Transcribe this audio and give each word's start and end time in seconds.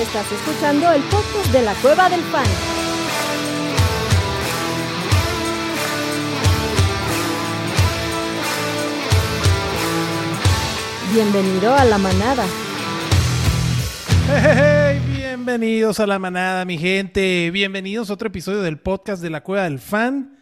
Estás 0.00 0.32
escuchando 0.32 0.90
el 0.92 1.02
podcast 1.02 1.52
de 1.52 1.60
la 1.60 1.74
Cueva 1.74 2.08
del 2.08 2.22
Fan. 2.22 2.46
Bienvenido 11.12 11.74
a 11.74 11.84
la 11.84 11.98
manada. 11.98 12.46
Hey, 14.26 15.02
bienvenidos 15.06 16.00
a 16.00 16.06
la 16.06 16.18
manada, 16.18 16.64
mi 16.64 16.78
gente. 16.78 17.50
Bienvenidos 17.50 18.08
a 18.08 18.14
otro 18.14 18.28
episodio 18.28 18.62
del 18.62 18.78
podcast 18.78 19.22
de 19.22 19.28
la 19.28 19.42
Cueva 19.42 19.64
del 19.64 19.78
Fan. 19.78 20.38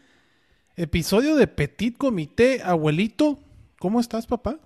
Episodio 0.77 1.35
de 1.35 1.49
Petit 1.49 1.99
Comité. 1.99 2.63
Abuelito, 2.63 3.41
¿cómo 3.81 3.99
estás, 3.99 4.29
papá? 4.29 4.61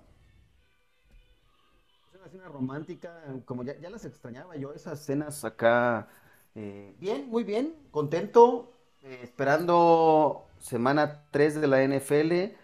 Romántica, 2.53 3.11
como 3.45 3.63
ya, 3.63 3.77
ya 3.79 3.89
las 3.89 4.05
extrañaba 4.05 4.55
yo, 4.55 4.73
esas 4.73 4.99
cenas 5.05 5.43
acá. 5.45 6.07
eh, 6.55 6.95
bien, 6.99 7.29
muy 7.29 7.43
bien, 7.43 7.75
contento, 7.91 8.73
eh, 9.03 9.19
esperando 9.23 10.47
semana 10.59 11.25
3 11.31 11.61
de 11.61 11.67
la 11.67 11.83
NFL. 11.83 12.55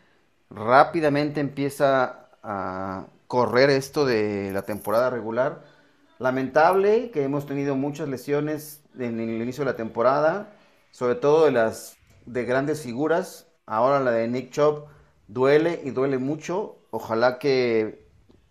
Rápidamente 0.50 1.40
empieza 1.42 2.30
a 2.44 3.08
correr 3.28 3.70
esto 3.70 4.06
de 4.06 4.52
la 4.54 4.64
temporada 4.64 5.10
regular. 5.10 5.64
Lamentable 6.20 7.12
que 7.12 7.24
hemos 7.24 7.46
tenido 7.46 7.76
muchas 7.76 8.10
lesiones 8.10 8.84
en 8.98 9.20
el 9.20 9.42
inicio 9.42 9.64
de 9.66 9.72
la 9.72 9.78
temporada, 9.78 10.52
sobre 10.92 11.16
todo 11.16 11.46
de 11.46 11.52
las 11.52 11.98
de 12.26 12.46
grandes 12.46 12.82
figuras. 12.84 13.48
Ahora 13.66 14.00
la 14.00 14.12
de 14.12 14.28
Nick 14.28 14.52
Chubb 14.52 14.86
duele 15.28 15.82
y 15.84 15.92
duele 15.92 16.18
mucho. 16.18 16.78
Ojalá 16.92 17.40
que 17.40 18.09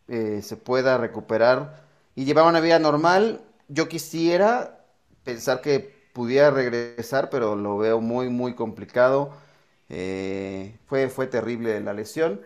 eh, 0.08 0.40
se 0.42 0.56
pueda 0.56 0.98
recuperar 0.98 1.84
y 2.14 2.24
llevar 2.24 2.46
una 2.46 2.60
vida 2.60 2.78
normal. 2.78 3.42
Yo 3.68 3.88
quisiera 3.88 4.80
pensar 5.24 5.60
que 5.60 5.94
pudiera 6.12 6.50
regresar, 6.50 7.30
pero 7.30 7.54
lo 7.54 7.78
veo 7.78 8.00
muy, 8.00 8.28
muy 8.28 8.54
complicado. 8.54 9.30
Eh, 9.88 10.76
fue, 10.86 11.08
fue 11.08 11.26
terrible 11.26 11.80
la 11.80 11.92
lesión 11.92 12.40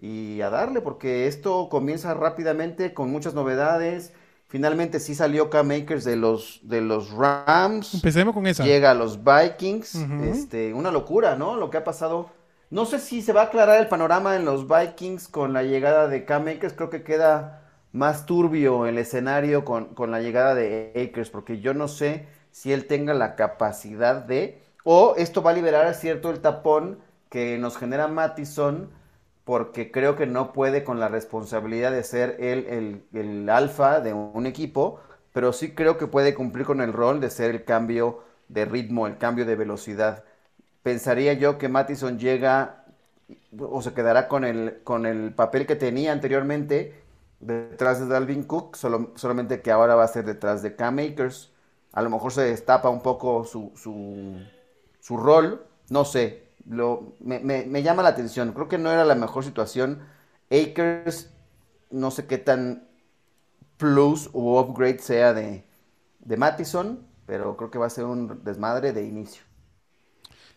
y 0.00 0.40
a 0.40 0.50
darle, 0.50 0.80
porque 0.80 1.26
esto 1.26 1.68
comienza 1.68 2.14
rápidamente 2.14 2.94
con 2.94 3.10
muchas 3.10 3.34
novedades. 3.34 4.12
Finalmente 4.46 4.98
sí 4.98 5.14
salió 5.14 5.50
Cam 5.50 5.70
Akers 5.72 6.04
de 6.04 6.16
los, 6.16 6.60
de 6.62 6.80
los 6.80 7.10
Rams. 7.10 7.94
Empecemos 7.94 8.32
con 8.32 8.46
esa. 8.46 8.64
Llega 8.64 8.92
a 8.92 8.94
los 8.94 9.18
Vikings. 9.22 9.96
Este, 10.22 10.72
una 10.72 10.90
locura, 10.90 11.36
¿no? 11.36 11.56
Lo 11.56 11.68
que 11.68 11.76
ha 11.76 11.84
pasado. 11.84 12.30
No 12.70 12.84
sé 12.84 12.98
si 12.98 13.22
se 13.22 13.32
va 13.32 13.42
a 13.42 13.44
aclarar 13.44 13.80
el 13.80 13.88
panorama 13.88 14.36
en 14.36 14.44
los 14.44 14.66
Vikings 14.68 15.28
con 15.28 15.52
la 15.54 15.62
llegada 15.62 16.06
de 16.08 16.24
Cam 16.24 16.48
Akers. 16.48 16.74
Creo 16.74 16.90
que 16.90 17.02
queda 17.02 17.62
más 17.92 18.26
turbio 18.26 18.86
el 18.86 18.98
escenario 18.98 19.64
con, 19.64 19.94
con 19.94 20.10
la 20.10 20.20
llegada 20.20 20.54
de 20.54 20.92
Akers, 20.94 21.30
porque 21.30 21.60
yo 21.60 21.72
no 21.74 21.88
sé 21.88 22.26
si 22.50 22.72
él 22.72 22.86
tenga 22.86 23.14
la 23.14 23.36
capacidad 23.36 24.16
de, 24.16 24.62
o 24.84 25.14
esto 25.16 25.42
va 25.42 25.52
a 25.52 25.54
liberar 25.54 25.94
cierto 25.94 26.30
el 26.30 26.40
tapón 26.40 26.98
que 27.30 27.56
nos 27.58 27.76
genera 27.78 28.06
Mattison, 28.08 28.90
porque 29.44 29.90
creo 29.90 30.14
que 30.16 30.26
no 30.26 30.52
puede 30.52 30.84
con 30.84 31.00
la 31.00 31.08
responsabilidad 31.08 31.90
de 31.92 32.02
ser 32.04 32.36
él 32.38 32.66
el, 32.68 33.18
el 33.18 33.48
alfa 33.48 34.00
de 34.00 34.12
un 34.12 34.46
equipo, 34.46 35.00
pero 35.32 35.52
sí 35.54 35.74
creo 35.74 35.96
que 35.96 36.06
puede 36.06 36.34
cumplir 36.34 36.66
con 36.66 36.80
el 36.82 36.92
rol 36.92 37.20
de 37.20 37.30
ser 37.30 37.50
el 37.50 37.64
cambio 37.64 38.22
de 38.48 38.66
ritmo, 38.66 39.06
el 39.06 39.16
cambio 39.18 39.46
de 39.46 39.56
velocidad. 39.56 40.24
Pensaría 40.88 41.34
yo 41.34 41.58
que 41.58 41.68
Mattison 41.68 42.18
llega 42.18 42.84
o 43.60 43.82
se 43.82 43.92
quedará 43.94 44.28
con 44.28 44.44
el, 44.44 44.80
con 44.84 45.06
el 45.06 45.34
papel 45.34 45.66
que 45.66 45.76
tenía 45.76 46.12
anteriormente 46.12 46.94
detrás 47.40 48.00
de 48.00 48.06
Dalvin 48.08 48.44
Cook, 48.44 48.76
solo- 48.76 49.12
solamente 49.16 49.60
que 49.62 49.70
ahora 49.70 49.94
va 49.96 50.04
a 50.04 50.08
ser 50.08 50.24
detrás 50.24 50.62
de 50.62 50.76
Cam 50.76 50.98
Akers. 50.98 51.52
A 51.92 52.02
lo 52.02 52.10
mejor 52.10 52.32
se 52.32 52.42
destapa 52.42 52.88
un 52.90 53.02
poco 53.02 53.44
su, 53.44 53.72
su, 53.76 54.36
su 55.00 55.16
rol, 55.16 55.66
no 55.90 56.04
sé, 56.04 56.44
lo, 56.68 57.14
me, 57.20 57.40
me- 57.40 57.66
me 57.66 57.82
llama 57.82 58.02
la 58.02 58.10
atención. 58.10 58.52
Creo 58.52 58.68
que 58.68 58.78
no 58.78 58.90
era 58.92 59.04
la 59.04 59.14
mejor 59.14 59.44
situación. 59.44 60.00
Akers, 60.50 61.30
no 61.90 62.10
sé 62.10 62.26
qué 62.26 62.38
tan 62.38 62.88
plus 63.78 64.30
o 64.34 64.60
upgrade 64.60 65.00
sea 65.00 65.34
de, 65.34 65.64
de 66.20 66.36
Mattison, 66.38 67.06
pero 67.26 67.56
creo 67.56 67.70
que 67.70 67.78
va 67.78 67.86
a 67.86 67.90
ser 67.90 68.04
un 68.06 68.44
desmadre 68.44 68.92
de 68.92 69.04
inicio. 69.04 69.42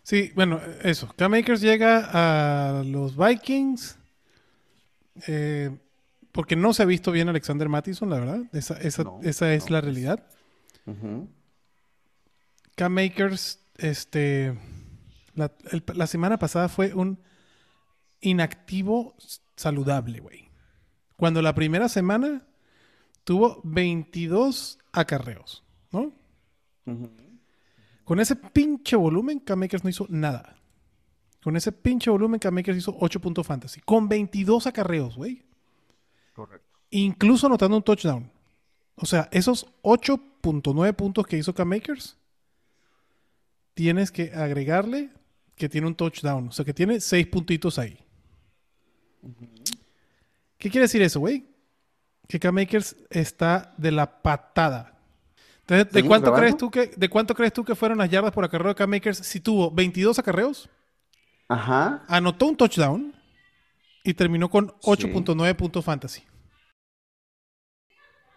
Sí, 0.03 0.31
bueno, 0.35 0.59
eso. 0.83 1.13
Cam 1.15 1.33
Akers 1.35 1.61
llega 1.61 2.09
a 2.79 2.83
los 2.83 3.15
Vikings. 3.15 3.97
eh, 5.27 5.77
porque 6.31 6.55
no 6.55 6.73
se 6.73 6.83
ha 6.83 6.85
visto 6.85 7.11
bien 7.11 7.27
Alexander 7.27 7.67
Mattison, 7.67 8.09
la 8.09 8.19
verdad. 8.19 8.39
Esa, 8.53 8.75
esa- 8.75 9.03
No, 9.03 9.19
esa 9.21 9.53
es 9.53 9.65
no, 9.65 9.71
la 9.71 9.81
pues. 9.81 9.83
realidad. 9.93 10.25
Ujú. 10.85 11.27
Cam 12.75 12.97
Akers, 12.97 13.59
este, 13.77 14.57
la, 15.35 15.51
el- 15.71 15.83
la 15.93 16.07
semana 16.07 16.39
pasada 16.39 16.69
fue 16.69 16.93
un 16.93 17.19
inactivo 18.21 19.15
saludable, 19.57 20.19
güey. 20.21 20.49
Cuando 21.17 21.41
la 21.41 21.53
primera 21.53 21.89
semana 21.89 22.43
tuvo 23.25 23.59
22 23.65 24.79
acarreos, 24.93 25.63
¿no? 25.91 26.13
Con 28.11 28.19
ese 28.19 28.35
pinche 28.35 28.97
volumen, 28.97 29.39
Cam 29.39 29.63
Akers 29.63 29.85
no 29.85 29.89
hizo 29.89 30.05
nada. 30.09 30.57
Con 31.41 31.55
ese 31.55 31.71
pinche 31.71 32.09
volumen, 32.09 32.41
Cam 32.41 32.57
Akers 32.57 32.79
hizo 32.79 32.93
8 32.99 33.21
puntos 33.21 33.47
fantasy. 33.47 33.79
Con 33.79 34.09
22 34.09 34.67
acarreos, 34.67 35.15
güey. 35.15 35.45
Correcto. 36.33 36.77
Incluso 36.89 37.47
anotando 37.47 37.77
un 37.77 37.83
touchdown. 37.83 38.29
O 38.95 39.05
sea, 39.05 39.29
esos 39.31 39.65
8.9 39.83 40.93
puntos 40.93 41.25
que 41.25 41.37
hizo 41.37 41.55
Cam 41.55 41.71
Akers, 41.71 42.17
tienes 43.75 44.11
que 44.11 44.33
agregarle 44.33 45.11
que 45.55 45.69
tiene 45.69 45.87
un 45.87 45.95
touchdown. 45.95 46.49
O 46.49 46.51
sea, 46.51 46.65
que 46.65 46.73
tiene 46.73 46.99
6 46.99 47.27
puntitos 47.27 47.79
ahí. 47.79 47.97
¿Qué 50.57 50.69
quiere 50.69 50.83
decir 50.83 51.01
eso, 51.01 51.21
güey? 51.21 51.45
Que 52.27 52.41
Cam 52.41 52.57
Akers 52.57 52.93
está 53.09 53.73
de 53.77 53.93
la 53.93 54.21
patada. 54.21 55.00
Entonces, 55.61 55.93
¿de 55.93 56.01
¿Seguimos 56.01 56.07
cuánto, 56.07 56.31
grabando? 56.31 56.41
crees 56.41 56.57
tú 56.57 56.71
que, 56.71 56.87
¿de 56.95 57.09
cuánto 57.09 57.35
crees 57.35 57.53
tú 57.53 57.63
que 57.63 57.75
fueron 57.75 57.97
las 57.99 58.09
yardas 58.09 58.31
por 58.33 58.43
acarreo 58.43 58.69
de 58.69 58.75
Cam 58.75 58.93
Akers 58.93 59.17
si 59.19 59.39
tuvo 59.39 59.71
22 59.71 60.19
acarreos, 60.19 60.69
Ajá. 61.47 62.03
anotó 62.07 62.47
un 62.47 62.57
touchdown 62.57 63.13
y 64.03 64.13
terminó 64.13 64.49
con 64.49 64.73
Sí. 64.79 64.79
8.9 64.81 65.55
puntos 65.55 65.85
fantasy? 65.85 66.23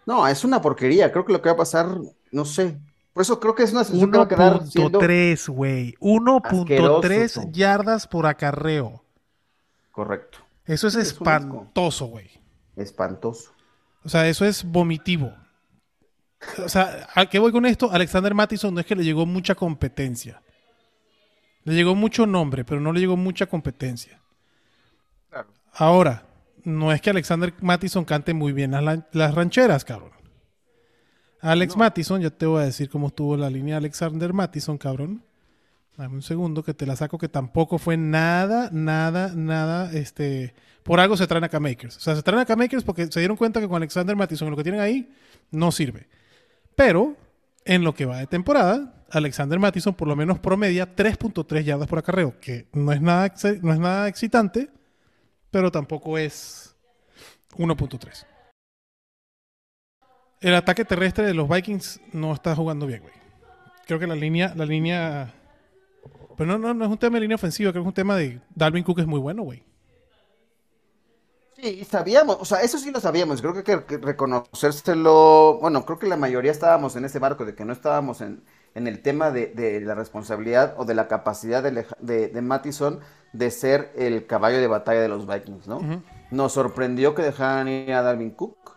No, 0.07 0.27
es 0.29 0.45
una 0.45 0.61
porquería. 0.61 1.11
Creo 1.13 1.25
que 1.25 1.33
lo 1.33 1.41
que 1.43 1.49
va 1.49 1.55
a 1.55 1.59
pasar, 1.59 1.89
no 2.31 2.45
sé. 2.45 2.79
Por 3.13 3.23
eso 3.23 3.41
creo 3.41 3.55
que 3.55 3.63
es 3.63 3.73
una 3.73 3.85
sensación 3.85 4.11
que 4.11 4.19
va 4.19 4.25
a 4.25 4.29
quedar 4.29 4.67
siendo 4.67 5.01
1.3, 5.01 5.49
güey. 5.49 5.95
1.3 6.01 7.39
asqueroso. 7.39 7.43
yardas 7.53 8.07
por 8.07 8.27
acarreo. 8.27 9.05
correcto. 9.91 10.39
Eso 10.67 10.89
es 10.89 10.95
Sí, 10.95 11.01
es 11.01 11.13
espantoso, 11.13 12.07
güey. 12.07 12.31
Espantoso. 12.77 13.53
O 14.05 14.09
sea, 14.09 14.29
eso 14.29 14.45
es 14.45 14.65
vomitivo. 14.65 15.33
O 16.65 16.69
sea, 16.69 17.09
¿a 17.15 17.27
qué 17.27 17.39
voy 17.39 17.53
con 17.53 17.67
esto? 17.67 17.91
Alexander 17.91 18.35
Mattison 18.35 18.75
no 18.75 18.81
es 18.81 18.87
que 18.87 18.95
le 18.95 19.05
llegó 19.05 19.27
mucha 19.27 19.55
competencia. 19.55 20.43
Le 21.65 21.75
llegó 21.75 21.95
mucho 21.95 22.27
nombre, 22.27 22.65
pero 22.65 22.81
no 22.81 22.93
le 22.93 23.01
llegó 23.01 23.17
mucha 23.17 23.47
competencia. 23.47 24.21
Claro. 25.31 25.49
Ahora, 25.73 26.27
no 26.65 26.93
es 26.93 27.01
que 27.01 27.11
Alexander 27.11 27.53
Mattison 27.61 28.05
cante 28.05 28.35
muy 28.35 28.53
bien 28.53 28.73
las, 28.73 29.01
las 29.13 29.35
rancheras, 29.35 29.85
cabrón. 29.85 30.13
Alex 31.41 31.77
Mattison, 31.77 32.23
ya 32.23 32.31
te 32.31 32.47
voy 32.47 32.63
a 32.63 32.65
decir 32.65 32.89
cómo 32.89 33.09
estuvo 33.09 33.37
la 33.37 33.51
línea 33.51 33.75
de 33.75 33.79
Alexander 33.79 34.33
Mattison, 34.33 34.79
cabrón. 34.79 35.23
Dame 35.97 36.15
un 36.15 36.23
segundo 36.23 36.65
que 36.65 36.73
te 36.75 36.87
la 36.87 36.97
saco, 36.97 37.19
que 37.19 37.29
tampoco 37.29 37.79
fue 37.79 37.97
nada, 37.97 38.71
nada, 38.73 39.33
nada, 39.35 39.93
este... 39.93 40.55
Por 40.83 41.01
algo 41.01 41.17
se 41.17 41.27
traen 41.27 41.45
a 41.45 41.49
K-Makers. 41.49 41.97
O 41.97 42.01
sea, 42.01 42.17
se 42.17 42.23
traen 42.23 42.41
a 42.41 42.45
K-Makers 42.45 42.83
porque 42.83 43.07
se 43.07 43.21
dieron 43.21 43.37
cuenta 43.37 43.61
que 43.61 43.69
con 43.69 43.77
Alexander 43.77 44.17
Mattison 44.17 44.51
lo 44.51 44.57
que 44.57 44.63
tienen 44.63 44.81
ahí 44.81 45.11
no 45.51 45.71
sirve. 45.71 46.09
Pero, 46.77 47.17
en 47.65 47.85
lo 47.85 47.95
que 47.95 48.07
va 48.07 48.19
de 48.19 48.27
temporada, 48.27 49.05
Alexander 49.11 49.59
Mattison 49.59 49.95
por 49.95 50.09
lo 50.09 50.17
menos 50.17 50.39
promedia 50.39 50.95
3.3 50.95 51.63
yardas 51.63 51.89
por 51.89 51.99
acarreo, 51.99 52.39
que 52.41 52.67
no 52.73 52.93
es 52.93 53.01
nada, 53.01 53.33
no 53.63 53.73
es 53.73 53.79
nada 53.79 54.09
excitante, 54.09 54.71
pero 55.51 55.71
tampoco 55.71 56.19
es 56.19 56.77
1.3. 57.57 58.27
El 60.41 60.55
ataque 60.55 60.85
terrestre 60.85 61.25
de 61.25 61.35
los 61.35 61.49
Vikings 61.49 62.01
no 62.13 62.35
está 62.35 62.55
jugando 62.55 62.87
bien, 62.87 63.03
güey. 63.03 63.15
Creo 63.87 63.99
que 63.99 64.07
la 64.07 64.17
línea, 64.17 64.53
la 64.55 64.67
línea. 64.67 65.33
Pero 66.37 66.51
no, 66.51 66.59
no, 66.59 66.75
no 66.75 66.85
es 66.85 66.91
un 66.91 66.99
tema 66.99 67.17
de 67.17 67.23
línea 67.23 67.37
ofensiva, 67.37 67.71
creo 67.71 67.83
que 67.83 67.87
es 67.87 67.91
un 67.91 67.95
tema 67.95 68.17
de 68.17 68.41
Dalvin 68.55 68.85
Cook 68.85 68.99
es 68.99 69.07
muy 69.07 69.21
bueno, 69.21 69.43
güey. 69.43 69.63
Sí, 71.65 71.83
sabíamos, 71.87 72.37
o 72.41 72.45
sea, 72.45 72.61
eso 72.61 72.77
sí 72.77 72.91
lo 72.91 73.01
sabíamos, 73.01 73.41
creo 73.41 73.55
que 73.55 73.73
hay 73.73 73.81
que 73.85 73.97
reconocérselo, 73.97 75.59
bueno, 75.63 75.87
creo 75.87 75.99
que 75.99 76.07
la 76.07 76.19
mayoría 76.19 76.53
estábamos 76.53 76.95
en 76.95 77.07
ese 77.07 77.21
marco 77.21 77.47
de 77.47 77.55
que 77.55 77.65
no 77.65 77.73
estábamos 77.73 78.21
en, 78.21 78.45
en 78.75 78.87
el 78.87 79.01
tema 79.01 79.31
de, 79.31 79.47
de 79.47 79.81
la 79.81 79.95
responsabilidad 79.95 80.75
o 80.77 80.85
de 80.85 80.95
la 80.95 81.09
capacidad 81.09 81.63
de, 81.63 81.87
de, 82.01 82.29
de 82.29 82.43
Mattison 82.43 83.01
de 83.33 83.51
ser 83.51 83.93
el 83.97 84.27
caballo 84.27 84.59
de 84.61 84.67
batalla 84.67 85.01
de 85.01 85.09
los 85.09 85.27
Vikings, 85.27 85.67
¿no? 85.67 85.89
Nos 86.31 86.53
sorprendió 86.53 87.15
que 87.15 87.23
dejaran 87.23 87.69
ir 87.69 87.95
a 87.95 88.03
Dalvin 88.03 88.33
Cook, 88.33 88.77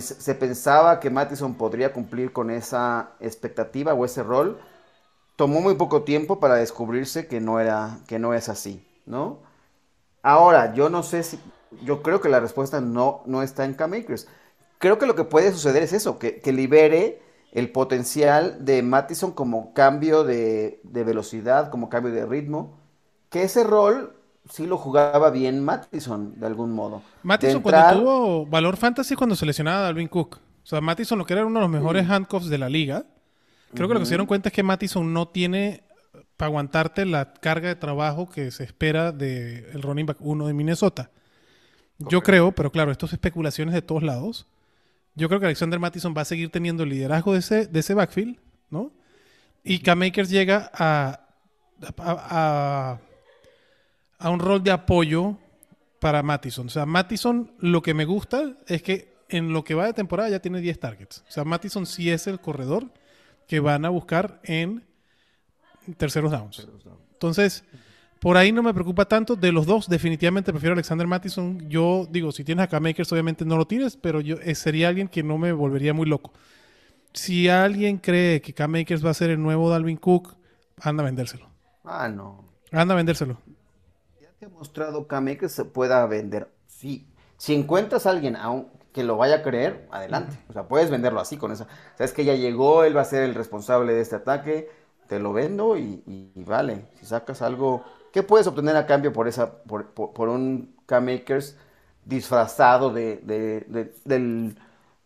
se 0.00 0.34
pensaba 0.34 1.00
que 1.00 1.10
Mattison 1.10 1.56
podría 1.56 1.92
cumplir 1.92 2.32
con 2.32 2.50
esa 2.50 3.10
expectativa 3.20 3.94
o 3.94 4.04
ese 4.04 4.22
rol. 4.22 4.58
Tomó 5.36 5.60
muy 5.60 5.74
poco 5.76 6.02
tiempo 6.04 6.40
para 6.40 6.56
descubrirse 6.56 7.28
que 7.28 7.40
no 7.40 7.60
era, 7.60 8.00
que 8.08 8.18
no 8.18 8.34
es 8.34 8.48
así, 8.48 8.86
¿no? 9.06 9.40
Ahora, 10.22 10.74
yo 10.74 10.88
no 10.90 11.02
sé 11.02 11.22
si, 11.22 11.40
yo 11.84 12.02
creo 12.02 12.20
que 12.20 12.28
la 12.28 12.40
respuesta 12.40 12.80
no, 12.80 13.22
no 13.26 13.42
está 13.42 13.64
en 13.64 13.74
K-Makers. 13.74 14.28
Creo 14.78 14.98
que 14.98 15.06
lo 15.06 15.14
que 15.14 15.24
puede 15.24 15.52
suceder 15.52 15.82
es 15.82 15.92
eso, 15.92 16.18
que, 16.18 16.40
libere 16.52 17.22
el 17.52 17.70
potencial 17.70 18.64
de 18.64 18.82
Mattison 18.82 19.32
como 19.32 19.72
cambio 19.72 20.24
de, 20.24 20.80
de 20.82 21.04
velocidad, 21.04 21.70
como 21.70 21.88
cambio 21.88 22.12
de 22.12 22.26
ritmo, 22.26 22.78
que 23.30 23.42
ese 23.42 23.64
rol 23.64 24.16
sí 24.50 24.66
lo 24.66 24.76
jugaba 24.76 25.30
bien 25.30 25.64
Mattison, 25.64 26.38
de 26.38 26.46
algún 26.46 26.72
modo. 26.72 27.02
Mattison 27.22 27.62
cuando 27.62 28.00
tuvo 28.00 28.46
valor 28.46 28.76
fantasy 28.76 29.14
cuando 29.14 29.34
seleccionaba 29.34 29.78
a 29.78 29.82
Dalvin 29.82 30.08
Cook. 30.08 30.36
O 30.36 30.66
sea, 30.66 30.80
Mattison 30.80 31.18
lo 31.18 31.24
que 31.24 31.32
era 31.32 31.46
uno 31.46 31.60
de 31.60 31.64
los 31.64 31.70
mejores 31.70 32.08
handcuffs 32.08 32.48
de 32.48 32.58
la 32.58 32.68
liga. 32.68 33.04
Creo 33.74 33.88
que 33.88 33.94
lo 33.94 34.00
que 34.00 34.06
se 34.06 34.10
dieron 34.10 34.26
cuenta 34.26 34.48
es 34.48 34.52
que 34.54 34.62
Mattison 34.62 35.12
no 35.12 35.28
tiene 35.28 35.84
para 36.36 36.48
aguantarte 36.48 37.04
la 37.06 37.34
carga 37.34 37.68
de 37.68 37.76
trabajo 37.76 38.28
que 38.28 38.50
se 38.50 38.64
espera 38.64 39.12
del 39.12 39.66
el 39.72 39.82
running 39.82 40.06
back 40.06 40.18
1 40.20 40.46
de 40.46 40.52
Minnesota. 40.54 41.10
Yo 41.98 42.22
creo, 42.22 42.52
pero 42.52 42.70
claro, 42.70 42.90
esto 42.92 43.06
es 43.06 43.12
especulaciones 43.12 43.74
de 43.74 43.82
todos 43.82 44.02
lados. 44.02 44.46
Yo 45.14 45.28
creo 45.28 45.40
que 45.40 45.46
Alexander 45.46 45.78
Mattison 45.78 46.14
va 46.16 46.22
a 46.22 46.26
seguir 46.26 46.50
teniendo 46.50 46.82
el 46.82 46.90
liderazgo 46.90 47.32
de 47.32 47.38
ese, 47.38 47.66
de 47.66 47.80
ese 47.80 47.94
backfield, 47.94 48.38
¿no? 48.70 48.92
Y 49.64 49.78
K-Makers 49.78 50.28
llega 50.28 50.70
a, 50.74 51.26
a 51.96 53.00
a 54.18 54.30
un 54.30 54.40
rol 54.40 54.62
de 54.62 54.70
apoyo 54.70 55.36
para 56.00 56.22
Mattison. 56.22 56.66
O 56.66 56.70
sea, 56.70 56.86
Mattison 56.86 57.52
lo 57.58 57.82
que 57.82 57.94
me 57.94 58.04
gusta 58.04 58.56
es 58.66 58.82
que 58.82 59.14
en 59.28 59.52
lo 59.52 59.64
que 59.64 59.74
va 59.74 59.86
de 59.86 59.92
temporada 59.92 60.28
ya 60.28 60.40
tiene 60.40 60.60
10 60.60 60.78
targets. 60.78 61.24
O 61.28 61.30
sea, 61.30 61.44
Mattison 61.44 61.86
sí 61.86 62.10
es 62.10 62.26
el 62.26 62.40
corredor 62.40 62.90
que 63.46 63.60
van 63.60 63.84
a 63.84 63.90
buscar 63.90 64.40
en 64.44 64.84
terceros 65.96 66.30
downs. 66.30 66.66
Entonces, 67.12 67.64
por 68.20 68.36
ahí 68.36 68.52
no 68.52 68.62
me 68.62 68.74
preocupa 68.74 69.04
tanto. 69.04 69.36
De 69.36 69.52
los 69.52 69.66
dos, 69.66 69.88
definitivamente 69.88 70.52
prefiero 70.52 70.72
a 70.72 70.74
Alexander 70.74 71.06
Mattison. 71.06 71.68
Yo 71.68 72.06
digo, 72.10 72.32
si 72.32 72.44
tienes 72.44 72.64
a 72.64 72.68
K-Makers, 72.68 73.12
obviamente 73.12 73.44
no 73.44 73.56
lo 73.56 73.66
tienes, 73.66 73.96
pero 73.96 74.20
yo 74.20 74.36
eh, 74.42 74.54
sería 74.54 74.88
alguien 74.88 75.08
que 75.08 75.22
no 75.22 75.38
me 75.38 75.52
volvería 75.52 75.94
muy 75.94 76.06
loco. 76.06 76.32
Si 77.12 77.48
alguien 77.48 77.98
cree 77.98 78.40
que 78.40 78.52
K-Makers 78.52 79.04
va 79.04 79.10
a 79.10 79.14
ser 79.14 79.30
el 79.30 79.42
nuevo 79.42 79.70
Dalvin 79.70 79.96
Cook, 79.96 80.36
anda 80.80 81.02
a 81.02 81.06
vendérselo. 81.06 81.48
Ah, 81.84 82.08
no. 82.08 82.44
Anda 82.72 82.94
a 82.94 82.96
vendérselo 82.96 83.38
ha 84.44 84.48
mostrado 84.48 85.06
Kame 85.06 85.38
que 85.38 85.48
se 85.48 85.64
pueda 85.64 86.04
vender. 86.06 86.50
Sí, 86.66 87.06
si 87.36 87.54
encuentras 87.54 88.06
a 88.06 88.10
alguien 88.10 88.36
aún 88.36 88.68
que 88.92 89.04
lo 89.04 89.16
vaya 89.16 89.36
a 89.36 89.42
creer, 89.42 89.86
adelante. 89.90 90.38
O 90.48 90.52
sea, 90.52 90.68
puedes 90.68 90.90
venderlo 90.90 91.20
así 91.20 91.36
con 91.36 91.52
esa. 91.52 91.66
Sabes 91.96 92.12
que 92.12 92.24
ya 92.24 92.34
llegó, 92.34 92.84
él 92.84 92.96
va 92.96 93.02
a 93.02 93.06
ser 93.06 93.22
el 93.22 93.34
responsable 93.34 93.92
de 93.92 94.00
este 94.00 94.16
ataque, 94.16 94.70
te 95.06 95.18
lo 95.18 95.32
vendo 95.32 95.76
y, 95.76 96.32
vale. 96.36 96.86
Si 96.98 97.06
sacas 97.06 97.42
algo, 97.42 97.84
¿qué 98.16 98.22
puedes 98.22 98.46
obtener 98.46 98.74
a 98.76 98.86
cambio 98.86 99.12
por 99.12 99.28
esa, 99.28 99.62
por, 99.64 100.28
un 100.30 100.74
K-Makers 100.86 101.54
disfrazado 102.06 102.90
de, 102.90 103.20
del 104.06 104.58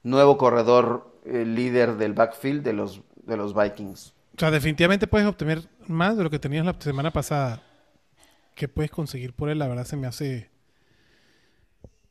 nuevo 0.04 0.38
corredor 0.38 1.18
eh, 1.24 1.44
líder 1.44 1.96
del 1.96 2.14
backfield 2.14 2.62
de 2.62 2.72
los, 2.72 3.02
de 3.16 3.36
los 3.36 3.52
Vikings? 3.52 4.14
O 4.36 4.38
sea, 4.38 4.52
definitivamente 4.52 5.08
puedes 5.08 5.26
obtener 5.26 5.68
más 5.88 6.16
de 6.16 6.22
lo 6.22 6.30
que 6.30 6.38
tenías 6.38 6.64
la 6.64 6.76
semana 6.78 7.10
pasada 7.10 7.60
que 8.54 8.68
puedes 8.68 8.92
conseguir 8.92 9.34
por 9.34 9.48
él, 9.48 9.58
la 9.58 9.66
verdad 9.66 9.86
se 9.86 9.96
me 9.96 10.06
hace. 10.06 10.48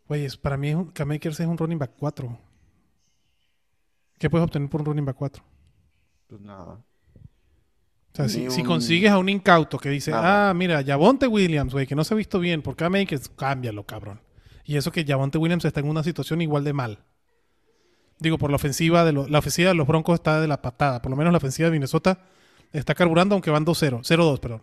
Güey, 0.09 0.27
para 0.41 0.57
mí 0.57 0.75
K-Makers 0.93 1.39
es 1.39 1.47
un 1.47 1.57
running 1.57 1.79
back 1.79 1.91
4. 1.97 2.37
¿Qué 4.17 4.29
puedes 4.29 4.43
obtener 4.43 4.69
por 4.69 4.81
un 4.81 4.87
running 4.87 5.05
back 5.05 5.15
4? 5.15 5.41
Pues 6.27 6.41
nada. 6.41 6.83
Sea, 8.27 8.49
si, 8.49 8.63
consigues 8.63 9.11
a 9.11 9.17
un 9.17 9.29
incauto 9.29 9.77
que 9.77 9.89
dice, 9.89 10.11
ah, 10.13 10.51
mira, 10.55 10.83
Javonte 10.83 11.27
Williams, 11.27 11.71
güey, 11.71 11.87
que 11.87 11.95
no 11.95 12.03
se 12.03 12.13
ha 12.13 12.17
visto 12.17 12.39
bien, 12.39 12.61
por 12.61 12.75
K-Makers, 12.75 13.29
cámbialo, 13.29 13.85
cabrón. 13.85 14.19
Y 14.65 14.75
eso 14.75 14.91
que 14.91 15.05
Javonte 15.05 15.37
Williams 15.37 15.63
está 15.63 15.79
en 15.79 15.87
una 15.87 16.03
situación 16.03 16.41
igual 16.41 16.63
de 16.63 16.73
mal. 16.73 16.99
Digo, 18.19 18.37
por 18.37 18.49
la 18.49 18.57
ofensiva 18.57 19.05
de 19.05 19.13
la 19.13 19.39
ofensiva 19.39 19.69
de 19.69 19.75
los 19.75 19.87
Broncos 19.87 20.15
está 20.15 20.41
de 20.41 20.47
la 20.47 20.61
patada. 20.61 21.01
Por 21.01 21.09
lo 21.09 21.15
menos 21.15 21.31
la 21.31 21.37
ofensiva 21.37 21.67
de 21.67 21.71
Minnesota 21.71 22.19
está 22.73 22.93
carburando, 22.93 23.35
aunque 23.35 23.49
van 23.49 23.65
2-0. 23.65 24.01
0-2, 24.01 24.39
perdón. 24.39 24.61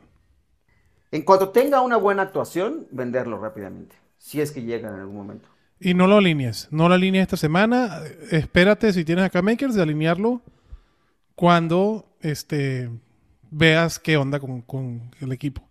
En 1.10 1.22
cuanto 1.22 1.48
tenga 1.48 1.80
una 1.80 1.96
buena 1.96 2.22
actuación, 2.22 2.86
venderlo 2.90 3.38
rápidamente. 3.40 3.96
Si 4.18 4.40
es 4.40 4.52
que 4.52 4.62
llega 4.62 4.90
en 4.90 4.96
algún 4.96 5.16
momento. 5.16 5.48
Y 5.80 5.94
no 5.94 6.06
lo 6.06 6.18
alinees. 6.18 6.68
No 6.70 6.88
lo 6.88 6.94
alinees 6.94 7.22
esta 7.22 7.36
semana. 7.36 8.00
Espérate 8.30 8.92
si 8.92 9.04
tienes 9.04 9.24
acá 9.24 9.40
makers 9.40 9.74
de 9.74 9.82
alinearlo 9.82 10.42
cuando 11.34 12.16
este, 12.20 12.90
veas 13.50 13.98
qué 13.98 14.16
onda 14.16 14.40
con, 14.40 15.10
el 15.20 15.32
equipo. 15.32 15.62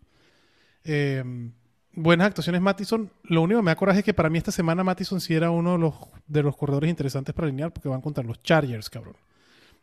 Em, 0.84 1.52
buenas 1.94 2.28
actuaciones 2.28 2.62
Mattison. 2.62 3.12
Lo 3.24 3.42
único 3.42 3.60
que 3.60 3.66
me 3.66 3.72
da 3.72 3.76
coraje 3.76 4.00
es 4.00 4.06
que 4.06 4.14
para 4.14 4.30
mí 4.30 4.38
esta 4.38 4.52
semana 4.52 4.84
Mattison 4.84 5.22
sí 5.22 5.34
era 5.34 5.52
uno 5.52 5.74
de 5.74 5.78
los, 5.80 5.94
de 6.28 6.44
los 6.44 6.56
corredores 6.56 6.90
interesantes 6.90 7.34
para 7.34 7.48
alinear 7.48 7.72
porque 7.72 7.90
van 7.90 8.02
contra 8.02 8.24
los 8.24 8.42
Chargers, 8.44 8.90
cabrón. 8.90 9.16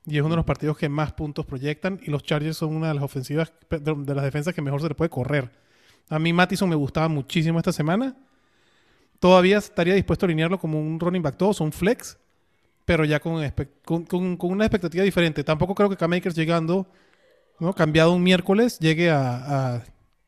Y 0.04 0.16
es 0.16 0.22
uno 0.22 0.30
de 0.30 0.36
los 0.36 0.44
partidos 0.44 0.76
que 0.76 0.88
más 0.88 1.12
puntos 1.12 1.46
proyectan. 1.46 2.00
Y 2.02 2.10
los 2.10 2.22
Chargers 2.22 2.56
son 2.56 2.74
una 2.74 2.88
de 2.88 2.94
las 2.94 3.04
ofensivas, 3.04 3.52
de 3.70 4.14
las 4.14 4.24
defensas 4.24 4.54
que 4.54 4.62
mejor 4.62 4.80
se 4.80 4.88
le 4.88 4.94
puede 4.94 5.10
correr. 5.10 5.50
A 6.08 6.18
mí 6.18 6.32
Mattison 6.32 6.68
me 6.68 6.76
gustaba 6.76 7.08
muchísimo 7.08 7.58
esta 7.58 7.72
semana. 7.72 8.16
Todavía 9.20 9.58
estaría 9.58 9.94
dispuesto 9.94 10.24
a 10.24 10.28
alinearlo 10.28 10.58
como 10.58 10.80
un 10.80 10.98
running 10.98 11.22
back 11.22 11.36
2 11.38 11.60
o 11.60 11.64
un 11.64 11.72
flex. 11.72 12.18
Pero 12.84 13.04
ya 13.04 13.20
con, 13.20 13.40
con, 13.84 14.36
una 14.40 14.64
expectativa 14.64 15.04
diferente. 15.04 15.44
Tampoco 15.44 15.74
creo 15.76 15.88
que 15.88 15.96
K-Makers 15.96 16.34
llegando, 16.34 16.88
¿no? 17.58 17.74
cambiado 17.74 18.12
un 18.12 18.22
miércoles, 18.22 18.78
llegue 18.78 19.10
a, 19.10 19.82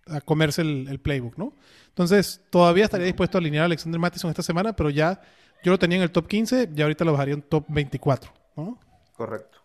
a, 0.07 0.21
comerse 0.21 0.63
el, 0.63 0.89
el, 0.89 1.01
playbook. 1.01 1.37
¿no? 1.37 1.55
Entonces, 1.89 2.41
todavía 2.51 2.85
estaría 2.85 3.07
dispuesto 3.07 3.39
a 3.39 3.41
alinear 3.41 3.63
a 3.63 3.67
Alexander 3.67 4.01
Mattison 4.01 4.31
esta 4.31 4.43
semana. 4.43 4.75
Pero 4.75 4.91
ya 4.91 5.21
yo 5.63 5.73
lo 5.73 5.79
tenía 5.79 5.97
en 5.97 6.03
el 6.03 6.11
top 6.11 6.27
15 6.27 6.71
y 6.75 6.83
ahorita 6.83 7.05
lo 7.05 7.13
bajaría 7.13 7.35
en 7.35 7.43
top 7.43 7.65
24. 7.69 8.33
¿no? 8.57 8.79
Correcto. 9.17 9.59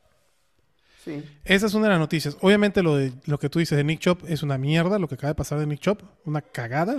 Esa 1.44 1.66
es 1.66 1.74
una 1.74 1.86
de 1.86 1.92
las 1.92 2.00
noticias. 2.00 2.38
Obviamente 2.42 2.84
lo 2.84 2.96
de 2.96 3.14
lo 3.26 3.40
que 3.40 3.50
tú 3.50 3.60
dices 3.60 3.78
de 3.78 3.84
Nick 3.84 4.00
Chop 4.00 4.24
es 4.28 4.44
una 4.44 4.58
mierda, 4.58 5.00
lo 5.00 5.08
que 5.08 5.16
acaba 5.16 5.30
de 5.30 5.36
pasar 5.36 5.60
de 5.60 5.66
Nick 5.66 5.80
Chop, 5.80 6.02
una 6.26 6.42
cagada. 6.42 6.98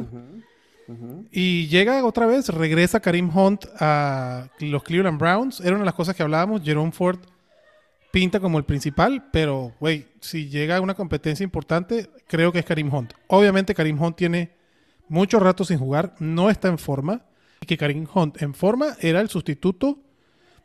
Y 1.31 1.69
llega 1.69 2.05
otra 2.05 2.27
vez, 2.27 2.49
regresa 2.49 2.99
Karim 2.99 3.31
Hunt 3.37 3.67
a 3.79 4.49
los 4.59 4.83
Cleveland 4.83 5.19
Browns. 5.19 5.61
Era 5.61 5.71
una 5.71 5.81
de 5.81 5.85
las 5.85 5.95
cosas 5.95 6.17
que 6.17 6.23
hablábamos. 6.23 6.63
Jerome 6.63 6.91
Ford 6.91 7.21
pinta 8.11 8.41
como 8.41 8.59
el 8.59 8.65
principal, 8.65 9.29
pero, 9.33 9.73
güey, 9.81 10.09
si 10.21 10.49
llega 10.49 10.77
a 10.77 10.81
una 10.81 10.95
competencia 10.95 11.45
importante, 11.45 12.11
creo 12.27 12.53
que 12.53 12.61
es 12.61 12.65
Karim 12.65 12.93
Hunt. 12.93 13.13
Obviamente 13.29 13.75
Karim 13.75 14.01
Hunt 14.01 14.17
tiene 14.17 14.57
mucho 15.09 15.41
rato 15.41 15.65
sin 15.65 15.79
jugar, 15.79 16.15
no 16.19 16.51
está 16.51 16.69
en 16.69 16.79
forma. 16.79 17.23
Y 17.61 17.67
que 17.67 17.77
Karim 17.77 18.07
Hunt 18.13 18.41
en 18.41 18.55
forma 18.55 18.97
era 19.01 19.21
el 19.21 19.29
sustituto 19.29 19.99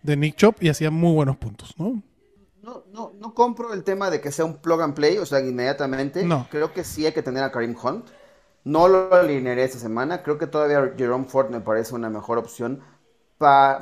de 0.02 0.16
Nick 0.16 0.36
Chop 0.36 0.62
y 0.62 0.70
hacía 0.70 0.92
muy 0.92 1.14
buenos 1.14 1.38
puntos, 1.38 1.74
¿no? 1.78 2.02
No, 2.62 2.84
no, 2.92 3.14
no 3.20 3.34
compro 3.34 3.74
el 3.74 3.84
tema 3.84 4.10
de 4.10 4.22
que 4.22 4.32
sea 4.32 4.46
un 4.46 4.58
plug 4.58 4.82
and 4.82 4.94
play, 4.96 5.18
o 5.18 5.26
sea, 5.26 5.40
inmediatamente. 5.40 6.24
No. 6.24 6.48
Creo 6.50 6.74
que 6.74 6.84
sí 6.84 7.06
hay 7.06 7.12
que 7.12 7.22
tener 7.22 7.44
a 7.44 7.52
Karim 7.52 7.76
Hunt. 7.82 8.08
No 8.64 8.88
lo 8.88 9.14
alinearé 9.14 9.64
esta 9.64 9.78
semana. 9.78 10.24
Creo 10.24 10.38
que 10.38 10.48
todavía 10.48 10.94
Jerome 10.98 11.26
Ford 11.26 11.50
me 11.52 11.60
parece 11.60 11.94
una 11.94 12.10
mejor 12.10 12.38
opción 12.38 12.82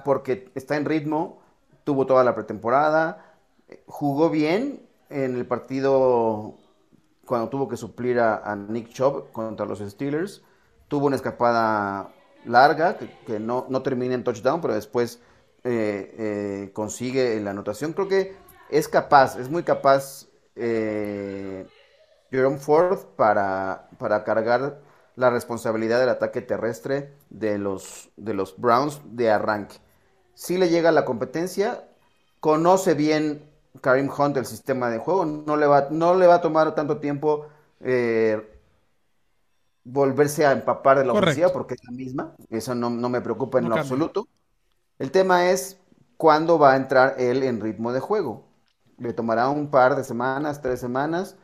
porque 0.03 0.51
está 0.55 0.75
en 0.75 0.86
ritmo, 0.86 1.41
tuvo 1.84 2.05
toda 2.05 2.24
la 2.24 2.36
pretemporada, 2.36 3.33
jugó 3.86 4.29
bien 4.29 4.82
en 5.10 5.36
el 5.36 5.46
partido 5.46 6.55
cuando 7.25 7.50
tuvo 7.50 7.67
que 7.67 7.77
suplir 7.77 8.20
a, 8.20 8.55
Nick 8.55 8.89
Chubb 8.89 9.32
contra 9.32 9.65
los 9.65 9.79
Steelers. 9.79 10.43
Tuvo 10.88 11.08
una 11.08 11.15
escapada 11.15 12.13
larga 12.46 12.98
que, 12.98 13.39
no, 13.39 13.65
no, 13.70 13.82
termina 13.82 14.13
en 14.15 14.24
touchdown, 14.24 14.62
pero 14.62 14.74
después 14.74 15.22
eh, 15.63 16.15
eh, 16.17 16.72
consigue 16.74 17.39
la 17.39 17.51
anotación. 17.51 17.93
Creo 17.93 18.08
que 18.08 18.36
es 18.70 18.88
capaz, 18.88 19.38
es 19.38 19.50
muy 19.50 19.63
capaz 19.63 20.27
eh, 20.55 21.65
Jerome 22.32 22.58
Ford 22.58 23.00
para, 23.15 23.89
para 23.98 24.24
cargar 24.24 24.82
la 25.15 25.29
responsabilidad 25.29 26.00
del 26.00 26.10
ataque 26.10 26.41
terrestre 26.41 27.13
de 27.29 27.58
los, 27.58 28.10
de 28.17 28.34
los 28.34 28.60
Browns 28.60 29.01
de 29.05 29.29
arranque. 29.29 29.77
Si 30.34 30.58
le 30.58 30.70
llega 30.70 30.91
la 30.91 31.05
competencia, 31.05 31.88
conoce 32.39 32.96
bien 32.96 33.52
Karim 33.82 34.10
Hunt 34.10 34.38
el 34.38 34.46
sistema 34.46 34.89
de 34.89 35.00
juego, 35.00 35.25
no 35.25 35.58
le 35.58 35.65
va, 35.65 35.88
no 35.89 36.15
le 36.15 36.27
va 36.27 36.36
a 36.36 36.42
tomar 36.42 36.75
tanto 36.75 36.98
tiempo 36.98 37.48
eh, 37.80 38.60
volverse 39.84 40.46
a 40.46 40.51
empapar 40.51 41.00
de 41.00 41.06
la 41.06 41.13
ofensiva 41.13 41.50
porque 41.50 41.74
es 41.74 41.84
la 41.84 41.92
misma, 41.92 42.36
eso 42.50 42.75
no, 42.75 42.89
me 42.89 43.22
preocupa 43.22 43.60
en 43.60 43.70
lo 43.70 43.75
absoluto. 43.75 44.27
El 45.00 45.12
tema 45.12 45.50
es 45.50 45.80
cuándo 46.18 46.60
va 46.60 46.74
a 46.74 46.75
entrar 46.75 47.15
él 47.18 47.44
en 47.44 47.60
ritmo 47.60 47.92
de 47.92 48.00
juego 48.00 48.53
le 48.98 49.13
tomará 49.13 49.50
un 49.50 49.70
par 49.70 49.96
de 49.96 50.03
semanas, 50.03 50.62
tres 50.62 50.80
semanas. 50.80 51.36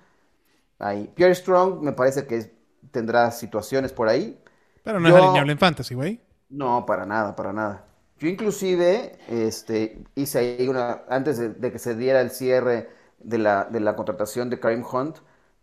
Ahí. 0.78 1.12
Pierre 1.16 1.36
Strong 1.36 1.82
me 1.82 1.92
parece 1.92 2.26
que 2.26 2.52
tendrá 2.92 3.32
situaciones 3.32 3.92
por 3.92 4.08
ahí. 4.08 4.42
Pero 4.84 5.00
no 5.00 5.10
es 5.10 5.16
alineable 5.16 5.52
en 5.52 5.60
fantasy, 5.60 5.96
güey. 5.96 6.22
No, 6.50 6.86
para 6.86 7.06
nada, 7.06 7.36
para 7.36 7.54
nada. 7.54 7.86
Yo 8.20 8.28
inclusive 8.28 9.18
este, 9.28 10.04
hice 10.16 10.40
ahí 10.40 10.68
una, 10.68 11.04
antes 11.10 11.38
de, 11.38 11.50
de 11.50 11.72
que 11.72 11.80
se 11.80 11.96
diera 11.96 12.22
el 12.22 12.32
cierre 12.32 12.90
de 13.20 13.38
la, 13.38 13.66
de 13.66 13.80
la 13.80 13.96
contratación 13.96 14.50
de 14.50 14.60
Karim 14.60 14.84
Hunt, 14.92 15.18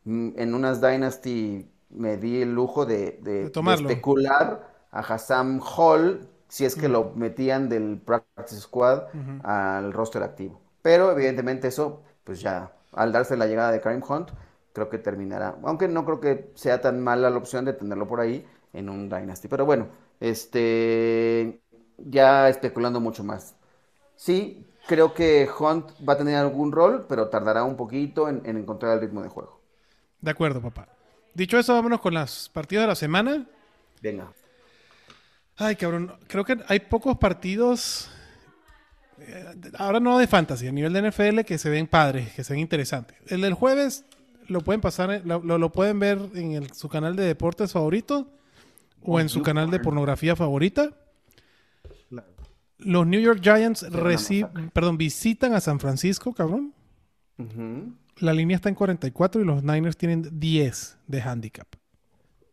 mm, 0.05 0.31
en 0.37 0.55
unas 0.55 0.81
Dynasty 0.81 1.71
me 1.91 2.17
di 2.17 2.43
el 2.43 2.55
lujo 2.55 2.87
de, 2.87 3.19
de- 3.23 3.55
especular 3.73 4.87
a 4.91 5.01
Hassam 5.01 5.61
Hall 5.63 6.29
si 6.49 6.65
es 6.65 6.77
que 6.77 6.89
lo 6.89 7.13
metían 7.15 7.69
del 7.69 8.01
practice 8.01 8.61
squad 8.61 9.05
al 9.39 9.93
roster 9.93 10.23
activo. 10.23 10.61
Pero 10.83 11.11
evidentemente 11.13 11.69
eso, 11.69 12.03
pues 12.25 12.41
ya, 12.41 12.73
al 12.93 13.13
darse 13.13 13.37
la 13.37 13.47
llegada 13.47 13.73
de 13.73 13.81
Karim 13.81 14.03
Hunt, 14.09 14.31
creo 14.73 14.89
que 14.89 14.99
terminará. 14.99 15.57
Aunque 15.65 15.89
no 15.89 16.05
creo 16.05 16.21
que 16.21 16.51
sea 16.55 16.81
tan 16.81 17.01
mala 17.03 17.31
la 17.31 17.37
opción 17.39 17.65
de 17.65 17.73
tenerlo 17.73 18.07
por 18.07 18.21
ahí 18.21 18.47
en 18.73 18.89
un 18.89 19.09
Dynasty. 19.09 19.49
Pero 19.49 19.65
bueno, 19.67 19.89
este, 20.21 21.61
ya 21.99 22.49
especulando 22.49 23.01
mucho 23.01 23.25
más. 23.25 23.55
Sí, 24.17 24.67
creo 24.87 25.15
que 25.15 25.49
Hunt 25.59 25.91
va 26.07 26.15
a 26.15 26.19
tener 26.19 26.37
algún 26.37 26.73
rol, 26.73 27.07
pero 27.09 27.29
tardará 27.29 27.65
un 27.65 27.77
poquito 27.77 28.29
en, 28.29 28.43
en 28.45 28.57
encontrar 28.57 28.95
el 28.95 29.01
ritmo 29.01 29.23
de 29.23 29.29
juego. 29.29 29.61
De 30.21 30.31
acuerdo, 30.31 30.61
papá. 30.61 30.89
Dicho 31.35 31.59
eso, 31.59 31.75
vámonos 31.75 32.01
con 32.01 32.15
las 32.15 32.49
partidas 32.49 32.85
de 32.85 32.89
la 32.89 32.95
semana. 32.95 33.47
Venga. 34.03 34.33
Ay, 35.59 35.77
cabrón, 35.77 36.13
creo 36.29 36.45
que 36.45 36.59
hay 36.69 36.81
pocos 36.81 37.17
partidos, 37.19 38.11
eh, 39.19 39.55
ahora 39.79 40.01
no 40.01 40.19
de 40.19 40.27
fantasy, 40.27 40.67
a 40.69 40.73
nivel 40.73 40.93
de 40.93 41.11
NFL, 41.11 41.41
que 41.45 41.57
se 41.59 41.71
ven 41.71 41.87
padres, 41.87 42.33
que 42.35 42.45
se 42.45 42.53
ven 42.53 42.61
interesantes. 42.61 43.17
El 43.27 43.41
del 43.41 43.55
jueves 43.55 44.05
lo 44.49 44.61
pueden 44.61 44.81
pasar, 44.81 45.23
lo, 45.25 45.41
lo- 45.43 45.59
lo 45.59 45.73
pueden 45.73 45.99
ver 45.99 46.19
en 46.35 46.53
el- 46.53 46.73
su 46.73 46.89
canal 46.89 47.17
de 47.17 47.25
deportes 47.25 47.73
favorito 47.73 48.29
o 49.03 49.19
en 49.21 49.29
su 49.29 49.43
canal 49.43 49.71
de 49.71 49.79
pornografía 49.81 50.37
favorita. 50.37 50.91
Los 52.79 53.07
New 53.07 53.21
York 53.21 53.41
Giants 53.43 53.83
una 53.83 53.99
reci- 54.01 54.43
masacre. 54.43 54.71
perdón, 54.73 54.99
visitan 54.99 55.55
a 55.55 55.61
San 55.61 55.81
Francisco, 55.81 56.33
cabrón. 56.35 56.75
La 58.19 58.33
línea 58.33 58.57
está 58.57 58.69
en 58.69 58.75
44 58.75 59.43
y 59.43 59.45
los 59.45 59.63
Niners 59.63 59.97
tienen 59.97 60.29
10 60.33 60.99
de 61.07 61.23
handicap. 61.23 61.67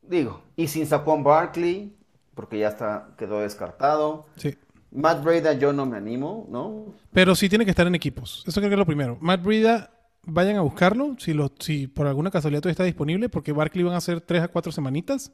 Digo, 0.02 0.44
y 0.58 0.68
sin 0.68 0.86
Saquon 0.86 1.24
Barkley, 1.24 1.94
porque 2.36 2.60
ya 2.60 2.68
está, 2.70 3.14
quedó 3.18 3.40
descartado. 3.40 4.26
Sí. 4.36 4.56
Matt 4.92 5.24
Breda 5.24 5.54
yo 5.54 5.72
no 5.74 5.86
me 5.86 5.98
animo, 5.98 6.48
¿no? 6.52 6.94
Pero 7.12 7.36
sí 7.36 7.48
tiene 7.50 7.64
que 7.66 7.72
estar 7.72 7.88
en 7.88 7.96
equipos. 7.96 8.44
Eso 8.46 8.60
creo 8.60 8.70
que 8.70 8.76
es 8.76 8.80
lo 8.80 8.86
primero. 8.86 9.18
Matt 9.22 9.42
Breida, 9.44 9.90
vayan 10.26 10.58
a 10.58 10.62
buscarlo 10.62 11.16
si, 11.18 11.34
lo, 11.34 11.52
si 11.60 11.88
por 11.88 12.06
alguna 12.08 12.30
casualidad 12.30 12.62
todavía 12.62 12.74
está 12.74 12.84
disponible, 12.84 13.30
porque 13.30 13.54
Barkley 13.54 13.84
van 13.84 13.96
a 13.96 14.02
ser 14.02 14.22
3 14.22 14.44
a 14.44 14.48
4 14.50 14.72
semanitas. 14.72 15.32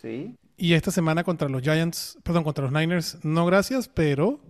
Sí. 0.00 0.36
Y 0.56 0.72
esta 0.72 0.90
semana 0.90 1.24
contra 1.24 1.48
los 1.48 1.62
Giants, 1.62 2.18
perdón, 2.22 2.44
contra 2.44 2.64
los 2.64 2.72
Niners, 2.72 3.18
no 3.24 3.44
gracias, 3.44 3.88
pero 3.88 4.40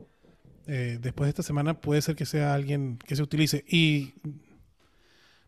eh, 0.66 0.98
después 1.00 1.26
de 1.26 1.30
esta 1.30 1.42
semana 1.42 1.80
puede 1.80 2.02
ser 2.02 2.16
que 2.16 2.26
sea 2.26 2.54
alguien 2.54 2.98
que 3.04 3.16
se 3.16 3.22
utilice. 3.22 3.64
Y 3.68 4.14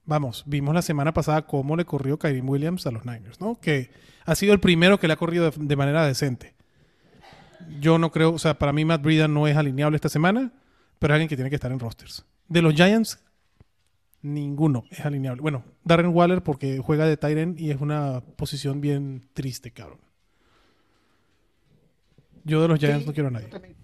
vamos, 0.05 0.45
vimos 0.47 0.75
la 0.75 0.83
semana 0.83 1.13
pasada 1.13 1.43
cómo 1.43 1.77
le 1.77 1.85
corrió 1.85 2.19
Kyrie 2.19 2.41
Williams 2.41 2.87
a 2.87 2.91
los 2.91 3.05
Niners, 3.05 3.41
¿no? 3.41 3.61
Que 3.61 3.91
ha 4.25 4.35
sido 4.35 4.53
el 4.53 4.61
primero 4.61 4.99
que 4.99 5.07
le 5.07 5.13
ha 5.13 5.17
corrido 5.17 5.51
de, 5.51 5.77
manera 5.77 6.07
decente. 6.07 6.55
Yo 7.81 7.99
no 7.99 8.11
creo, 8.11 8.33
o 8.33 8.39
sea, 8.39 8.59
para 8.59 8.73
mí 8.73 8.85
Matt 8.85 9.03
Breida 9.03 9.29
no 9.29 9.47
es 9.47 9.57
alineable 9.57 9.97
esta 9.97 10.09
semana, 10.09 10.53
pero 10.99 11.13
es 11.13 11.17
alguien 11.17 11.29
que 11.29 11.37
tiene 11.37 11.51
que 11.51 11.57
estar 11.57 11.73
en 11.73 11.79
rosters. 11.79 12.25
De 12.49 12.63
los 12.63 12.75
Giants, 12.75 13.23
ninguno 14.23 14.85
es 14.91 15.05
alineable. 15.05 15.41
Bueno, 15.43 15.65
Darren 15.85 16.15
Waller 16.15 16.43
porque 16.43 16.79
juega 16.79 17.07
de 17.07 17.19
end 17.41 17.61
y 17.61 17.71
es 17.71 17.81
una 17.81 18.21
posición 18.37 18.81
bien 18.81 19.29
triste, 19.33 19.71
cabrón. 19.71 19.99
Yo 22.45 22.63
de 22.63 22.69
los 22.69 22.79
Giants 22.79 23.03
Sí, 23.03 23.07
no 23.09 23.13
quiero 23.15 23.29
a 23.29 23.33
Yo 23.33 23.39
nadie. 23.39 23.49
también- 23.49 23.77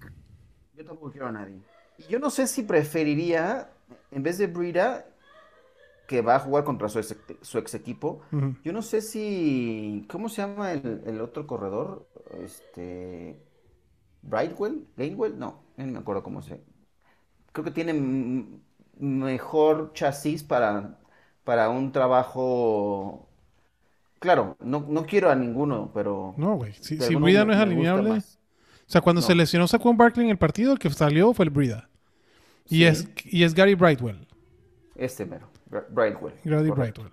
yo 0.76 0.84
tampoco 0.84 1.10
quiero 1.10 1.26
a 1.28 1.32
nadie. 1.32 1.60
Y 1.98 2.04
Yo 2.04 2.18
no 2.18 2.30
sé 2.30 2.46
si 2.46 2.62
preferiría, 2.62 3.70
en 4.10 4.22
vez 4.22 4.38
de 4.38 4.46
Breda, 4.46 5.06
que 6.08 6.20
va 6.20 6.36
a 6.36 6.40
jugar 6.40 6.64
contra 6.64 6.88
su 6.88 6.98
ex, 6.98 7.16
su 7.40 7.58
ex 7.58 7.74
equipo, 7.74 8.20
yo 8.62 8.72
no 8.72 8.82
sé 8.82 9.00
si, 9.00 10.04
¿cómo 10.10 10.28
se 10.28 10.42
llama 10.42 10.72
el, 10.72 11.02
el 11.06 11.20
otro 11.20 11.46
corredor? 11.46 12.06
Este, 12.42 13.38
Brightwell, 14.22 14.86
Gainwell, 14.96 15.38
no, 15.38 15.62
no 15.76 15.86
me 15.86 15.98
acuerdo 15.98 16.22
cómo 16.22 16.42
se. 16.42 16.60
Creo 17.52 17.64
que 17.64 17.70
tiene 17.70 17.92
mejor 18.98 19.92
chasis 19.94 20.42
para, 20.42 20.98
para 21.44 21.68
un 21.70 21.92
trabajo. 21.92 23.28
Claro, 24.18 24.56
no, 24.60 24.86
no 24.88 25.04
quiero 25.04 25.30
a 25.30 25.34
ninguno, 25.34 25.90
pero 25.92 26.34
No, 26.36 26.56
güey. 26.56 26.72
Si, 26.74 26.96
me- 26.96 27.32
no 27.44 27.52
es 27.52 27.58
alineable. 27.58 28.10
O 28.12 28.22
sea, 28.86 29.00
cuando 29.00 29.20
No. 29.20 29.26
se 29.26 29.34
lesionó 29.34 29.66
Saquon 29.66 29.96
Barkley 29.96 30.24
en 30.26 30.30
el 30.30 30.38
partido, 30.38 30.72
el 30.72 30.78
que 30.78 30.90
salió 30.90 31.32
fue 31.34 31.44
el 31.46 31.50
Breida. 31.50 31.88
Y, 32.66 32.76
Sí. 32.78 32.84
es, 32.84 33.08
y 33.24 33.44
es 33.44 33.54
Gary 33.54 33.74
Brightwell. 33.74 34.26
Este 34.96 35.26
mero, 35.26 35.48
Brightwell. 35.90 36.34
Gary. 36.44 36.70
Brightwell. 36.70 37.10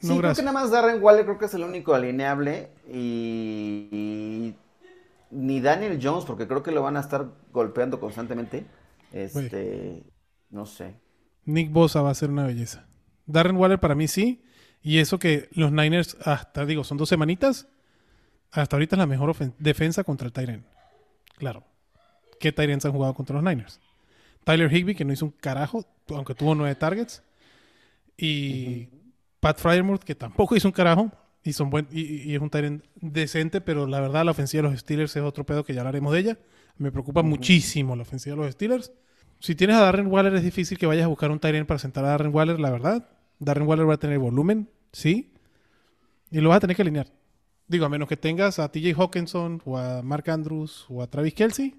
Sí, 0.00 0.06
No, 0.08 0.18
creo 0.18 0.34
que 0.34 0.42
nada 0.42 0.52
más 0.52 0.70
Darren 0.70 1.02
Waller 1.02 1.24
creo 1.24 1.38
que 1.38 1.46
es 1.46 1.54
el 1.54 1.64
único 1.64 1.92
alineable 1.92 2.70
y, 2.88 3.88
y 3.90 4.54
ni 5.30 5.60
Daniel 5.60 5.98
Jones 6.00 6.24
porque 6.24 6.46
creo 6.46 6.62
que 6.62 6.70
lo 6.70 6.82
van 6.82 6.96
a 6.96 7.00
estar 7.00 7.26
golpeando 7.52 7.98
constantemente. 8.00 8.64
Este, 9.12 10.04
no 10.50 10.66
sé. 10.66 10.94
Nick 11.48 11.72
Bosa 11.72 12.02
va 12.02 12.10
a 12.10 12.14
ser 12.14 12.28
una 12.28 12.44
belleza. 12.44 12.86
Darren 13.24 13.56
Waller 13.56 13.80
para 13.80 13.94
mí 13.94 14.06
sí. 14.06 14.42
Y 14.82 14.98
eso 14.98 15.18
que 15.18 15.48
los 15.52 15.72
Niners, 15.72 16.18
hasta 16.22 16.66
digo, 16.66 16.84
son 16.84 16.98
dos 16.98 17.08
semanitas. 17.08 17.68
Hasta 18.50 18.76
ahorita 18.76 18.96
es 18.96 18.98
la 18.98 19.06
mejor 19.06 19.34
defensa 19.58 20.04
contra 20.04 20.26
el 20.26 20.32
Tyrant. 20.32 20.66
Claro. 21.38 21.64
¿Qué 22.38 22.52
Tyrants 22.52 22.84
han 22.84 22.92
jugado 22.92 23.14
contra 23.14 23.34
los 23.34 23.42
Niners? 23.42 23.80
Tyler 24.44 24.70
Higby, 24.70 24.94
que 24.94 25.06
no 25.06 25.12
hizo 25.12 25.24
un 25.24 25.30
carajo, 25.30 25.86
aunque 26.10 26.34
tuvo 26.34 26.54
nueve 26.54 26.74
targets. 26.74 27.22
Y 28.18 28.88
Pat 29.40 29.58
Fryermuth, 29.58 30.04
que 30.04 30.14
tampoco 30.14 30.54
hizo 30.54 30.68
un 30.68 30.72
carajo. 30.72 31.10
Y, 31.42 31.54
son 31.54 31.70
buen, 31.70 31.88
y, 31.90 32.30
y 32.30 32.34
es 32.34 32.42
un 32.42 32.50
Tyrant 32.50 32.84
decente, 32.96 33.62
pero 33.62 33.86
la 33.86 34.00
verdad 34.00 34.22
la 34.22 34.32
ofensiva 34.32 34.64
de 34.64 34.70
los 34.70 34.80
Steelers 34.80 35.16
es 35.16 35.22
otro 35.22 35.46
pedo 35.46 35.64
que 35.64 35.72
ya 35.72 35.80
hablaremos 35.80 36.12
de 36.12 36.18
ella. 36.18 36.38
Me 36.76 36.92
preocupa 36.92 37.22
muchísimo 37.22 37.96
la 37.96 38.02
ofensiva 38.02 38.36
de 38.36 38.42
los 38.42 38.52
Steelers. 38.52 38.92
Si 39.40 39.54
tienes 39.54 39.76
a 39.76 39.80
Darren 39.80 40.08
Waller, 40.08 40.34
es 40.34 40.42
difícil 40.42 40.78
que 40.78 40.86
vayas 40.86 41.04
a 41.04 41.08
buscar 41.08 41.30
un 41.30 41.38
Tyrant 41.38 41.66
para 41.66 41.78
sentar 41.78 42.04
a 42.04 42.08
Darren 42.08 42.34
Waller, 42.34 42.58
la 42.58 42.70
verdad. 42.70 43.08
Darren 43.38 43.66
Waller 43.68 43.88
va 43.88 43.94
a 43.94 43.98
tener 43.98 44.18
volumen, 44.18 44.68
sí. 44.92 45.32
Y 46.30 46.40
lo 46.40 46.48
vas 46.48 46.56
a 46.56 46.60
tener 46.60 46.76
que 46.76 46.82
alinear. 46.82 47.06
Digo, 47.68 47.84
a 47.84 47.88
menos 47.88 48.08
que 48.08 48.16
tengas 48.16 48.58
a 48.58 48.68
TJ 48.70 48.94
Hawkinson, 48.98 49.62
o 49.64 49.78
a 49.78 50.02
Mark 50.02 50.28
Andrews, 50.30 50.86
o 50.88 51.02
a 51.02 51.06
Travis 51.06 51.34
Kelsey, 51.34 51.74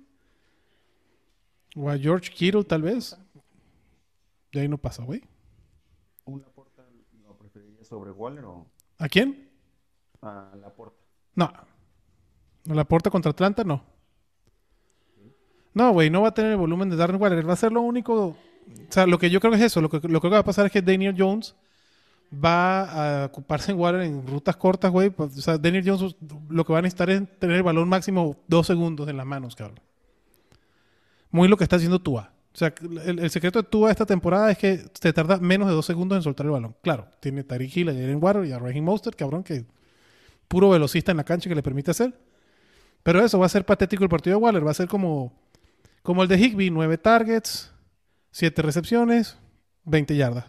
o 1.75 1.89
a 1.89 1.97
George 1.97 2.31
Kittle, 2.31 2.63
tal 2.63 2.81
vez. 2.83 3.17
De 4.51 4.61
ahí 4.61 4.67
no 4.67 4.77
pasa, 4.77 5.03
güey. 5.03 5.21
¿Un 6.25 6.41
Laporta 6.41 6.83
lo 7.23 7.35
preferiría 7.37 7.83
sobre 7.83 8.11
Waller 8.11 8.45
o 8.45 8.67
¿A 8.99 9.07
quién? 9.09 9.49
a 10.21 10.53
Laporta? 10.61 10.97
No. 11.35 11.51
¿No 12.65 12.75
la 12.75 12.81
aporta 12.81 13.09
contra 13.09 13.31
Atlanta? 13.31 13.63
No. 13.63 13.83
No, 15.73 15.91
güey, 15.91 16.09
no 16.09 16.21
va 16.21 16.29
a 16.29 16.33
tener 16.33 16.51
el 16.51 16.57
volumen 16.57 16.89
de 16.89 16.95
Darren 16.95 17.21
Waller. 17.21 17.47
Va 17.47 17.53
a 17.53 17.57
ser 17.57 17.71
lo 17.71 17.81
único. 17.81 18.15
O 18.25 18.35
sea, 18.89 19.07
lo 19.07 19.17
que 19.17 19.29
yo 19.29 19.39
creo 19.39 19.51
que 19.51 19.57
es 19.57 19.63
eso. 19.63 19.81
Lo 19.81 19.89
que, 19.89 20.07
lo 20.07 20.21
que 20.21 20.29
va 20.29 20.39
a 20.39 20.43
pasar 20.43 20.65
es 20.65 20.71
que 20.71 20.81
Daniel 20.81 21.15
Jones 21.17 21.55
va 22.33 23.23
a 23.23 23.25
ocuparse 23.25 23.71
en 23.71 23.79
Waller 23.79 24.01
en 24.01 24.25
rutas 24.27 24.55
cortas, 24.57 24.91
güey. 24.91 25.09
Pues, 25.09 25.37
O 25.37 25.41
sea, 25.41 25.57
Daniel 25.57 25.83
Jones 25.85 26.15
lo 26.49 26.65
que 26.65 26.73
va 26.73 26.79
a 26.79 26.81
necesitar 26.81 27.09
es 27.09 27.21
tener 27.39 27.57
el 27.57 27.63
balón 27.63 27.87
máximo 27.89 28.37
dos 28.47 28.67
segundos 28.67 29.07
en 29.09 29.17
las 29.17 29.25
manos, 29.25 29.55
cabrón. 29.55 29.79
Muy 31.31 31.47
lo 31.47 31.57
que 31.57 31.63
está 31.63 31.75
haciendo 31.75 31.99
Tua. 31.99 32.33
O 32.53 32.57
sea, 32.57 32.73
el, 33.05 33.19
el 33.19 33.29
secreto 33.29 33.61
de 33.61 33.67
Tua 33.67 33.91
esta 33.91 34.05
temporada 34.05 34.51
es 34.51 34.57
que 34.57 34.77
te 34.99 35.13
tarda 35.13 35.37
menos 35.37 35.67
de 35.67 35.73
dos 35.75 35.85
segundos 35.85 36.17
en 36.17 36.23
soltar 36.23 36.45
el 36.47 36.51
balón. 36.51 36.75
Claro, 36.81 37.07
tiene 37.19 37.43
Tariq 37.43 37.77
Hill, 37.77 37.89
a 37.89 37.93
Jalen 37.93 38.21
Water 38.21 38.45
y 38.45 38.51
a 38.51 38.59
Raheem 38.59 38.83
Mostert, 38.83 39.17
cabrón, 39.17 39.43
que 39.43 39.65
puro 40.47 40.69
velocista 40.69 41.11
en 41.11 41.17
la 41.17 41.23
cancha 41.23 41.47
que 41.47 41.55
le 41.55 41.63
permite 41.63 41.91
hacer. 41.91 42.13
Pero 43.03 43.23
eso 43.23 43.39
va 43.39 43.45
a 43.45 43.49
ser 43.49 43.65
patético 43.65 44.03
el 44.03 44.09
partido 44.09 44.37
de 44.37 44.43
Waller. 44.43 44.65
Va 44.65 44.71
a 44.71 44.73
ser 44.73 44.87
como, 44.87 45.31
como 46.03 46.23
el 46.23 46.29
de 46.29 46.37
Higby: 46.37 46.69
nueve 46.69 46.97
targets, 46.97 47.71
siete 48.31 48.61
recepciones, 48.61 49.37
20 49.85 50.15
yardas. 50.15 50.45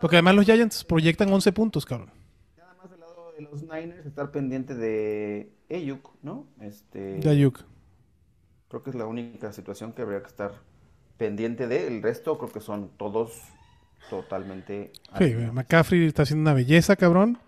Porque 0.00 0.16
además 0.16 0.34
los 0.34 0.44
Giants 0.44 0.84
proyectan 0.84 1.32
11 1.32 1.52
puntos, 1.52 1.86
cabrón. 1.86 2.10
Nada 2.58 2.74
más 2.80 2.90
del 2.90 3.00
lado 3.00 3.32
de 3.36 3.42
los 3.42 3.62
Niners 3.62 4.04
estar 4.06 4.30
pendiente 4.30 4.74
de 4.74 5.50
Ayuk, 5.70 6.10
¿no? 6.22 6.46
Este, 6.60 7.18
De 7.18 7.30
Ayuk. 7.30 7.60
creo 8.68 8.82
que 8.82 8.90
es 8.90 8.96
la 8.96 9.06
única 9.06 9.52
situación 9.52 9.92
que 9.92 10.02
habría 10.02 10.20
que 10.20 10.28
estar 10.28 10.52
pendiente 11.16 11.66
de. 11.66 11.86
El 11.86 12.02
resto 12.02 12.36
creo 12.38 12.52
que 12.52 12.60
son 12.60 12.90
todos 12.98 13.32
totalmente 14.10 14.92
Sí. 15.18 15.34
McCaffrey 15.52 16.04
está 16.06 16.22
haciendo 16.22 16.42
una 16.42 16.54
belleza, 16.54 16.96
cabrón. 16.96 17.38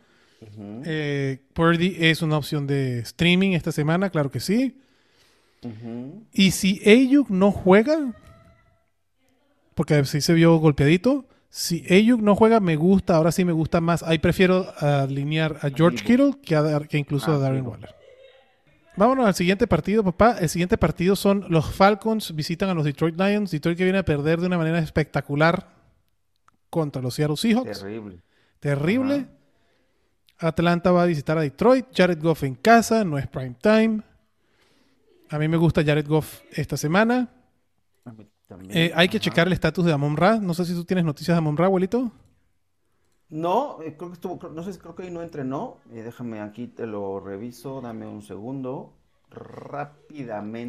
Ujú, 0.41 0.83
Eh, 0.85 1.41
Purdy 1.53 1.97
es 1.99 2.23
una 2.23 2.39
opción 2.39 2.67
de 2.67 3.01
streaming 3.01 3.53
esta 3.53 3.73
semana, 3.73 4.11
claro 4.11 4.31
que 4.31 4.41
sí. 4.41 4.81
Y 6.33 6.51
si 6.53 6.81
Ayuk 6.89 7.31
no 7.31 7.51
juega, 7.53 8.13
porque 9.75 10.05
sí 10.05 10.21
se 10.21 10.33
vio 10.35 10.57
golpeadito, 10.57 11.27
si 11.49 11.85
Ayuk 11.93 12.21
no 12.21 12.35
juega, 12.35 12.61
me 12.61 12.77
gusta, 12.77 13.17
ahora 13.17 13.33
sí 13.33 13.45
me 13.45 13.53
gusta 13.53 13.81
más. 13.81 14.03
Ahí 14.03 14.19
prefiero 14.19 14.67
alinear 14.81 15.59
a 15.63 15.71
George 15.71 16.05
Kittle 16.05 16.35
que, 16.43 16.57
a 16.57 16.81
que 16.81 16.99
incluso 16.99 17.33
a 17.33 17.37
Ah, 17.37 17.39
Darren. 17.39 17.67
Waller. 17.67 17.95
Vámonos 18.97 19.27
al 19.27 19.35
siguiente 19.35 19.67
partido, 19.67 20.03
papá. 20.03 20.37
El 20.41 20.49
siguiente 20.49 20.79
partido 20.79 21.17
son 21.17 21.45
los 21.51 21.75
Falcons 21.75 22.35
visitan 22.35 22.71
a 22.71 22.75
los 22.75 22.85
Detroit 22.85 23.19
Lions. 23.21 23.51
Detroit 23.51 23.77
que 23.77 23.85
viene 23.85 23.99
a 23.99 24.05
perder 24.05 24.41
de 24.41 24.47
una 24.47 24.57
manera 24.57 24.79
espectacular 24.79 25.69
contra 26.71 27.03
los 27.03 27.15
Seattle 27.15 27.37
Seahawks. 27.37 27.81
Terrible. 27.81 28.23
Terrible. 28.59 29.27
Atlanta 30.39 30.91
va 30.93 31.03
a 31.03 31.07
visitar 31.07 31.37
a 31.37 31.43
Detroit. 31.43 31.87
Jared 31.95 32.21
Goff 32.23 32.43
en 32.45 32.55
casa, 32.55 33.05
no 33.05 33.19
es 33.19 33.27
prime 33.27 33.55
time. 33.61 34.01
A 35.31 35.39
mí 35.39 35.49
me 35.49 35.57
gusta 35.57 35.85
Jared 35.85 36.07
Goff 36.07 36.43
esta 36.53 36.77
semana. 36.77 37.29
Eh, 38.69 38.93
hay 38.95 39.09
que 39.09 39.19
checar 39.19 39.49
el 39.49 39.53
estatus 39.53 39.85
de 39.85 39.93
Amon 39.93 40.17
Ra. 40.17 40.39
No 40.39 40.55
sé 40.55 40.65
si 40.65 40.73
tú 40.75 40.85
tienes 40.85 41.05
noticias 41.05 41.35
de 41.35 41.39
Amon 41.39 41.57
Ra, 41.57 41.67
abuelito. 41.67 42.13
No, 43.29 43.83
eh, 43.83 43.97
creo 43.97 44.11
que 44.11 44.15
estuvo, 44.15 44.49
no 44.51 44.63
sé 44.63 44.73
si 44.73 44.79
creo 44.79 44.95
que 44.95 45.03
ahí 45.03 45.11
no 45.11 45.21
entrenó. 45.23 45.79
Eh, 45.93 46.03
déjame 46.03 46.41
aquí 46.41 46.69
te 46.69 46.87
lo 46.87 47.19
reviso, 47.19 47.81
dame 47.81 48.07
un 48.07 48.23
segundo. 48.23 48.93
Rápidamente 49.31 50.65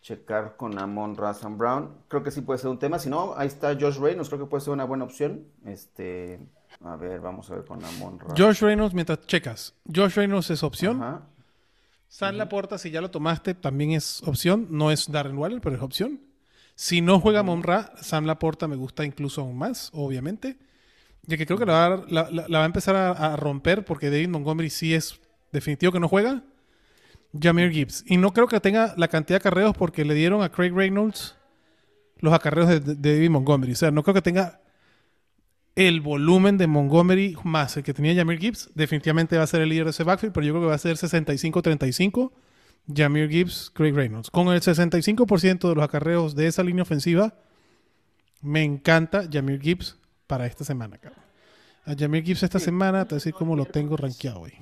checar 0.00 0.56
con 0.56 0.78
Amon 0.78 1.16
Razan 1.16 1.58
Brown. 1.58 2.04
Creo 2.06 2.22
que 2.22 2.30
sí 2.30 2.40
puede 2.40 2.60
ser 2.60 2.70
un 2.70 2.78
tema. 2.78 3.00
Si 3.00 3.10
no, 3.10 3.34
ahí 3.36 3.48
está 3.48 3.74
Josh 3.78 3.98
Reynolds, 3.98 4.28
creo 4.28 4.40
que 4.40 4.46
puede 4.46 4.62
ser 4.62 4.72
una 4.72 4.84
buena 4.84 5.02
opción. 5.04 5.48
Este, 5.64 6.38
a 6.84 6.94
ver, 6.94 7.20
vamos 7.20 7.50
a 7.50 7.56
ver 7.56 7.64
con 7.64 7.84
Amon 7.84 8.20
Ra. 8.20 8.34
Josh 8.36 8.62
Reynolds, 8.62 8.94
mientras 8.94 9.26
checas. 9.26 9.74
Josh 9.92 10.14
Reynolds 10.14 10.50
es 10.50 10.62
opción. 10.62 11.02
Ajá. 11.02 11.22
San 12.12 12.36
Laporta, 12.38 12.76
si 12.76 12.90
ya 12.90 13.00
lo 13.00 13.10
tomaste, 13.10 13.54
también 13.54 13.92
es 13.92 14.20
opción. 14.24 14.66
No 14.70 14.90
es 14.90 15.10
Darren 15.10 15.38
Waller, 15.38 15.60
pero 15.60 15.76
es 15.76 15.82
opción. 15.82 16.20
Si 16.74 17.00
no 17.00 17.20
juega 17.20 17.42
Monra, 17.44 17.92
Sam 18.02 18.24
Laporta 18.26 18.66
me 18.66 18.74
gusta 18.74 19.04
incluso 19.04 19.42
aún 19.42 19.56
más, 19.56 19.90
obviamente. 19.94 20.58
Ya 21.22 21.36
que 21.36 21.46
creo 21.46 21.56
que 21.58 21.66
la 21.66 21.72
va 21.72 21.84
a, 21.86 21.88
dar- 21.90 22.04
la- 22.12 22.30
la- 22.30 22.48
la 22.48 22.58
va 22.58 22.64
a 22.64 22.66
empezar 22.66 22.96
a, 22.96 23.10
a 23.12 23.36
romper 23.36 23.84
porque 23.84 24.10
David 24.10 24.28
Montgomery 24.28 24.70
sí 24.70 24.92
es 24.92 25.20
definitivo 25.52 25.92
que 25.92 26.00
no 26.00 26.08
juega. 26.08 26.42
Jameer 27.38 27.70
Gibbs. 27.70 28.02
Y 28.08 28.16
no 28.16 28.32
creo 28.32 28.48
que 28.48 28.58
tenga 28.58 28.92
la 28.96 29.06
cantidad 29.06 29.38
de 29.40 29.48
acarreos 29.48 29.76
porque 29.76 30.04
le 30.04 30.14
dieron 30.14 30.42
a 30.42 30.50
Craig 30.50 30.72
Reynolds 30.74 31.36
los 32.18 32.34
acarreos 32.34 32.68
de- 32.68 32.80
de 32.80 33.14
David 33.14 33.30
Montgomery. 33.30 33.72
O 33.72 33.76
sea, 33.76 33.92
no 33.92 34.02
creo 34.02 34.14
que 34.14 34.22
tenga 34.22 34.60
el 35.76 36.00
volumen 36.00 36.58
de 36.58 36.66
Montgomery 36.66 37.36
más 37.44 37.76
el 37.76 37.82
que 37.82 37.94
tenía 37.94 38.14
Jameer 38.14 38.40
Gibbs. 38.40 38.70
Definitivamente 38.74 39.36
va 39.36 39.44
a 39.44 39.46
ser 39.46 39.62
el 39.62 39.68
líder 39.68 39.84
de 39.84 39.90
ese 39.90 40.04
backfield, 40.04 40.32
pero 40.32 40.46
yo 40.46 40.52
creo 40.52 40.62
que 40.62 40.68
va 40.68 40.74
a 40.74 40.78
ser 40.78 40.96
65-35. 40.96 42.32
Jameer 42.92 43.30
Gibbs, 43.30 43.70
Craig 43.74 43.92
Reynolds. 43.92 44.30
Con 44.30 44.48
el 44.48 44.60
65% 44.60 45.68
de 45.68 45.74
los 45.74 45.84
acarreos 45.84 46.34
de 46.34 46.46
esa 46.46 46.62
línea 46.62 46.82
ofensiva, 46.82 47.34
me 48.42 48.62
encanta 48.62 49.28
Jameer 49.30 49.60
Gibbs 49.60 49.98
para 50.26 50.46
esta 50.46 50.64
semana, 50.64 50.98
cabrón. 50.98 51.22
A 51.84 51.94
Jameer 51.96 52.24
Gibbs 52.24 52.42
esta 52.42 52.58
semana, 52.58 53.04
te 53.04 53.10
voy 53.10 53.16
a 53.16 53.20
decir 53.20 53.34
cómo 53.34 53.56
lo 53.56 53.64
tengo 53.64 53.96
rankeado, 53.96 54.40
güey. 54.40 54.52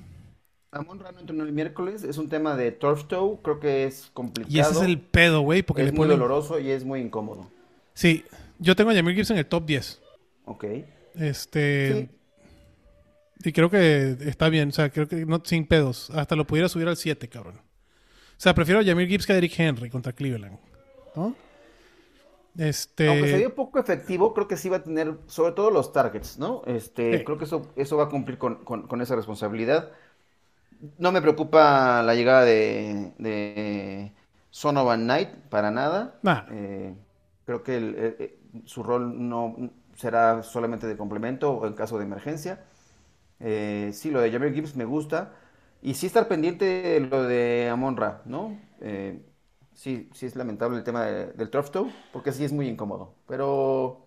Amon 0.71 0.99
Ra 0.99 1.11
no 1.11 1.19
entrenó 1.19 1.43
el 1.43 1.51
miércoles. 1.51 2.03
Es 2.03 2.17
un 2.17 2.29
tema 2.29 2.55
de 2.55 2.71
turf 2.71 3.05
toe. 3.05 3.39
Creo 3.41 3.59
que 3.59 3.85
es 3.85 4.11
complicado. 4.13 4.55
Y 4.55 4.59
ese 4.59 4.71
es 4.71 4.81
el 4.81 4.99
pedo, 4.99 5.41
güey, 5.41 5.63
porque 5.63 5.81
es 5.81 5.87
le 5.87 5.91
muy 5.91 6.05
ponen... 6.05 6.19
doloroso 6.19 6.59
y 6.59 6.69
es 6.69 6.85
muy 6.85 6.99
incómodo. 7.01 7.49
Sí, 7.93 8.23
yo 8.59 8.75
tengo 8.75 8.91
a 8.91 8.93
Jameer 8.93 9.15
Gibbs 9.15 9.31
en 9.31 9.37
el 9.37 9.45
top 9.47 9.65
10. 9.65 10.01
Ok. 10.45 10.65
Este... 11.19 12.09
Y 13.43 13.51
creo 13.53 13.69
que 13.69 14.17
está 14.21 14.49
bien, 14.49 14.69
o 14.69 14.71
sea, 14.71 14.89
creo 14.89 15.07
que 15.07 15.25
no, 15.25 15.41
sin 15.45 15.65
pedos. 15.65 16.09
Hasta 16.09 16.35
lo 16.35 16.45
pudiera 16.45 16.67
subir 16.67 16.87
al 16.89 16.97
7, 16.97 17.29
cabrón. 17.29 17.55
O 17.57 17.61
sea, 18.41 18.53
prefiero 18.53 18.81
a 18.81 18.83
Jameer 18.83 19.07
Gibbs 19.07 19.25
que 19.25 19.33
a 19.33 19.37
Eric 19.37 19.53
Henry 19.57 19.89
contra 19.89 20.11
Cleveland. 20.13 20.57
¿No? 21.15 21.35
Este... 22.57 23.07
Aunque 23.07 23.29
se 23.29 23.37
vio 23.37 23.55
poco 23.55 23.79
efectivo, 23.79 24.33
creo 24.33 24.47
que 24.47 24.57
sí 24.57 24.67
va 24.67 24.77
a 24.77 24.83
tener, 24.83 25.13
sobre 25.27 25.53
todo 25.53 25.71
los 25.71 25.93
targets, 25.93 26.37
¿no? 26.37 26.63
Este, 26.65 27.19
Sí. 27.19 27.23
creo 27.23 27.37
que 27.37 27.45
eso, 27.45 27.71
eso 27.77 27.95
va 27.97 28.05
a 28.05 28.09
cumplir 28.09 28.37
con, 28.37 28.63
con- 28.65 28.87
con 28.87 29.01
esa 29.01 29.15
responsabilidad. 29.15 29.91
No 30.97 31.11
me 31.13 31.21
preocupa 31.21 32.01
la 32.03 32.15
llegada 32.15 32.43
de, 32.43 33.13
de 33.17 34.11
Sonovan 34.49 35.03
Knight 35.03 35.29
para 35.49 35.71
nada. 35.71 36.19
Nah. 36.23 36.43
Eh, 36.51 36.93
creo 37.45 37.63
que 37.63 37.77
el- 37.77 37.95
eh, 37.97 38.15
eh, 38.19 38.39
su 38.65 38.83
rol 38.83 39.29
no 39.29 39.71
será 39.99 40.43
solamente 40.43 40.87
de 40.87 40.97
complemento 40.97 41.51
o 41.53 41.67
en 41.67 41.73
caso 41.73 41.97
de 41.99 42.05
emergencia. 42.05 42.63
Eh, 43.39 43.91
sí, 43.93 44.11
lo 44.11 44.21
de 44.21 44.31
Jameer 44.31 44.53
Gibbs 44.53 44.75
me 44.75 44.85
gusta. 44.85 45.33
Y 45.81 45.93
sí 45.95 46.07
estar 46.07 46.27
pendiente 46.27 46.65
de 46.65 46.99
lo 47.01 47.23
de 47.23 47.69
Amon 47.71 47.97
Ra, 47.97 48.21
¿no? 48.25 48.57
Eh, 48.81 49.21
sí, 49.73 50.09
sí 50.13 50.25
es 50.25 50.35
lamentable 50.35 50.77
el 50.77 50.83
tema 50.83 51.05
de- 51.05 51.27
del 51.33 51.49
turf 51.49 51.71
toe, 51.71 51.91
porque 52.13 52.31
sí 52.33 52.43
es 52.45 52.51
muy 52.53 52.67
incómodo. 52.67 53.15
Pero 53.27 54.05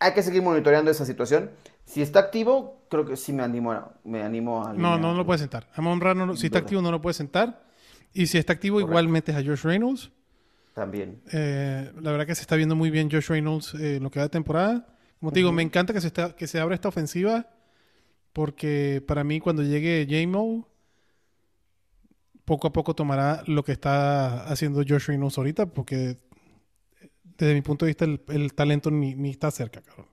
hay 0.00 0.12
que 0.14 0.22
seguir 0.22 0.42
monitoreando 0.42 0.90
esa 0.90 1.04
situación. 1.06 1.50
Si 1.84 2.02
está 2.02 2.20
activo, 2.20 2.82
creo 2.90 3.04
que 3.06 3.16
sí 3.16 3.32
me 3.32 3.42
animo 3.42 3.72
a, 3.72 3.94
me 4.04 4.22
animo 4.22 4.64
a 4.66 4.72
No, 4.74 4.98
no, 4.98 5.12
no 5.12 5.14
lo 5.14 5.24
puede 5.26 5.38
sentar. 5.38 5.68
Amon 5.74 6.00
Ra, 6.00 6.14
no 6.14 6.36
si 6.36 6.46
está 6.46 6.58
activo, 6.58 6.82
no 6.82 6.90
lo 6.90 7.00
puede 7.00 7.14
sentar. 7.14 7.64
Y 8.12 8.26
si 8.26 8.38
está 8.38 8.52
activo, 8.52 8.78
Correcto. 8.78 8.88
igual 8.88 9.08
metes 9.08 9.34
a 9.36 9.42
Josh 9.42 9.62
Reynolds. 9.62 10.10
También. 10.74 11.22
Eh, 11.32 11.92
la 12.00 12.10
verdad 12.10 12.26
que 12.26 12.34
se 12.34 12.40
está 12.40 12.56
viendo 12.56 12.74
muy 12.74 12.90
bien 12.90 13.08
Josh 13.10 13.28
Reynolds 13.28 13.74
eh, 13.74 13.96
en 13.96 14.02
lo 14.02 14.10
que 14.10 14.18
va 14.18 14.24
de 14.24 14.30
temporada. 14.30 14.88
Como 15.20 15.30
te 15.30 15.38
digo, 15.38 15.52
me 15.52 15.62
encanta 15.62 15.92
que 15.92 16.00
se, 16.00 16.08
está, 16.08 16.34
que 16.34 16.48
se 16.48 16.58
abra 16.58 16.74
esta 16.74 16.88
ofensiva. 16.88 17.48
Porque 18.32 19.02
para 19.06 19.22
mí, 19.22 19.38
cuando 19.38 19.62
llegue 19.62 20.06
J-Mo, 20.10 20.68
poco 22.44 22.66
a 22.66 22.72
poco 22.72 22.94
tomará 22.94 23.44
lo 23.46 23.62
que 23.62 23.70
está 23.70 24.44
haciendo 24.44 24.82
Josh 24.86 25.06
Reynolds 25.06 25.38
ahorita. 25.38 25.66
Porque 25.66 26.18
desde 27.38 27.54
mi 27.54 27.62
punto 27.62 27.84
de 27.84 27.90
vista, 27.90 28.04
el, 28.04 28.20
el 28.28 28.52
talento 28.52 28.90
ni, 28.90 29.14
ni 29.14 29.30
está 29.30 29.52
cerca, 29.52 29.80
cabrón. 29.80 30.08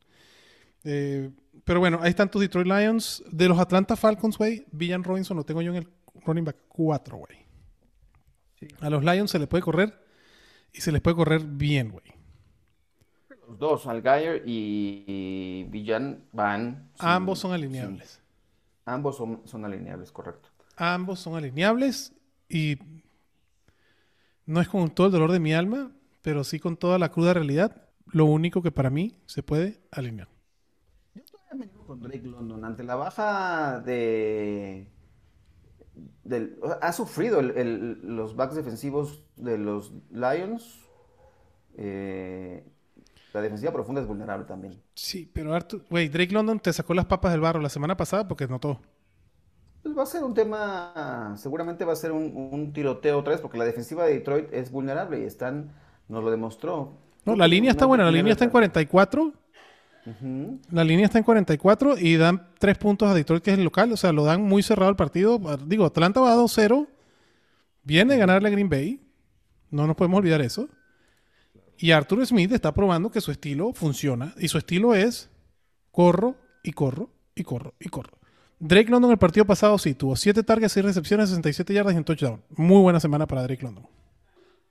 Eh, 0.84 1.32
pero 1.63 1.80
bueno, 1.80 2.00
ahí 2.04 2.12
están 2.12 2.30
tus 2.30 2.39
Detroit 2.39 2.67
Lions. 2.67 3.24
De 3.32 3.50
los 3.50 3.60
Atlanta 3.60 3.95
Falcons, 3.95 4.38
güey, 4.38 4.63
Villan 4.71 5.04
Robinson 5.04 5.36
lo 5.38 5.43
tengo 5.43 5.63
yo 5.63 5.71
en 5.71 5.78
el 5.78 5.88
running 6.24 6.45
back 6.45 6.58
4, 6.67 7.17
güey. 7.17 7.41
A 8.80 8.91
los 8.91 9.04
Lions 9.04 9.32
se 9.32 9.39
les 9.39 9.47
puede 9.47 9.63
correr 9.63 10.01
y 10.74 10.82
se 10.82 10.92
les 10.92 11.02
puede 11.02 11.16
correr 11.18 11.42
bien, 11.44 11.90
güey. 11.92 12.06
Los 13.48 13.60
dos, 13.60 13.88
Algayer 13.88 14.44
y, 14.46 15.04
y 15.08 15.64
Villan, 15.70 16.24
van. 16.32 16.90
sin- 16.96 17.08
Ambos 17.08 17.40
son 17.40 17.52
sin- 17.52 17.56
alineables. 17.66 18.22
ambos 18.86 19.18
son, 19.18 19.42
son 19.46 19.66
alineables, 19.66 20.12
correcto. 20.12 20.50
Ambos 20.78 21.20
son 21.20 21.36
alineables 21.36 22.14
y 22.48 22.78
no 24.46 24.62
es 24.62 24.68
con 24.70 24.90
todo 24.90 25.08
el 25.08 25.14
dolor 25.14 25.32
de 25.32 25.40
mi 25.40 25.54
alma, 25.54 25.92
pero 26.22 26.44
sí 26.44 26.60
con 26.60 26.78
toda 26.78 26.98
la 26.98 27.10
cruda 27.10 27.34
realidad. 27.34 27.88
Lo 28.08 28.26
único 28.26 28.62
que 28.62 28.72
para 28.72 28.90
mí 28.90 29.16
se 29.26 29.44
puede 29.44 29.80
alinear. 29.92 30.28
Yo 31.14 31.24
todavía 31.26 31.54
me 31.56 31.68
digo 31.68 31.86
con 31.86 32.00
Drake 32.02 32.24
London. 32.26 32.64
Ante 32.66 32.84
la 32.84 32.96
baja 32.96 33.80
de. 33.82 34.88
Del- 36.24 36.60
ha 36.82 36.94
sufrido 36.94 37.40
el- 37.40 37.52
el- 37.58 38.00
los 38.16 38.36
backs 38.36 38.56
defensivos 38.56 39.24
de 39.38 39.58
los 39.58 39.94
Lions. 40.12 40.80
Eh, 41.78 42.64
la 43.34 43.42
defensiva 43.42 43.72
profunda 43.72 44.02
es 44.02 44.08
vulnerable 44.08 44.46
también. 44.46 44.82
Sí, 44.94 45.30
pero 45.32 45.54
Arthur, 45.54 45.86
güey, 45.90 46.10
Drake 46.10 46.34
London 46.34 46.60
te 46.60 46.74
sacó 46.74 46.94
las 46.94 47.06
papas 47.06 47.32
del 47.32 47.42
barro 47.42 47.62
la 47.62 47.70
semana 47.70 47.96
pasada 47.96 48.28
porque 48.28 48.48
notó. 48.48 48.80
Pues 49.84 49.98
va 49.98 50.04
a 50.04 50.06
ser 50.06 50.24
un 50.24 50.34
tema, 50.34 51.34
seguramente 51.38 51.86
va 51.86 51.94
a 51.94 51.96
ser 51.96 52.12
un, 52.12 52.50
un 52.52 52.72
tiroteo 52.74 53.18
otra 53.20 53.32
vez, 53.32 53.42
porque 53.42 53.58
la 53.58 53.64
defensiva 53.66 54.06
de 54.06 54.14
Detroit 54.14 54.54
es 54.54 54.72
vulnerable 54.72 55.20
y 55.22 55.24
están, 55.24 55.72
nos 56.08 56.24
lo 56.24 56.30
demostró. 56.30 56.94
No, 57.26 57.36
la 57.36 57.48
línea 57.48 57.72
está 57.72 57.86
buena, 57.86 58.04
la 58.06 58.12
línea 58.12 58.34
está 58.34 58.46
en 58.46 58.52
44. 58.52 59.34
La 60.72 60.84
línea 60.84 61.06
está 61.06 61.18
en 61.18 61.24
44 61.24 61.98
y 61.98 62.18
dan 62.18 62.48
tres 62.60 62.78
puntos 62.78 63.10
a 63.10 63.14
Detroit, 63.14 63.44
que 63.44 63.52
es 63.52 63.58
el 63.58 63.64
local. 63.64 63.92
O 63.92 63.98
sea, 63.98 64.12
lo 64.12 64.24
dan 64.24 64.42
muy 64.42 64.64
cerrado 64.64 64.90
el 64.90 64.96
partido. 64.96 65.40
Digo, 65.66 65.86
Atlanta 65.86 66.20
va 66.20 66.36
2-0. 66.36 66.88
Viene 67.84 68.16
a 68.16 68.18
ganarle 68.18 68.48
a 68.50 68.52
Green 68.52 68.70
Bay. 68.70 69.02
No 69.70 69.88
nos 69.88 69.96
podemos 69.96 70.20
olvidar 70.20 70.42
eso. 70.42 70.70
Y 71.78 71.92
Arthur 71.92 72.26
Smith 72.26 72.52
está 72.52 72.74
probando 72.74 73.12
que 73.12 73.22
su 73.22 73.32
estilo 73.32 73.74
funciona. 73.74 74.34
Y 74.38 74.48
su 74.48 74.58
estilo 74.58 74.94
es 74.96 75.30
corro 75.92 76.36
y 76.64 76.72
corro 76.72 77.10
y 77.36 77.44
corro 77.44 77.74
y 77.80 77.90
corro. 77.90 78.18
Drake 78.60 78.92
London 78.92 79.10
el 79.12 79.18
partido 79.18 79.46
pasado 79.46 79.78
sí 79.80 79.96
tuvo 79.96 80.16
7 80.16 80.44
targets, 80.44 80.74
6 80.74 80.86
recepciones, 80.86 81.30
67 81.30 81.74
yardas 81.74 81.96
y 81.96 81.98
un 81.98 82.04
touchdown. 82.04 82.42
Muy 82.50 82.82
buena 82.82 83.00
semana 83.00 83.26
para 83.26 83.42
Drake 83.44 83.64
London. 83.64 83.88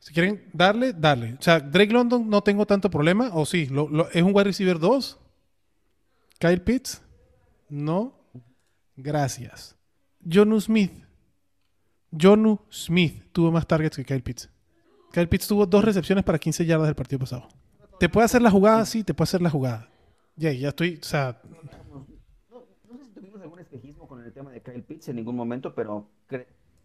Si 0.01 0.15
quieren 0.15 0.49
darle, 0.53 0.95
darle. 0.95 1.35
O 1.35 1.43
sea, 1.43 1.61
Drake 1.61 1.93
London 1.93 2.29
no 2.29 2.43
tengo 2.43 2.67
tanto 2.67 2.91
problema. 2.91 3.31
O 3.35 3.45
sí, 3.45 3.69
es 4.13 4.23
un 4.23 4.35
wide 4.35 4.45
receiver 4.45 4.79
2. 4.79 5.19
Kyle 6.39 6.63
Pitts. 6.63 7.03
No. 7.69 8.15
Gracias. 8.97 9.77
Jonu 10.27 10.59
Smith. 10.61 10.93
Jonu 12.11 12.61
Smith 12.71 13.31
tuvo 13.33 13.53
más 13.53 13.67
targets 13.67 13.97
que 13.97 14.05
Kyle 14.05 14.23
Pitts. 14.23 14.51
Kyle 15.13 15.29
Pitts 15.29 15.47
tuvo 15.47 15.67
dos 15.67 15.85
recepciones 15.85 16.25
para 16.25 16.39
15 16.39 16.65
yardas 16.65 16.89
del 16.89 16.95
partido 16.97 17.19
pasado. 17.19 17.49
¿Te 17.99 18.09
puede 18.09 18.25
hacer 18.25 18.41
la 18.41 18.51
jugada? 18.51 18.87
Sí, 18.87 19.05
te 19.05 19.13
puede 19.13 19.25
hacer 19.27 19.43
la 19.43 19.51
jugada. 19.51 19.91
Ya, 20.37 20.51
ya 20.53 20.69
estoy, 20.69 20.99
o 21.01 21.05
sea, 21.05 21.41
No, 21.45 22.97
sé 22.97 23.05
si 23.05 23.11
tuvimos 23.13 23.41
algún 23.43 23.59
espejismo 23.59 24.09
con 24.09 24.25
el 24.25 24.33
tema 24.33 24.51
de 24.51 24.63
Kyle 24.63 24.83
Pitts 24.83 25.09
en 25.09 25.17
ningún 25.17 25.37
momento, 25.37 25.75
pero 25.75 26.09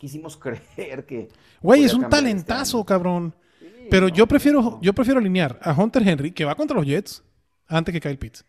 quisimos 0.05 0.37
creer 0.75 1.05
que 1.05 1.29
güey, 1.61 1.83
es 1.83 1.93
un 1.93 2.03
este 2.03 2.15
talentazo, 2.15 2.85
cabrón. 2.85 3.33
Sí, 3.59 3.87
Pero 3.89 4.07
no, 4.07 4.13
yo 4.13 4.27
prefiero, 4.27 4.61
no. 4.61 4.79
yo 4.81 4.93
prefiero 4.93 5.19
alinear 5.19 5.59
a 5.61 5.73
Hunter 5.73 6.07
Henry, 6.07 6.31
que 6.31 6.45
va 6.45 6.55
contra 6.55 6.77
los 6.77 6.85
Jets, 6.85 7.23
antes 7.67 7.91
que 7.91 7.99
Kyle 7.99 8.17
Pitts. 8.17 8.45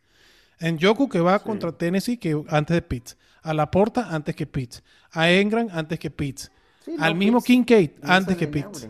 En 0.59 0.77
Yoku, 0.79 1.09
que 1.09 1.21
va 1.21 1.39
contra 1.39 1.73
Tennessee, 1.73 2.19
que 2.19 2.43
antes 2.49 2.75
de 2.75 2.83
Pitts. 2.83 3.17
A 3.43 3.55
Laporta, 3.55 4.09
antes 4.11 4.35
que 4.35 4.47
Pitts. 4.47 4.83
A 5.13 5.31
Engram, 5.31 5.69
antes 5.73 5.99
que 5.99 6.11
Pitts. 6.11 6.51
Sí, 6.85 6.95
al 6.99 7.15
no, 7.15 7.19
mismo 7.19 7.39
Pitts 7.39 7.47
Kincaid 7.47 7.91
antes 8.03 8.37
que. 8.37 8.49
Pitts. 8.49 8.89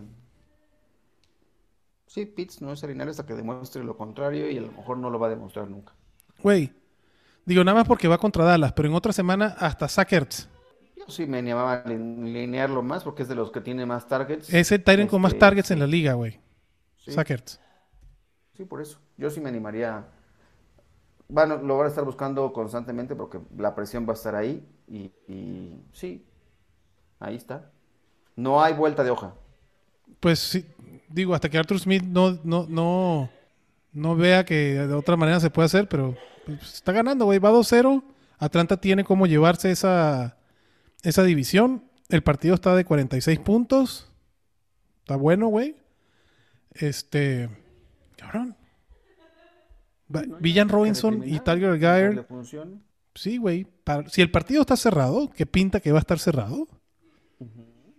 Sí, 2.07 2.25
Pitts 2.27 2.63
no 2.63 2.73
es 2.73 2.83
alineable 2.83 3.11
hasta 3.11 3.27
que 3.27 3.35
demuestre 3.35 3.85
lo 3.85 3.97
contrario 3.97 4.51
y 4.51 4.57
a 4.57 4.61
lo 4.61 4.73
mejor 4.73 4.97
no 4.99 5.11
lo 5.11 5.19
va 5.19 5.27
a 5.27 5.31
demostrar 5.31 5.69
nunca. 5.69 5.93
Güey, 6.43 6.73
digo 7.45 7.63
nada 7.63 7.77
más 7.79 7.87
porque 7.87 8.09
va 8.09 8.19
contra 8.19 8.45
Dallas, 8.45 8.73
pero 8.73 8.89
en 8.89 8.95
otra 8.95 9.13
semana 9.13 9.55
hasta 9.59 9.87
Sackers. 9.87 10.49
Sí 11.09 11.27
me 11.27 11.39
animaba 11.39 11.73
a 11.75 11.83
alinearlo 11.83 12.83
más 12.83 13.05
porque 13.05 13.23
es 13.23 13.29
de 13.29 13.35
los 13.37 13.51
que 13.53 13.61
tiene 13.61 13.87
más 13.87 14.09
targets. 14.09 14.53
Es 14.53 14.73
el 14.73 14.83
Tyrant 14.83 15.09
con 15.09 15.23
más 15.23 15.35
Este, 15.35 15.39
targets 15.39 15.71
en 15.71 15.79
la 15.79 15.87
liga, 15.87 16.15
güey. 16.15 16.41
sí, 16.97 17.13
Sackers. 17.15 17.61
sí, 18.55 18.65
por 18.65 18.81
eso. 18.81 18.99
Yo 19.17 19.31
sí 19.31 19.41
me 19.41 19.49
animaría. 19.49 20.07
Bueno, 21.29 21.57
lo 21.57 21.77
van 21.77 21.87
a 21.87 21.89
estar 21.89 22.05
buscando 22.05 22.53
constantemente 22.53 23.17
porque 23.17 23.41
la 23.57 23.75
presión 23.75 24.07
va 24.09 24.13
a 24.13 24.15
estar 24.15 24.35
ahí 24.37 24.65
y, 24.87 25.13
y 25.27 25.81
sí, 25.93 26.25
ahí 27.21 27.37
está. 27.37 27.73
No 28.37 28.63
hay 28.63 28.75
vuelta 28.75 29.05
de 29.05 29.11
hoja. 29.11 29.35
Pues 30.21 30.39
sí, 30.39 30.67
digo, 31.09 31.35
hasta 31.35 31.49
que 31.49 31.59
Arthur 31.59 31.79
Smith 31.79 32.03
no, 32.03 32.39
no, 32.45 32.67
no, 32.69 33.31
no 33.93 34.17
vea 34.17 34.45
que 34.45 34.75
de 34.75 34.95
otra 34.95 35.17
manera 35.17 35.41
se 35.41 35.51
puede 35.51 35.67
hacer, 35.67 35.89
pero 35.89 36.17
pues, 36.47 36.75
está 36.75 36.93
ganando, 36.93 37.27
güey. 37.27 37.39
Va 37.39 37.51
2-0. 37.53 38.05
Atlanta 38.39 38.77
tiene 38.79 39.05
cómo 39.05 39.27
llevarse 39.27 39.71
esa, 39.71 40.37
esa 41.07 41.23
división. 41.23 41.85
El 42.09 42.23
partido 42.23 42.55
está 42.55 42.75
de 42.75 42.85
46 42.85 43.39
puntos. 43.39 44.11
Está 45.01 45.17
bueno, 45.17 45.47
güey. 45.47 45.77
Este. 46.73 47.49
Cabrón. 48.17 48.57
Villan 50.41 50.69
Robinson 50.69 51.23
y 51.25 51.39
Tiger 51.41 51.79
Geyer. 51.79 52.27
Sí, 53.15 53.39
güey. 53.39 53.67
Si 54.09 54.21
el 54.21 54.31
partido 54.31 54.61
está 54.63 54.77
cerrado, 54.77 55.31
que 55.31 55.47
pinta 55.47 55.81
que 55.81 55.93
va 55.93 55.99
a 55.99 56.01
estar 56.01 56.19
cerrado, 56.19 56.67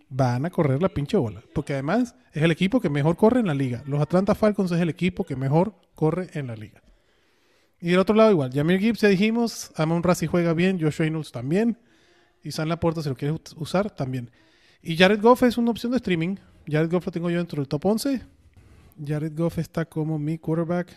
van 0.08 0.44
a 0.44 0.50
correr 0.50 0.82
la 0.82 0.90
pinche 0.90 1.16
bola. 1.16 1.42
Porque 1.54 1.72
además 1.72 2.14
es 2.32 2.42
el 2.42 2.50
equipo 2.50 2.80
que 2.80 2.90
mejor 2.90 3.16
corre 3.16 3.40
en 3.40 3.46
la 3.46 3.54
liga. 3.54 3.82
Los 3.86 4.00
Atlanta 4.00 4.34
Falcons 4.34 4.70
es 4.70 4.80
el 4.80 4.90
equipo 4.90 5.24
que 5.24 5.34
mejor 5.34 5.74
corre 5.94 6.28
en 6.34 6.46
la 6.46 6.56
liga. 6.56 6.82
Y 7.80 7.90
del 7.90 8.00
otro 8.00 8.14
lado 8.14 8.30
igual. 8.30 8.52
Jamir 8.52 8.80
Gibbs 8.80 9.00
ya 9.00 9.08
dijimos. 9.08 9.72
Amon 9.76 10.02
Rassi 10.02 10.26
juega 10.26 10.52
bien. 10.52 10.78
Josh 10.78 10.98
Reynolds 10.98 11.32
también. 11.32 11.78
Y 12.42 12.52
San 12.52 12.68
Laporta 12.68 13.02
si 13.02 13.08
lo 13.08 13.16
quieres 13.16 13.38
usar 13.56 13.90
también. 13.90 14.30
Y 14.82 14.96
Jared 14.96 15.20
Goff 15.20 15.42
es 15.42 15.58
una 15.58 15.70
opción 15.70 15.92
de 15.92 15.96
streaming. 15.96 16.36
Jared 16.66 16.90
Goff 16.90 17.06
lo 17.06 17.12
tengo 17.12 17.30
yo 17.30 17.38
dentro 17.38 17.60
del 17.60 17.68
top 17.68 17.84
11. 17.86 18.22
Jared 19.04 19.32
Goff 19.36 19.58
está 19.58 19.84
como 19.84 20.18
mi 20.18 20.38
quarterback 20.38 20.94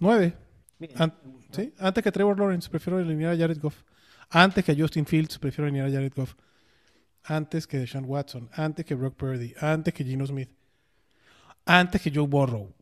9. 0.00 0.34
Bien, 0.78 0.92
An- 0.96 1.14
me 1.24 1.32
gusta. 1.32 1.62
¿sí? 1.62 1.74
Antes 1.78 2.04
que 2.04 2.12
Trevor 2.12 2.38
Lawrence, 2.38 2.68
prefiero 2.70 2.98
alinear 2.98 3.34
a 3.34 3.36
Jared 3.36 3.58
Goff. 3.60 3.82
Antes 4.30 4.64
que 4.64 4.72
a 4.72 4.76
Justin 4.76 5.06
Fields, 5.06 5.38
prefiero 5.38 5.66
alinear 5.66 5.88
a 5.88 5.90
Jared 5.90 6.12
Goff. 6.14 6.34
Antes 7.24 7.66
que 7.66 7.78
Deshaun 7.78 8.04
Watson. 8.06 8.48
Antes 8.52 8.84
que 8.84 8.94
Brock 8.94 9.14
Purdy. 9.16 9.54
Antes 9.60 9.92
que 9.92 10.04
Gino 10.04 10.26
Smith. 10.26 10.50
Antes 11.64 12.00
que 12.00 12.10
Joe 12.14 12.26
Burrow. 12.26 12.72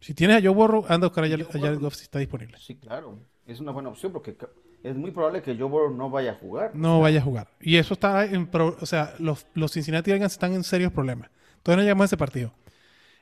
Si 0.00 0.14
tienes 0.14 0.36
a 0.36 0.40
Joe 0.40 0.54
Burrow, 0.54 0.84
anda 0.88 1.06
a 1.06 1.08
buscar 1.08 1.24
a 1.24 1.28
Jared, 1.28 1.46
a. 1.54 1.74
Goff 1.74 1.94
si 1.94 2.02
está 2.04 2.18
disponible. 2.18 2.56
Sí, 2.60 2.76
claro. 2.76 3.18
Es 3.46 3.60
una 3.60 3.72
buena 3.72 3.88
opción 3.88 4.12
porque 4.12 4.36
es 4.82 4.96
muy 4.96 5.10
probable 5.10 5.42
que 5.42 5.56
Joe 5.56 5.68
Burrow 5.68 5.94
no 5.94 6.10
vaya 6.10 6.32
a 6.32 6.34
jugar. 6.34 6.70
No 6.74 7.00
vaya 7.00 7.20
a 7.20 7.22
jugar. 7.22 7.48
Y 7.60 7.76
eso 7.76 7.94
está 7.94 8.24
en... 8.24 8.46
pro- 8.46 8.76
o 8.80 8.86
sea, 8.86 9.14
los, 9.18 9.46
los 9.54 9.72
Cincinnati 9.72 10.10
Bengals 10.12 10.32
están 10.32 10.52
en 10.54 10.64
serios 10.64 10.92
problemas. 10.92 11.30
Todavía 11.62 11.82
no 11.82 11.86
llegamos 11.86 12.02
a 12.02 12.06
ese 12.06 12.16
partido. 12.16 12.54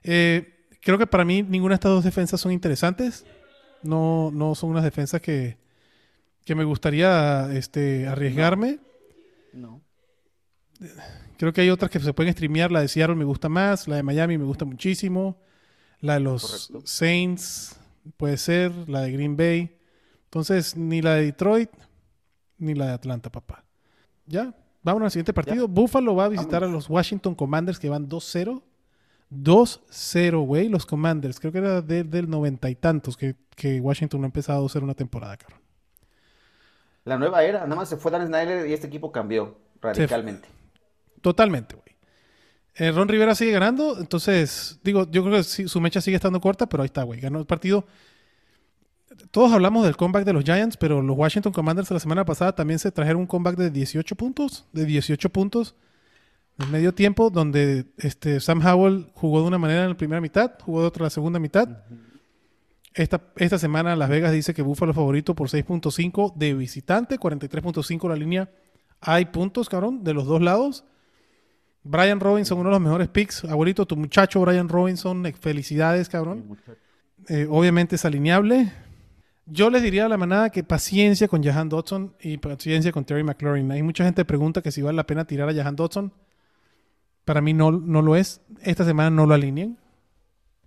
Eh, 0.02 0.68
creo 0.82 0.98
que 0.98 1.06
para 1.06 1.24
mí 1.24 1.42
ninguna 1.42 1.72
de 1.72 1.76
estas 1.76 1.92
dos 1.92 2.04
defensas 2.04 2.40
son 2.40 2.52
interesantes. 2.52 3.24
No, 3.82 4.30
no 4.32 4.54
son 4.54 4.70
unas 4.70 4.84
defensas 4.84 5.20
que, 5.20 5.56
que 6.44 6.54
me 6.54 6.64
gustaría 6.64 7.48
este, 7.52 8.06
arriesgarme. 8.06 8.78
No. 9.52 9.80
Creo 11.38 11.52
que 11.52 11.62
hay 11.62 11.70
otras 11.70 11.90
que 11.90 12.00
se 12.00 12.12
pueden 12.12 12.32
streamear. 12.32 12.70
La 12.70 12.80
de 12.80 12.88
Seattle 12.88 13.16
me 13.16 13.24
gusta 13.24 13.48
más. 13.48 13.88
La 13.88 13.96
de 13.96 14.02
Miami 14.02 14.38
me 14.38 14.44
gusta 14.44 14.64
muchísimo. 14.64 15.40
La 16.00 16.14
de 16.14 16.20
los 16.20 16.68
Correcto. 16.68 16.86
Saints 16.86 17.80
puede 18.16 18.36
ser. 18.36 18.72
La 18.88 19.00
de 19.00 19.12
Green 19.12 19.36
Bay. 19.36 19.75
Entonces, 20.37 20.77
ni 20.77 21.01
la 21.01 21.14
de 21.14 21.25
Detroit 21.25 21.70
ni 22.59 22.75
la 22.75 22.88
de 22.88 22.92
Atlanta, 22.92 23.33
papá. 23.33 23.64
¿Ya? 24.27 24.53
Vamos 24.83 25.03
al 25.03 25.11
siguiente 25.11 25.33
partido. 25.33 25.66
Buffalo 25.66 26.14
va 26.14 26.27
a 26.27 26.29
visitar 26.29 26.62
a 26.62 26.66
los 26.66 26.90
Washington 26.90 27.35
Commanders 27.35 27.79
que 27.79 27.88
van 27.88 28.07
2-0. 28.07 28.62
2-0, 29.31 30.46
güey. 30.46 30.68
Los 30.68 30.85
Commanders. 30.85 31.40
Creo 31.40 31.53
que 31.53 31.59
era 31.59 31.81
desde 31.81 32.18
el 32.18 32.29
noventa 32.29 32.68
y 32.68 32.75
tantos 32.75 33.16
que, 33.16 33.35
que 33.55 33.81
Washington 33.81 34.20
no 34.20 34.27
ha 34.27 34.29
empezado 34.29 34.62
a 34.62 34.68
2-0 34.68 34.83
una 34.83 34.94
temporada, 34.94 35.38
cabrón. 35.38 35.61
La 37.05 37.16
nueva 37.16 37.42
era, 37.42 37.61
nada 37.61 37.77
más 37.77 37.88
se 37.88 37.96
fue 37.96 38.11
Dan 38.11 38.27
Snyder 38.27 38.68
y 38.68 38.75
este 38.75 38.88
equipo 38.88 39.11
cambió 39.11 39.57
radicalmente. 39.81 40.49
Totalmente, 41.22 41.77
güey. 41.77 41.96
Eh, 42.75 42.92
Ron 42.92 43.09
Rivera 43.09 43.35
sigue 43.35 43.53
ganando, 43.53 43.99
entonces, 43.99 44.81
digo, 44.83 45.11
yo 45.11 45.25
creo 45.25 45.37
que 45.38 45.44
su 45.44 45.81
mecha 45.81 46.03
sigue 46.03 46.16
estando 46.16 46.42
corta, 46.42 46.68
pero 46.68 46.83
ahí 46.83 46.88
está, 46.88 47.05
güey. 47.05 47.20
Ganó 47.20 47.38
el 47.38 47.46
partido. 47.46 47.87
Todos 49.31 49.52
hablamos 49.52 49.85
del 49.85 49.96
comeback 49.96 50.24
de 50.24 50.33
los 50.33 50.44
Giants, 50.44 50.76
pero 50.76 51.02
los 51.02 51.16
Washington 51.16 51.52
Commanders 51.52 51.90
la 51.90 52.00
semana 52.00 52.24
pasada 52.24 52.55
también 52.55 52.79
se 52.79 52.90
trajeron 52.90 53.22
un 53.22 53.26
comeback 53.26 53.57
de 53.57 53.70
18 53.70 54.16
puntos, 54.16 54.66
de 54.72 54.85
18 54.85 55.31
puntos 55.31 55.74
en 56.59 56.70
medio 56.70 56.94
tiempo, 56.94 57.31
donde 57.31 57.87
este, 57.98 58.40
Sam 58.40 58.64
Howell 58.66 59.11
jugó 59.14 59.42
de 59.42 59.48
una 59.48 59.59
manera 59.59 59.83
en 59.83 59.90
la 59.90 59.96
primera 59.96 60.20
mitad, 60.20 60.52
jugó 60.62 60.81
de 60.81 60.87
otra 60.87 61.02
en 61.02 61.05
la 61.05 61.11
segunda 61.11 61.38
mitad. 61.38 61.68
Esta, 62.94 63.20
esta 63.37 63.59
semana 63.59 63.94
Las 63.94 64.09
Vegas 64.09 64.33
dice 64.33 64.55
que 64.55 64.62
Buffalo 64.62 64.94
favorito 64.94 65.35
por 65.35 65.48
6.5 65.48 66.35
de 66.35 66.55
visitante, 66.55 67.18
43.5 67.18 68.09
la 68.09 68.16
línea. 68.16 68.50
Hay 69.02 69.26
puntos, 69.26 69.68
cabrón, 69.68 70.02
de 70.02 70.14
los 70.14 70.24
dos 70.24 70.40
lados. 70.40 70.85
Brian 71.83 72.20
Robinson, 72.20 72.59
uno 72.59 72.70
de 72.70 72.74
los 72.74 72.81
mejores 72.81 73.09
picks. 73.09 73.44
Abuelito, 73.44 73.87
tu 73.87 73.96
muchacho 73.96 74.40
Brian 74.40 74.68
Robinson, 74.68 75.22
felicidades, 75.38 76.09
cabrón. 76.09 76.57
Eh, 77.29 77.46
obviamente 77.50 77.96
es 77.96 78.05
alineable. 78.07 78.72
Yo 79.46 79.70
les 79.70 79.82
diría 79.82 80.06
a 80.06 80.09
la 80.09 80.16
manada 80.16 80.50
que 80.50 80.64
paciencia 80.64 81.28
con 81.28 81.42
Jahan 81.42 81.68
Dodson 81.68 82.14
y 82.20 82.38
paciencia 82.38 82.90
con 82.90 83.04
Terry 83.04 83.22
McLaurin. 83.22 83.70
Hay 83.70 83.82
mucha 83.82 84.04
gente 84.04 84.22
que 84.22 84.26
pregunta 84.26 84.61
que 84.61 84.72
si 84.72 84.82
vale 84.82 84.96
la 84.96 85.06
pena 85.06 85.24
tirar 85.24 85.48
a 85.48 85.54
Jahan 85.54 85.76
Dodson. 85.76 86.12
Para 87.24 87.40
mí 87.40 87.52
no, 87.54 87.70
no 87.70 88.02
lo 88.02 88.16
es. 88.16 88.40
Esta 88.62 88.85
semana 88.85 89.11
no 89.11 89.24
lo 89.26 89.35
alineen. 89.35 89.78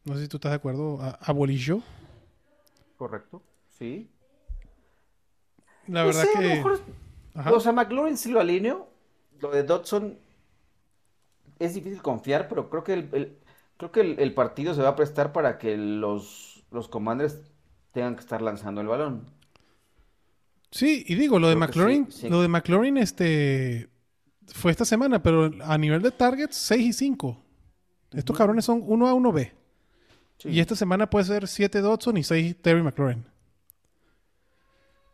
No 0.05 0.15
sé 0.15 0.21
si 0.23 0.27
tú 0.29 0.37
estás 0.37 0.51
de 0.51 0.55
acuerdo, 0.57 1.01
a-. 1.01 1.19
Correcto. 2.97 3.41
Sí. 3.77 4.09
La 5.87 6.01
No 6.01 6.07
verdad 6.07 6.23
sé, 6.23 6.29
a 6.37 6.41
lo 6.41 6.47
que... 6.47 6.55
mejor- 6.55 6.79
Ajá. 7.35 7.51
O 7.53 7.59
sea, 7.59 7.71
McLaurin 7.73 8.17
sí 8.17 8.31
lo 8.31 8.39
alineo. 8.39 8.87
Lo 9.39 9.51
de 9.51 9.63
Dodson 9.63 10.17
es 11.59 11.73
difícil 11.73 12.01
confiar, 12.01 12.47
pero 12.47 12.69
creo 12.69 12.83
que 12.83 12.93
el, 12.93 13.09
el- 13.13 13.37
creo 13.77 13.91
que 13.91 14.01
el, 14.01 14.19
el 14.19 14.33
partido 14.33 14.73
se 14.73 14.81
va 14.81 14.89
a 14.89 14.95
prestar 14.95 15.31
para 15.33 15.57
que 15.57 15.77
los, 15.77 16.63
los 16.71 16.87
Commanders 16.87 17.39
tengan 17.99 18.15
que 18.15 18.21
estar 18.21 18.41
lanzando 18.41 18.81
el 18.81 18.87
balón. 18.87 19.25
Sí, 20.71 21.03
y 21.07 21.15
digo, 21.15 21.39
lo 21.39 21.47
de 21.49 21.55
Creo 21.55 21.67
McLaurin, 21.67 22.11
sí. 22.11 22.29
lo 22.29 22.41
de 22.41 22.47
McLaurin, 22.47 22.97
este, 22.97 23.89
fue 24.47 24.71
esta 24.71 24.85
semana, 24.85 25.21
pero 25.21 25.51
a 25.63 25.77
nivel 25.77 26.01
de 26.01 26.11
targets, 26.11 26.55
6 26.55 26.85
y 26.87 26.93
5. 26.93 27.43
Estos 28.13 28.37
cabrones 28.37 28.65
son 28.65 28.81
1 28.85 29.07
A, 29.07 29.13
1 29.13 29.31
B. 29.31 29.51
Sí. 30.37 30.49
Y 30.49 30.59
esta 30.59 30.75
semana 30.75 31.09
puede 31.09 31.25
ser 31.25 31.47
7 31.47 31.81
Dodson 31.81 32.17
y 32.17 32.23
6 32.23 32.61
Terry 32.61 32.81
McLaurin. 32.83 33.25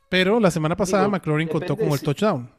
Pero 0.09 0.39
la 0.39 0.51
semana 0.51 0.75
pasada 0.75 1.03
Digo, 1.03 1.11
McLaurin 1.11 1.47
contó 1.47 1.75
como 1.75 1.93
el 1.93 1.99
si- 1.99 2.05
touchdown. 2.05 2.49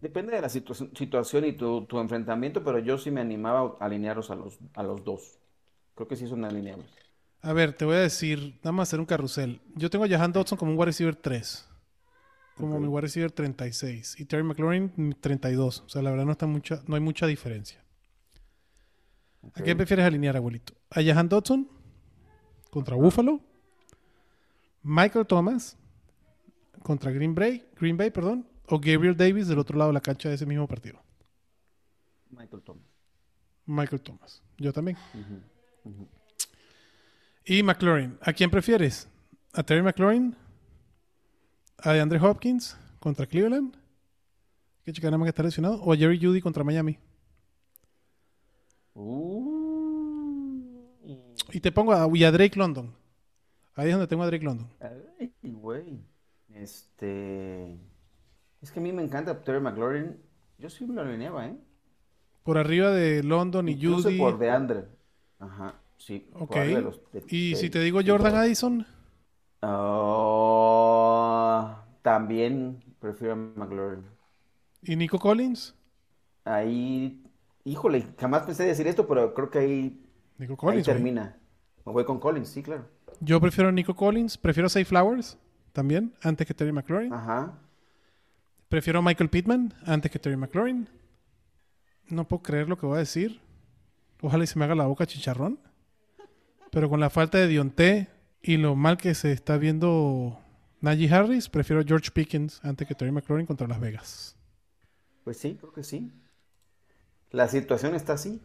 Depende 0.00 0.34
de 0.34 0.40
la 0.40 0.48
situa- 0.48 0.90
situación 0.96 1.44
y 1.44 1.52
tu, 1.52 1.84
tu 1.86 1.98
enfrentamiento, 1.98 2.62
pero 2.64 2.78
yo 2.78 2.98
sí 2.98 3.10
me 3.10 3.20
animaba 3.20 3.76
a 3.80 3.84
alinearlos 3.84 4.30
a 4.30 4.34
los, 4.34 4.58
a 4.74 4.82
los 4.82 5.04
dos. 5.04 5.38
Creo 5.94 6.08
que 6.08 6.16
sí 6.16 6.26
son 6.26 6.44
alineables. 6.44 6.86
A 7.42 7.52
ver, 7.52 7.72
te 7.72 7.84
voy 7.84 7.96
a 7.96 8.00
decir, 8.00 8.58
vamos 8.62 8.80
a 8.80 8.82
hacer 8.84 9.00
un 9.00 9.06
carrusel. 9.06 9.60
Yo 9.74 9.90
tengo 9.90 10.04
a 10.04 10.08
Jahan 10.08 10.32
Dodson 10.32 10.56
como 10.56 10.70
un 10.70 10.78
wide 10.78 10.86
receiver 10.86 11.16
3. 11.16 11.68
Como 12.56 12.76
Ok. 12.76 12.80
mi 12.82 12.86
wide 12.88 13.00
receiver 13.00 13.32
36. 13.32 14.20
Y 14.20 14.24
Terry 14.26 14.44
McLaurin 14.44 14.92
mi 14.96 15.14
32. 15.14 15.80
O 15.80 15.88
sea, 15.88 16.02
la 16.02 16.10
verdad 16.10 16.24
no, 16.26 16.32
está 16.32 16.46
mucha, 16.46 16.82
no 16.86 16.94
hay 16.94 17.00
mucha 17.00 17.26
diferencia. 17.26 17.82
¿A 19.54 19.60
quién 19.60 19.76
prefieres 19.76 20.06
alinear, 20.06 20.36
abuelito? 20.36 20.74
¿A 20.90 21.02
Jahan 21.02 21.28
Dodson 21.28 21.68
contra 22.70 22.94
Buffalo? 22.94 23.40
¿Michael 24.84 25.26
Thomas 25.26 25.76
contra 26.82 27.10
Green 27.10 27.34
Bay, 27.34 27.64
Green 27.76 27.96
Bay 27.96 28.10
perdón, 28.10 28.46
o 28.66 28.78
Gabriel 28.78 29.16
Davis 29.16 29.48
del 29.48 29.58
otro 29.58 29.76
lado 29.78 29.90
de 29.90 29.94
la 29.94 30.00
cancha 30.00 30.28
de 30.28 30.36
ese 30.36 30.46
mismo 30.46 30.68
partido? 30.68 31.00
Michael 32.30 32.62
Thomas. 32.62 32.84
Michael 33.66 34.00
Thomas. 34.00 34.42
Yo 34.58 34.72
también. 34.72 34.96
Ujú. 35.84 36.08
Y 37.44 37.62
McLaurin. 37.62 38.18
¿A 38.22 38.32
quién 38.32 38.50
prefieres? 38.50 39.08
¿A 39.52 39.62
Terry 39.62 39.82
McLaurin? 39.82 40.36
¿A 41.78 41.92
DeAndre 41.92 42.20
Hopkins 42.20 42.76
contra 43.00 43.26
Cleveland? 43.26 43.74
Que 44.84 44.92
chica 44.92 45.08
nada 45.08 45.18
más 45.18 45.26
que 45.26 45.30
está 45.30 45.42
lesionado. 45.42 45.80
¿O 45.82 45.92
a 45.92 45.96
Jerry 45.96 46.18
Judy 46.20 46.40
contra 46.40 46.64
Miami? 46.64 46.98
Uh, 48.94 50.60
Y 51.52 51.60
te 51.60 51.72
pongo 51.72 51.92
a, 51.92 52.02
a 52.04 52.30
Drake 52.30 52.56
London. 52.58 52.94
Ahí 53.74 53.88
es 53.88 53.92
donde 53.94 54.06
tengo 54.06 54.22
a 54.22 54.26
Drake 54.26 54.44
London. 54.44 54.68
ay, 55.20 55.32
güey. 55.42 56.00
Este. 56.54 57.78
Es 58.60 58.70
que 58.70 58.78
a 58.80 58.82
mí 58.82 58.92
me 58.92 59.02
encanta 59.02 59.42
Terry 59.42 59.60
McLaurin. 59.60 60.16
Yo 60.58 60.70
sí 60.70 60.84
me 60.86 60.94
lo 60.94 61.00
alineaba, 61.02 61.46
¿eh? 61.46 61.56
Por 62.44 62.58
arriba 62.58 62.90
de 62.90 63.22
London 63.22 63.68
y 63.68 63.72
Incluso 63.72 64.04
Judy. 64.08 64.18
por 64.18 64.38
DeAndre. 64.38 64.84
Ajá, 65.38 65.80
sí. 66.04 66.28
Ok. 66.34 66.56
los- 66.82 67.00
de- 67.12 67.24
Y 67.28 67.50
de- 67.50 67.56
si 67.56 67.70
te 67.70 67.80
digo 67.80 68.00
Jordan. 68.04 68.34
Addison, 68.36 68.86
Oh, 70.34 71.76
también 72.02 72.82
prefiero 72.98 73.34
a 73.34 73.36
McLaurin. 73.36 74.04
y 74.82 74.96
Nico 74.96 75.18
Collins. 75.18 75.74
Ahí, 76.44 77.22
híjole, 77.64 78.06
jamás 78.18 78.42
pensé 78.42 78.64
decir 78.64 78.86
esto, 78.88 79.06
pero 79.06 79.32
creo 79.34 79.50
que 79.50 79.58
ahí, 79.60 80.04
Nico 80.38 80.54
ahí 80.54 80.56
Collins. 80.56 80.86
termina. 80.86 81.38
Me 81.86 81.92
voy 81.92 82.04
con 82.04 82.18
Collins, 82.18 82.48
sí, 82.48 82.62
claro. 82.62 82.88
Yo 83.20 83.40
prefiero 83.40 83.68
a 83.68 83.72
Nico 83.72 83.94
Collins. 83.94 84.36
Prefiero 84.36 84.66
a 84.66 84.70
Say 84.70 84.84
Flowers 84.84 85.38
también, 85.72 86.14
antes 86.22 86.46
que 86.46 86.54
Terry 86.54 86.72
McLaurin. 86.72 87.12
Ajá. 87.12 87.58
Prefiero 88.68 88.98
a 88.98 89.02
Michael 89.02 89.30
Pittman 89.30 89.72
antes 89.86 90.10
que 90.10 90.18
Terry 90.18 90.36
McLaurin. 90.36 90.88
No 92.08 92.26
puedo 92.26 92.42
creer 92.42 92.68
lo 92.68 92.76
que 92.76 92.86
voy 92.86 92.96
a 92.96 93.00
decir. 93.00 93.40
Ojalá 94.20 94.44
y 94.44 94.46
se 94.46 94.58
me 94.58 94.64
haga 94.64 94.74
la 94.74 94.86
boca 94.86 95.06
chicharrón. 95.06 95.58
Pero 96.72 96.88
con 96.88 97.00
la 97.00 97.10
falta 97.10 97.36
de 97.38 97.46
Dionte 97.48 98.08
y 98.42 98.56
lo 98.56 98.74
mal 98.74 98.96
que 98.96 99.14
se 99.14 99.30
está 99.30 99.58
viendo 99.58 100.40
Najee 100.80 101.12
Harris, 101.12 101.48
prefiero 101.48 101.84
George 101.86 102.10
Pickens 102.12 102.60
antes 102.64 102.88
que 102.88 102.94
Terry 102.94 103.12
McLaurin 103.12 103.46
contra 103.46 103.68
Las 103.68 103.78
Vegas. 103.78 104.36
Pues 105.22 105.36
sí, 105.36 105.56
creo 105.60 105.72
que 105.72 105.84
sí. 105.84 106.10
La 107.30 107.46
situación 107.48 107.94
está 107.94 108.14
así. 108.14 108.40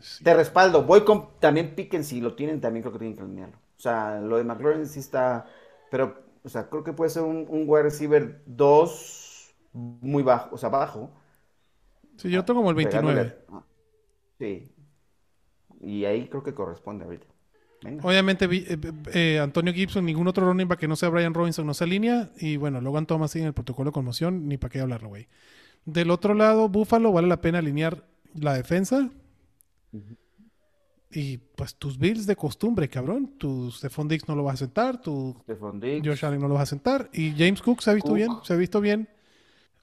Sí. 0.00 0.22
Te 0.24 0.32
respaldo. 0.34 0.84
Voy 0.84 1.04
con 1.04 1.38
también 1.40 1.74
Pickens, 1.74 2.06
si 2.06 2.20
lo 2.20 2.34
tienen, 2.34 2.60
también 2.60 2.82
creo 2.82 2.92
que 2.92 2.98
tienen 3.00 3.16
que 3.16 3.22
alinearlo. 3.22 3.56
O 3.76 3.80
sea, 3.80 4.20
lo 4.20 4.36
de 4.36 4.44
McLaurin 4.44 4.86
sí 4.86 5.00
está. 5.00 5.46
Pero, 5.90 6.22
o 6.44 6.48
sea, 6.48 6.68
creo 6.70 6.84
que 6.84 6.92
puede 6.92 7.10
ser 7.10 7.22
un, 7.22 7.46
un 7.48 7.64
wide 7.66 7.82
receiver 7.82 8.42
2 8.46 9.54
muy 9.72 10.22
bajo, 10.22 10.54
o 10.54 10.58
sea, 10.58 10.68
bajo. 10.68 11.10
Sí, 12.16 12.30
yo 12.30 12.44
tengo 12.44 12.60
como 12.60 12.70
el 12.70 12.76
29. 12.76 13.20
pegándole- 13.22 13.44
ah, 13.48 13.64
Sí. 14.38 14.70
Y 15.84 16.04
ahí 16.04 16.28
creo 16.28 16.42
que 16.42 16.54
corresponde 16.54 17.04
ahorita. 17.04 17.26
Venga. 17.82 18.02
Obviamente, 18.06 18.46
vi- 18.46 18.64
eh, 18.66 18.78
eh, 19.12 19.38
Antonio 19.40 19.72
Gibson, 19.74 20.04
ningún 20.06 20.26
otro 20.26 20.46
running 20.46 20.66
back 20.68 20.78
que 20.80 20.88
no 20.88 20.96
sea 20.96 21.10
Brian 21.10 21.34
Robinson 21.34 21.66
no 21.66 21.74
se 21.74 21.84
alinea. 21.84 22.30
Y 22.38 22.56
bueno, 22.56 22.80
Logan 22.80 23.06
Thomas 23.06 23.30
sigue 23.30 23.42
en 23.42 23.48
el 23.48 23.54
protocolo 23.54 23.90
de 23.90 23.94
conmoción, 23.94 24.48
ni 24.48 24.56
para 24.56 24.70
qué 24.70 24.80
hablarlo, 24.80 25.08
güey. 25.10 25.28
Del 25.84 26.10
otro 26.10 26.32
lado, 26.32 26.68
Buffalo, 26.70 27.12
vale 27.12 27.28
la 27.28 27.40
pena 27.42 27.58
alinear 27.58 28.04
la 28.34 28.54
defensa. 28.54 29.10
Y 31.10 31.36
pues 31.38 31.76
tus 31.76 31.98
Bills 31.98 32.26
de 32.26 32.34
costumbre, 32.34 32.88
cabrón. 32.88 33.34
Tu 33.38 33.70
Stephon 33.70 34.08
Diggs 34.08 34.26
no 34.28 34.34
lo 34.34 34.42
vas 34.44 34.54
a 34.54 34.64
sentar, 34.64 35.00
tu. 35.00 35.36
Josh 36.04 36.24
Allen 36.24 36.40
no 36.40 36.48
lo 36.48 36.54
vas 36.54 36.64
a 36.64 36.66
sentar. 36.66 37.08
Y 37.12 37.32
James 37.36 37.62
Cook 37.62 37.82
se 37.82 37.90
ha 37.90 37.94
visto 37.94 38.08
Cook. 38.08 38.16
bien, 38.16 38.30
se 38.42 38.52
ha 38.52 38.56
visto 38.56 38.80
bien. 38.80 39.08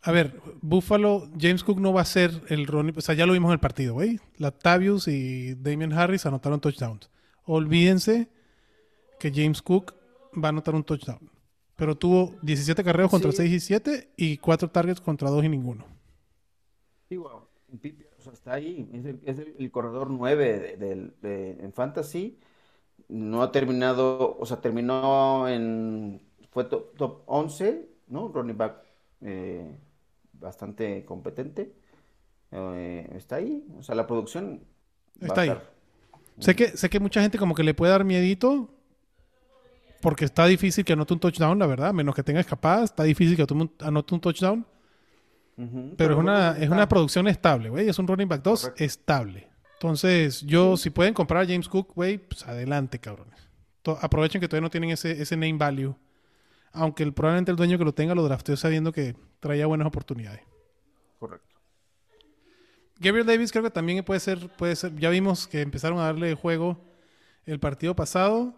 A 0.04 0.12
ver, 0.12 0.40
Buffalo, 0.62 1.30
James 1.40 1.64
Cook 1.64 1.80
no 1.80 1.94
va 1.94 2.02
a 2.02 2.06
ser 2.06 2.32
el 2.50 2.66
running, 2.66 2.96
o 2.98 3.02
sea, 3.02 3.14
ya 3.14 3.26
lo 3.28 3.34
vimos 3.34 3.50
en 3.50 3.54
el 3.54 3.60
partido, 3.60 3.94
güey. 3.94 4.20
Latavius 4.38 5.08
y 5.08 5.54
Damian 5.56 5.94
Harris 5.94 6.26
anotaron 6.26 6.60
touchdowns. 6.60 7.10
Olvídense 7.46 8.28
que 9.20 9.32
James 9.32 9.62
Cook 9.62 9.94
va 10.44 10.48
a 10.48 10.50
anotar 10.50 10.74
un 10.74 10.84
touchdown. 10.84 11.30
Pero 11.76 11.96
tuvo 11.96 12.36
17 12.42 12.84
carreras 12.84 13.12
contra 13.12 13.32
Sí. 13.32 13.38
6 13.38 13.52
y 13.54 13.60
7 13.60 14.10
y 14.18 14.38
4 14.38 14.70
targets 14.70 15.02
contra 15.02 15.30
2 15.30 15.44
y 15.46 15.50
ninguno. 15.50 15.86
Sí, 17.10 17.18
wow. 17.18 17.48
O 17.74 18.22
sea, 18.24 18.34
está 18.34 18.54
ahí. 18.54 18.90
Es 18.94 19.06
el, 19.06 19.20
es 19.26 19.40
el- 19.40 19.56
el 19.58 19.72
corredor 19.72 20.10
9 20.10 20.60
de- 20.60 20.78
del- 20.78 21.14
de- 21.22 21.52
en 21.64 21.74
Fantasy. 21.74 22.38
No 23.08 23.42
ha 23.44 23.52
terminado, 23.52 24.38
o 24.40 24.46
sea, 24.46 24.62
terminó 24.62 25.48
en. 25.48 26.22
Fue 26.52 26.66
top, 26.66 26.96
top 26.98 27.22
11, 27.28 27.88
¿no? 28.08 28.28
Running 28.30 28.58
back 28.58 28.78
eh, 29.24 29.78
bastante 30.42 31.06
competente. 31.06 31.72
Eh, 32.52 33.10
está 33.16 33.38
ahí. 33.38 33.64
O 33.78 33.84
sea, 33.84 33.96
la 33.96 34.06
producción. 34.08 34.62
Está 35.20 35.42
ahí. 35.42 35.50
estar. 35.50 35.72
Sé 36.40 36.56
que, 36.56 36.70
sé 36.76 36.90
que 36.90 37.00
mucha 37.00 37.22
gente 37.22 37.38
como 37.38 37.54
que 37.56 37.64
le 37.64 37.74
puede 37.74 37.92
dar 37.92 38.04
miedito 38.04 38.70
porque 40.02 40.26
está 40.26 40.46
difícil 40.48 40.84
que 40.84 40.94
anote 40.94 41.14
un 41.14 41.20
touchdown, 41.20 41.60
la 41.60 41.68
verdad. 41.68 41.94
Menos 41.94 42.16
que 42.16 42.24
tenga 42.24 42.40
escapadas, 42.40 42.86
está 42.86 43.04
difícil 43.04 43.36
que 43.38 43.44
anote 43.86 44.14
un- 44.16 44.22
touchdown. 44.22 44.66
Pero 45.96 46.14
es 46.16 46.20
una, 46.20 46.58
es 46.58 46.70
una 46.70 46.90
producción 46.90 47.28
estable, 47.28 47.70
güey. 47.70 47.88
Es 47.88 48.00
un 48.00 48.08
running 48.08 48.28
back 48.28 48.42
2 48.42 48.62
Correcto. 48.62 48.84
estable. 48.84 49.48
Entonces, 49.74 50.42
yo, 50.42 50.76
si 50.76 50.90
pueden 50.90 51.14
comprar 51.14 51.44
a 51.44 51.46
James 51.46 51.70
Cook, 51.70 51.94
güey, 51.94 52.18
pues 52.18 52.48
adelante, 52.48 52.98
cabrones. 53.00 53.40
To- 53.84 53.98
aprovechen 54.02 54.42
que 54.42 54.48
todavía 54.48 54.66
no 54.66 54.70
tienen 54.72 54.90
ese, 54.90 55.22
ese 55.22 55.36
name 55.36 55.58
value. 55.58 55.96
Aunque 56.74 57.04
el, 57.04 57.14
probablemente 57.14 57.52
el 57.52 57.58
dueño 57.58 57.78
que 57.78 57.84
lo 57.84 57.94
tenga 57.94 58.16
lo 58.16 58.24
drafteó 58.24 58.56
sabiendo 58.56 58.92
que 58.92 59.16
traía 59.40 59.66
buenas 59.66 59.88
oportunidades. 59.88 60.42
Correcto. 61.20 61.56
Gabriel 63.00 63.26
Davis 63.26 63.52
creo 63.52 63.64
que 63.64 63.72
también 63.72 64.04
puede 64.04 64.20
ser, 64.20 64.48
puede 64.58 64.76
ser. 64.76 64.96
Ya 64.96 65.10
vimos 65.10 65.48
que 65.48 65.62
empezaron 65.62 66.00
a 66.00 66.04
darle 66.04 66.36
juego 66.36 66.80
el 67.46 67.60
partido 67.60 67.96
pasado. 67.96 68.56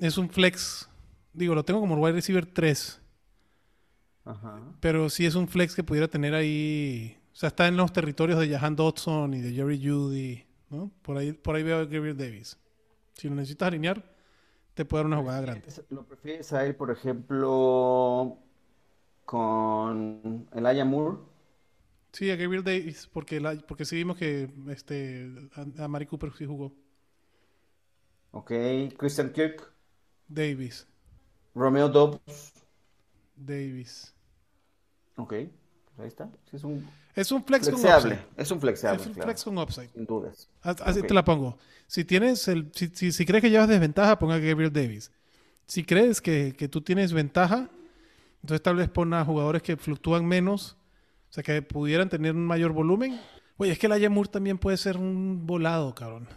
Es 0.00 0.16
un 0.16 0.30
flex. 0.30 0.88
Digo, 1.32 1.54
lo 1.54 1.64
tengo 1.64 1.80
como 1.80 1.96
wide 1.96 2.14
receiver 2.14 2.46
3. 2.46 3.00
Ajá. 4.24 4.60
Pero 4.80 5.10
sí 5.10 5.26
es 5.26 5.34
un 5.34 5.48
flex 5.48 5.74
que 5.74 5.84
pudiera 5.84 6.08
tener 6.08 6.34
ahí. 6.34 7.18
O 7.32 7.36
sea, 7.36 7.48
está 7.48 7.68
en 7.68 7.76
los 7.76 7.92
territorios 7.92 8.40
de 8.40 8.48
Jahan 8.48 8.74
Dodson 8.74 9.34
y 9.34 9.40
de 9.40 9.52
Jerry 9.52 9.86
Judy. 9.86 10.44
¿no? 10.70 10.90
Por 11.02 11.16
ahí, 11.16 11.32
por 11.32 11.54
ahí 11.56 11.62
veo 11.62 11.78
a 11.78 11.84
Gabriel 11.84 12.16
Davis. 12.16 12.58
Si 13.14 13.28
lo 13.28 13.34
necesitas 13.34 13.68
alinear, 13.68 14.02
te 14.78 14.84
puede 14.84 15.00
dar 15.02 15.06
una 15.06 15.16
jugada 15.18 15.40
grande. 15.40 15.68
¿Lo 15.90 16.04
prefieres 16.06 16.52
a 16.52 16.64
él, 16.64 16.76
por 16.76 16.92
ejemplo, 16.92 18.38
con 19.24 20.48
Elijah 20.54 20.84
Moore? 20.84 21.18
Sí, 22.12 22.30
a 22.30 22.36
Gabriel 22.36 22.64
Davis, 22.64 23.08
porque, 23.12 23.40
la- 23.40 23.56
porque 23.66 23.84
sí 23.84 23.96
vimos 23.96 24.16
que 24.16 24.50
este, 24.68 25.30
a, 25.54 25.84
a 25.84 25.88
Mari 25.88 26.06
Cooper 26.06 26.32
sí 26.36 26.46
jugó. 26.46 26.72
Ok. 28.32 28.50
Christian 28.96 29.32
Kirk, 29.32 29.70
Davis, 30.32 30.86
Romeo 31.54 31.90
Dobbs. 31.90 32.52
Davis. 33.36 34.12
Ok. 35.16 35.34
Ahí 35.98 36.08
está. 36.08 36.28
Es 36.52 36.62
un 36.64 36.86
Es 37.14 37.32
un 37.32 37.42
flex 37.44 37.68
con 37.68 37.78
flexeable. 37.80 38.14
upside. 38.14 38.28
Es 38.42 38.50
un 38.50 38.60
flexeable, 38.60 39.00
Es 39.00 39.06
un 39.08 39.14
claro, 39.14 39.26
flex 39.28 39.44
con 39.44 39.58
upside. 39.58 39.88
sin 39.92 40.06
dudas. 40.06 40.48
As- 40.62 40.80
Así 40.82 41.00
Ok. 41.00 41.06
te 41.08 41.14
la 41.14 41.24
pongo. 41.24 41.58
Si 41.86 42.04
tienes 42.04 42.46
el, 42.48 42.70
si, 42.74 42.88
si- 42.94 43.12
si 43.12 43.26
crees 43.26 43.42
que 43.42 43.50
llevas 43.50 43.68
desventaja, 43.68 44.18
ponga 44.18 44.34
a 44.36 44.38
Gabriel 44.38 44.72
Davis. 44.72 45.10
Si 45.66 45.84
crees 45.84 46.20
que, 46.20 46.54
que 46.56 46.68
tú 46.68 46.80
tienes 46.80 47.12
ventaja, 47.12 47.68
entonces 48.42 48.62
tal 48.62 48.76
vez 48.76 48.88
pon 48.88 49.12
a 49.14 49.24
jugadores 49.24 49.62
que 49.62 49.76
fluctúan 49.76 50.24
menos, 50.26 50.76
o 51.30 51.32
sea, 51.32 51.42
que 51.42 51.60
pudieran 51.62 52.08
tener 52.08 52.34
un 52.34 52.46
mayor 52.46 52.72
volumen. 52.72 53.20
Oye, 53.56 53.72
es 53.72 53.78
que 53.78 53.86
el 53.86 54.10
Moore 54.10 54.30
también 54.30 54.56
puede 54.58 54.76
ser 54.76 54.96
un 54.96 55.46
volado, 55.46 55.94
cabrón. 55.94 56.28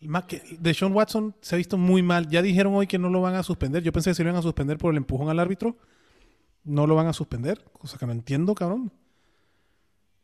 Más 0.00 0.24
que 0.24 0.42
de 0.58 0.74
Sean 0.74 0.92
Watson 0.92 1.34
se 1.40 1.54
ha 1.54 1.58
visto 1.58 1.78
muy 1.78 2.02
mal. 2.02 2.28
Ya 2.28 2.42
dijeron 2.42 2.74
hoy 2.74 2.86
que 2.86 2.98
no 2.98 3.08
lo 3.08 3.22
van 3.22 3.36
a 3.36 3.42
suspender. 3.42 3.82
Yo 3.82 3.92
pensé 3.92 4.10
que 4.10 4.14
se 4.16 4.22
lo 4.24 4.28
iban 4.30 4.38
a 4.40 4.42
suspender 4.42 4.76
por 4.76 4.90
el 4.90 4.98
empujón 4.98 5.30
al 5.30 5.38
árbitro. 5.38 5.78
No 6.64 6.86
lo 6.86 6.94
van 6.94 7.06
a 7.06 7.12
suspender, 7.14 7.64
cosa 7.72 7.96
que 7.96 8.04
no 8.06 8.12
entiendo, 8.12 8.54
cabrón. 8.54 8.90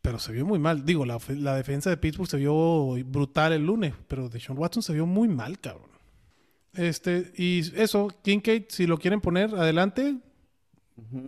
Pero 0.02 0.18
se 0.18 0.32
vio 0.32 0.46
muy 0.46 0.58
mal. 0.58 0.84
Digo, 0.84 1.04
la, 1.04 1.18
la 1.28 1.56
defensa 1.56 1.90
de 1.90 1.96
Pittsburgh 1.96 2.28
se 2.28 2.38
vio 2.38 2.94
brutal 3.04 3.52
el 3.52 3.66
lunes, 3.66 3.94
pero 4.08 4.28
de 4.28 4.40
Sean 4.40 4.58
Watson 4.58 4.82
se 4.82 4.94
vio 4.94 5.06
muy 5.06 5.28
mal, 5.28 5.58
cabrón. 5.58 5.90
Este, 6.72 7.32
y 7.36 7.60
eso, 7.80 8.08
Kincaid, 8.22 8.64
si 8.68 8.86
lo 8.86 8.98
quieren 8.98 9.20
poner 9.20 9.54
adelante, 9.54 10.18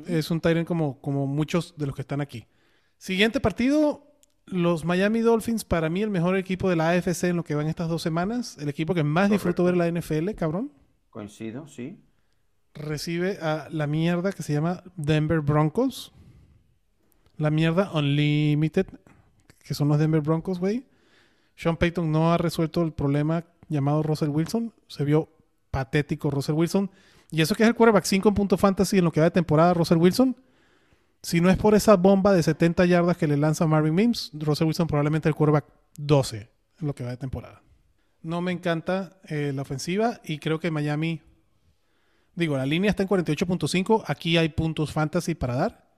es 0.07 0.31
un 0.31 0.41
Tyrant 0.41 0.67
como, 0.67 1.01
como 1.01 1.27
muchos 1.27 1.75
de 1.77 1.87
los 1.87 1.95
que 1.95 2.03
están 2.03 2.21
aquí. 2.21 2.47
Siguiente 2.99 3.41
partido, 3.41 4.07
los 4.47 4.85
Miami 4.85 5.21
Dolphins, 5.21 5.65
para 5.65 5.91
mí 5.91 6.03
el 6.03 6.11
mejor 6.11 6.37
equipo 6.37 6.71
de 6.71 6.77
la 6.77 6.91
AFC 6.91 7.25
en 7.25 7.37
lo 7.37 7.45
que 7.45 7.55
van 7.55 7.67
estas 7.67 7.89
dos 7.89 8.03
semanas. 8.03 8.57
El 8.59 8.69
equipo 8.69 8.95
que 8.95 9.03
más 9.03 9.31
disfruto 9.31 9.65
ver 9.65 9.77
la 9.77 9.91
NFL, 9.91 10.31
cabrón. 10.37 10.73
Coincido, 11.11 11.67
sí. 11.69 11.99
Recibe 12.75 13.39
a 13.43 13.69
la 13.71 13.87
mierda 13.87 14.33
que 14.33 14.43
se 14.43 14.53
llama 14.53 14.83
Denver 14.97 15.41
Broncos. 15.41 16.13
La 17.43 17.51
mierda 17.51 17.91
Unlimited, 17.93 18.87
que 19.65 19.75
son 19.75 19.89
los 19.89 19.99
Denver 19.99 20.21
Broncos, 20.21 20.61
güey. 20.61 20.87
Sean 21.57 21.77
Payton 21.77 22.13
no 22.13 22.33
ha 22.33 22.39
resuelto 22.39 22.83
el 22.83 22.93
problema 22.93 23.45
llamado 23.69 24.05
Russell 24.05 24.29
Wilson. 24.29 24.73
Se 24.87 25.05
vio 25.05 25.29
patético 25.73 26.31
Russell 26.31 26.55
Wilson. 26.55 26.89
Y 27.33 27.41
eso 27.41 27.57
que 27.57 27.65
es 27.65 27.69
el 27.69 27.75
quarterback 27.75 28.05
5 28.05 28.29
en 28.29 28.35
punto 28.37 28.57
fantasy 28.57 28.99
en 28.99 29.05
lo 29.05 29.11
que 29.11 29.19
va 29.19 29.25
de 29.25 29.33
temporada 29.33 29.75
Russell 29.75 29.99
Wilson. 29.99 30.37
Si 31.21 31.41
no 31.41 31.51
es 31.51 31.57
por 31.57 31.75
esa 31.75 31.97
bomba 31.97 32.33
de 32.33 32.45
70 32.45 32.85
yardas 32.87 33.17
que 33.17 33.27
le 33.27 33.37
lanza 33.37 33.67
Marvin 33.67 33.97
Mims, 33.97 34.31
Russell 34.35 34.69
Wilson 34.69 34.87
probablemente 34.87 35.29
el 35.29 35.35
quarterback 35.35 35.65
12 35.97 36.49
en 36.81 36.87
lo 36.87 36.95
que 36.95 37.03
va 37.03 37.11
de 37.11 37.17
temporada. 37.17 37.61
No 38.23 38.41
me 38.41 38.53
encanta 38.53 39.19
eh, 39.25 39.51
la 39.53 39.63
ofensiva 39.63 40.21
y 40.23 40.39
creo 40.39 40.61
que 40.61 40.71
Miami 40.71 41.23
Digo, 42.35 42.57
la 42.57 42.67
línea 42.67 42.91
está 42.91 43.03
en 43.03 43.09
48.5. 43.09 44.05
Aquí 44.07 44.37
hay 44.37 44.49
puntos 44.51 44.93
fantasy 44.93 45.35
para 45.35 45.57
dar. 45.57 45.92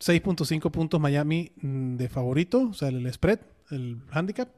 6.5 0.00 0.70
puntos 0.70 1.00
Miami 1.00 1.52
mm, 1.60 1.96
de 1.96 2.08
favorito, 2.08 2.68
o 2.70 2.74
sea, 2.74 2.88
el 2.88 3.12
spread, 3.12 3.40
el 3.70 3.98
handicap. 4.10 4.48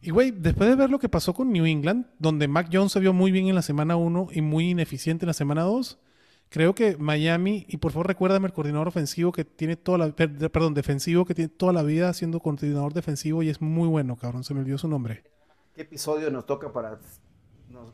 Y 0.00 0.10
güey, 0.10 0.32
después 0.32 0.68
de 0.68 0.76
ver 0.76 0.90
lo 0.90 0.98
que 0.98 1.08
pasó 1.08 1.32
con 1.32 1.52
New 1.52 1.64
England, 1.64 2.06
donde 2.18 2.48
Mac 2.48 2.68
Jones 2.72 2.92
se 2.92 3.00
vio 3.00 3.12
muy 3.12 3.30
bien 3.30 3.46
en 3.48 3.54
la 3.54 3.62
semana 3.62 3.96
1 3.96 4.28
y 4.32 4.40
muy 4.42 4.70
ineficiente 4.70 5.24
en 5.24 5.28
la 5.28 5.32
semana 5.34 5.62
2, 5.62 5.98
Creo 6.48 6.74
que 6.76 6.96
Miami, 6.96 7.66
y 7.68 7.78
por 7.78 7.90
favor 7.90 8.06
recuérdame 8.06 8.46
el 8.46 8.52
coordinador 8.52 8.86
ofensivo 8.86 9.32
que 9.32 9.44
tiene 9.44 9.76
toda 9.76 9.98
la, 9.98 10.08
per- 10.10 10.50
perdón, 10.50 10.74
defensivo 10.74 11.24
que 11.24 11.34
tiene 11.34 11.48
toda 11.48 11.72
la 11.72 11.82
vida 11.82 12.12
siendo 12.14 12.38
coordinador 12.38 12.92
defensivo 12.92 13.42
y 13.42 13.48
es 13.48 13.60
muy 13.60 13.88
bueno, 13.88 14.16
cabrón, 14.16 14.44
se 14.44 14.54
me 14.54 14.60
olvidó 14.60 14.78
su 14.78 14.86
nombre. 14.88 15.24
¿Qué 15.74 15.82
episodio 15.82 16.30
nos 16.30 16.46
toca 16.46 16.72
para 16.72 17.00
nos- 17.68 17.92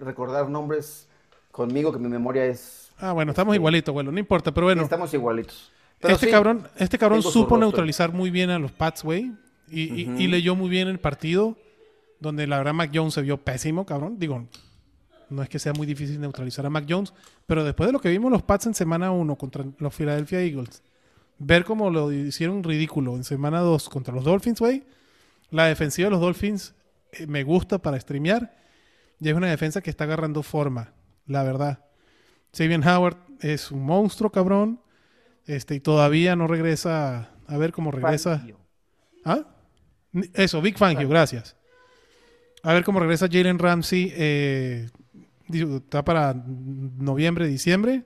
recordar 0.00 0.50
nombres 0.50 1.08
conmigo 1.52 1.92
que 1.92 1.98
mi 1.98 2.08
memoria 2.08 2.46
es... 2.46 2.87
Ah, 2.98 3.12
bueno, 3.12 3.30
estamos 3.32 3.52
Este, 3.52 3.60
igualitos, 3.60 3.92
bueno, 3.92 4.10
no 4.12 4.18
importa, 4.18 4.52
pero 4.52 4.66
bueno. 4.66 4.82
Estamos 4.82 5.12
igualitos. 5.14 5.70
Pero 6.00 6.14
este 6.14 6.26
sí, 6.26 6.32
cabrón, 6.32 6.68
este 6.76 6.98
cabrón 6.98 7.22
supo 7.22 7.56
neutralizar 7.58 8.12
muy 8.12 8.30
bien 8.30 8.50
a 8.50 8.58
los 8.58 8.72
Pats, 8.72 9.02
güey. 9.02 9.32
Y, 9.70 10.02
y- 10.02 10.08
Ujú. 10.08 10.20
y 10.20 10.26
leyó 10.28 10.54
muy 10.54 10.68
bien 10.68 10.88
el 10.88 10.98
partido. 10.98 11.56
Donde 12.20 12.46
la 12.48 12.58
verdad 12.58 12.74
Mac 12.74 12.90
Jones 12.92 13.14
se 13.14 13.22
vio 13.22 13.36
pésimo, 13.38 13.86
cabrón. 13.86 14.18
Digo, 14.18 14.44
no 15.30 15.42
es 15.42 15.48
que 15.48 15.58
sea 15.60 15.72
muy 15.72 15.86
difícil 15.86 16.20
neutralizar 16.20 16.66
a 16.66 16.70
Mac 16.70 16.84
Jones. 16.88 17.12
Pero 17.46 17.62
después 17.64 17.86
de 17.88 17.92
lo 17.92 18.00
que 18.00 18.08
vimos 18.08 18.30
los 18.32 18.42
Pats 18.42 18.66
en 18.66 18.74
semana 18.74 19.12
1 19.12 19.36
contra 19.36 19.64
los 19.78 19.94
Philadelphia 19.94 20.40
Eagles. 20.40 20.82
Ver 21.38 21.64
cómo 21.64 21.90
lo 21.90 22.10
hicieron 22.12 22.64
ridículo 22.64 23.14
en 23.14 23.22
semana 23.22 23.60
2 23.60 23.88
contra 23.88 24.12
los 24.12 24.24
Dolphins, 24.24 24.58
güey. 24.58 24.82
La 25.50 25.66
defensiva 25.66 26.06
de 26.06 26.10
los 26.10 26.20
Dolphins 26.20 26.74
eh, 27.12 27.26
me 27.28 27.44
gusta 27.44 27.78
para 27.78 28.00
streamear. 28.00 28.56
Y 29.20 29.28
es 29.28 29.34
una 29.34 29.46
defensa 29.48 29.80
que 29.80 29.90
está 29.90 30.04
agarrando 30.04 30.42
forma, 30.42 30.92
la 31.26 31.42
verdad. 31.44 31.84
Xavier 32.56 32.86
Howard 32.86 33.16
es 33.40 33.70
un 33.70 33.84
monstruo, 33.84 34.30
cabrón. 34.30 34.80
Este, 35.46 35.74
y 35.76 35.80
todavía 35.80 36.36
no 36.36 36.46
regresa. 36.46 37.30
A 37.46 37.56
ver 37.56 37.72
cómo 37.72 37.90
regresa. 37.90 38.38
Fangio. 38.38 38.58
¿Ah? 39.24 39.46
Eso, 40.34 40.60
Big 40.60 40.76
Fangio, 40.76 41.08
gracias. 41.08 41.56
A 42.62 42.72
ver 42.72 42.84
cómo 42.84 43.00
regresa 43.00 43.28
Jalen 43.30 43.58
Ramsey. 43.58 44.12
eh, 44.14 44.88
está 45.50 46.04
para 46.04 46.34
noviembre, 46.34 47.46
diciembre. 47.46 48.04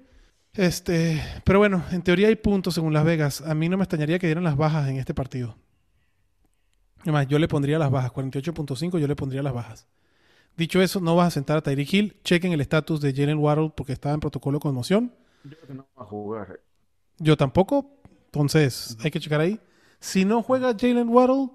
Este, 0.55 1.23
pero 1.45 1.59
bueno, 1.59 1.83
en 1.93 2.03
teoría 2.03 2.29
hay 2.29 2.37
puntos 2.37 2.75
según 2.75 2.93
Las 2.93 3.05
Vegas. 3.05 3.41
A 3.41 3.55
mí 3.55 3.69
no 3.69 3.77
me 3.77 3.85
extrañaría 3.85 4.19
que 4.19 4.27
dieran 4.27 4.45
las 4.45 4.57
bajas 4.57 4.89
en 4.89 4.99
este 4.99 5.15
partido. 5.15 5.57
Además, 7.01 7.27
yo 7.27 7.39
le 7.39 7.49
pondría 7.49 7.79
las 7.79 7.91
bajas. 7.91 8.13
48.5, 8.13 8.99
yo 8.99 9.09
le 9.09 9.17
pondría 9.17 9.43
las 9.43 9.53
bajas. 9.53 9.89
Dicho 10.57 10.83
eso, 10.83 11.01
no 11.01 11.17
vas 11.17 11.29
a 11.29 11.31
sentar 11.31 11.57
a 11.59 11.63
Tyreek 11.63 11.93
Hill. 11.93 12.17
Chequen 12.25 12.53
el 12.53 12.61
estatus 12.61 13.01
de 13.01 13.13
Jalen 13.15 13.39
Waddle 13.39 13.73
porque 13.77 13.93
estaba 13.93 14.15
en 14.15 14.21
protocolo 14.21 14.59
de 14.59 14.63
conmoción. 14.63 15.15
Yo 15.45 15.57
creo 15.57 15.67
que 15.67 15.75
no 15.75 15.87
va 15.99 16.03
a 16.03 16.07
jugar. 16.07 16.61
Yo 17.19 17.37
tampoco. 17.37 17.99
Entonces, 18.27 18.97
hay 19.03 19.11
que 19.11 19.21
checar 19.21 19.41
ahí. 19.41 19.61
Si 20.01 20.25
no 20.25 20.43
juega 20.43 20.75
Jalen 20.79 21.09
Waddle, 21.09 21.51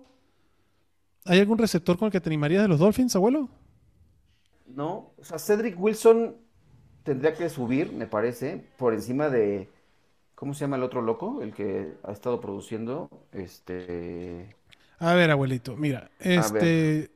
¿hay 1.25 1.39
algún 1.39 1.57
receptor 1.59 1.97
con 1.97 2.07
el 2.07 2.11
que 2.11 2.21
te 2.21 2.29
animarías 2.29 2.61
de 2.63 2.67
los 2.69 2.79
Dolphins, 2.79 3.15
abuelo? 3.15 3.49
No, 4.65 5.13
o 5.17 5.23
sea, 5.23 5.39
Cedric 5.39 5.79
Wilson 5.79 6.37
tendría 7.03 7.33
que 7.33 7.49
subir, 7.49 7.93
me 7.93 8.07
parece, 8.07 8.69
por 8.77 8.93
encima 8.93 9.29
de, 9.29 9.69
¿cómo 10.35 10.53
se 10.53 10.61
llama 10.61 10.77
el 10.77 10.83
otro 10.83 11.01
loco? 11.01 11.41
El 11.41 11.53
que 11.53 11.97
ha 12.03 12.11
estado 12.11 12.41
produciendo, 12.41 13.09
este, 13.31 14.55
A 14.99 15.13
ver, 15.13 15.31
abuelito, 15.31 15.75
mira. 15.77 16.09
Este. 16.19 17.11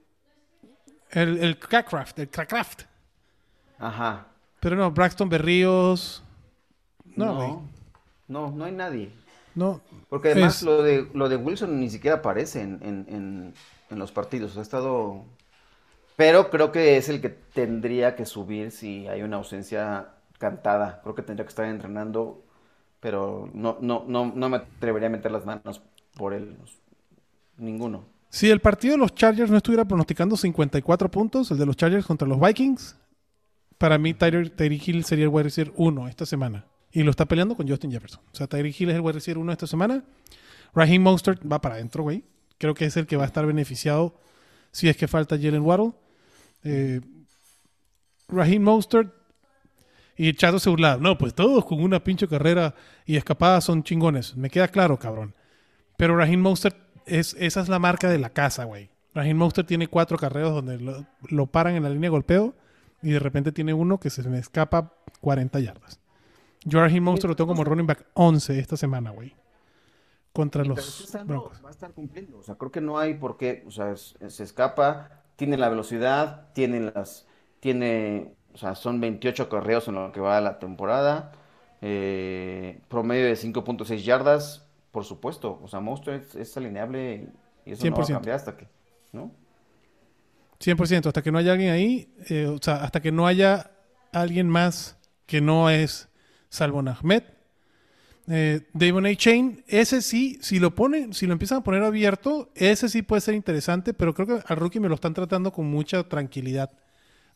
El, 1.14 1.38
el 1.40 1.58
Crackcraft, 1.60 2.20
el 2.20 2.30
Crackcraft. 2.30 2.84
ajá. 3.80 4.26
Pero 4.60 4.76
no, 4.76 4.92
Braxton 4.92 5.30
Berríos. 5.30 6.24
No. 7.16 7.34
No, 7.36 7.70
no, 8.28 8.52
no 8.52 8.66
hay 8.66 8.72
nadie. 8.72 9.12
No. 9.56 9.82
Porque 10.10 10.30
además 10.30 10.58
Es- 10.58 10.64
lo 10.64 10.82
de 10.84 11.10
lo 11.14 11.30
de 11.30 11.36
Wilson 11.38 11.80
ni 11.80 11.90
siquiera 11.90 12.18
aparece 12.18 12.62
en, 12.62 12.80
en, 12.84 13.06
en, 13.10 13.54
en 13.90 14.00
los 14.00 14.12
partidos. 14.12 14.58
Ha 14.58 14.62
estado. 14.62 15.24
Pero 16.16 16.50
creo 16.50 16.72
que 16.72 16.98
es 16.98 17.10
el 17.10 17.22
que 17.22 17.30
tendría 17.30 18.16
que 18.16 18.26
subir 18.26 18.72
si 18.72 19.08
hay 19.08 19.24
una 19.24 19.38
ausencia 19.38 20.10
cantada. 20.40 21.02
Creo 21.04 21.16
que 21.16 21.24
tendría 21.24 21.46
que 21.46 21.50
estar 21.50 21.66
entrenando. 21.66 22.44
Pero 23.00 23.50
no, 23.54 23.78
no, 23.82 24.06
no, 24.08 24.32
no 24.36 24.50
me 24.50 24.58
atrevería 24.58 25.08
a 25.08 25.12
meter 25.12 25.32
las 25.32 25.46
manos 25.46 25.82
por 26.16 26.34
él. 26.34 26.58
Ninguno. 27.58 28.04
Si 28.32 28.50
el 28.50 28.62
partido 28.62 28.94
de 28.94 28.98
los 28.98 29.14
Chargers 29.14 29.52
no 29.52 29.58
estuviera 29.58 29.84
pronosticando 29.84 30.38
54 30.38 31.12
puntos, 31.12 31.52
el 31.52 31.58
de 31.58 31.66
los 31.66 31.76
Chargers 31.76 32.06
contra 32.06 32.26
los 32.26 32.40
Vikings, 32.40 32.96
para 33.78 33.98
mí 33.98 34.14
Tyreek 34.14 34.88
Hill 34.88 35.04
sería 35.04 35.26
el 35.26 35.30
wide 35.30 35.44
receiver 35.44 35.74
1 35.76 36.08
esta 36.08 36.26
semana. 36.26 36.66
Y 36.94 37.04
lo 37.04 37.12
está 37.12 37.26
peleando 37.26 37.56
con 37.56 37.68
Justin 37.68 37.92
Jefferson. 37.92 38.22
O 38.32 38.36
sea, 38.36 38.48
Tyreek 38.48 38.80
Hill 38.80 38.90
es 38.90 38.96
el 38.96 39.02
wide 39.02 39.14
receiver 39.14 39.38
1 39.38 39.52
esta 39.52 39.68
semana. 39.68 40.06
Raheem 40.74 41.02
Mostert 41.02 41.42
va 41.50 41.60
para 41.60 41.76
adentro, 41.76 42.04
güey. 42.04 42.24
Creo 42.58 42.74
que 42.74 42.86
es 42.86 42.96
el 42.96 43.06
que 43.06 43.18
va 43.18 43.24
a 43.24 43.26
estar 43.28 43.46
beneficiado 43.46 44.16
si 44.72 44.88
es 44.88 44.96
que 44.96 45.10
falta 45.10 45.38
Jalen 45.38 45.64
Waddle. 45.64 45.92
Eh, 46.64 47.02
Raheem 48.30 48.64
Mostert 48.64 49.14
y 50.16 50.34
Chato 50.36 50.58
se 50.58 50.70
burlaba. 50.70 51.02
No, 51.02 51.18
pues 51.18 51.34
todos 51.34 51.66
con 51.66 51.84
una 51.84 52.02
pinche 52.02 52.30
carrera 52.30 52.76
y 53.06 53.18
escapada 53.18 53.60
son 53.60 53.84
chingones. 53.84 54.38
Me 54.38 54.50
queda 54.50 54.70
claro, 54.70 54.98
cabrón. 54.98 55.36
Pero 55.98 56.16
Raheem 56.16 56.40
Mostert, 56.40 56.78
es, 57.06 57.36
esa 57.40 57.62
es 57.62 57.70
la 57.70 57.80
marca 57.80 58.10
de 58.10 58.20
la 58.20 58.30
casa, 58.32 58.64
güey. 58.66 58.90
Raheem 59.14 59.38
Mostert 59.38 59.68
tiene 59.68 59.88
cuatro 59.88 60.18
carreras 60.18 60.52
donde 60.54 60.80
lo, 60.80 61.06
lo 61.30 61.48
paran 61.48 61.76
en 61.76 61.84
la 61.84 61.90
línea 61.90 62.08
de 62.08 62.12
golpeo 62.12 62.54
y 63.02 63.12
de 63.12 63.20
repente 63.20 63.52
tiene 63.52 63.74
uno 63.74 64.00
que 64.00 64.10
se 64.10 64.28
me 64.30 64.40
escapa 64.40 64.94
40 65.20 65.60
yardas. 65.60 66.00
Yo 66.64 66.80
a 66.80 66.84
Raheem 66.84 67.04
Mostert 67.04 67.30
lo 67.30 67.36
tengo 67.36 67.50
como 67.50 67.64
running 67.64 67.88
back 67.88 68.06
11 68.14 68.60
esta 68.60 68.78
semana, 68.78 69.10
güey. 69.12 69.36
Contra 70.34 70.64
los 70.64 71.10
Broncos. 71.26 71.62
va 71.66 71.68
a 71.68 71.72
estar 71.72 71.92
cumpliendo. 71.92 72.38
O 72.38 72.44
sea, 72.44 72.56
creo 72.56 72.72
que 72.72 72.80
no 72.80 72.98
hay 72.98 73.16
por 73.16 73.36
qué. 73.38 73.64
O 73.68 73.72
sea, 73.72 73.92
es- 73.92 74.16
se 74.28 74.44
escapa, 74.44 75.24
tiene 75.36 75.58
la 75.58 75.68
velocidad, 75.68 76.48
tiene 76.54 76.80
las. 76.80 77.28
Tiene. 77.60 78.34
O 78.54 78.58
sea, 78.58 78.76
son 78.76 79.02
28 79.02 79.50
correos 79.50 79.88
en 79.90 79.96
lo 79.96 80.12
que 80.14 80.22
va 80.22 80.40
la 80.40 80.58
temporada. 80.60 81.34
eh, 81.84 82.80
promedio 82.90 83.26
de 83.26 83.36
5.6 83.36 84.04
yardas, 84.06 84.68
por 84.92 85.06
supuesto. 85.06 85.60
O 85.64 85.68
sea, 85.68 85.80
Monster 85.80 86.16
es, 86.16 86.36
es 86.36 86.56
alineable 86.58 87.28
y 87.66 87.72
eso 87.72 87.86
no 87.90 87.96
va 87.96 88.04
a 88.04 88.06
100%. 88.06 88.14
cambiar 88.14 88.36
hasta 88.36 88.58
que. 88.58 88.68
¿No? 89.12 89.32
100%, 90.60 91.08
hasta 91.08 91.22
que 91.22 91.32
no 91.32 91.40
haya 91.40 91.54
alguien 91.54 91.72
ahí, 91.72 92.14
eh, 92.30 92.46
o 92.46 92.60
sea, 92.62 92.84
hasta 92.84 93.02
que 93.02 93.12
no 93.12 93.26
haya 93.26 93.72
alguien 94.14 94.48
más 94.48 94.98
que 95.26 95.42
no 95.42 95.70
es 95.70 96.10
Salvo 96.50 96.80
Ahmed. 96.80 97.24
Eh, 98.28 98.62
Davon 98.74 99.06
A. 99.08 99.16
Chain, 99.16 99.64
ese 99.68 100.02
sí, 100.02 100.38
si 100.42 100.60
lo 100.60 100.76
ponen, 100.76 101.14
si 101.14 101.26
lo 101.26 101.34
empiezan 101.34 101.60
a 101.60 101.64
poner 101.64 101.84
abierto, 101.84 102.52
ese 102.54 102.88
sí 102.88 103.02
puede 103.02 103.22
ser 103.22 103.34
interesante, 103.34 103.94
pero 103.94 104.14
creo 104.14 104.28
que 104.28 104.44
al 104.46 104.58
rookie 104.58 104.80
me 104.80 104.88
lo 104.88 104.96
están 104.96 105.14
tratando 105.14 105.52
con 105.52 105.66
mucha 105.66 106.04
tranquilidad. 106.08 106.72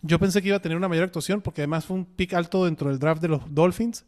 Yo 0.01 0.19
pensé 0.19 0.41
que 0.41 0.49
iba 0.49 0.57
a 0.57 0.61
tener 0.61 0.77
una 0.77 0.87
mayor 0.87 1.05
actuación 1.05 1.41
porque 1.41 1.61
además 1.61 1.85
fue 1.85 1.97
un 1.97 2.05
pick 2.05 2.33
alto 2.33 2.65
dentro 2.65 2.89
del 2.89 2.99
draft 2.99 3.21
de 3.21 3.27
los 3.27 3.41
Dolphins. 3.53 4.05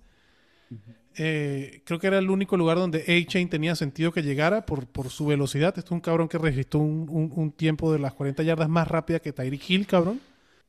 Eh, 1.20 1.82
creo 1.86 2.00
que 2.00 2.08
era 2.08 2.20
el 2.20 2.30
único 2.30 2.58
lugar 2.58 2.78
donde 2.78 3.00
A-Chain 3.02 3.50
tenía 3.50 3.76
sentido 3.76 4.12
que 4.12 4.22
llegara 4.22 4.66
por, 4.66 4.86
por 4.88 5.10
su 5.10 5.26
velocidad. 5.26 5.70
Esto 5.78 5.90
es 5.90 5.92
un 5.92 6.00
cabrón 6.02 6.28
que 6.28 6.38
registró 6.38 6.80
un, 6.80 7.08
un- 7.10 7.32
un 7.36 7.52
tiempo 7.52 7.92
de 7.92 8.00
las 8.00 8.14
40 8.14 8.44
yardas 8.44 8.70
más 8.70 8.88
rápida 8.88 9.20
que 9.20 9.34
Tyreek 9.34 9.70
Hill, 9.70 9.88
cabrón. 9.88 10.22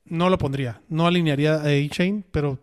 No 0.06 0.30
lo 0.30 0.38
pondría. 0.38 0.80
No 0.88 1.06
alinearía 1.06 1.56
a 1.56 1.64
A-Chain, 1.66 2.24
pero 2.30 2.58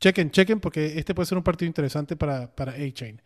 chequen, 0.00 0.30
chequen, 0.32 0.60
porque 0.60 0.98
este 0.98 1.14
puede 1.14 1.26
ser 1.26 1.38
un 1.38 1.44
partido 1.44 1.68
interesante 1.68 2.16
para, 2.16 2.54
para 2.54 2.72
A-Chain. 2.72 3.20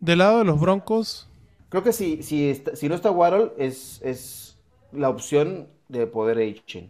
Del 0.00 0.18
lado 0.18 0.38
de 0.38 0.44
los 0.44 0.58
Broncos, 0.60 1.28
Creo 1.70 1.82
que 1.82 1.92
si, 1.92 2.22
si, 2.22 2.48
está- 2.48 2.74
si 2.76 2.88
no 2.88 2.94
está 2.94 3.10
Waddle, 3.10 3.52
es, 3.58 4.00
es 4.02 4.56
la 4.92 5.10
opción 5.10 5.68
de 5.88 6.06
poder 6.06 6.38
H. 6.38 6.88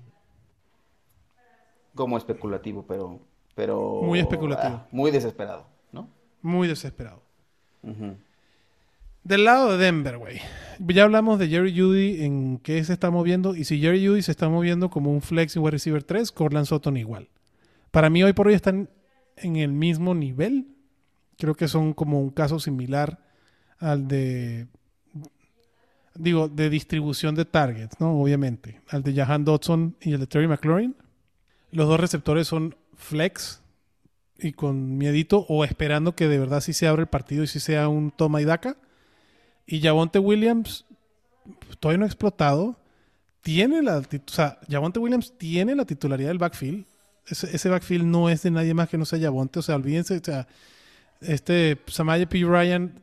Como 1.94 2.16
especulativo, 2.16 2.84
pero. 2.86 3.18
pero 3.56 4.02
Muy 4.04 4.20
especulativo. 4.20 4.74
ah, 4.76 4.86
muy 4.92 5.10
desesperado. 5.10 5.66
Muy 6.42 6.68
desesperado. 6.68 7.22
Del 9.24 9.44
lado 9.44 9.72
de 9.72 9.84
Denver, 9.84 10.18
güey. 10.18 10.40
Ya 10.78 11.04
hablamos 11.04 11.38
de 11.38 11.48
Jerry 11.48 11.78
Judy 11.78 12.24
en 12.24 12.58
qué 12.58 12.82
se 12.84 12.92
está 12.92 13.10
moviendo. 13.10 13.54
Y 13.54 13.64
si 13.64 13.80
Jerry 13.80 14.06
Judy 14.06 14.22
se 14.22 14.30
está 14.30 14.48
moviendo 14.48 14.90
como 14.90 15.12
un 15.12 15.20
flex 15.20 15.56
y 15.56 15.58
wide 15.58 15.72
receiver 15.72 16.02
3, 16.02 16.32
Cortland 16.32 16.66
Sutton 16.66 16.96
igual. 16.96 17.28
Para 17.90 18.10
mí, 18.10 18.22
hoy 18.22 18.32
por 18.32 18.48
hoy 18.48 18.54
están 18.54 18.88
en 19.36 19.56
el 19.56 19.72
mismo 19.72 20.14
nivel. 20.14 20.68
Creo 21.36 21.54
que 21.54 21.68
son 21.68 21.92
como 21.92 22.20
un 22.20 22.30
caso 22.30 22.58
similar 22.58 23.18
al 23.78 24.08
de. 24.08 24.66
Digo, 26.14 26.48
de 26.48 26.68
distribución 26.68 27.34
de 27.34 27.44
targets, 27.44 28.00
¿no? 28.00 28.20
Obviamente. 28.20 28.80
Al 28.88 29.02
de 29.02 29.14
Jahan 29.14 29.44
Dodson 29.44 29.96
y 30.00 30.12
el 30.12 30.20
de 30.20 30.26
Terry 30.26 30.48
McLaurin. 30.48 30.96
Los 31.70 31.86
dos 31.86 32.00
receptores 32.00 32.48
son 32.48 32.74
flex 32.94 33.62
y 34.38 34.52
con 34.52 34.96
miedito 34.96 35.44
o 35.48 35.64
esperando 35.64 36.14
que 36.14 36.28
de 36.28 36.38
verdad 36.38 36.60
sí 36.60 36.72
se 36.72 36.86
abra 36.86 37.02
el 37.02 37.08
partido 37.08 37.42
y 37.42 37.48
sí 37.48 37.60
sea 37.60 37.88
un 37.88 38.10
toma 38.10 38.40
y 38.40 38.44
daca. 38.44 38.76
Y 39.66 39.80
Javonte 39.80 40.18
Williams 40.18 40.86
todavía 41.80 41.98
no 41.98 42.04
ha 42.04 42.08
explotado. 42.08 42.78
Tiene 43.42 43.82
la, 43.82 43.98
o 43.98 44.30
sea, 44.30 44.58
Williams 44.96 45.36
tiene 45.36 45.74
la 45.74 45.84
titularidad 45.84 46.28
del 46.28 46.38
backfield. 46.38 46.86
Ese, 47.26 47.68
backfield 47.68 48.04
no 48.04 48.30
es 48.30 48.42
de 48.42 48.50
nadie 48.50 48.72
más 48.74 48.88
que 48.88 48.96
no 48.96 49.04
sea 49.04 49.18
Javonte. 49.18 49.58
O 49.58 49.62
sea, 49.62 49.76
olvídense, 49.76 50.16
o 50.16 50.24
sea, 50.24 50.46
este 51.20 51.78
Samaje 51.86 52.26
P. 52.26 52.44
Ryan, 52.44 53.00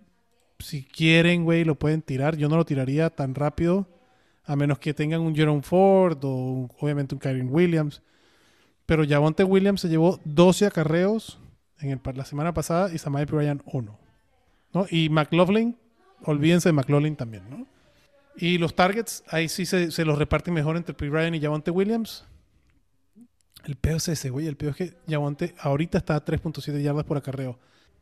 si 0.60 0.84
quieren, 0.84 1.44
güey, 1.44 1.64
lo 1.64 1.76
pueden 1.76 2.02
tirar. 2.02 2.38
Yo 2.38 2.50
no 2.50 2.56
lo 2.56 2.66
tiraría 2.66 3.10
tan 3.10 3.36
rápido, 3.36 3.88
a 4.46 4.56
menos 4.56 4.80
que 4.80 4.94
tengan 4.94 5.22
un 5.22 5.36
Jerome 5.36 5.62
Ford 5.62 6.20
o 6.24 6.70
obviamente 6.80 7.16
un 7.16 7.20
Kyron 7.20 7.50
Williams. 7.52 8.02
Pero 8.86 9.04
Javonte 9.08 9.44
Williams 9.44 9.82
se 9.82 9.90
llevó 9.90 10.20
12 10.26 10.68
acarreos 10.68 11.40
en 11.80 12.00
la 12.14 12.26
semana 12.26 12.54
pasada 12.54 12.94
y 12.94 12.98
Samaje 12.98 13.26
Ryan 13.26 13.62
1. 13.66 14.00
¿no? 14.74 14.86
Y 14.90 15.10
McLaughlin, 15.10 15.78
olvídense 16.24 16.70
de 16.70 16.74
McLaughlin 16.74 17.16
también, 17.16 17.50
¿no? 17.50 17.66
Y 18.38 18.58
los 18.58 18.76
targets, 18.76 19.24
ahí 19.30 19.48
sí 19.48 19.66
se, 19.66 20.06
los 20.06 20.18
reparten 20.18 20.54
mejor 20.54 20.76
entre 20.76 20.94
P. 20.94 21.08
Y 21.08 21.40
Javonte 21.40 21.72
Williams. 21.72 22.26
El 23.64 23.76
peor 23.76 23.98
es 23.98 24.10
ese, 24.10 24.30
güey. 24.30 24.48
El 24.48 24.58
peor 24.58 24.72
es 24.72 24.76
que 24.78 24.98
Javonte 25.08 25.56
ahorita 25.60 25.98
está 25.98 26.16
a 26.16 26.26
3.7 26.26 26.82
yardas 26.82 27.06
por 27.06 27.16
acarreo. 27.16 27.58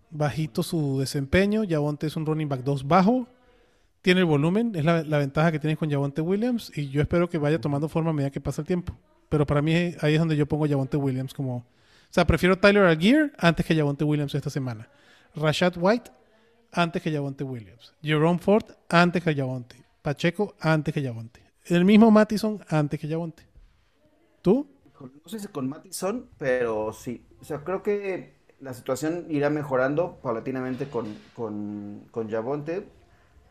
Bajito 0.10 0.64
su 0.64 1.00
desempeño. 1.00 1.64
Javonte 1.70 2.08
es 2.08 2.16
un 2.16 2.26
running 2.26 2.50
back 2.50 2.62
2 2.64 2.88
bajo. 2.88 3.28
Tiene 4.02 4.22
el 4.22 4.26
volumen. 4.26 4.76
Es 4.76 4.84
la, 4.84 5.04
la 5.04 5.20
ventaja 5.20 5.52
que 5.52 5.60
tienes 5.60 5.78
con 5.78 5.90
Javonte 5.90 6.22
Williams. 6.22 6.76
Y 6.76 6.90
yo 6.90 7.02
espero 7.02 7.30
que 7.30 7.38
vaya 7.38 7.62
tomando 7.62 7.88
forma 7.88 8.10
a 8.10 8.14
medida 8.14 8.32
que 8.32 8.42
pasa 8.42 8.62
el 8.64 8.68
tiempo. 8.68 8.98
Pero 9.34 9.48
para 9.48 9.64
mí 9.64 9.74
ahí 10.00 10.14
es 10.14 10.20
donde 10.20 10.36
yo 10.36 10.46
pongo 10.46 10.68
Javonte 10.68 10.96
Williams 10.96 11.34
como... 11.34 11.56
O 11.56 11.66
sea, 12.12 12.24
prefiero 12.24 12.56
Tyler 12.60 12.84
Algier 12.84 13.34
antes 13.40 13.66
que 13.66 13.76
Javonte 13.76 14.04
Williams 14.04 14.36
esta 14.36 14.52
semana. 14.52 14.88
Rashad 15.34 15.74
White 15.76 16.12
antes 16.72 17.02
que 17.02 17.12
Javonte 17.12 17.44
Williams. 17.44 17.96
Jerome 18.04 18.38
Ford 18.38 18.66
antes 18.90 19.24
que 19.24 19.34
Javonte. 19.34 19.84
Pacheco 20.04 20.54
antes 20.60 20.94
que 20.94 21.02
Javonte. 21.02 21.42
El 21.66 21.84
mismo 21.84 22.12
Mattison 22.12 22.64
antes 22.70 23.00
que 23.00 23.08
Javonte. 23.08 23.48
¿Tú? 24.44 24.68
No 25.02 25.10
sé 25.26 25.40
si 25.40 25.48
con 25.48 25.68
Mattison, 25.68 26.28
pero 26.38 26.94
sí. 26.94 27.26
O 27.42 27.44
sea, 27.44 27.64
creo 27.64 27.82
que 27.82 28.36
la 28.60 28.76
situación 28.76 29.26
irá 29.30 29.50
mejorando 29.50 30.20
paulatinamente 30.22 30.90
con, 30.90 31.08
con, 31.36 32.04
con 32.12 32.30
Javonte. 32.30 32.88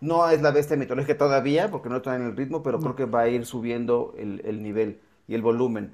No 0.00 0.30
es 0.30 0.42
la 0.42 0.52
bestia 0.52 0.76
mitológica 0.76 1.18
todavía, 1.18 1.72
porque 1.72 1.88
no 1.88 1.96
está 1.96 2.14
en 2.14 2.22
el 2.22 2.36
ritmo, 2.36 2.62
pero 2.62 2.78
creo 2.78 2.94
que 2.94 3.04
va 3.04 3.22
a 3.22 3.28
ir 3.28 3.44
subiendo 3.46 4.14
el, 4.16 4.42
el 4.44 4.62
nivel 4.62 5.00
y 5.28 5.34
el 5.34 5.42
volumen. 5.42 5.92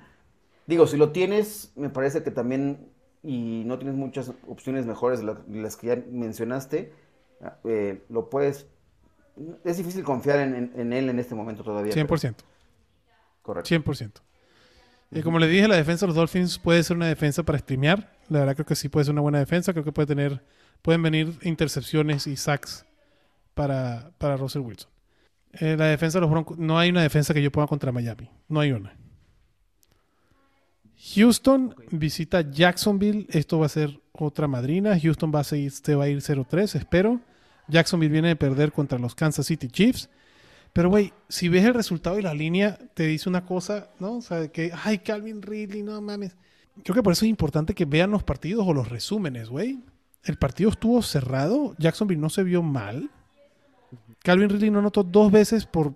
Digo, 0.67 0.87
si 0.87 0.97
lo 0.97 1.13
tienes, 1.13 1.73
me 1.77 1.89
parece 1.91 2.23
que 2.23 2.31
también, 2.31 2.89
y 3.23 3.63
no 3.67 3.79
tienes 3.79 3.97
muchas 3.97 4.33
opciones 4.47 4.87
mejores 4.87 5.21
de 5.21 5.27
la- 5.27 5.35
de 5.35 5.63
las 5.63 5.77
que 5.77 5.87
ya 5.89 6.03
mencionaste, 6.11 6.93
eh, 7.65 8.05
lo 8.09 8.29
puedes... 8.31 8.67
Es 9.65 9.77
difícil 9.77 10.03
confiar 10.03 10.41
en, 10.41 10.55
en- 10.55 10.73
en 10.77 10.93
él 10.93 11.09
en 11.09 11.19
este 11.19 11.35
momento 11.35 11.63
todavía. 11.63 11.93
pero- 11.93 12.07
100%. 12.07 12.35
Correcto. 13.43 13.69
100%. 13.69 14.21
Y 15.11 15.23
como 15.23 15.39
les 15.39 15.49
dije, 15.51 15.67
la 15.69 15.77
defensa 15.77 16.05
de 16.05 16.09
los 16.09 16.17
Dolphins 16.17 16.59
puede 16.59 16.83
ser 16.83 16.97
una 16.97 17.07
defensa 17.07 17.43
para 17.43 17.59
streamear. 17.59 18.13
La 18.29 18.41
verdad 18.41 18.55
creo 18.57 18.67
que 18.67 18.75
sí 18.75 18.91
puede 18.91 19.05
ser 19.05 19.13
una 19.13 19.23
buena 19.23 19.39
defensa. 19.39 19.73
Creo 19.73 19.85
que 19.85 19.93
puede 19.93 20.07
tener, 20.07 20.43
pueden 20.83 21.01
venir 21.03 21.39
intercepciones 21.43 22.27
y 22.27 22.37
sacks 22.37 22.85
para, 23.55 24.11
para 24.19 24.37
Russell 24.37 24.61
Wilson. 24.63 24.91
Eh, 25.53 25.77
la 25.79 25.87
defensa 25.87 26.19
de 26.19 26.23
los 26.23 26.31
Broncos, 26.31 26.59
no 26.59 26.79
hay 26.79 26.91
una 26.91 27.01
defensa 27.03 27.33
que 27.33 27.41
yo 27.43 27.51
ponga 27.51 27.67
contra 27.69 27.91
Miami. 27.91 28.29
No 28.49 28.61
hay 28.61 28.73
una. 28.73 28.95
Houston 31.15 31.75
visita 31.91 32.51
Jacksonville. 32.51 33.27
Esto 33.31 33.59
va 33.59 33.67
a 33.67 33.71
ser 33.71 34.01
otra 34.13 34.49
madrina. 34.49 34.99
Houston 35.01 35.33
va 35.35 35.41
a 35.41 35.45
seguir, 35.45 35.71
se 35.71 35.95
va 35.95 36.05
a 36.05 36.09
ir 36.09 36.19
0-3, 36.19 36.75
espero. 36.75 37.21
Jacksonville 37.69 38.13
viene 38.13 38.29
de 38.29 38.37
perder 38.37 38.73
contra 38.73 38.99
los 38.99 39.15
Kansas 39.15 39.47
City 39.47 39.69
Chiefs. 39.69 40.09
Pero, 40.73 40.91
güey, 40.91 41.13
si 41.29 41.49
ves 41.49 41.65
el 41.65 41.75
resultado 41.75 42.19
y 42.19 42.23
la 42.23 42.35
línea, 42.35 42.79
te 42.95 43.07
dice 43.07 43.29
una 43.29 43.47
cosa, 43.47 43.91
¿no? 44.01 44.17
O 44.17 44.23
sea, 44.23 44.49
que, 44.49 44.73
ay, 44.85 44.99
Calvin 44.99 45.43
Ridley, 45.43 45.83
no 45.83 46.01
mames. 46.01 46.37
Creo 46.83 46.95
que 46.95 47.03
por 47.03 47.13
eso 47.13 47.25
es 47.25 47.31
importante 47.31 47.75
que 47.75 47.85
vean 47.85 48.11
los 48.11 48.23
partidos 48.23 48.67
o 48.67 48.75
los 48.75 48.89
resúmenes, 48.89 49.49
güey. 49.49 49.81
El 50.25 50.37
partido 50.37 50.71
estuvo 50.71 51.01
cerrado. 51.03 51.75
Jacksonville 51.79 52.21
no 52.21 52.31
se 52.31 52.43
vio 52.43 52.63
mal. 52.63 53.11
Calvin 54.23 54.51
Ridley 54.51 54.71
no 54.71 54.81
anotó 54.81 55.03
dos 55.03 55.33
veces 55.33 55.65
por 55.65 55.95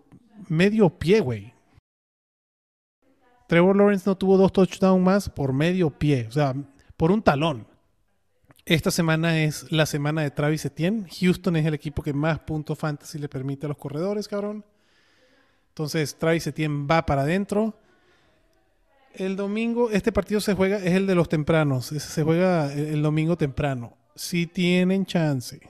medio 0.49 0.91
pie, 0.91 1.21
güey. 1.21 1.52
Trevor 3.53 3.77
Lawrence 3.77 4.09
no 4.09 4.17
tuvo 4.17 4.39
dos 4.39 4.51
touchdowns 4.51 5.05
más 5.05 5.29
por 5.29 5.53
medio 5.53 5.91
pie. 5.91 6.25
O 6.27 6.33
sea, 6.33 6.55
por 6.97 7.13
un 7.13 7.21
talón. 7.21 7.67
Esta 8.65 8.91
semana 8.91 9.43
es 9.43 9.71
la 9.71 9.85
semana 9.85 10.23
de 10.23 10.31
Travis 10.31 10.65
Etienne. 10.65 11.07
Houston 11.21 11.57
es 11.57 11.67
el 11.67 11.75
equipo 11.75 12.03
que 12.03 12.15
más 12.15 12.39
puntos 12.39 12.79
fantasy 12.79 13.19
le 13.19 13.29
permite 13.29 13.67
a 13.67 13.69
los 13.69 13.77
corredores, 13.77 14.27
cabrón. 14.27 14.65
Entonces, 15.69 16.17
Travis 16.17 16.47
Etienne 16.47 16.87
va 16.87 17.05
para 17.05 17.25
adentro. 17.25 17.79
El 19.13 19.37
domingo, 19.37 19.91
este 19.91 20.13
partido 20.13 20.41
se 20.41 20.55
juega, 20.55 20.79
es 20.79 20.95
el 20.95 21.07
de 21.07 21.15
los 21.15 21.29
tempranos. 21.29 21.89
Se 21.89 22.23
juega 22.23 22.73
el 22.73 23.03
domingo 23.03 23.37
temprano. 23.37 23.99
Si 24.15 24.47
tienen 24.47 25.05
chance, 25.05 25.61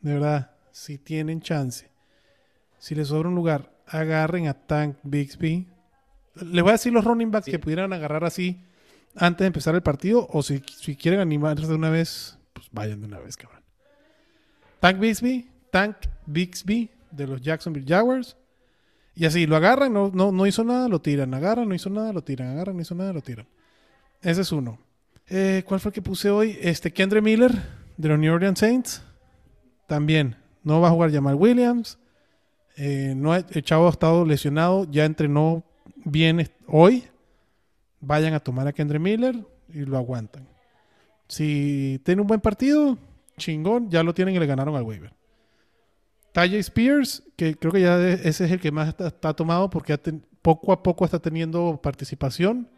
de 0.00 0.14
verdad, 0.14 0.56
si 0.72 0.98
tienen 0.98 1.40
chance. 1.40 1.92
Si 2.80 2.96
les 2.96 3.06
sobra 3.06 3.28
un 3.28 3.36
lugar, 3.36 3.72
agarren 3.86 4.48
a 4.48 4.54
Tank 4.54 4.96
Bixby. 5.04 5.69
Les 6.42 6.62
voy 6.62 6.70
a 6.70 6.72
decir 6.72 6.92
los 6.92 7.04
running 7.04 7.30
backs 7.30 7.46
Sí. 7.46 7.50
que 7.50 7.58
pudieran 7.58 7.92
agarrar 7.92 8.24
así 8.24 8.60
antes 9.16 9.40
de 9.40 9.46
empezar 9.46 9.74
el 9.74 9.82
partido. 9.82 10.26
O 10.30 10.42
si, 10.42 10.62
si 10.76 10.96
quieren 10.96 11.20
animarse 11.20 11.66
de 11.66 11.74
una 11.74 11.90
vez, 11.90 12.38
pues 12.52 12.68
vayan 12.72 13.00
de 13.00 13.06
una 13.06 13.18
vez, 13.18 13.36
cabrón. 13.36 13.62
Tank 14.80 14.98
Bixby, 14.98 15.48
Tank 15.70 15.96
Bixby 16.26 16.90
de 17.10 17.26
los 17.26 17.40
Jacksonville 17.40 17.86
Jaguars. 17.86 18.36
Y 19.14 19.26
así, 19.26 19.46
lo 19.46 19.56
agarran, 19.56 19.92
no, 19.92 20.10
no, 20.14 20.32
no 20.32 20.46
hizo 20.46 20.64
nada, 20.64 20.88
lo 20.88 21.00
tiran. 21.00 21.34
Agarran, 21.34 21.68
no 21.68 21.74
hizo 21.74 21.90
nada, 21.90 22.12
lo 22.12 22.22
tiran. 22.22 22.48
Agarran, 22.48 22.76
no 22.76 22.82
hizo 22.82 22.94
nada, 22.94 23.12
lo 23.12 23.20
tiran. 23.20 23.46
Ese 24.22 24.40
es 24.42 24.52
uno. 24.52 24.78
Eh, 25.28 25.62
¿Cuál 25.66 25.80
fue 25.80 25.90
el 25.90 25.94
que 25.94 26.02
puse 26.02 26.30
hoy? 26.30 26.56
Este, 26.60 26.92
Kendre 26.92 27.20
Miller, 27.20 27.52
de 27.96 28.08
los 28.08 28.18
New 28.18 28.32
Orleans 28.32 28.58
Saints. 28.58 29.02
También. 29.86 30.36
No 30.62 30.80
va 30.80 30.88
a 30.88 30.90
jugar 30.92 31.12
Jamal 31.12 31.34
Williams. 31.34 31.98
Eh, 32.76 33.12
no, 33.16 33.34
el 33.34 33.62
chavo 33.62 33.86
ha 33.86 33.90
estado 33.90 34.24
lesionado. 34.24 34.86
Ya 34.90 35.04
entrenó 35.04 35.64
bien 36.04 36.48
hoy. 36.66 37.04
Vayan 38.00 38.34
a 38.34 38.40
tomar 38.40 38.66
a 38.66 38.72
Kendre 38.72 38.98
Miller 38.98 39.36
y 39.68 39.80
lo 39.80 39.98
aguantan. 39.98 40.48
Si 41.28 42.00
tiene 42.04 42.22
un 42.22 42.26
buen 42.26 42.40
partido, 42.40 42.98
chingón, 43.36 43.90
ya 43.90 44.02
lo 44.02 44.14
tienen 44.14 44.34
y 44.34 44.38
le 44.38 44.46
ganaron 44.46 44.74
al 44.74 44.82
waiver. 44.82 45.12
Tajay 46.32 46.58
Spears, 46.60 47.22
que 47.36 47.56
creo 47.56 47.72
que 47.72 47.80
ya 47.80 48.00
ese 48.00 48.44
es 48.44 48.50
el 48.52 48.60
que 48.60 48.70
más 48.70 48.88
está, 48.88 49.34
tomado 49.34 49.68
porque 49.68 49.98
poco 50.42 50.72
a 50.72 50.82
poco 50.82 51.04
está 51.04 51.18
teniendo 51.18 51.80
participación 51.82 52.68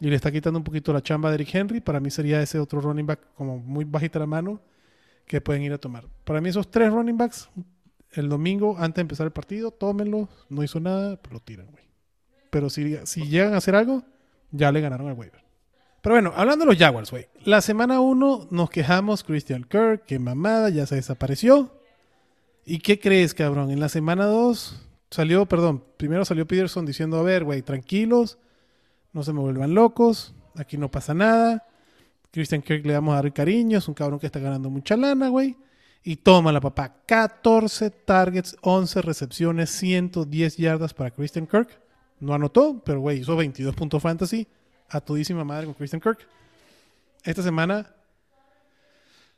y 0.00 0.08
le 0.08 0.16
está 0.16 0.30
quitando 0.30 0.58
un 0.58 0.64
poquito 0.64 0.92
la 0.92 1.02
chamba 1.02 1.28
de 1.30 1.36
Eric 1.36 1.54
Henry. 1.54 1.80
Para 1.80 2.00
mí 2.00 2.10
sería 2.10 2.40
ese 2.40 2.58
otro 2.58 2.80
running 2.80 3.06
back 3.06 3.20
como 3.34 3.58
muy 3.58 3.84
bajita 3.84 4.18
la 4.18 4.26
mano 4.26 4.60
que 5.26 5.40
pueden 5.40 5.62
ir 5.62 5.72
a 5.72 5.78
tomar. 5.78 6.06
Para 6.24 6.40
mí 6.40 6.48
esos 6.48 6.70
tres 6.70 6.92
running 6.92 7.18
backs, 7.18 7.50
el 8.12 8.28
domingo 8.28 8.76
antes 8.78 8.96
de 8.96 9.02
empezar 9.02 9.26
el 9.26 9.32
partido, 9.32 9.70
tómenlos, 9.70 10.28
no 10.48 10.62
hizo 10.62 10.80
nada, 10.80 11.16
pero 11.20 11.34
lo 11.34 11.40
tiran, 11.40 11.66
güey. 11.66 11.87
Pero 12.50 12.70
si, 12.70 12.96
si 13.04 13.28
llegan 13.28 13.54
a 13.54 13.58
hacer 13.58 13.74
algo, 13.74 14.04
ya 14.50 14.72
le 14.72 14.80
ganaron 14.80 15.08
al 15.08 15.14
waiver. 15.14 15.42
Pero 16.00 16.14
bueno, 16.14 16.32
hablando 16.36 16.64
de 16.64 16.70
los 16.72 16.78
Jaguars, 16.78 17.10
güey. 17.10 17.26
La 17.44 17.60
semana 17.60 18.00
1 18.00 18.48
nos 18.50 18.70
quejamos, 18.70 19.24
Christian 19.24 19.64
Kirk, 19.64 20.04
que 20.06 20.18
mamada, 20.18 20.70
ya 20.70 20.86
se 20.86 20.94
desapareció. 20.94 21.74
¿Y 22.64 22.78
qué 22.78 23.00
crees, 23.00 23.34
cabrón? 23.34 23.70
En 23.70 23.80
la 23.80 23.88
semana 23.88 24.26
2 24.26 24.86
salió, 25.10 25.46
perdón, 25.46 25.82
primero 25.96 26.24
salió 26.24 26.46
Peterson 26.46 26.86
diciendo, 26.86 27.18
a 27.18 27.22
ver, 27.22 27.44
güey, 27.44 27.62
tranquilos, 27.62 28.38
no 29.12 29.22
se 29.22 29.32
me 29.32 29.40
vuelvan 29.40 29.74
locos, 29.74 30.34
aquí 30.54 30.76
no 30.76 30.90
pasa 30.90 31.14
nada. 31.14 31.66
Christian 32.30 32.62
Kirk 32.62 32.84
le 32.84 32.92
vamos 32.92 33.12
a 33.12 33.22
dar 33.22 33.32
cariño, 33.32 33.78
es 33.78 33.88
un 33.88 33.94
cabrón 33.94 34.20
que 34.20 34.26
está 34.26 34.38
ganando 34.38 34.70
mucha 34.70 34.96
lana, 34.96 35.28
güey. 35.28 35.56
Y 36.04 36.16
toma 36.16 36.52
la 36.52 36.60
papá, 36.60 37.02
14 37.06 37.90
targets, 37.90 38.56
11 38.60 39.02
recepciones, 39.02 39.70
110 39.70 40.56
yardas 40.56 40.94
para 40.94 41.10
Christian 41.10 41.46
Kirk. 41.46 41.80
No 42.20 42.34
anotó, 42.34 42.80
pero 42.84 43.00
güey, 43.00 43.18
hizo 43.20 43.36
22 43.36 43.74
puntos 43.74 44.02
fantasy. 44.02 44.46
A 44.90 45.00
todísima 45.00 45.44
madre 45.44 45.66
con 45.66 45.74
Christian 45.74 46.00
Kirk. 46.00 46.26
Esta 47.24 47.42
semana. 47.42 47.86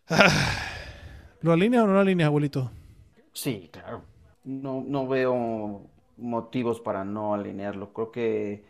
¿Lo 1.43 1.53
alinea 1.53 1.83
o 1.85 1.87
no 1.87 1.95
lo 1.95 2.01
alinea, 2.01 2.26
abuelito? 2.26 2.70
Sí, 3.33 3.68
claro. 3.72 4.03
No, 4.45 4.83
no 4.87 5.07
veo 5.09 5.83
motivos 6.16 6.81
para 6.81 7.05
no 7.05 7.35
alinearlo. 7.35 7.93
Creo 7.93 8.11
que, 8.12 8.64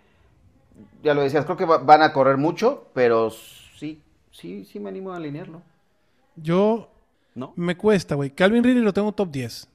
ya 1.02 1.14
lo 1.14 1.22
decías, 1.22 1.44
creo 1.44 1.56
que 1.56 1.64
va- 1.64 1.78
van 1.78 2.02
a 2.02 2.12
correr 2.12 2.36
mucho, 2.36 2.88
pero 2.94 3.30
sí, 3.30 4.00
sí, 4.30 4.64
sí 4.64 4.78
me 4.80 4.88
animo 4.90 5.12
a 5.12 5.16
alinearlo. 5.16 5.62
Yo 6.36 6.90
¿No? 7.34 7.52
me 7.56 7.76
cuesta, 7.76 8.14
güey. 8.14 8.30
Calvin 8.30 8.62
Ridley 8.64 8.82
lo 8.82 8.92
tengo 8.92 9.12
top 9.12 9.30
10. 9.30 9.68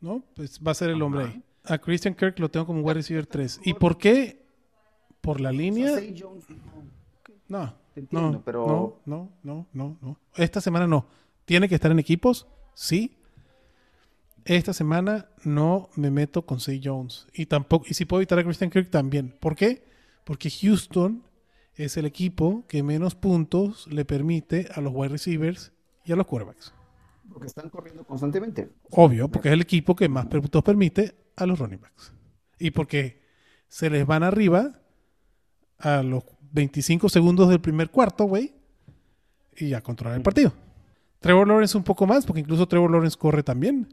¿No? 0.00 0.22
Pues 0.34 0.60
va 0.64 0.72
a 0.72 0.74
ser 0.74 0.90
el 0.90 1.02
hombre 1.02 1.24
ahí. 1.24 1.42
A 1.68 1.78
Christian 1.78 2.14
Kirk 2.14 2.38
lo 2.38 2.50
tengo 2.50 2.66
como 2.66 2.80
wide 2.80 2.94
receiver 2.94 3.26
3. 3.26 3.60
¿Y 3.64 3.74
por 3.74 3.98
qué? 3.98 4.44
Por 5.20 5.40
la 5.40 5.52
línea. 5.52 5.92
No. 7.48 7.74
No. 8.10 8.30
No, 8.32 9.00
no, 9.06 9.32
no, 9.42 9.66
no, 9.72 9.98
no. 10.00 10.20
Esta 10.34 10.60
semana 10.60 10.86
no. 10.86 11.06
Tiene 11.44 11.68
que 11.68 11.74
estar 11.74 11.90
en 11.90 11.98
equipos, 11.98 12.46
sí. 12.74 13.16
Esta 14.44 14.72
semana 14.72 15.28
no 15.44 15.88
me 15.96 16.10
meto 16.10 16.46
con 16.46 16.60
Say 16.60 16.80
Jones. 16.82 17.26
Y 17.32 17.46
tampoco, 17.46 17.86
y 17.88 17.94
si 17.94 18.04
puedo 18.04 18.20
evitar 18.20 18.38
a 18.38 18.44
Christian 18.44 18.70
Kirk 18.70 18.90
también. 18.90 19.34
¿Por 19.40 19.56
qué? 19.56 19.84
Porque 20.24 20.50
Houston 20.50 21.24
es 21.74 21.96
el 21.96 22.06
equipo 22.06 22.64
que 22.68 22.82
menos 22.82 23.14
puntos 23.14 23.86
le 23.88 24.04
permite 24.04 24.68
a 24.74 24.80
los 24.80 24.92
wide 24.94 25.10
receivers 25.10 25.72
y 26.04 26.12
a 26.12 26.16
los 26.16 26.26
quarterbacks. 26.26 26.72
Porque 27.32 27.46
están 27.46 27.68
corriendo 27.70 28.04
constantemente. 28.04 28.70
Obvio, 28.90 29.28
porque 29.28 29.48
es 29.48 29.54
el 29.54 29.60
equipo 29.60 29.94
que 29.94 30.08
más 30.08 30.26
puntos 30.26 30.62
permite 30.62 31.14
a 31.36 31.46
los 31.46 31.58
running 31.58 31.80
backs. 31.80 32.12
Y 32.58 32.70
porque 32.70 33.22
se 33.68 33.90
les 33.90 34.06
van 34.06 34.22
arriba 34.22 34.80
a 35.78 36.02
los 36.02 36.24
25 36.52 37.08
segundos 37.08 37.48
del 37.48 37.60
primer 37.60 37.90
cuarto, 37.90 38.24
güey. 38.24 38.54
y 39.58 39.72
a 39.72 39.80
controlar 39.80 40.16
el 40.18 40.22
partido. 40.22 40.52
Trevor 41.20 41.48
Lawrence 41.48 41.76
un 41.76 41.84
poco 41.84 42.06
más, 42.06 42.26
porque 42.26 42.40
incluso 42.40 42.68
Trevor 42.68 42.90
Lawrence 42.90 43.16
corre 43.18 43.42
también. 43.42 43.88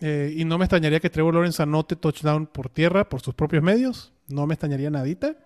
Eh, 0.00 0.34
y 0.36 0.44
no 0.44 0.56
me 0.58 0.64
extrañaría 0.64 1.00
que 1.00 1.10
Trevor 1.10 1.34
Lawrence 1.34 1.62
anote 1.62 1.96
touchdown 1.96 2.46
por 2.46 2.68
tierra 2.68 3.08
por 3.08 3.20
sus 3.20 3.34
propios 3.34 3.62
medios. 3.62 4.12
No 4.28 4.46
me 4.46 4.54
extrañaría 4.54 4.90
nadita. 4.90 5.36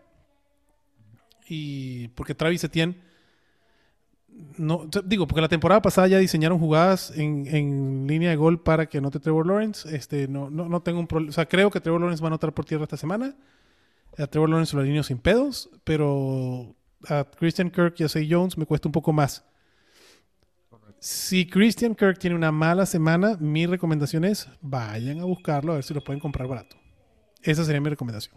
Y 1.49 2.09
porque 2.09 2.35
Travis 2.35 2.65
Etienne. 2.65 3.01
No, 4.59 4.89
digo, 5.05 5.27
porque 5.27 5.41
la 5.41 5.49
temporada 5.49 5.83
pasada 5.83 6.09
ya 6.09 6.19
diseñaron 6.19 6.59
jugadas 6.59 7.13
en, 7.17 7.47
en 7.47 8.07
línea 8.07 8.31
de 8.31 8.37
gol 8.37 8.63
para 8.63 8.87
que 8.87 8.99
anote 8.99 9.21
Trevor 9.21 9.47
Lawrence. 9.47 9.95
Este, 9.95 10.29
no, 10.29 10.51
no, 10.51 10.69
no 10.69 10.81
tengo 10.81 10.99
un 10.99 11.07
problema. 11.07 11.31
O 11.31 11.33
sea, 11.33 11.47
creo 11.47 11.71
que 11.71 11.81
Trevor 11.81 12.01
Lawrence 12.01 12.23
va 12.23 12.29
a 12.29 12.31
anotar 12.31 12.53
por 12.53 12.65
tierra 12.65 12.85
esta 12.85 12.97
semana. 12.97 13.35
A 14.19 14.27
Trevor 14.27 14.49
Lawrence 14.49 14.75
lo 14.75 14.83
alineo 14.83 15.03
sin 15.03 15.19
pedos. 15.19 15.71
Pero 15.85 16.75
a 17.09 17.25
Christian 17.25 17.71
Kirk 17.71 17.95
y 17.99 18.05
a 18.05 18.09
Zay 18.09 18.31
Jones 18.31 18.57
me 18.57 18.67
cuesta 18.67 18.89
un 18.89 18.93
poco 18.93 19.13
más. 19.13 19.45
Si 20.99 21.47
Christian 21.47 21.95
Kirk 21.95 22.19
tiene 22.19 22.35
una 22.35 22.51
mala 22.51 22.87
semana, 22.87 23.37
mi 23.39 23.67
recomendación 23.67 24.25
es 24.25 24.49
vayan 24.61 25.21
a 25.21 25.25
buscarlo 25.25 25.73
a 25.73 25.75
ver 25.77 25.85
si 25.85 25.95
lo 25.95 26.03
pueden 26.03 26.21
comprar 26.21 26.49
barato. 26.49 26.77
Esa 27.43 27.65
sería 27.65 27.81
mi 27.81 27.91
recomendación. 27.91 28.37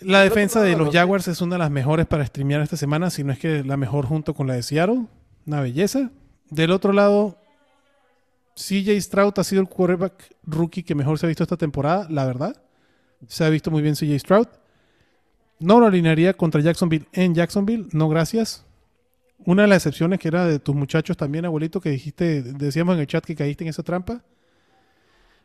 La 0.00 0.22
defensa 0.22 0.62
de 0.62 0.76
los 0.76 0.94
Jaguars 0.94 1.28
es 1.28 1.42
una 1.42 1.56
de 1.56 1.58
las 1.58 1.70
mejores 1.70 2.06
para 2.06 2.24
streamear 2.24 2.62
esta 2.62 2.78
semana, 2.78 3.10
si 3.10 3.22
no 3.22 3.32
es 3.32 3.38
que 3.38 3.62
la 3.64 3.76
mejor 3.76 4.06
junto 4.06 4.32
con 4.32 4.46
la 4.46 4.54
de 4.54 4.62
Seattle. 4.62 5.06
Una 5.50 5.62
belleza. 5.62 6.12
Del 6.48 6.70
otro 6.70 6.92
lado, 6.92 7.36
CJ 8.54 9.00
Stroud 9.00 9.32
ha 9.36 9.42
sido 9.42 9.60
el 9.60 9.68
quarterback 9.68 10.36
rookie 10.44 10.84
que 10.84 10.94
mejor 10.94 11.18
se 11.18 11.26
ha 11.26 11.28
visto 11.28 11.42
esta 11.42 11.56
temporada, 11.56 12.06
la 12.08 12.24
verdad. 12.24 12.62
Se 13.26 13.42
ha 13.42 13.48
visto 13.48 13.68
muy 13.72 13.82
bien 13.82 13.96
CJ 13.96 14.16
Stroud. 14.20 14.46
No 15.58 15.80
lo 15.80 15.86
alinearía 15.86 16.34
contra 16.34 16.60
Jacksonville 16.60 17.08
en 17.12 17.34
Jacksonville, 17.34 17.88
no 17.90 18.08
gracias. 18.08 18.64
Una 19.44 19.62
de 19.62 19.68
las 19.68 19.78
excepciones 19.78 20.20
que 20.20 20.28
era 20.28 20.46
de 20.46 20.60
tus 20.60 20.76
muchachos 20.76 21.16
también, 21.16 21.44
abuelito, 21.44 21.80
que 21.80 21.90
dijiste, 21.90 22.42
decíamos 22.42 22.94
en 22.94 23.00
el 23.00 23.08
chat 23.08 23.24
que 23.24 23.34
caíste 23.34 23.64
en 23.64 23.70
esa 23.70 23.82
trampa. 23.82 24.22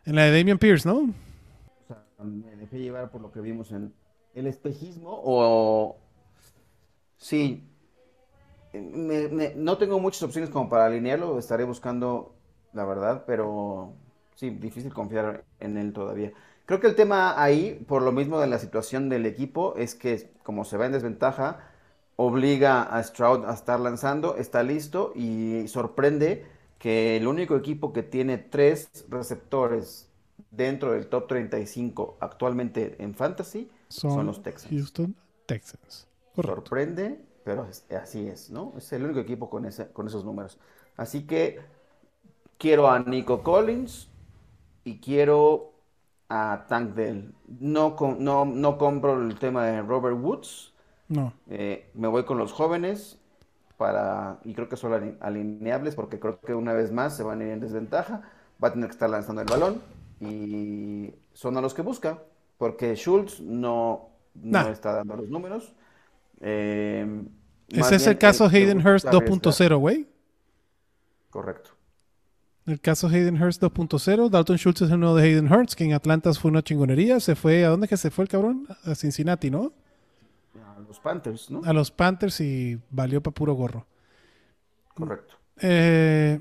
En 0.05 0.15
la 0.15 0.25
de 0.25 0.37
Damian 0.37 0.59
Pierce, 0.59 0.87
¿no? 0.87 0.97
O 0.99 1.87
sea, 1.87 2.05
me 2.23 2.55
dejé 2.57 2.77
llevar 2.77 3.09
por 3.09 3.21
lo 3.21 3.31
que 3.31 3.41
vimos 3.41 3.71
en 3.71 3.91
el 4.35 4.45
espejismo 4.45 5.19
o... 5.23 5.97
Sí, 7.17 7.63
me- 8.81 9.27
me- 9.29 9.53
no 9.55 9.77
tengo 9.77 9.99
muchas 9.99 10.23
opciones 10.23 10.49
como 10.49 10.69
para 10.69 10.85
alinearlo, 10.87 11.37
estaré 11.39 11.63
buscando 11.63 12.33
la 12.73 12.85
verdad, 12.85 13.23
pero 13.27 13.93
sí, 14.35 14.49
difícil 14.49 14.93
confiar 14.93 15.43
en 15.59 15.77
él 15.77 15.93
todavía. 15.93 16.31
Creo 16.65 16.79
que 16.79 16.87
el 16.87 16.95
tema 16.95 17.41
ahí, 17.41 17.83
por 17.87 18.01
lo 18.01 18.11
mismo 18.11 18.39
de 18.39 18.47
la 18.47 18.59
situación 18.59 19.09
del 19.09 19.25
equipo, 19.25 19.75
es 19.77 19.95
que 19.95 20.31
como 20.43 20.65
se 20.65 20.77
va 20.77 20.85
en 20.87 20.91
desventaja, 20.93 21.59
obliga 22.15 22.83
a 22.83 23.03
Stroud 23.03 23.45
a 23.45 23.53
estar 23.53 23.79
lanzando, 23.79 24.35
está 24.37 24.63
listo 24.63 25.11
y 25.15 25.67
sorprende 25.67 26.45
que 26.79 27.17
el 27.17 27.27
único 27.27 27.55
equipo 27.55 27.93
que 27.93 28.03
tiene 28.03 28.37
tres 28.37 28.89
receptores 29.09 30.09
dentro 30.51 30.93
del 30.93 31.07
top 31.07 31.27
35 31.27 32.17
actualmente 32.19 32.95
en 32.99 33.13
Fantasy 33.15 33.69
son, 33.89 34.25
los 34.27 34.41
Texans. 34.43 34.71
Houston 34.71 35.15
Texans. 35.45 36.07
Correcto. 36.35 36.61
Sorprende, 36.61 37.19
pero 37.45 37.67
es- 37.67 37.85
así 37.93 38.27
es, 38.29 38.51
¿no? 38.51 38.73
Es 38.77 38.93
el 38.93 39.05
único 39.05 39.21
equipo 39.21 39.49
con, 39.51 39.65
ese, 39.67 39.89
con 39.93 40.07
esos 40.07 40.25
números. 40.25 40.59
Así 40.97 41.27
que 41.27 41.59
quiero 42.57 42.89
a 42.89 42.99
Nico 42.99 43.43
Collins 43.43 44.09
y 44.83 44.99
quiero 44.99 45.73
a 46.29 46.65
Tank 46.69 46.95
Dell. 46.95 47.33
No, 47.59 47.95
no, 48.19 48.45
no 48.45 48.77
compro 48.77 49.21
el 49.21 49.39
tema 49.39 49.65
de 49.67 49.81
Robert 49.81 50.17
Woods. 50.19 50.73
No. 51.09 51.33
Eh, 51.49 51.91
me 51.95 52.07
voy 52.07 52.25
con 52.25 52.37
los 52.37 52.53
jóvenes 52.53 53.19
para, 53.77 54.39
y 54.43 54.53
creo 54.53 54.69
que 54.69 54.77
son 54.77 54.93
aline- 54.93 55.17
alineables 55.21 55.95
porque 55.95 56.19
creo 56.19 56.39
que 56.41 56.55
una 56.55 56.73
vez 56.73 56.91
más 56.91 57.15
se 57.17 57.23
van 57.23 57.41
a 57.41 57.45
ir 57.45 57.51
en 57.51 57.59
desventaja. 57.59 58.23
Va 58.63 58.69
a 58.69 58.73
tener 58.73 58.87
que 58.89 58.93
estar 58.93 59.09
lanzando 59.09 59.41
el 59.41 59.47
balón 59.49 59.81
y 60.19 61.13
son 61.33 61.57
a 61.57 61.61
los 61.61 61.73
que 61.73 61.81
busca 61.81 62.19
porque 62.57 62.95
Schultz 62.95 63.41
no, 63.41 64.09
no 64.35 64.51
Nah. 64.51 64.69
está 64.69 64.93
dando 64.93 65.15
los 65.17 65.29
números. 65.29 65.75
Eh, 66.47 67.23
Ese 67.69 67.95
es 67.95 68.05
el 68.05 68.19
caso 68.19 68.47
que 68.47 68.57
Hayden 68.57 68.85
Hurst 68.85 69.07
arriesgar. 69.07 69.39
2.0, 69.39 69.79
güey. 69.79 70.07
Correcto. 71.31 71.71
El 72.67 72.79
caso 72.79 73.07
Hayden 73.07 73.41
Hurst 73.41 73.61
2.0. 73.63 74.29
Dalton 74.29 74.57
Schultz 74.57 74.83
es 74.83 74.91
el 74.91 74.99
nuevo 74.99 75.15
de 75.15 75.23
Hayden 75.23 75.51
Hurst, 75.51 75.73
que 75.73 75.83
en 75.83 75.93
Atlanta 75.93 76.31
fue 76.33 76.51
una 76.51 76.61
chingonería. 76.61 77.19
Se 77.19 77.35
fue, 77.35 77.65
¿a 77.65 77.69
dónde 77.69 77.87
que 77.87 77.97
se 77.97 78.11
fue 78.11 78.23
el 78.23 78.29
cabrón? 78.29 78.67
A 78.83 78.93
Cincinnati, 78.93 79.49
¿no? 79.49 79.73
A 80.75 80.79
los 80.79 80.99
Panthers, 80.99 81.49
¿no? 81.49 81.61
A 81.63 81.73
los 81.73 81.89
Panthers 81.89 82.39
y 82.41 82.79
valió 82.91 83.21
para 83.21 83.33
puro 83.33 83.53
gorro. 83.53 83.87
Correcto. 84.93 85.35
Eh, 85.61 86.39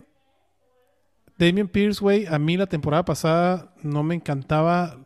Damian 1.38 1.68
Pierce, 1.68 2.00
güey, 2.00 2.26
a 2.26 2.38
mí 2.38 2.56
la 2.56 2.66
temporada 2.66 3.04
pasada 3.06 3.74
no 3.82 4.02
me 4.02 4.14
encantaba. 4.14 4.98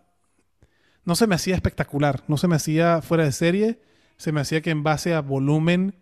No 1.04 1.14
se 1.14 1.26
me 1.26 1.36
hacía 1.36 1.54
espectacular, 1.54 2.24
no 2.26 2.36
se 2.36 2.48
me 2.48 2.56
hacía 2.56 3.00
fuera 3.00 3.24
de 3.24 3.32
serie. 3.32 3.80
Se 4.18 4.30
me 4.32 4.40
hacía 4.42 4.60
que 4.60 4.70
en 4.70 4.82
base 4.82 5.14
a 5.14 5.22
volumen 5.22 5.94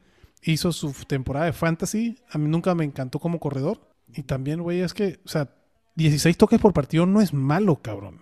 hizo 0.42 0.72
su 0.72 0.92
temporada 1.06 1.46
de 1.46 1.52
fantasy. 1.52 2.18
A 2.30 2.38
mí 2.38 2.48
nunca 2.48 2.74
me 2.74 2.84
encantó 2.84 3.18
como 3.20 3.38
corredor. 3.38 3.80
Y 4.12 4.22
también, 4.22 4.62
güey, 4.62 4.80
es 4.80 4.92
que, 4.94 5.20
o 5.24 5.28
sea, 5.28 5.50
16 5.94 6.36
toques 6.36 6.60
por 6.60 6.72
partido 6.72 7.06
no 7.06 7.20
es 7.20 7.32
malo, 7.32 7.76
cabrón. 7.82 8.20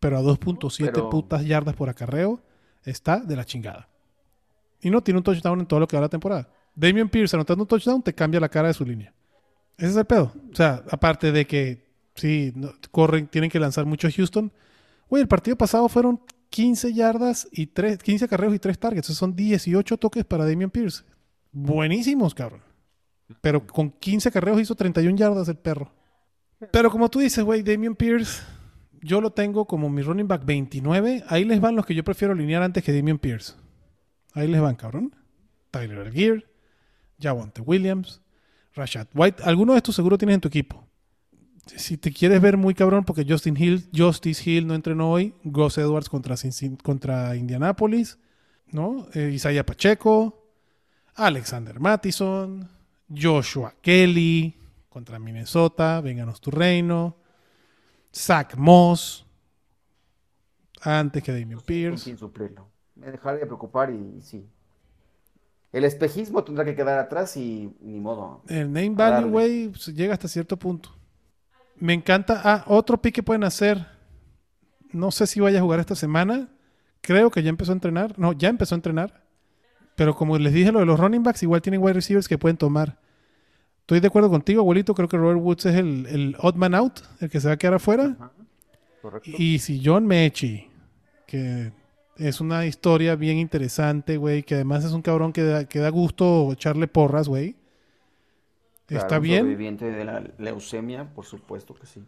Pero 0.00 0.18
a 0.18 0.22
2.7 0.22 0.92
Pero- 0.92 1.10
putas 1.10 1.44
yardas 1.44 1.74
por 1.74 1.88
acarreo 1.88 2.42
está 2.84 3.20
de 3.20 3.36
la 3.36 3.44
chingada. 3.44 3.88
Y 4.80 4.90
no 4.90 5.02
tiene 5.02 5.18
un 5.18 5.24
touchdown 5.24 5.60
en 5.60 5.66
todo 5.66 5.80
lo 5.80 5.88
que 5.88 5.96
va 5.96 6.02
la 6.02 6.08
temporada. 6.08 6.50
Damian 6.74 7.08
Pierce 7.08 7.36
anotando 7.36 7.62
un 7.64 7.68
touchdown 7.68 8.02
te 8.02 8.14
cambia 8.14 8.40
la 8.40 8.48
cara 8.48 8.68
de 8.68 8.74
su 8.74 8.84
línea. 8.84 9.14
Ese 9.78 9.90
es 9.90 9.96
el 9.96 10.04
pedo. 10.04 10.32
O 10.52 10.54
sea, 10.54 10.82
aparte 10.90 11.32
de 11.32 11.46
que 11.46 11.86
sí, 12.14 12.52
no- 12.54 12.72
corren, 12.90 13.26
tienen 13.28 13.50
que 13.50 13.58
lanzar 13.60 13.86
mucho 13.86 14.08
a 14.08 14.10
Houston. 14.10 14.52
Güey, 15.08 15.22
el 15.22 15.28
partido 15.28 15.56
pasado 15.56 15.88
fueron 15.88 16.20
15 16.54 16.94
yardas 16.94 17.48
y 17.50 17.66
3, 17.66 17.98
15 17.98 18.28
carreos 18.28 18.54
y 18.54 18.60
3 18.60 18.78
targets. 18.78 19.08
Esos 19.08 19.18
son 19.18 19.34
18 19.34 19.96
toques 19.96 20.24
para 20.24 20.46
Damian 20.46 20.70
Pierce. 20.70 21.02
Buenísimos, 21.50 22.32
cabrón. 22.32 22.62
Pero 23.40 23.66
con 23.66 23.90
15 23.90 24.30
carreos 24.30 24.60
hizo 24.60 24.76
31 24.76 25.16
yardas 25.16 25.48
el 25.48 25.56
perro. 25.56 25.90
Pero 26.70 26.92
como 26.92 27.10
tú 27.10 27.18
dices, 27.18 27.42
güey, 27.42 27.64
Damian 27.64 27.96
Pierce, 27.96 28.44
yo 29.02 29.20
lo 29.20 29.32
tengo 29.32 29.66
como 29.66 29.90
mi 29.90 30.02
running 30.02 30.28
back 30.28 30.44
29. 30.44 31.24
Ahí 31.26 31.44
les 31.44 31.60
van 31.60 31.74
los 31.74 31.84
que 31.86 31.96
yo 31.96 32.04
prefiero 32.04 32.34
alinear 32.34 32.62
antes 32.62 32.84
que 32.84 32.94
Damian 32.94 33.18
Pierce. 33.18 33.54
Ahí 34.32 34.46
les 34.46 34.60
van, 34.60 34.76
cabrón. 34.76 35.12
Tyler 35.72 35.98
Algier, 35.98 36.48
Javonte 37.20 37.62
Williams, 37.62 38.22
Rashad 38.74 39.08
White. 39.12 39.42
Alguno 39.42 39.72
de 39.72 39.78
estos 39.78 39.96
seguro 39.96 40.18
tienes 40.18 40.34
en 40.34 40.40
tu 40.40 40.46
equipo. 40.46 40.86
Si 41.66 41.96
te 41.96 42.12
quieres 42.12 42.40
ver 42.40 42.56
muy 42.56 42.74
cabrón, 42.74 43.04
porque 43.04 43.24
Justin 43.26 43.56
Hill, 43.56 43.88
Justice 43.94 44.48
Hill 44.48 44.66
no 44.66 44.74
entrenó 44.74 45.10
hoy, 45.10 45.34
Gus 45.44 45.78
Edwards 45.78 46.08
contra, 46.08 47.36
Indianapolis, 47.36 48.18
¿no? 48.70 49.06
Eh, 49.14 49.30
Isaiah 49.32 49.64
Pacheco, 49.64 50.44
Alexander 51.14 51.80
Mattison, 51.80 52.68
Joshua 53.14 53.74
Kelly 53.80 54.58
contra 54.88 55.18
Minnesota, 55.18 56.00
Vénganos 56.00 56.40
tu 56.40 56.50
reino, 56.50 57.16
Zach 58.12 58.56
Moss, 58.56 59.26
antes 60.82 61.22
que 61.22 61.32
Damian 61.32 61.60
Pierce. 61.60 62.04
Sin 62.04 62.18
suplirlo. 62.18 62.68
Me 62.94 63.10
dejaría 63.10 63.40
de 63.40 63.46
preocupar 63.46 63.90
y, 63.90 64.20
sí. 64.22 64.46
El 65.72 65.84
espejismo 65.84 66.44
tendrá 66.44 66.64
que 66.64 66.76
quedar 66.76 66.98
atrás 66.98 67.36
y 67.36 67.74
ni 67.80 67.98
modo. 67.98 68.42
El 68.46 68.72
name 68.72 68.90
value, 68.90 69.28
güey, 69.28 69.68
pues, 69.70 69.86
llega 69.88 70.12
hasta 70.12 70.28
cierto 70.28 70.56
punto. 70.56 70.90
Me 71.76 71.92
encanta. 71.92 72.40
Ah, 72.44 72.64
otro 72.66 73.00
pick 73.00 73.14
que 73.14 73.22
pueden 73.22 73.44
hacer. 73.44 73.86
No 74.92 75.10
sé 75.10 75.26
si 75.26 75.40
vaya 75.40 75.58
a 75.58 75.62
jugar 75.62 75.80
esta 75.80 75.94
semana. 75.94 76.48
Creo 77.00 77.30
que 77.30 77.42
ya 77.42 77.50
empezó 77.50 77.72
a 77.72 77.74
entrenar. 77.74 78.18
No, 78.18 78.32
ya 78.32 78.48
empezó 78.48 78.74
a 78.74 78.78
entrenar. 78.78 79.24
Pero 79.96 80.14
como 80.14 80.38
les 80.38 80.52
dije 80.52 80.72
lo 80.72 80.80
de 80.80 80.86
los 80.86 80.98
running 80.98 81.22
backs, 81.22 81.42
igual 81.42 81.62
tienen 81.62 81.82
wide 81.82 81.94
receivers 81.94 82.28
que 82.28 82.38
pueden 82.38 82.56
tomar. 82.56 82.98
Estoy 83.80 84.00
de 84.00 84.06
acuerdo 84.06 84.30
contigo, 84.30 84.60
abuelito. 84.60 84.94
Creo 84.94 85.08
que 85.08 85.16
Robert 85.16 85.40
Woods 85.40 85.66
es 85.66 85.76
el, 85.76 86.06
el 86.06 86.36
odd 86.40 86.54
man 86.54 86.74
out, 86.74 87.00
el 87.20 87.28
que 87.28 87.40
se 87.40 87.48
va 87.48 87.54
a 87.54 87.56
quedar 87.56 87.74
afuera. 87.74 88.16
Ajá. 88.18 88.32
Correcto. 89.02 89.30
Y 89.36 89.58
si 89.58 89.82
John 89.84 90.06
Mechi, 90.06 90.70
que 91.26 91.72
es 92.16 92.40
una 92.40 92.64
historia 92.64 93.16
bien 93.16 93.36
interesante, 93.36 94.16
güey, 94.16 94.42
que 94.42 94.54
además 94.54 94.84
es 94.84 94.92
un 94.92 95.02
cabrón 95.02 95.32
que 95.32 95.42
da, 95.42 95.64
que 95.66 95.78
da 95.78 95.90
gusto 95.90 96.52
echarle 96.52 96.86
porras, 96.86 97.28
güey. 97.28 97.56
Claro, 98.86 99.02
Está 99.04 99.16
un 99.16 99.22
bien. 99.22 99.40
sobreviviente 99.40 99.90
de 99.90 100.04
la 100.04 100.20
leucemia, 100.38 101.12
por 101.14 101.24
supuesto 101.24 101.74
que 101.74 101.86
sí. 101.86 102.02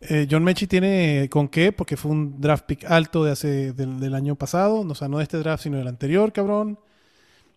Eh, 0.00 0.26
John 0.30 0.44
Mechi 0.44 0.66
tiene 0.66 1.28
con 1.30 1.48
qué, 1.48 1.72
porque 1.72 1.96
fue 1.96 2.10
un 2.10 2.40
draft 2.40 2.66
pick 2.66 2.84
alto 2.84 3.24
de 3.24 3.32
hace, 3.32 3.72
del, 3.72 3.98
del 3.98 4.14
año 4.14 4.36
pasado, 4.36 4.80
o 4.80 4.94
sea, 4.94 5.08
no 5.08 5.18
de 5.18 5.22
este 5.24 5.38
draft, 5.38 5.62
sino 5.64 5.78
del 5.78 5.88
anterior, 5.88 6.32
cabrón. 6.32 6.78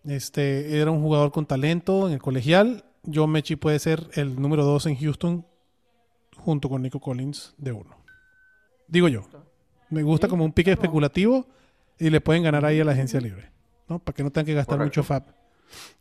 Este, 0.05 0.80
era 0.80 0.89
un 0.89 1.01
jugador 1.01 1.32
con 1.32 1.45
talento 1.45 2.07
en 2.07 2.14
el 2.14 2.22
colegial. 2.22 2.86
John 3.14 3.32
Mechi 3.32 3.55
puede 3.57 3.78
ser 3.80 4.07
el 4.14 4.41
número 4.41 4.64
2 4.64 4.86
en 4.88 4.95
Houston, 4.97 5.45
junto 6.38 6.70
con 6.70 6.82
Nico 6.82 6.99
Collins 6.99 7.53
de 7.57 7.74
uno. 7.74 7.95
Digo 8.88 9.07
yo. 9.10 9.28
Me 9.89 10.03
gusta 10.03 10.28
como 10.28 10.45
un 10.45 10.53
pique 10.53 10.72
especulativo 10.72 11.47
y 11.97 12.10
le 12.10 12.22
pueden 12.22 12.43
ganar 12.43 12.64
ahí 12.64 12.80
a 12.80 12.86
la 12.86 12.91
agencia 12.93 13.20
libre, 13.20 13.51
¿no? 13.88 13.99
Para 13.99 14.16
que 14.16 14.24
no 14.24 14.32
tengan 14.32 14.45
que 14.45 14.53
gastar 14.53 14.78
Correcto. 14.78 15.01
mucho 15.01 15.03
FAB. 15.07 15.24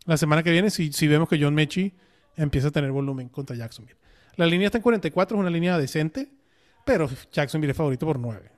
La 0.07 0.17
semana 0.17 0.43
que 0.43 0.51
viene 0.51 0.71
si, 0.71 1.09
vemos 1.09 1.29
que 1.29 1.39
John 1.41 1.55
Mechie 1.55 1.93
empieza 2.37 2.69
a 2.69 2.71
tener 2.71 2.91
volumen 2.91 3.29
contra 3.29 3.57
Jacksonville. 3.57 3.99
La 4.37 4.47
línea 4.47 4.67
está 4.67 4.79
en 4.79 4.83
44, 4.83 5.37
es 5.37 5.41
una 5.41 5.51
línea 5.51 5.77
decente, 5.79 6.31
pero 6.85 7.09
Jacksonville 7.33 7.73
es 7.73 7.77
favorito 7.77 8.07
por 8.07 8.19
9. 8.19 8.51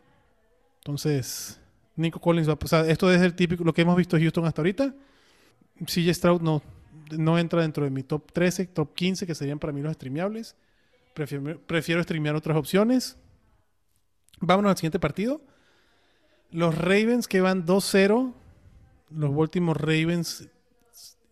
Entonces, 0.78 1.60
Nico 1.96 2.20
Collins 2.20 2.48
va 2.48 2.54
a 2.54 2.58
pasar. 2.58 2.88
Esto 2.88 3.12
es 3.12 3.20
el 3.22 3.34
típico, 3.34 3.64
lo 3.64 3.72
que 3.72 3.82
hemos 3.82 3.96
visto 3.96 4.18
Houston 4.18 4.44
hasta 4.44 4.62
ahorita. 4.62 4.94
CJ 5.84 6.14
Stroud 6.14 6.42
no, 6.42 6.62
no 7.16 7.38
entra 7.38 7.62
dentro 7.62 7.84
de 7.84 7.90
mi 7.90 8.02
top 8.02 8.30
13, 8.32 8.66
top 8.66 8.94
15, 8.94 9.26
que 9.26 9.34
serían 9.34 9.58
para 9.58 9.72
mí 9.72 9.80
los 9.80 9.94
streameables. 9.94 10.56
Prefiero, 11.14 11.60
prefiero 11.60 12.02
streamear 12.02 12.36
otras 12.36 12.56
opciones. 12.56 13.16
Vámonos 14.40 14.70
al 14.70 14.76
siguiente 14.76 14.98
partido. 14.98 15.42
Los 16.50 16.76
Ravens 16.76 17.28
que 17.28 17.40
van 17.40 17.66
2-0. 17.66 18.34
Los 19.10 19.34
Baltimore 19.34 19.78
Ravens, 19.78 20.48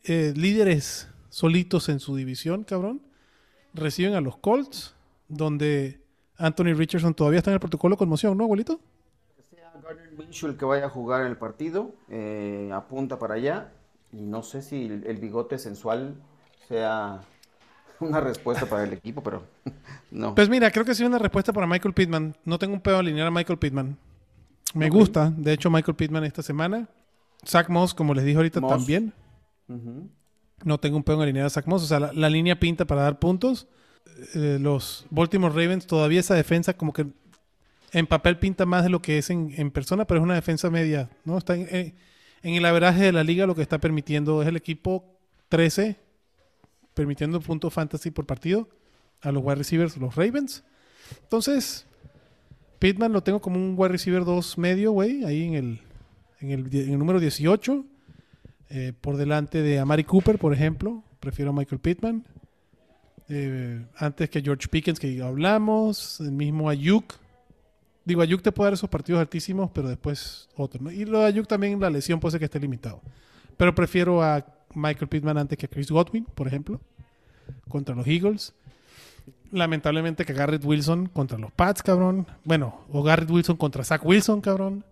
eh, 0.09 0.33
líderes 0.35 1.09
solitos 1.29 1.89
en 1.89 2.01
su 2.01 2.17
división, 2.17 2.65
cabrón. 2.65 3.03
Reciben 3.75 4.15
a 4.15 4.21
los 4.21 4.37
Colts, 4.39 4.95
donde 5.29 6.01
Anthony 6.37 6.75
Richardson 6.75 7.15
todavía 7.15 7.39
está 7.39 7.51
en 7.51 7.55
el 7.55 7.61
protocolo 7.61 7.95
de 7.95 7.99
conmoción, 7.99 8.37
¿no, 8.37 8.45
abuelito? 8.45 8.81
Que 9.37 9.57
sea 9.57 9.73
Gardner 9.83 10.13
Minshew 10.17 10.51
el 10.51 10.57
que 10.57 10.65
vaya 10.65 10.87
a 10.87 10.89
jugar 10.89 11.23
en 11.23 11.29
el 11.29 11.37
partido, 11.37 11.95
eh, 12.09 12.71
apunta 12.73 13.19
para 13.19 13.35
allá. 13.35 13.73
Y 14.13 14.23
no 14.23 14.43
sé 14.43 14.63
si 14.63 14.87
el, 14.87 15.05
el 15.07 15.19
bigote 15.19 15.59
sensual 15.59 16.15
sea 16.69 17.21
una 18.01 18.21
respuesta 18.21 18.67
para 18.67 18.85
el 18.85 18.93
equipo, 18.93 19.23
pero 19.23 19.43
no. 20.11 20.35
Pues 20.35 20.49
mira, 20.49 20.71
creo 20.71 20.85
que 20.85 20.95
sí 20.95 21.05
una 21.05 21.19
respuesta 21.19 21.53
para 21.53 21.67
Michael 21.67 21.95
Pittman. 21.95 22.37
No 22.45 22.59
tengo 22.59 22.75
un 22.75 22.81
pedo 22.81 22.99
alinear 22.99 23.27
a 23.27 23.31
Michael 23.31 23.59
Pittman. 23.59 23.99
Me 24.75 24.91
gusta, 24.91 25.33
de 25.37 25.53
hecho, 25.53 25.71
Michael 25.71 25.97
Pittman 25.97 26.25
esta 26.25 26.43
semana. 26.43 26.89
Zach 27.47 27.69
Moss, 27.69 27.95
como 27.95 28.15
les 28.15 28.25
dije 28.25 28.37
ahorita, 28.37 28.61
Moss. 28.61 28.71
también. 28.71 29.13
No 30.65 30.79
tengo 30.79 30.97
un 30.97 31.05
pedo 31.05 31.17
en 31.17 31.23
alinear 31.23 31.47
a 31.47 31.51
Zach 31.51 31.67
Moss. 31.67 31.85
O 31.85 31.87
sea, 31.87 32.01
la, 32.01 32.31
línea 32.31 32.59
pinta 32.59 32.87
para 32.87 33.03
dar 33.03 33.19
puntos. 33.19 33.69
Eh, 34.35 34.59
los 34.61 35.07
Baltimore 35.11 35.55
Ravens, 35.55 35.87
todavía 35.87 36.21
esa 36.21 36.35
defensa 36.35 36.75
como 36.77 36.93
que 36.93 37.07
en 37.93 38.07
papel 38.07 38.39
pinta 38.39 38.67
más 38.67 38.83
de 38.83 38.91
lo 38.91 39.01
que 39.01 39.19
es 39.19 39.31
en, 39.31 39.71
persona, 39.71 40.07
pero 40.07 40.21
es 40.21 40.25
una 40.25 40.35
defensa 40.35 40.71
media, 40.71 41.09
¿no? 41.25 41.39
Está 41.39 41.55
en, 41.55 41.95
en- 42.43 42.55
el 42.55 42.65
averaje 42.65 43.05
de 43.05 43.13
la 43.13 43.25
liga 43.25 43.47
lo 43.47 43.55
que 43.55 43.63
está 43.63 43.79
permitiendo 43.79 44.43
es 44.43 44.49
el 44.49 44.57
equipo 44.57 45.19
13, 45.49 45.97
permitiendo 46.95 47.41
puntos 47.41 47.73
fantasy 47.73 48.11
por 48.11 48.27
partido 48.27 48.69
a 49.21 49.33
los 49.33 49.43
wide 49.43 49.57
receivers, 49.57 49.97
los 49.97 50.15
Ravens. 50.15 50.65
Entonces, 51.23 51.87
Pittman 52.79 53.13
lo 53.13 53.23
tengo 53.23 53.41
como 53.41 53.57
un 53.57 53.75
wide 53.77 53.93
receiver 53.93 54.25
2 54.25 54.59
medio, 54.59 54.93
güey, 54.93 55.25
ahí 55.25 55.45
en 55.45 55.55
el, 55.55 55.81
en 56.41 56.51
el 56.51 56.99
número 56.99 57.19
18. 57.21 57.85
Eh, 58.71 58.93
por 59.01 59.17
delante 59.17 59.63
de 59.63 59.79
Amari 59.79 60.05
Cooper, 60.05 60.39
por 60.39 60.53
ejemplo. 60.53 61.03
Prefiero 61.21 61.51
a 61.51 61.55
Michael 61.55 61.81
Pittman. 61.81 62.25
Eh, 63.29 63.85
antes 63.97 64.31
que 64.31 64.41
George 64.41 64.69
Pickens, 64.69 64.99
que 64.99 65.23
hablamos. 65.23 66.21
El 66.21 66.33
mismo 66.33 66.69
Ayuk. 66.69 67.15
Digo, 68.05 68.23
Ayuk 68.23 68.43
te 68.43 68.53
puede 68.53 68.69
dar 68.69 68.75
esos 68.75 68.89
partidos 68.89 69.21
altísimos, 69.21 69.71
pero 69.73 69.89
después 69.89 70.49
otro. 70.57 70.91
Y 70.91 71.05
lo 71.05 71.21
de 71.21 71.27
Ayuk 71.27 71.47
también, 71.47 71.79
la 71.81 71.91
lesión 71.91 72.21
puede 72.21 72.33
ser 72.33 72.39
que 72.41 72.47
esté 72.47 72.59
limitado. 72.59 73.03
Pero 73.57 73.75
prefiero 73.75 74.23
a 74.23 74.47
Michael 74.75 75.09
Pittman 75.09 75.37
antes 75.39 75.59
que 75.59 75.69
Chris 75.69 75.91
Godwin, 75.91 76.25
por 76.25 76.47
ejemplo, 76.47 76.81
contra 77.69 77.95
los 77.95 78.07
Eagles. 78.07 78.55
Lamentablemente 79.51 80.25
que 80.25 80.33
Garrett 80.35 80.65
Wilson 80.65 81.07
contra 81.07 81.39
los 81.39 81.51
Pats, 81.53 81.83
cabrón. 81.83 82.27
Bueno, 82.45 82.81
o 82.91 83.03
Garrett 83.03 83.31
Wilson 83.31 83.57
contra 83.57 83.85
Zach 83.85 84.05
Wilson, 84.05 84.41
cabrón. 84.41 84.85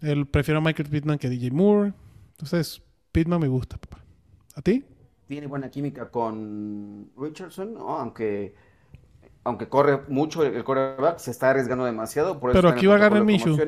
El, 0.00 0.26
prefiero 0.26 0.58
a 0.58 0.62
Michael 0.62 0.88
Pittman 0.88 1.18
que 1.18 1.28
DJ 1.28 1.50
Moore. 1.50 1.92
Entonces, 2.38 2.80
Pittman 3.10 3.40
me 3.40 3.48
gusta, 3.48 3.78
papá. 3.78 3.98
¿A 4.54 4.62
ti? 4.62 4.84
Tiene 5.26 5.48
buena 5.48 5.70
química 5.70 6.08
con 6.10 7.10
Richardson, 7.16 7.74
¿no? 7.74 7.98
aunque, 7.98 8.54
aunque 9.42 9.68
corre 9.68 10.02
mucho 10.08 10.44
el, 10.44 10.62
quarterback, 10.62 11.18
se 11.18 11.32
está 11.32 11.50
arriesgando 11.50 11.84
demasiado. 11.84 12.38
Por 12.38 12.50
eso 12.50 12.58
Pero 12.58 12.68
aquí 12.68 12.86
va 12.86 12.96
Garner 12.96 13.20
de 13.20 13.26
Minshew. 13.26 13.58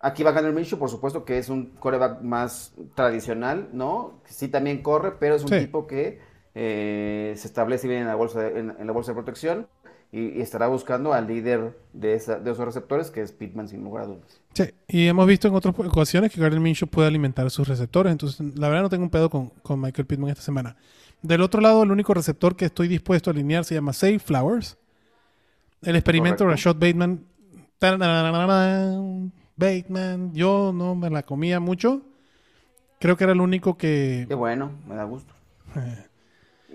Aquí 0.00 0.22
va 0.24 0.32
Garner 0.32 0.52
Minshew, 0.52 0.78
por 0.78 0.90
supuesto 0.90 1.24
que 1.24 1.38
es 1.38 1.48
un 1.48 1.66
quarterback 1.66 2.20
más 2.22 2.74
tradicional, 2.96 3.68
¿no? 3.72 4.20
Sí 4.24 4.48
también 4.48 4.82
corre, 4.82 5.12
pero 5.18 5.36
es 5.36 5.42
un 5.42 5.48
Sí. 5.48 5.60
tipo 5.60 5.86
que 5.86 6.20
eh, 6.54 7.34
se 7.36 7.46
establece 7.46 7.86
bien 7.86 8.00
en 8.02 8.08
la 8.08 8.16
bolsa 8.16 8.40
de, 8.40 8.58
en, 8.58 8.74
en 8.78 8.86
la 8.86 8.92
bolsa 8.92 9.12
de 9.12 9.14
protección 9.14 9.68
y, 10.10 10.38
y 10.38 10.40
estará 10.40 10.68
buscando 10.68 11.12
al 11.12 11.26
líder 11.26 11.78
de, 11.92 12.14
esa, 12.14 12.38
de 12.38 12.50
esos 12.50 12.64
receptores, 12.64 13.10
que 13.10 13.20
es 13.20 13.32
Pittman, 13.32 13.68
sin 13.68 13.84
lugar 13.84 14.04
a 14.04 14.06
dudas. 14.06 14.40
Sí. 14.54 14.64
Y 14.88 15.06
hemos 15.06 15.26
visto 15.26 15.48
en 15.48 15.54
otras 15.54 15.74
ocasiones 15.78 16.32
que 16.32 16.40
Gardner 16.40 16.60
Minshew 16.60 16.88
puede 16.88 17.08
alimentar 17.08 17.50
sus 17.50 17.68
receptores. 17.68 18.10
Entonces, 18.10 18.40
la 18.56 18.68
verdad 18.68 18.82
no 18.82 18.88
tengo 18.88 19.04
un 19.04 19.10
pedo 19.10 19.28
con, 19.28 19.50
con 19.62 19.80
Michael 19.80 20.06
Pittman 20.06 20.30
esta 20.30 20.42
semana. 20.42 20.76
Del 21.20 21.42
otro 21.42 21.60
lado, 21.60 21.82
el 21.82 21.90
único 21.90 22.14
receptor 22.14 22.56
que 22.56 22.66
estoy 22.66 22.88
dispuesto 22.88 23.30
a 23.30 23.32
alinear 23.32 23.64
se 23.64 23.74
llama 23.74 23.92
Save 23.92 24.18
Flowers. 24.18 24.78
El 25.82 25.96
experimento 25.96 26.44
Correcto. 26.44 26.70
Rashad 26.70 26.76
Bateman. 26.76 27.24
Bateman. 29.56 30.32
Yo 30.32 30.72
no 30.74 30.94
me 30.94 31.10
la 31.10 31.22
comía 31.22 31.60
mucho. 31.60 32.02
Creo 33.00 33.16
que 33.16 33.24
era 33.24 33.32
el 33.32 33.40
único 33.40 33.76
que... 33.76 34.24
Qué 34.28 34.34
bueno, 34.34 34.72
me 34.88 34.94
da 34.94 35.04
gusto. 35.04 35.32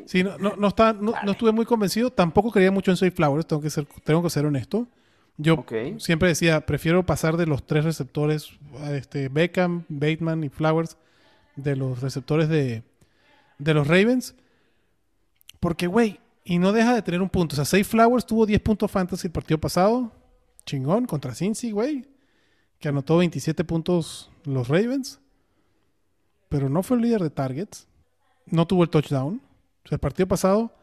Sí, 0.06 0.24
no, 0.24 0.38
no, 0.38 0.56
no, 0.56 0.68
estaba- 0.68 0.94
no- 0.94 1.14
no 1.24 1.32
estuve 1.32 1.52
muy 1.52 1.66
convencido. 1.66 2.10
Tampoco 2.10 2.52
creía 2.52 2.72
mucho 2.72 2.92
en 2.92 2.98
Save 2.98 3.12
Flowers, 3.12 3.46
tengo 3.48 3.62
que 3.62 3.70
ser, 3.70 3.86
tengo 4.04 4.22
que 4.24 4.30
ser 4.30 4.46
honesto. 4.46 4.88
Yo 5.38 5.56
siempre 6.00 6.28
decía, 6.30 6.66
prefiero 6.66 7.06
pasar 7.06 7.38
de 7.38 7.46
los 7.48 7.66
tres 7.66 7.84
receptores, 7.86 8.50
este, 8.92 9.30
Beckham, 9.30 9.84
Bateman 9.90 10.44
y 10.44 10.50
Flowers, 10.50 10.98
de 11.56 11.76
los 11.76 12.02
receptores 12.02 12.50
de, 12.50 12.84
de 13.58 13.74
los 13.74 13.88
Ravens. 13.88 14.36
Porque, 15.60 15.88
güey, 15.88 16.20
y 16.44 16.60
no 16.60 16.72
deja 16.74 16.94
de 16.94 17.02
tener 17.02 17.22
un 17.22 17.30
punto. 17.30 17.54
O 17.54 17.56
sea, 17.56 17.66
Save 17.66 17.84
Flowers 17.86 18.26
tuvo 18.26 18.46
10 18.46 18.60
puntos 18.62 18.92
fantasy 18.92 19.28
el 19.28 19.32
partido 19.32 19.58
pasado. 19.58 20.12
Chingón, 20.66 21.06
contra 21.06 21.34
Cincy, 21.34 21.72
güey. 21.72 22.06
Que 22.80 22.90
anotó 22.90 23.18
27 23.18 23.64
puntos 23.64 24.30
los 24.44 24.68
Ravens. 24.68 25.20
Pero 26.50 26.70
no 26.70 26.84
fue 26.84 26.98
el 26.98 27.04
líder 27.04 27.22
de 27.22 27.30
targets. 27.30 27.88
No 28.46 28.68
tuvo 28.68 28.84
el 28.84 28.90
touchdown. 28.90 29.42
O 29.86 29.88
sea, 29.88 29.96
el 29.96 30.00
partido 30.00 30.28
pasado, 30.28 30.74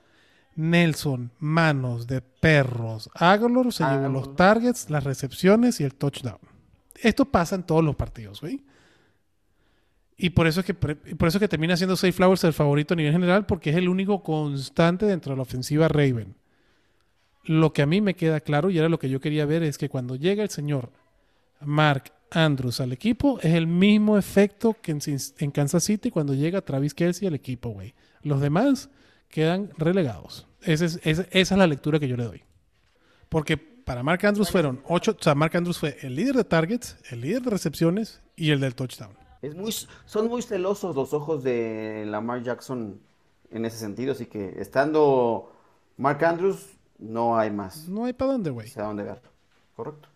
Nelson, 0.57 1.31
manos 1.39 2.07
de 2.07 2.21
perros. 2.21 3.09
Aguilar 3.15 3.73
se 3.73 3.85
llevó 3.85 4.09
los 4.09 4.37
targets, 4.37 4.91
las 4.91 5.05
recepciones 5.05 5.81
y 5.81 5.85
el 5.85 5.95
touchdown. 5.95 6.39
Esto 6.97 7.25
pasa 7.25 7.55
en 7.55 7.63
todos 7.63 7.83
los 7.83 7.97
partidos, 7.97 8.41
güey. 8.41 8.63
Y 10.17 10.31
por 10.31 10.47
eso 10.47 10.61
es 10.61 10.67
que 10.67 10.75
por 10.75 11.29
eso 11.29 11.39
es 11.39 11.41
que 11.41 11.49
termina 11.49 11.79
siendo 11.79 11.97
Safe 11.97 12.13
Flowers 12.13 12.45
el 12.45 12.53
favorito 12.53 12.93
a 12.93 12.97
nivel 12.97 13.13
general, 13.13 13.47
porque 13.47 13.71
es 13.71 13.77
el 13.77 13.89
único 13.89 14.23
constante 14.23 15.07
dentro 15.07 15.33
de 15.33 15.37
la 15.37 15.43
ofensiva 15.43 15.89
Raven. 15.89 16.37
Lo 17.45 17.73
que 17.73 17.81
a 17.81 17.87
mí 17.87 18.03
me 18.03 18.15
queda 18.15 18.41
claro, 18.41 18.69
y 18.69 18.77
era 18.77 18.91
lo 18.91 18.99
que 18.99 19.09
yo 19.09 19.19
quería 19.19 19.47
ver, 19.47 19.63
es 19.63 19.79
que 19.79 19.89
cuando 19.89 20.17
llega 20.17 20.43
el 20.43 20.51
señor 20.51 20.93
Mark 21.63 22.13
Andrews 22.31 22.81
al 22.81 22.93
equipo, 22.93 23.39
es 23.41 23.55
el 23.55 23.67
mismo 23.67 24.19
efecto 24.19 24.77
que 24.83 24.93
en, 24.93 25.01
en 25.39 25.51
Kansas 25.51 25.85
City 25.85 26.11
cuando 26.11 26.35
llega 26.35 26.61
Travis 26.61 26.93
Kelsey 26.93 27.27
al 27.27 27.35
equipo, 27.35 27.71
güey. 27.71 27.95
Los 28.23 28.41
demás 28.41 28.91
quedan 29.29 29.71
relegados. 29.79 30.47
Esa 30.63 30.85
es, 30.85 31.01
esa- 31.05 31.27
esa 31.31 31.55
es 31.55 31.59
la 31.59 31.67
lectura 31.67 31.99
que 31.99 32.09
yo 32.09 32.17
le 32.17 32.25
doy. 32.25 32.43
Porque 33.29 33.57
para 33.57 34.03
Mark 34.03 34.25
Andrews 34.27 34.51
fueron 34.51 34.83
ocho, 34.87 35.17
o 35.19 35.23
sea, 35.23 35.35
Mark 35.35 35.57
Andrews 35.57 35.79
fue 35.79 35.97
el 36.03 36.15
líder 36.15 36.37
de 36.37 36.45
targets, 36.45 36.97
el 37.11 37.21
líder 37.23 37.43
de 37.43 37.51
recepciones 37.51 38.21
y 38.37 38.51
el 38.51 38.61
del 38.61 38.75
touchdown. 38.75 39.13
Es 39.43 39.55
muy, 39.55 39.75
son 40.05 40.29
muy 40.29 40.43
celosos 40.43 40.95
los 40.95 41.15
ojos 41.15 41.43
de 41.43 42.05
Lamar 42.07 42.43
Jackson 42.43 43.01
en 43.51 43.65
ese 43.65 43.79
sentido, 43.79 44.13
así 44.13 44.27
que 44.27 44.55
estando 44.61 45.51
Mark 45.97 46.23
Andrews, 46.25 46.67
no 46.99 47.39
hay 47.39 47.51
más. 47.51 47.89
No 47.89 48.05
hay 48.05 48.13
para 48.13 48.33
dónde, 48.33 48.51
güey. 48.51 48.67
No 48.69 48.73
sé 48.75 48.81
a 48.81 48.85
dónde 48.85 49.03
ver. 49.05 49.23
Correcto. 49.75 50.09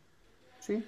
Sí, 0.61 0.84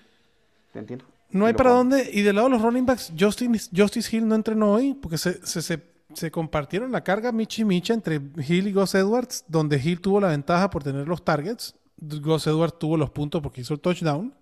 te 0.73 0.79
entiendo. 0.81 1.05
No 1.31 1.47
hay 1.47 1.55
para 1.55 1.71
dónde. 1.71 2.09
Y 2.12 2.23
del 2.23 2.37
lado 2.37 2.49
de 2.49 2.55
los 2.55 2.62
running 2.62 2.85
backs, 2.87 3.12
Justin, 3.19 3.59
Justice 3.75 4.14
Hill 4.14 4.29
no 4.29 4.35
entrenó 4.35 4.73
hoy 4.73 4.95
porque 4.95 5.17
se, 5.19 5.45
se, 5.47 5.62
se, 5.62 5.83
se 6.15 6.31
compartieron 6.31 6.93
la 6.93 7.03
carga 7.03 7.33
Michi 7.33 7.65
Micha 7.65 7.95
entre 7.95 8.17
Hill 8.17 8.69
y 8.69 8.73
Gus 8.73 8.95
Edwards, 8.95 9.45
donde 9.49 9.81
Hill 9.83 10.01
tuvo 10.01 10.21
la 10.21 10.29
ventaja 10.29 10.71
por 10.71 10.83
tener 10.83 11.07
los 11.09 11.25
targets. 11.25 11.75
Gus 11.99 12.47
Edwards 12.47 12.79
tuvo 12.79 12.97
los 12.97 13.11
puntos 13.11 13.43
porque 13.43 13.61
hizo 13.61 13.75
el 13.75 13.81
touchdown. 13.81 14.33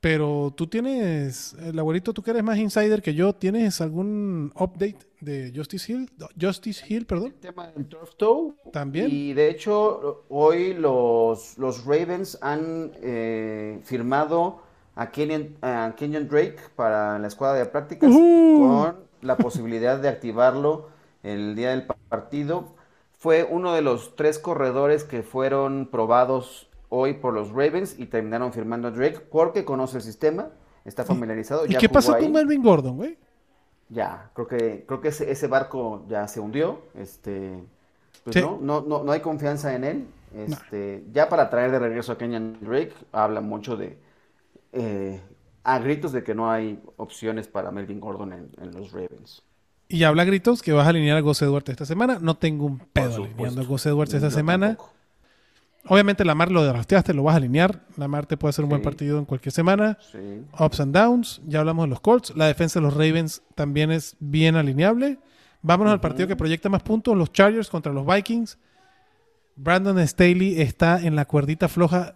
Pero 0.00 0.52
tú 0.56 0.66
tienes, 0.66 1.54
el 1.60 1.78
abuelito, 1.78 2.12
tú 2.12 2.22
que 2.24 2.32
eres 2.32 2.42
más 2.42 2.58
insider 2.58 3.00
que 3.00 3.14
yo, 3.14 3.32
¿tienes 3.34 3.80
algún 3.80 4.52
update 4.56 4.98
de 5.20 5.52
Justice 5.54 5.92
Hill? 5.92 6.10
Justice 6.40 6.84
Hill, 6.88 7.06
perdón. 7.06 7.26
El 7.28 7.34
tema 7.34 7.68
del 7.68 7.86
turf 7.86 8.16
toe. 8.16 8.52
También. 8.72 9.06
Y 9.08 9.32
de 9.32 9.48
hecho, 9.48 10.24
hoy 10.28 10.74
los, 10.74 11.56
los 11.56 11.84
Ravens 11.84 12.36
han 12.42 12.90
eh, 13.00 13.78
firmado 13.84 14.60
a 14.96 15.08
Kenyon, 15.12 15.56
a 15.62 15.94
Kenyon 15.96 16.26
Drake 16.28 16.56
para 16.74 17.20
la 17.20 17.28
escuadra 17.28 17.60
de 17.60 17.66
prácticas 17.66 18.10
Ujú. 18.10 18.58
con 18.58 19.11
la 19.22 19.36
posibilidad 19.36 19.98
de 19.98 20.08
activarlo 20.08 20.88
el 21.22 21.54
día 21.56 21.70
del 21.70 21.86
pa- 21.86 21.96
partido. 22.08 22.74
Fue 23.18 23.44
uno 23.48 23.72
de 23.72 23.82
los 23.82 24.16
tres 24.16 24.38
corredores 24.38 25.04
que 25.04 25.22
fueron 25.22 25.88
probados 25.90 26.68
hoy 26.88 27.14
por 27.14 27.32
los 27.32 27.50
Ravens 27.50 27.98
y 27.98 28.06
terminaron 28.06 28.52
firmando 28.52 28.88
a 28.88 28.90
Drake 28.90 29.20
porque 29.20 29.64
conoce 29.64 29.96
el 29.98 30.02
sistema, 30.02 30.50
está 30.84 31.04
familiarizado. 31.04 31.64
¿Y 31.66 31.70
ya 31.70 31.78
qué 31.78 31.88
pasó 31.88 32.14
ahí. 32.14 32.22
con 32.24 32.32
Melvin 32.32 32.62
Gordon, 32.62 32.96
güey? 32.96 33.16
ya, 33.88 34.30
creo 34.34 34.46
que, 34.48 34.84
creo 34.86 35.00
que 35.00 35.08
ese, 35.08 35.30
ese 35.30 35.46
barco 35.46 36.04
ya 36.08 36.26
se 36.26 36.40
hundió. 36.40 36.80
Este, 36.94 37.62
pues 38.24 38.34
Sí. 38.34 38.40
no, 38.40 38.58
no, 38.60 38.80
no, 38.80 39.04
no 39.04 39.12
hay 39.12 39.20
confianza 39.20 39.74
en 39.74 39.84
él. 39.84 40.06
Este, 40.34 41.04
ya 41.12 41.28
para 41.28 41.50
traer 41.50 41.70
de 41.70 41.78
regreso 41.78 42.12
a 42.12 42.18
Kenyan 42.18 42.58
Drake, 42.60 42.94
habla 43.12 43.40
mucho 43.42 43.76
de 43.76 43.98
eh, 44.72 45.20
a 45.64 45.78
gritos 45.78 46.12
de 46.12 46.22
que 46.24 46.34
no 46.34 46.50
hay 46.50 46.80
opciones 46.96 47.48
para 47.48 47.70
Melvin 47.70 48.00
Gordon 48.00 48.32
en, 48.32 48.50
en 48.60 48.72
los 48.72 48.92
Ravens. 48.92 49.42
Y 49.88 50.04
habla 50.04 50.24
gritos 50.24 50.62
que 50.62 50.72
vas 50.72 50.86
a 50.86 50.90
alinear 50.90 51.18
a 51.18 51.20
Gus 51.20 51.42
Edwards 51.42 51.68
esta 51.68 51.84
semana. 51.84 52.18
No 52.20 52.36
tengo 52.36 52.64
un 52.66 52.78
pedo 52.78 53.24
alineando 53.24 53.60
a 53.60 53.64
Gus 53.64 53.84
Edwards 53.86 54.14
esta 54.14 54.28
Yo 54.28 54.34
semana. 54.34 54.68
tampoco. 54.68 54.92
Obviamente 55.88 56.24
Lamar 56.24 56.50
lo 56.50 56.64
drafteaste, 56.64 57.12
lo 57.12 57.24
vas 57.24 57.34
a 57.34 57.38
alinear. 57.38 57.80
Lamar 57.96 58.26
te 58.26 58.36
puede 58.36 58.50
hacer 58.50 58.64
un 58.64 58.70
buen 58.70 58.82
partido 58.82 59.18
en 59.18 59.24
cualquier 59.24 59.52
semana. 59.52 59.98
Sí. 60.12 60.42
Ups 60.58 60.80
and 60.80 60.94
downs. 60.94 61.42
Ya 61.46 61.60
hablamos 61.60 61.84
de 61.84 61.90
los 61.90 62.00
Colts. 62.00 62.34
La 62.36 62.46
defensa 62.46 62.78
de 62.78 62.84
los 62.86 62.94
Ravens 62.94 63.42
también 63.54 63.90
es 63.90 64.16
bien 64.20 64.54
alineable. 64.56 65.18
Vámonos 65.60 65.92
al 65.92 66.00
partido 66.00 66.28
que 66.28 66.36
proyecta 66.36 66.68
más 66.68 66.82
puntos. 66.82 67.16
Los 67.16 67.32
Chargers 67.32 67.68
contra 67.68 67.92
los 67.92 68.06
Vikings. 68.06 68.58
Brandon 69.56 69.98
Staley 70.06 70.60
está 70.60 71.00
en 71.02 71.16
la 71.16 71.24
cuerdita 71.24 71.68
floja. 71.68 72.14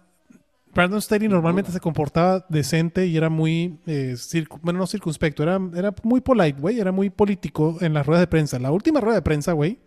Brandon 0.77 1.01
Staley 1.01 1.27
normalmente 1.27 1.71
se 1.71 1.79
comportaba 1.79 2.45
decente 2.49 3.07
y 3.07 3.17
era 3.17 3.29
muy, 3.29 3.79
eh, 3.87 4.15
bueno, 4.61 4.77
no 4.77 4.85
circunspecto, 4.85 5.41
era, 5.41 5.59
era 5.75 5.91
muy 6.03 6.21
polite, 6.21 6.61
güey, 6.61 6.79
era 6.79 6.91
muy 6.91 7.09
político 7.09 7.77
en 7.81 7.95
las 7.95 8.05
ruedas 8.05 8.21
de 8.21 8.27
prensa. 8.27 8.59
La 8.59 8.71
última 8.71 9.01
rueda 9.01 9.15
de 9.15 9.21
prensa, 9.23 9.53
güey, 9.53 9.79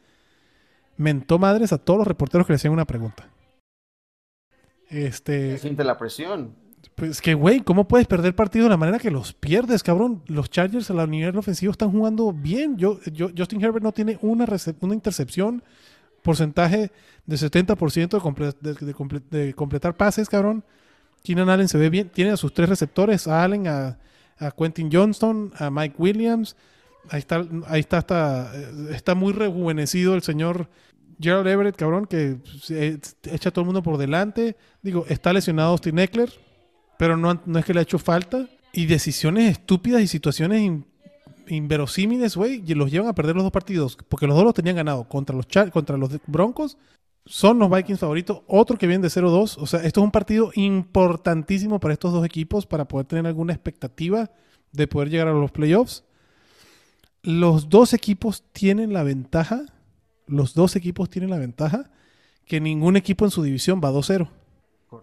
mentó 0.96 1.38
madres 1.38 1.72
a 1.72 1.78
todos 1.78 1.98
los 1.98 2.08
reporteros 2.08 2.44
que 2.44 2.52
le 2.52 2.56
hacían 2.56 2.72
una 2.72 2.86
pregunta. 2.86 3.28
Este, 4.88 5.58
Siente 5.58 5.84
la 5.84 5.96
presión. 5.96 6.56
pues 6.96 7.20
que, 7.22 7.34
güey, 7.34 7.60
¿cómo 7.60 7.86
puedes 7.86 8.08
perder 8.08 8.34
partido 8.34 8.64
de 8.64 8.70
la 8.70 8.76
manera 8.76 8.98
que 8.98 9.12
los 9.12 9.32
pierdes, 9.32 9.84
cabrón? 9.84 10.22
Los 10.26 10.50
Chargers 10.50 10.90
a 10.90 10.94
la 10.94 11.06
nivel 11.06 11.36
ofensivo 11.38 11.70
están 11.70 11.92
jugando 11.92 12.32
bien. 12.32 12.76
Yo, 12.76 12.98
yo- 13.12 13.30
Justin 13.36 13.62
Herbert 13.62 13.84
no 13.84 13.92
tiene 13.92 14.18
una, 14.22 14.44
una 14.80 14.94
intercepción, 14.94 15.62
porcentaje 16.22 16.90
de 17.26 17.36
70% 17.36 18.54
de, 18.60 18.74
de- 18.74 18.92
de 19.30 19.44
de 19.44 19.54
completar 19.54 19.96
pases, 19.96 20.28
cabrón. 20.28 20.64
Keenan 21.22 21.50
Allen 21.50 21.68
se 21.68 21.78
ve 21.78 21.90
bien. 21.90 22.08
Tiene 22.08 22.30
a 22.30 22.36
sus 22.36 22.52
tres 22.54 22.68
receptores, 22.68 23.26
a 23.28 23.42
Allen, 23.44 23.68
a, 23.68 23.98
Quentin 24.56 24.88
Johnston, 24.90 25.52
a 25.58 25.70
Mike 25.70 25.96
Williams. 25.98 26.56
Ahí 27.10 27.18
está, 27.18 27.46
ahí 27.66 27.80
está, 27.80 27.98
hasta, 27.98 28.52
eh, 28.54 28.88
está 28.92 29.14
muy 29.14 29.32
rejuvenecido 29.32 30.14
el 30.14 30.22
señor 30.22 30.68
Gerald 31.20 31.46
Everett, 31.46 31.76
cabrón, 31.76 32.06
que 32.06 32.38
eh, 32.70 32.98
echa 33.24 33.48
a 33.50 33.52
todo 33.52 33.62
el 33.62 33.66
mundo 33.66 33.82
por 33.82 33.98
delante. 33.98 34.56
Digo, 34.82 35.04
está 35.08 35.32
lesionado 35.34 35.70
Austin 35.72 35.98
Eckler, 35.98 36.32
pero 36.98 37.16
no, 37.18 37.40
no 37.44 37.58
es 37.58 37.64
que 37.66 37.74
le 37.74 37.80
ha 37.80 37.82
hecho 37.82 37.98
falta. 37.98 38.48
Y 38.72 38.86
decisiones 38.86 39.50
estúpidas 39.50 40.00
y 40.00 40.06
situaciones 40.06 40.80
inverosímiles, 41.48 42.36
güey, 42.36 42.62
y 42.66 42.74
los 42.74 42.90
llevan 42.90 43.08
a 43.08 43.14
perder 43.14 43.34
los 43.34 43.44
dos 43.44 43.52
partidos, 43.52 43.96
porque 44.08 44.26
los 44.26 44.36
dos 44.36 44.44
los 44.44 44.54
tenían 44.54 44.76
ganado 44.76 45.04
contra 45.08 45.34
los, 45.36 45.46
Char- 45.48 45.70
contra 45.70 45.96
los 45.96 46.10
Broncos. 46.26 46.76
Son 47.26 47.58
los 47.58 47.70
Vikings 47.70 48.00
favoritos, 48.00 48.40
otro 48.46 48.78
que 48.78 48.86
viene 48.86 49.02
de 49.02 49.08
0-2. 49.08 49.56
O 49.58 49.66
sea, 49.66 49.80
esto 49.84 50.00
es 50.00 50.04
un 50.04 50.10
partido 50.10 50.50
importantísimo 50.54 51.78
para 51.78 51.92
estos 51.94 52.12
dos 52.12 52.24
equipos 52.24 52.66
para 52.66 52.86
poder 52.88 53.06
tener 53.06 53.26
alguna 53.26 53.52
expectativa 53.52 54.30
de 54.72 54.86
poder 54.88 55.10
llegar 55.10 55.28
a 55.28 55.32
los 55.32 55.50
playoffs. 55.52 56.04
Los 57.22 57.68
dos 57.68 57.92
equipos 57.92 58.44
tienen 58.52 58.92
la 58.92 59.02
ventaja, 59.02 59.62
los 60.26 60.54
dos 60.54 60.76
equipos 60.76 61.10
tienen 61.10 61.30
la 61.30 61.38
ventaja 61.38 61.90
que 62.46 62.60
ningún 62.60 62.96
equipo 62.96 63.24
en 63.26 63.30
su 63.30 63.42
división 63.42 63.80
va 63.84 63.90
2-0 63.92 64.28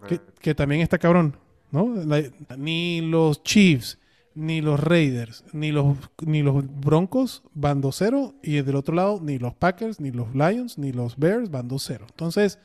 que, 0.08 0.20
que 0.40 0.54
también 0.54 0.80
está 0.82 0.98
cabrón, 0.98 1.36
¿no? 1.70 1.94
La- 2.04 2.24
ni 2.56 3.00
los 3.00 3.42
Chiefs, 3.44 3.98
ni 4.38 4.60
los 4.60 4.78
Raiders, 4.78 5.44
ni 5.52 5.72
los, 5.72 5.96
ni 6.24 6.42
los 6.42 6.64
Broncos 6.80 7.42
van 7.54 7.82
2-0 7.82 8.34
y 8.42 8.62
del 8.62 8.76
otro 8.76 8.94
lado 8.94 9.18
ni 9.20 9.38
los 9.38 9.54
Packers, 9.54 9.98
ni 10.00 10.12
los 10.12 10.32
Lions, 10.34 10.78
ni 10.78 10.92
los 10.92 11.16
Bears 11.16 11.50
van 11.50 11.68
2-0. 11.68 12.00
Entonces, 12.08 12.58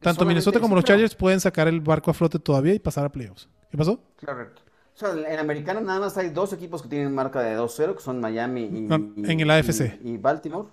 tanto 0.00 0.24
Minnesota 0.24 0.58
como 0.58 0.74
los 0.74 0.84
Chargers 0.84 1.14
pueden 1.14 1.38
sacar 1.40 1.68
el 1.68 1.80
barco 1.80 2.10
a 2.10 2.14
flote 2.14 2.38
todavía 2.38 2.74
y 2.74 2.78
pasar 2.78 3.04
a 3.04 3.12
playoffs. 3.12 3.48
¿Qué 3.70 3.76
pasó? 3.76 4.00
Correcto. 4.24 4.62
O 4.94 4.98
sea, 4.98 5.10
en 5.10 5.38
americano 5.38 5.80
nada 5.80 6.00
más 6.00 6.16
hay 6.18 6.30
dos 6.30 6.52
equipos 6.52 6.82
que 6.82 6.88
tienen 6.88 7.14
marca 7.14 7.40
de 7.40 7.56
2-0, 7.58 7.94
que 7.96 8.02
son 8.02 8.20
Miami 8.20 8.64
y, 8.64 8.80
No, 8.82 8.94
en 8.96 9.40
el 9.40 9.50
AFC. 9.50 9.98
y, 10.04 10.10
y 10.12 10.16
Baltimore. 10.18 10.68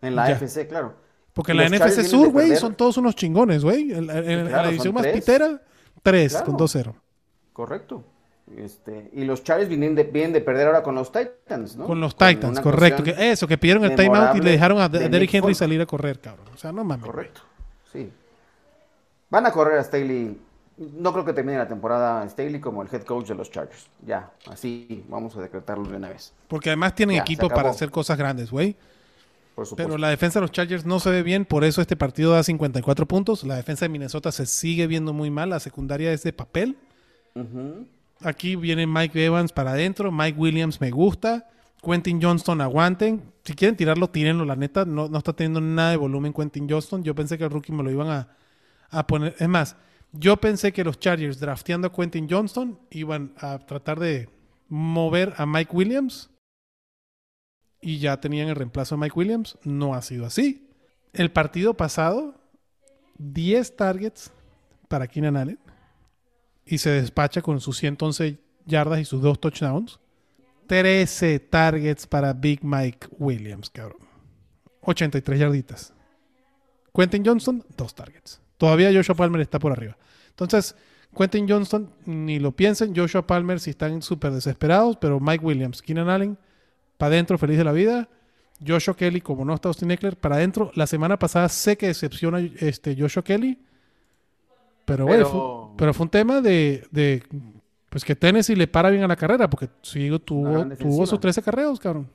En 0.00 0.16
la 0.16 0.28
Ya. 0.28 0.34
AFC, 0.36 0.66
claro. 0.68 0.94
Porque 1.32 1.52
en 1.52 1.58
la 1.58 1.68
NFC 1.68 2.02
Sur, 2.04 2.28
güey, 2.30 2.56
son 2.56 2.74
todos 2.74 2.96
unos 2.98 3.14
chingones, 3.14 3.62
güey. 3.64 3.92
En, 3.92 4.10
en- 4.10 4.30
en 4.30 4.46
claro, 4.48 4.62
la 4.64 4.68
división 4.70 4.92
más 4.94 5.02
tres. 5.04 5.14
pitera, 5.16 5.62
3 6.02 6.32
Claro. 6.32 6.46
con 6.46 6.56
2-0. 6.58 6.94
Correcto. 7.52 8.04
Este, 8.56 9.08
y 9.14 9.24
los 9.24 9.42
Chargers 9.44 9.68
vienen 9.68 9.94
de, 9.94 10.02
vienen 10.04 10.32
de 10.32 10.40
perder 10.40 10.66
ahora 10.66 10.82
con 10.82 10.94
los 10.94 11.10
Titans, 11.10 11.76
¿no? 11.76 11.86
Con 11.86 12.00
los 12.00 12.16
Titans, 12.16 12.60
correcto. 12.60 13.02
Que 13.02 13.30
eso, 13.30 13.46
que 13.46 13.56
pidieron 13.56 13.84
el 13.84 13.94
timeout 13.94 14.36
y 14.36 14.40
le 14.40 14.50
dejaron 14.50 14.78
a 14.80 14.88
de 14.88 14.98
De- 14.98 15.08
Derrick 15.08 15.32
Henry 15.34 15.54
salir 15.54 15.80
a 15.80 15.86
correr, 15.86 16.18
cabrón. 16.20 16.46
O 16.52 16.56
sea, 16.58 16.72
no 16.72 16.84
mames. 16.84 17.06
Correcto. 17.06 17.40
Sí. 17.92 18.10
Van 19.30 19.46
a 19.46 19.52
correr 19.52 19.78
a 19.78 19.84
Staley. 19.84 20.38
No 20.76 21.12
creo 21.12 21.24
que 21.24 21.32
termine 21.32 21.56
la 21.58 21.68
temporada 21.68 22.28
Staley 22.28 22.60
como 22.60 22.82
el 22.82 22.88
head 22.92 23.02
coach 23.04 23.28
de 23.28 23.34
los 23.34 23.50
Chargers. 23.50 23.86
Ya, 24.04 24.30
así 24.50 25.04
vamos 25.08 25.36
a 25.36 25.40
decretarlo 25.40 25.84
de 25.88 25.96
una 25.96 26.08
vez. 26.08 26.32
Porque 26.48 26.70
además 26.70 26.94
tienen 26.94 27.16
Ya, 27.16 27.22
equipo 27.22 27.48
para 27.48 27.70
hacer 27.70 27.90
cosas 27.90 28.18
grandes, 28.18 28.50
güey. 28.50 28.76
Pero 29.76 29.98
la 29.98 30.08
defensa 30.08 30.40
de 30.40 30.42
los 30.42 30.50
Chargers 30.50 30.84
no 30.86 30.98
se 30.98 31.10
ve 31.10 31.22
bien, 31.22 31.44
por 31.44 31.62
eso 31.62 31.80
este 31.82 31.94
partido 31.94 32.32
da 32.32 32.42
54 32.42 33.06
puntos. 33.06 33.44
La 33.44 33.54
defensa 33.56 33.84
de 33.84 33.90
Minnesota 33.90 34.32
se 34.32 34.46
sigue 34.46 34.86
viendo 34.86 35.12
muy 35.12 35.30
mal, 35.30 35.50
la 35.50 35.60
secundaria 35.60 36.10
es 36.12 36.22
de 36.22 36.32
papel. 36.32 36.76
Ujú. 37.34 37.86
Aquí 38.24 38.56
viene 38.56 38.86
Mike 38.86 39.24
Evans 39.24 39.52
para 39.52 39.72
adentro, 39.72 40.12
Mike 40.12 40.38
Williams 40.38 40.80
me 40.80 40.90
gusta, 40.90 41.48
Quentin 41.82 42.20
Johnston 42.22 42.60
aguanten. 42.60 43.32
Si 43.44 43.54
quieren 43.54 43.76
tirarlo, 43.76 44.08
tírenlo, 44.08 44.44
la 44.44 44.54
neta. 44.54 44.84
No, 44.84 45.08
no 45.08 45.18
está 45.18 45.32
teniendo 45.32 45.60
nada 45.60 45.90
de 45.90 45.96
volumen 45.96 46.32
Quentin 46.32 46.68
Johnston. 46.68 47.02
Yo 47.02 47.14
pensé 47.14 47.36
que 47.36 47.44
el 47.44 47.50
rookie 47.50 47.72
me 47.72 47.82
lo 47.82 47.90
iban 47.90 48.08
a, 48.08 48.28
a 48.90 49.06
poner. 49.06 49.34
Es 49.38 49.48
más, 49.48 49.76
yo 50.12 50.36
pensé 50.36 50.72
que 50.72 50.84
los 50.84 51.00
Chargers 51.00 51.40
drafteando 51.40 51.88
a 51.88 51.92
Quentin 51.92 52.28
Johnston 52.30 52.78
iban 52.90 53.34
a 53.38 53.58
tratar 53.58 53.98
de 53.98 54.28
mover 54.68 55.34
a 55.36 55.44
Mike 55.44 55.74
Williams 55.74 56.30
y 57.80 57.98
ya 57.98 58.20
tenían 58.20 58.48
el 58.48 58.54
reemplazo 58.54 58.94
a 58.94 58.98
Mike 58.98 59.18
Williams. 59.18 59.58
No 59.64 59.94
ha 59.94 60.02
sido 60.02 60.24
así. 60.24 60.68
El 61.12 61.32
partido 61.32 61.74
pasado, 61.74 62.36
10 63.18 63.76
targets 63.76 64.32
para 64.88 65.08
Keenan 65.08 65.36
Allen 65.36 65.58
y 66.66 66.78
se 66.78 66.90
despacha 66.90 67.42
con 67.42 67.60
sus 67.60 67.78
111 67.78 68.38
yardas 68.66 69.00
y 69.00 69.04
sus 69.04 69.22
dos 69.22 69.40
touchdowns. 69.40 69.98
13 70.66 71.38
targets 71.40 72.06
para 72.06 72.32
Big 72.32 72.64
Mike 72.64 73.08
Williams, 73.18 73.68
cabrón. 73.70 74.00
83 74.82 75.38
yarditas. 75.38 75.94
Quentin 76.94 77.24
Johnston, 77.24 77.64
dos 77.76 77.94
targets. 77.94 78.40
Todavía 78.58 78.92
Joshua 78.92 79.14
Palmer 79.14 79.40
está 79.40 79.58
por 79.58 79.72
arriba. 79.72 79.96
Entonces, 80.30 80.76
Quentin 81.16 81.48
Johnston, 81.48 81.90
ni 82.06 82.38
lo 82.38 82.52
piensen. 82.52 82.94
Joshua 82.94 83.26
Palmer, 83.26 83.60
si 83.60 83.70
están 83.70 84.02
súper 84.02 84.32
desesperados, 84.32 84.96
pero 85.00 85.20
Mike 85.20 85.44
Williams, 85.44 85.82
Keenan 85.82 86.08
Allen, 86.08 86.38
para 86.96 87.14
adentro, 87.14 87.38
feliz 87.38 87.58
de 87.58 87.64
la 87.64 87.72
vida. 87.72 88.08
Joshua 88.64 88.96
Kelly, 88.96 89.20
como 89.20 89.44
no 89.44 89.54
está 89.54 89.68
Austin 89.68 89.90
Eckler, 89.90 90.16
para 90.16 90.36
adentro. 90.36 90.70
La 90.74 90.86
semana 90.86 91.18
pasada 91.18 91.48
sé 91.48 91.76
que 91.76 91.88
decepciona 91.88 92.38
este 92.60 92.96
Joshua 92.98 93.24
Kelly. 93.24 93.58
Pero, 94.84 95.04
güey, 95.04 95.18
Pero- 95.18 95.28
fue, 95.28 95.76
pero 95.76 95.94
fue 95.94 96.04
un 96.04 96.10
tema 96.10 96.40
de, 96.40 96.86
de, 96.90 97.22
pues 97.88 98.04
que 98.04 98.16
Tennessee 98.16 98.56
le 98.56 98.66
para 98.66 98.90
bien 98.90 99.02
a 99.04 99.08
la 99.08 99.16
carrera, 99.16 99.48
porque 99.48 99.68
sí, 99.82 100.08
tuvo, 100.24 100.66
tuvo 100.76 101.06
sus 101.06 101.20
13 101.20 101.42
carreos, 101.42 101.78
cabrón. 101.78 102.08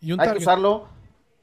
Y 0.00 0.12
un 0.12 0.20
Hay 0.20 0.32
que 0.32 0.38
usarlo. 0.38 0.88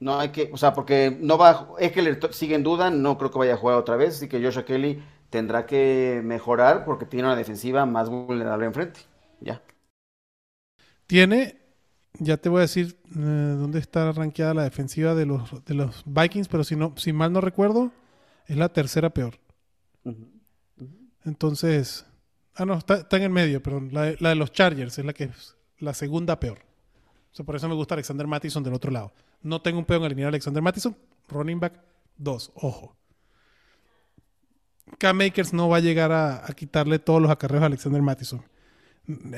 No 0.00 0.18
hay 0.18 0.30
que, 0.30 0.50
o 0.50 0.56
sea, 0.56 0.72
porque 0.72 1.14
no 1.20 1.36
va, 1.36 1.68
es 1.78 1.92
que 1.92 2.18
sigue 2.30 2.54
en 2.54 2.62
duda, 2.62 2.90
no 2.90 3.18
creo 3.18 3.30
que 3.30 3.38
vaya 3.38 3.52
a 3.52 3.58
jugar 3.58 3.76
otra 3.76 3.96
vez, 3.96 4.16
así 4.16 4.28
que 4.28 4.42
Joshua 4.42 4.64
Kelly 4.64 5.02
tendrá 5.28 5.66
que 5.66 6.22
mejorar 6.24 6.86
porque 6.86 7.04
tiene 7.04 7.28
una 7.28 7.36
defensiva 7.36 7.84
más 7.84 8.08
vulnerable 8.08 8.64
enfrente. 8.64 9.00
Ya. 9.40 9.62
Tiene, 11.06 11.60
ya 12.18 12.38
te 12.38 12.48
voy 12.48 12.58
a 12.58 12.62
decir 12.62 12.98
eh, 13.14 13.56
dónde 13.58 13.78
está 13.78 14.10
rankeada 14.12 14.54
la 14.54 14.62
defensiva 14.64 15.14
de 15.14 15.26
los, 15.26 15.64
de 15.66 15.74
los 15.74 16.02
Vikings, 16.06 16.48
pero 16.48 16.64
si, 16.64 16.76
no, 16.76 16.94
si 16.96 17.12
mal 17.12 17.32
no 17.32 17.42
recuerdo, 17.42 17.92
es 18.46 18.56
la 18.56 18.70
tercera 18.70 19.10
peor. 19.10 19.34
Entonces, 21.24 22.06
ah, 22.54 22.64
no, 22.64 22.74
está, 22.74 23.06
en 23.10 23.22
el 23.22 23.30
medio, 23.30 23.62
perdón. 23.62 23.90
La, 23.92 24.02
de- 24.04 24.34
los 24.34 24.52
Chargers 24.52 24.98
es 24.98 25.04
la 25.04 25.12
que 25.12 25.24
es 25.24 25.56
la 25.78 25.94
segunda 25.94 26.38
peor. 26.40 26.58
O 27.38 27.44
por 27.44 27.56
eso 27.56 27.68
me 27.68 27.74
gusta 27.74 27.94
Alexander 27.94 28.26
Mattison 28.26 28.62
del 28.62 28.74
otro 28.74 28.90
lado. 28.90 29.12
No 29.42 29.62
tengo 29.62 29.78
un 29.78 29.84
pedo 29.84 29.98
en 29.98 30.04
alinear 30.04 30.26
a 30.26 30.28
Alexander 30.30 30.62
Mattison. 30.62 30.96
Running 31.28 31.60
back 31.60 31.80
2, 32.18 32.52
ojo. 32.56 32.96
K-Makers 34.98 35.52
no 35.52 35.68
va 35.68 35.76
a 35.76 35.80
llegar 35.80 36.10
a, 36.12 36.44
a 36.44 36.52
quitarle 36.52 36.98
todos 36.98 37.22
los 37.22 37.30
acarreos 37.30 37.62
a 37.62 37.66
Alexander 37.66 38.02
Mattison. 38.02 38.42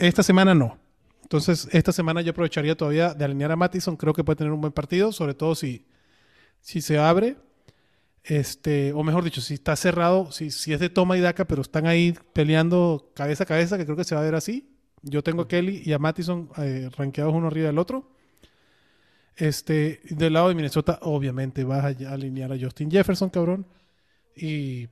Esta 0.00 0.22
semana 0.22 0.54
no. 0.54 0.78
Entonces, 1.22 1.68
esta 1.72 1.92
semana 1.92 2.20
yo 2.22 2.30
aprovecharía 2.32 2.76
todavía 2.76 3.14
de 3.14 3.24
alinear 3.24 3.52
a 3.52 3.56
Mattison. 3.56 3.96
Creo 3.96 4.12
que 4.12 4.24
puede 4.24 4.36
tener 4.36 4.52
un 4.52 4.60
buen 4.60 4.72
partido, 4.72 5.12
sobre 5.12 5.34
todo 5.34 5.54
si, 5.54 5.86
si 6.60 6.80
se 6.80 6.98
abre. 6.98 7.36
Este, 8.24 8.92
o 8.92 9.02
mejor 9.02 9.24
dicho, 9.24 9.40
si 9.40 9.54
está 9.54 9.74
cerrado, 9.74 10.30
si, 10.30 10.50
si 10.50 10.72
es 10.72 10.80
de 10.80 10.88
toma 10.88 11.16
y 11.16 11.20
daca, 11.20 11.44
pero 11.46 11.62
están 11.62 11.86
ahí 11.86 12.14
peleando 12.32 13.10
cabeza 13.14 13.44
a 13.44 13.46
cabeza, 13.46 13.76
que 13.76 13.84
creo 13.84 13.96
que 13.96 14.04
se 14.04 14.14
va 14.14 14.20
a 14.20 14.24
ver 14.24 14.34
así. 14.34 14.68
Yo 15.02 15.22
tengo 15.22 15.42
a 15.42 15.48
Kelly 15.48 15.82
y 15.84 15.92
a 15.92 15.98
Mattison 15.98 16.48
eh, 16.58 16.88
rankeados 16.96 17.34
uno 17.34 17.48
arriba 17.48 17.66
del 17.66 17.78
otro. 17.78 18.12
Este, 19.36 20.00
del 20.10 20.34
lado 20.34 20.48
de 20.48 20.54
Minnesota, 20.54 21.00
obviamente 21.02 21.64
vas 21.64 21.84
a 21.84 22.12
alinear 22.12 22.52
a 22.52 22.58
Justin 22.58 22.90
Jefferson, 22.90 23.30
cabrón. 23.30 23.66
Y 24.36 24.88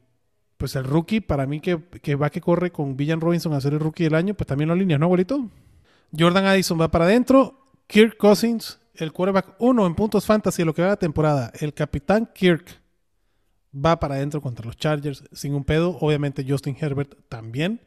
pues 0.57 0.75
el 0.75 0.85
rookie, 0.85 1.21
para 1.21 1.47
mí 1.47 1.61
que, 1.61 1.81
que 2.03 2.17
va 2.17 2.31
que 2.31 2.41
corre 2.41 2.73
con 2.73 2.97
Villan 2.97 3.21
Robinson 3.21 3.53
a 3.53 3.61
ser 3.61 3.75
el 3.75 3.81
rookie 3.81 4.05
del 4.05 4.15
año, 4.15 4.35
pues 4.35 4.47
también 4.49 4.69
lo 4.69 4.75
alineas, 4.75 4.99
¿no, 4.99 5.07
abuelito? 5.07 5.49
Jordan 6.19 6.47
Addison 6.47 6.81
va 6.81 6.91
para 6.91 7.05
adentro. 7.05 7.69
Kirk 7.87 8.17
Cousins, 8.17 8.81
el 8.95 9.13
quarterback 9.13 9.55
1 9.59 9.87
en 9.87 9.95
puntos 9.95 10.27
fantasy 10.27 10.63
de 10.63 10.67
lo 10.67 10.75
que 10.75 10.83
va 10.83 10.89
la 10.89 10.97
temporada. 10.97 11.53
El 11.61 11.73
capitán 11.73 12.29
Kirk 12.35 12.81
va 13.75 14.01
para 14.01 14.17
adentro 14.17 14.41
contra 14.41 14.67
los 14.67 14.77
Chargers 14.77 15.25
sin 15.33 15.55
un 15.55 15.65
pedo. 15.65 15.97
Obviamente 16.01 16.45
Justin 16.47 16.77
Herbert 16.79 17.15
también. 17.29 17.81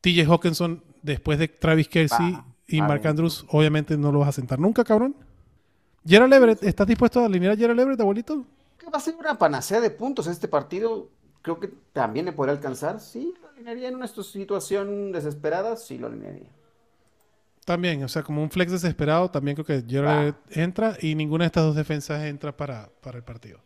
TJ 0.00 0.26
Hawkinson, 0.26 0.82
después 1.02 1.38
de 1.38 1.48
Travis 1.48 1.88
Kelsey 1.88 2.38
y 2.66 2.82
Mark 2.82 3.06
Andrews, 3.06 3.46
obviamente 3.48 3.96
no 3.96 4.12
lo 4.12 4.18
vas 4.20 4.28
a 4.28 4.32
sentar 4.32 4.58
nunca, 4.58 4.84
cabrón. 4.84 5.16
Gerald 6.06 6.32
Everett, 6.32 6.62
¿estás 6.62 6.86
dispuesto 6.86 7.20
a 7.20 7.26
alinear 7.26 7.54
a 7.54 7.56
Gerald 7.56 7.80
Everett, 7.80 8.00
abuelito? 8.00 8.44
Que 8.78 8.90
va 8.90 8.98
a 8.98 9.00
ser 9.00 9.14
una 9.16 9.38
panacea 9.38 9.80
de 9.80 9.90
puntos 9.90 10.26
este 10.26 10.48
partido. 10.48 11.08
Creo 11.40 11.58
que 11.58 11.68
también 11.94 12.26
le 12.26 12.32
podría 12.32 12.52
alcanzar. 12.52 13.00
Sí, 13.00 13.32
lo 13.40 13.48
alinearía 13.48 13.88
en 13.88 13.96
una 13.96 14.06
situación 14.06 15.12
desesperada. 15.12 15.76
Sí, 15.76 15.96
lo 15.96 16.08
alinearía. 16.08 16.50
También, 17.64 18.04
o 18.04 18.08
sea, 18.08 18.22
como 18.22 18.42
un 18.42 18.50
flex 18.50 18.72
desesperado, 18.72 19.30
también 19.30 19.54
creo 19.54 19.64
que 19.64 19.88
Gerald 19.88 20.34
entra 20.50 20.98
y 21.00 21.14
ninguna 21.14 21.44
de 21.44 21.46
estas 21.46 21.64
dos 21.64 21.74
defensas 21.74 22.22
entra 22.24 22.54
para, 22.54 22.90
para 23.00 23.16
el 23.16 23.24
partido. 23.24 23.60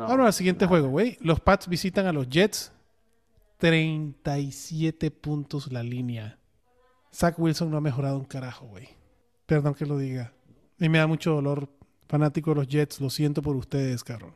Ahora 0.00 0.26
al 0.26 0.32
siguiente 0.32 0.66
juego, 0.66 0.88
güey. 0.88 1.16
Los 1.20 1.40
Pats 1.40 1.68
visitan 1.68 2.06
a 2.06 2.12
los 2.12 2.28
Jets. 2.28 2.72
37 3.58 5.10
puntos 5.10 5.72
la 5.72 5.82
línea. 5.82 6.38
Zach 7.12 7.38
Wilson 7.38 7.70
no 7.70 7.78
ha 7.78 7.80
mejorado 7.80 8.18
un 8.18 8.24
carajo, 8.24 8.66
güey. 8.66 8.88
Perdón 9.46 9.74
que 9.74 9.86
lo 9.86 9.96
diga. 9.96 10.32
Y 10.78 10.88
me 10.88 10.98
da 10.98 11.06
mucho 11.06 11.32
dolor. 11.32 11.68
Fanático 12.08 12.50
de 12.50 12.56
los 12.56 12.68
Jets, 12.68 13.00
lo 13.00 13.10
siento 13.10 13.42
por 13.42 13.56
ustedes, 13.56 14.04
cabrón. 14.04 14.34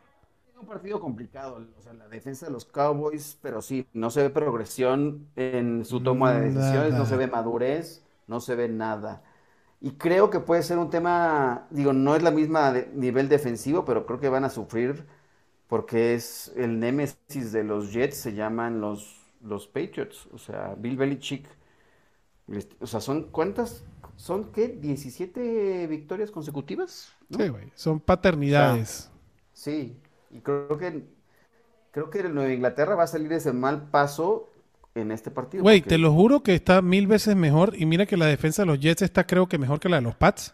Es 0.51 0.59
un 0.59 0.67
partido 0.67 0.99
complicado. 0.99 1.65
O 1.79 1.83
sea, 1.83 1.93
la 1.93 2.09
defensa 2.09 2.47
de 2.47 2.53
los 2.53 2.65
Cowboys, 2.65 3.39
pero 3.43 3.61
sí, 3.63 3.87
no 3.93 4.11
se 4.11 4.23
ve 4.23 4.31
progresión 4.31 5.29
en 5.37 5.85
su 5.85 6.01
toma 6.01 6.33
de 6.33 6.51
decisiones, 6.51 6.95
no 6.95 7.07
se 7.07 7.17
ve 7.17 7.27
madurez, 7.27 8.03
no 8.27 8.41
se 8.41 8.55
ve 8.55 8.69
nada. 8.69 9.23
Y 9.81 9.93
creo 9.93 10.31
que 10.31 10.41
puede 10.41 10.63
ser 10.63 10.79
un 10.79 10.91
tema, 10.91 11.67
digo, 11.71 11.93
no 11.93 12.17
es 12.17 12.23
la 12.23 12.31
misma 12.31 12.73
nivel 12.95 13.29
defensivo, 13.29 13.85
pero 13.85 14.05
creo 14.05 14.21
que 14.21 14.29
van 14.29 14.45
a 14.45 14.51
sufrir 14.51 15.07
porque 15.71 16.15
es 16.15 16.53
el 16.57 16.81
némesis 16.81 17.53
de 17.53 17.63
los 17.63 17.93
Jets, 17.93 18.17
se 18.17 18.35
llaman 18.35 18.81
los, 18.81 19.25
los 19.41 19.69
Patriots, 19.69 20.27
o 20.33 20.37
sea, 20.37 20.75
Bill 20.77 20.97
Belichick, 20.97 21.47
o 22.81 22.87
sea, 22.89 23.01
son 23.01 23.31
cuántas, 23.31 23.85
son 24.17 24.51
qué, 24.51 24.67
17 24.67 25.87
victorias 25.87 26.33
consecutivas. 26.33 27.13
Sí, 27.31 27.49
güey, 27.49 27.71
son 27.77 28.01
paternidades. 28.01 29.13
sí, 29.53 29.97
y 30.33 30.41
creo 30.41 30.77
que 30.77 31.05
creo 31.93 32.11
que 32.11 32.19
el 32.19 32.35
Nueva 32.35 32.53
Inglaterra 32.53 32.97
va 32.97 33.05
a 33.05 33.07
salir 33.07 33.33
ese 33.33 33.53
mal 33.53 33.91
paso 33.91 34.49
en 34.97 35.13
este 35.13 35.31
partido. 35.31 35.63
Güey, 35.63 35.83
te 35.83 35.99
lo 35.99 36.13
juro 36.13 36.43
que 36.43 36.57
está 36.57 36.83
mil 36.83 37.07
veces 37.07 37.37
mejor 37.37 37.75
y 37.77 37.87
mira 37.87 38.07
que 38.07 38.17
la 38.17 38.27
defensa 38.27 38.63
de 38.63 38.67
los 38.67 38.81
Jets 38.81 39.03
está 39.03 39.25
creo 39.25 39.49
que 39.49 39.57
mejor 39.57 39.79
que 39.79 39.89
la 39.89 39.97
de 39.97 40.03
los 40.03 40.17
Pats. 40.17 40.53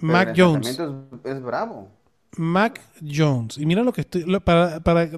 Mac 0.00 0.34
Jones. 0.36 0.78
es 1.24 1.42
bravo. 1.42 1.97
Mac 2.36 2.80
Jones. 3.00 3.58
Y 3.58 3.66
mira 3.66 3.82
lo 3.82 3.92
que 3.92 4.02
estoy. 4.02 4.24
para, 4.40 4.80
para, 4.80 5.08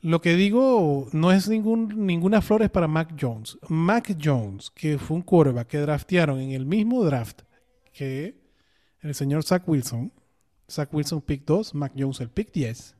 lo 0.00 0.20
que 0.20 0.34
digo 0.34 1.08
no 1.12 1.32
es 1.32 1.48
ningún, 1.48 2.06
ninguna 2.06 2.40
flores 2.40 2.70
para 2.70 2.86
Mac 2.86 3.14
Jones. 3.20 3.58
Mac 3.68 4.16
Jones, 4.22 4.70
que 4.70 4.98
fue 4.98 5.16
un 5.16 5.22
quarterback 5.22 5.68
que 5.68 5.78
draftearon 5.78 6.40
en 6.40 6.52
el 6.52 6.66
mismo 6.66 7.04
draft 7.04 7.42
que 7.92 8.40
el 9.00 9.14
señor 9.14 9.42
Zach 9.42 9.66
Wilson. 9.66 10.12
Zach 10.70 10.92
Wilson 10.92 11.20
pick 11.22 11.44
2, 11.44 11.74
Mac 11.74 11.92
Jones 11.96 12.20
el 12.20 12.30
pick 12.30 12.52
10. 12.52 12.94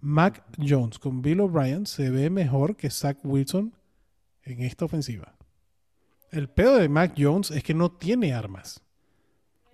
Mac 0.00 0.44
Jones 0.58 0.98
con 0.98 1.22
Bill 1.22 1.40
O'Brien 1.40 1.86
se 1.86 2.10
ve 2.10 2.28
mejor 2.28 2.76
que 2.76 2.90
Zach 2.90 3.18
Wilson 3.24 3.74
en 4.42 4.60
esta 4.60 4.84
ofensiva. 4.84 5.34
El 6.30 6.50
pedo 6.50 6.76
de 6.76 6.88
Mac 6.88 7.14
Jones 7.16 7.50
es 7.50 7.62
que 7.62 7.72
no 7.72 7.90
tiene 7.92 8.34
armas. 8.34 8.83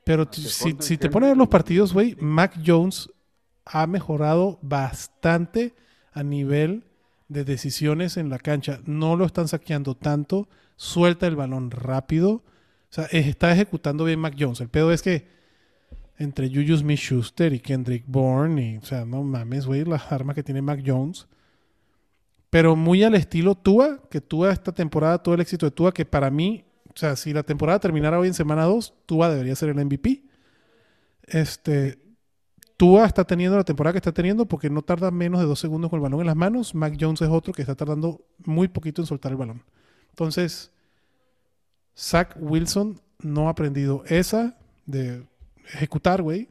Pero 0.04 0.28
si, 0.32 0.96
te 0.96 1.10
pones 1.10 1.28
a 1.28 1.30
ver 1.30 1.36
los 1.36 1.48
partidos, 1.48 1.92
güey, 1.92 2.16
Mac 2.20 2.58
Jones 2.64 3.10
ha 3.64 3.86
mejorado 3.86 4.58
bastante 4.62 5.74
a 6.12 6.22
nivel 6.22 6.84
de 7.28 7.44
decisiones 7.44 8.16
en 8.16 8.28
la 8.28 8.38
cancha. 8.38 8.80
No 8.86 9.16
lo 9.16 9.24
están 9.24 9.48
saqueando 9.48 9.94
tanto, 9.94 10.48
suelta 10.76 11.26
el 11.26 11.36
balón 11.36 11.70
rápido. 11.70 12.30
O 12.32 12.92
sea, 12.92 13.04
está 13.06 13.52
ejecutando 13.52 14.04
bien 14.04 14.18
Mac 14.18 14.34
Jones. 14.38 14.60
El 14.60 14.68
pedo 14.68 14.92
es 14.92 15.02
que 15.02 15.28
entre 16.18 16.48
Juju 16.48 16.76
Smith-Schuster 16.78 17.52
y 17.52 17.60
Kendrick 17.60 18.04
Bourne, 18.06 18.72
y, 18.72 18.76
o 18.76 18.82
sea, 18.82 19.04
no 19.04 19.22
mames, 19.22 19.66
güey, 19.66 19.84
las 19.84 20.10
armas 20.12 20.34
que 20.34 20.42
tiene 20.42 20.60
Mac 20.60 20.82
Jones. 20.84 21.26
Pero 22.50 22.74
muy 22.74 23.04
al 23.04 23.14
estilo 23.14 23.54
Tua, 23.54 24.02
que 24.10 24.20
Tua 24.20 24.52
esta 24.52 24.72
temporada, 24.72 25.22
todo 25.22 25.34
el 25.34 25.40
éxito 25.40 25.66
de 25.66 25.70
Tua, 25.70 25.94
que 25.94 26.04
para 26.04 26.30
mí 26.30 26.64
sea, 27.00 27.16
si 27.16 27.32
la 27.32 27.42
temporada 27.42 27.80
terminara 27.80 28.18
hoy 28.18 28.28
en 28.28 28.34
semana 28.34 28.64
2, 28.64 28.94
Tua 29.06 29.30
debería 29.30 29.56
ser 29.56 29.70
el 29.70 29.84
MVP. 29.84 30.22
Este, 31.22 31.98
Tua 32.76 33.06
está 33.06 33.24
teniendo 33.24 33.56
la 33.56 33.64
temporada 33.64 33.92
que 33.92 33.98
está 33.98 34.12
teniendo 34.12 34.46
porque 34.46 34.68
no 34.68 34.82
tarda 34.82 35.10
menos 35.10 35.40
de 35.40 35.46
dos 35.46 35.58
segundos 35.58 35.88
con 35.88 35.96
el 35.96 36.02
balón 36.02 36.20
en 36.20 36.26
las 36.26 36.36
manos. 36.36 36.74
Mac 36.74 36.96
Jones 37.00 37.22
es 37.22 37.28
otro 37.30 37.54
que 37.54 37.62
está 37.62 37.74
tardando 37.74 38.26
muy 38.44 38.68
poquito 38.68 39.00
en 39.00 39.06
soltar 39.06 39.32
el 39.32 39.38
balón. 39.38 39.62
Entonces, 40.10 40.72
Zach 41.96 42.36
Wilson 42.38 43.00
no 43.20 43.48
ha 43.48 43.52
aprendido 43.52 44.02
esa 44.06 44.58
de 44.84 45.26
ejecutar, 45.72 46.20
güey. 46.20 46.48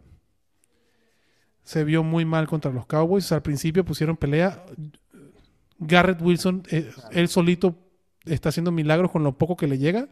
Se 1.64 1.84
vio 1.84 2.04
muy 2.04 2.26
mal 2.26 2.48
contra 2.48 2.72
los 2.72 2.88
Cowboys. 2.88 3.32
Al 3.32 3.44
principio 3.44 3.86
pusieron 3.86 4.18
pelea. 4.18 4.66
Garrett 5.78 6.22
Wilson, 6.24 6.64
eh, 6.72 6.92
él 7.12 7.28
solito 7.28 7.76
está 8.26 8.50
haciendo 8.50 8.72
milagros 8.72 9.12
con 9.12 9.24
lo 9.24 9.38
poco 9.38 9.56
que 9.56 9.68
le 9.68 9.78
llega 9.78 10.10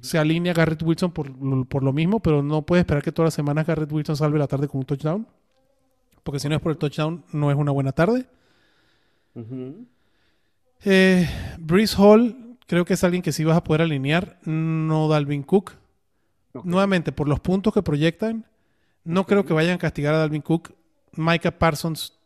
se 0.00 0.18
alinea 0.18 0.54
Garrett 0.54 0.82
Wilson 0.82 1.12
por, 1.12 1.66
por, 1.66 1.82
lo 1.82 1.92
mismo, 1.92 2.20
pero 2.20 2.42
no 2.42 2.62
puede 2.62 2.80
esperar 2.80 3.02
que 3.02 3.12
todas 3.12 3.28
las 3.28 3.34
semanas 3.34 3.66
Garrett 3.66 3.92
Wilson 3.92 4.16
salve 4.16 4.38
la 4.38 4.46
tarde 4.46 4.68
con 4.68 4.78
un 4.78 4.86
touchdown. 4.86 5.26
Porque 6.22 6.40
si 6.40 6.48
no 6.48 6.54
es 6.54 6.60
por 6.62 6.72
el 6.72 6.78
touchdown, 6.78 7.24
no 7.32 7.50
es 7.50 7.56
una 7.56 7.70
buena 7.70 7.92
tarde. 7.92 8.26
Eh, 10.84 11.28
Breeze 11.58 11.96
Hall, 11.98 12.56
creo 12.66 12.84
que 12.86 12.94
es 12.94 13.04
alguien 13.04 13.22
que 13.22 13.32
sí 13.32 13.44
vas 13.44 13.58
a 13.58 13.64
poder 13.64 13.82
alinear, 13.82 14.38
no 14.44 15.08
Dalvin 15.08 15.42
Cook. 15.42 15.72
Nuevamente, 16.62 17.12
por 17.12 17.28
los 17.28 17.40
puntos 17.40 17.74
que 17.74 17.82
proyectan, 17.82 18.46
no 19.02 19.26
creo 19.26 19.44
que 19.44 19.52
vayan 19.52 19.74
a 19.74 19.78
castigar 19.78 20.14
a 20.14 20.18
Dalvin 20.18 20.40
Cook. 20.40 20.72
Micah 21.12 21.58
Parsons 21.58 22.18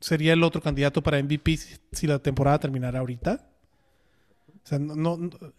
sería 0.00 0.34
el 0.34 0.42
otro 0.42 0.60
candidato 0.60 1.02
para 1.02 1.22
MVP 1.22 1.56
si 1.92 2.06
la 2.06 2.18
temporada 2.18 2.58
terminara 2.58 2.98
ahorita 2.98 3.49
no, 4.78 5.18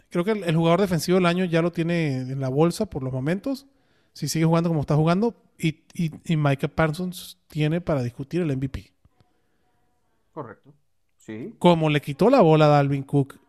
creo 0.09 0.23
que 0.23 0.31
el, 0.31 0.55
jugador 0.55 0.81
defensivo 0.81 1.15
del 1.15 1.25
año 1.25 1.45
ya 1.45 1.61
lo 1.61 1.71
tiene 1.71 2.17
en 2.17 2.39
la 2.39 2.49
bolsa 2.49 2.85
por 2.85 3.03
los 3.03 3.11
momentos. 3.11 3.65
Si 4.13 4.27
sigue 4.27 4.45
jugando 4.45 4.69
como 4.69 4.81
está 4.81 4.95
jugando. 4.95 5.35
Y, 5.57 5.81
y, 5.93 6.37
Micah 6.37 6.67
Parsons 6.67 7.37
tiene 7.47 7.81
para 7.81 8.03
discutir 8.03 8.41
el 8.41 8.55
MVP. 8.55 8.91
Correcto. 10.33 10.73
Sí. 11.17 11.53
Como 11.59 11.89
le 11.89 12.01
quitó 12.01 12.29
la 12.29 12.41
bola 12.41 12.65
a 12.65 12.69
Dalvin 12.69 13.03
Cook 13.03 13.39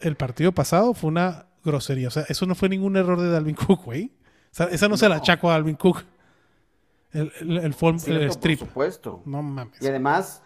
el 0.00 0.16
partido 0.16 0.52
pasado, 0.52 0.92
fue 0.92 1.08
una 1.08 1.46
grosería. 1.64 2.08
O 2.08 2.10
sea, 2.10 2.24
eso 2.28 2.46
no 2.46 2.54
fue 2.54 2.68
ningún 2.68 2.96
error 2.96 3.20
de 3.20 3.30
Dalvin 3.30 3.54
Cook, 3.54 3.84
güey. 3.84 4.12
O 4.50 4.54
sea, 4.56 4.66
esa 4.66 4.88
no, 4.88 4.96
se 4.96 5.08
la 5.08 5.16
achaco 5.16 5.50
a 5.50 5.52
Dalvin 5.52 5.76
Cook. 5.76 6.04
El, 7.12 7.32
el, 7.40 7.58
el, 7.58 8.30
strip. 8.30 8.58
Por 8.58 8.68
supuesto. 8.68 9.22
No 9.24 9.42
mames. 9.42 9.80
Y 9.80 9.86
además, 9.86 10.42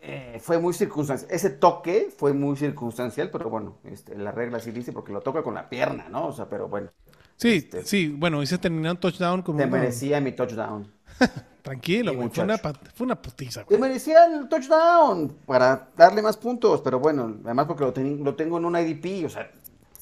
eh, 0.00 0.38
fue 0.40 0.58
muy 0.58 0.74
circunstancial. 0.74 1.30
Ese 1.30 1.50
toque 1.50 2.08
fue 2.16 2.32
muy 2.32 2.56
circunstancial, 2.56 3.30
pero 3.30 3.50
bueno, 3.50 3.78
este, 3.84 4.16
la 4.16 4.30
regla 4.30 4.60
sí 4.60 4.70
dice 4.70 4.92
porque 4.92 5.12
lo 5.12 5.20
toca 5.20 5.42
con 5.42 5.54
la 5.54 5.68
pierna, 5.68 6.08
¿no? 6.08 6.28
O 6.28 6.32
sea, 6.32 6.48
pero 6.48 6.68
bueno. 6.68 6.90
Sí, 7.36 7.54
este, 7.54 7.84
sí, 7.84 8.08
bueno, 8.08 8.42
hice 8.42 8.58
terminar 8.58 8.92
un 8.92 8.98
touchdown 8.98 9.42
como. 9.42 9.58
Te 9.58 9.66
merecía 9.66 10.20
mi 10.20 10.32
touchdown. 10.32 10.90
Tranquilo, 11.62 12.14
güey. 12.14 12.28
Fue 12.28 12.44
una, 12.44 12.58
fue 12.58 13.04
una 13.04 13.20
putiza, 13.20 13.64
güey. 13.64 13.76
Te 13.76 13.82
merecía 13.82 14.26
el 14.26 14.48
touchdown 14.48 15.36
para 15.44 15.88
darle 15.96 16.22
más 16.22 16.36
puntos, 16.36 16.80
pero 16.82 17.00
bueno, 17.00 17.38
además 17.44 17.66
porque 17.66 17.82
lo, 17.84 18.24
lo 18.24 18.34
tengo 18.36 18.58
en 18.58 18.64
un 18.64 18.76
IDP, 18.76 19.26
o 19.26 19.28
sea, 19.28 19.50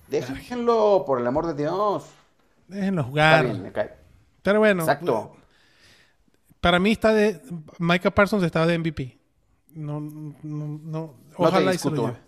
déjenlo, 0.08 1.04
por 1.06 1.20
el 1.20 1.26
amor 1.26 1.46
de 1.46 1.54
Dios. 1.54 2.04
Déjenlo 2.68 3.04
jugar. 3.04 3.46
Está 3.46 3.52
bien, 3.52 3.62
me 3.62 3.72
cae. 3.72 3.94
Pero 4.42 4.58
bueno. 4.58 4.82
Exacto. 4.82 5.36
Para 6.60 6.78
mí 6.78 6.92
está 6.92 7.12
de. 7.12 7.40
Micah 7.78 8.10
Parsons 8.10 8.42
está 8.44 8.66
de 8.66 8.78
MVP. 8.78 9.23
No, 9.74 10.00
no, 10.00 10.80
no. 10.82 11.14
Ojalá 11.36 11.74
y 11.74 11.78
se 11.78 11.90
lo 11.90 12.06
lleve. 12.06 12.18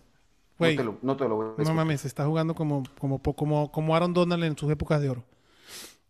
no, 1.02 1.16
te 1.16 1.28
lo, 1.28 1.36
voy 1.36 1.54
a 1.58 1.62
No 1.62 1.74
mames, 1.74 2.04
está 2.04 2.26
jugando 2.26 2.54
como, 2.54 2.82
como, 2.98 3.20
como, 3.20 3.70
como 3.70 3.96
Aaron 3.96 4.12
Donald 4.12 4.44
en 4.44 4.56
sus 4.56 4.70
épocas 4.70 5.00
de 5.00 5.10
oro. 5.10 5.24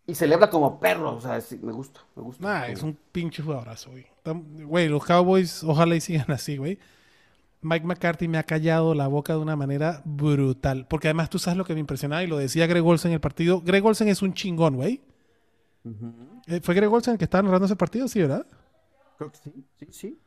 Y 0.07 0.15
celebra 0.15 0.49
como 0.49 0.79
perro, 0.79 1.17
o 1.17 1.21
sea, 1.21 1.41
me 1.63 1.73
gusta, 1.73 2.01
me 2.15 2.23
gusta. 2.23 2.47
Nah, 2.47 2.67
es 2.67 2.83
un 2.83 2.97
pinche 3.11 3.43
jugadorazo, 3.43 3.91
güey. 3.91 4.07
Güey, 4.65 4.89
los 4.89 5.05
Cowboys, 5.05 5.65
ojalá 5.65 5.97
y 5.97 6.01
sigan 6.01 6.31
así, 6.31 6.57
güey. 6.57 6.79
Mike 7.61 7.85
McCarthy 7.85 8.29
me 8.29 8.39
ha 8.39 8.45
callado 8.45 8.95
la 8.95 9.09
boca 9.09 9.33
de 9.33 9.41
una 9.41 9.57
manera 9.57 10.03
brutal. 10.05 10.87
Porque 10.89 11.09
además 11.09 11.29
tú 11.29 11.41
sabes 11.41 11.59
lo 11.59 11.65
que 11.65 11.75
me 11.75 11.81
impresionaba 11.81 12.23
y 12.23 12.29
lo 12.29 12.37
decía 12.37 12.67
Greg 12.69 12.85
Olsen 12.85 13.11
en 13.11 13.15
el 13.15 13.21
partido. 13.21 13.61
Greg 13.61 13.85
Olsen 13.85 14.07
es 14.09 14.23
un 14.23 14.35
chingón, 14.35 14.77
güey. 14.77 15.01
Eh, 16.47 16.61
¿Fue 16.63 16.75
Greg 16.75 16.93
Olsen 16.93 17.15
el 17.15 17.19
que 17.19 17.25
estaba 17.25 17.43
narrando 17.43 17.67
ese 17.67 17.77
partido? 17.77 18.07
Sí, 18.07 18.21
¿verdad? 18.21 18.47
Creo 19.19 19.33
que 19.33 19.39
sí, 19.39 19.65
sí, 19.79 19.87
sí. 19.91 20.19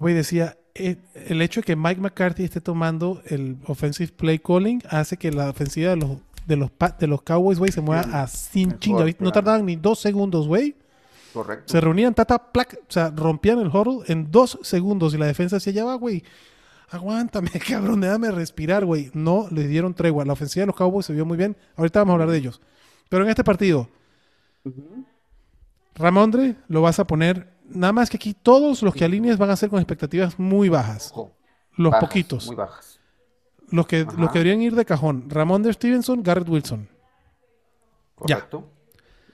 Güey, 0.00 0.14
decía, 0.14 0.58
eh, 0.74 0.96
el 1.14 1.42
hecho 1.42 1.60
de 1.60 1.66
que 1.66 1.76
Mike 1.76 2.00
McCarthy 2.00 2.42
esté 2.42 2.60
tomando 2.60 3.22
el 3.26 3.58
offensive 3.66 4.10
play 4.10 4.38
calling 4.38 4.82
hace 4.88 5.16
que 5.16 5.30
la 5.30 5.50
ofensiva 5.50 5.90
de 5.90 5.96
los, 5.96 6.18
de 6.46 6.56
los, 6.56 6.70
de 6.98 7.06
los 7.06 7.22
Cowboys, 7.22 7.58
güey, 7.58 7.70
se 7.70 7.80
mueva 7.80 8.02
Sí, 8.02 8.10
así 8.12 8.66
mejor, 8.66 8.78
chinga. 8.80 9.06
No 9.20 9.30
tardaban 9.30 9.66
ni 9.66 9.76
dos 9.76 10.00
segundos, 10.00 10.48
güey. 10.48 10.74
Correcto. 11.32 11.72
Se 11.72 11.80
reunían, 11.80 12.14
tata, 12.14 12.50
plac, 12.50 12.78
o 12.82 12.90
sea, 12.90 13.12
rompían 13.14 13.60
el 13.60 13.68
huddle 13.68 14.02
en 14.12 14.30
dos 14.32 14.58
segundos 14.62 15.14
y 15.14 15.18
la 15.18 15.26
defensa 15.26 15.56
decía, 15.56 15.72
ya 15.72 15.84
va, 15.84 15.94
güey, 15.94 16.24
aguántame, 16.88 17.50
cabrón, 17.68 18.00
déjame 18.00 18.30
respirar, 18.30 18.84
güey. 18.84 19.10
No 19.14 19.48
les 19.50 19.68
dieron 19.68 19.94
tregua. 19.94 20.24
La 20.24 20.32
ofensiva 20.32 20.62
de 20.62 20.68
los 20.68 20.76
Cowboys 20.76 21.06
se 21.06 21.12
vio 21.12 21.24
muy 21.24 21.36
bien. 21.36 21.56
Ahorita 21.76 22.00
vamos 22.00 22.12
a 22.12 22.14
hablar 22.14 22.30
de 22.30 22.38
ellos. 22.38 22.60
Pero 23.08 23.24
en 23.24 23.30
este 23.30 23.44
partido. 23.44 23.88
Ramondre 25.94 26.56
lo 26.68 26.82
vas 26.82 26.98
a 26.98 27.06
poner, 27.06 27.48
nada 27.70 27.92
más 27.92 28.10
que 28.10 28.16
aquí 28.16 28.34
todos 28.34 28.82
los 28.82 28.94
que 28.94 29.04
alinees 29.04 29.38
van 29.38 29.50
a 29.50 29.56
ser 29.56 29.68
con 29.70 29.78
expectativas 29.80 30.38
muy 30.38 30.68
bajas. 30.68 31.10
Ojo, 31.12 31.32
Los 31.76 31.92
bajas, 31.92 32.08
poquitos. 32.08 32.46
Muy 32.46 32.56
bajas. 32.56 33.00
Los 33.70 33.86
que, 33.86 34.00
Ajá. 34.00 34.12
los 34.18 34.30
que 34.32 34.38
deberían 34.40 34.62
ir 34.62 34.74
de 34.74 34.84
cajón. 34.84 35.30
Ramondre 35.30 35.72
Stevenson, 35.72 36.22
Garrett 36.22 36.48
Wilson. 36.48 36.88
Correcto. 38.14 38.68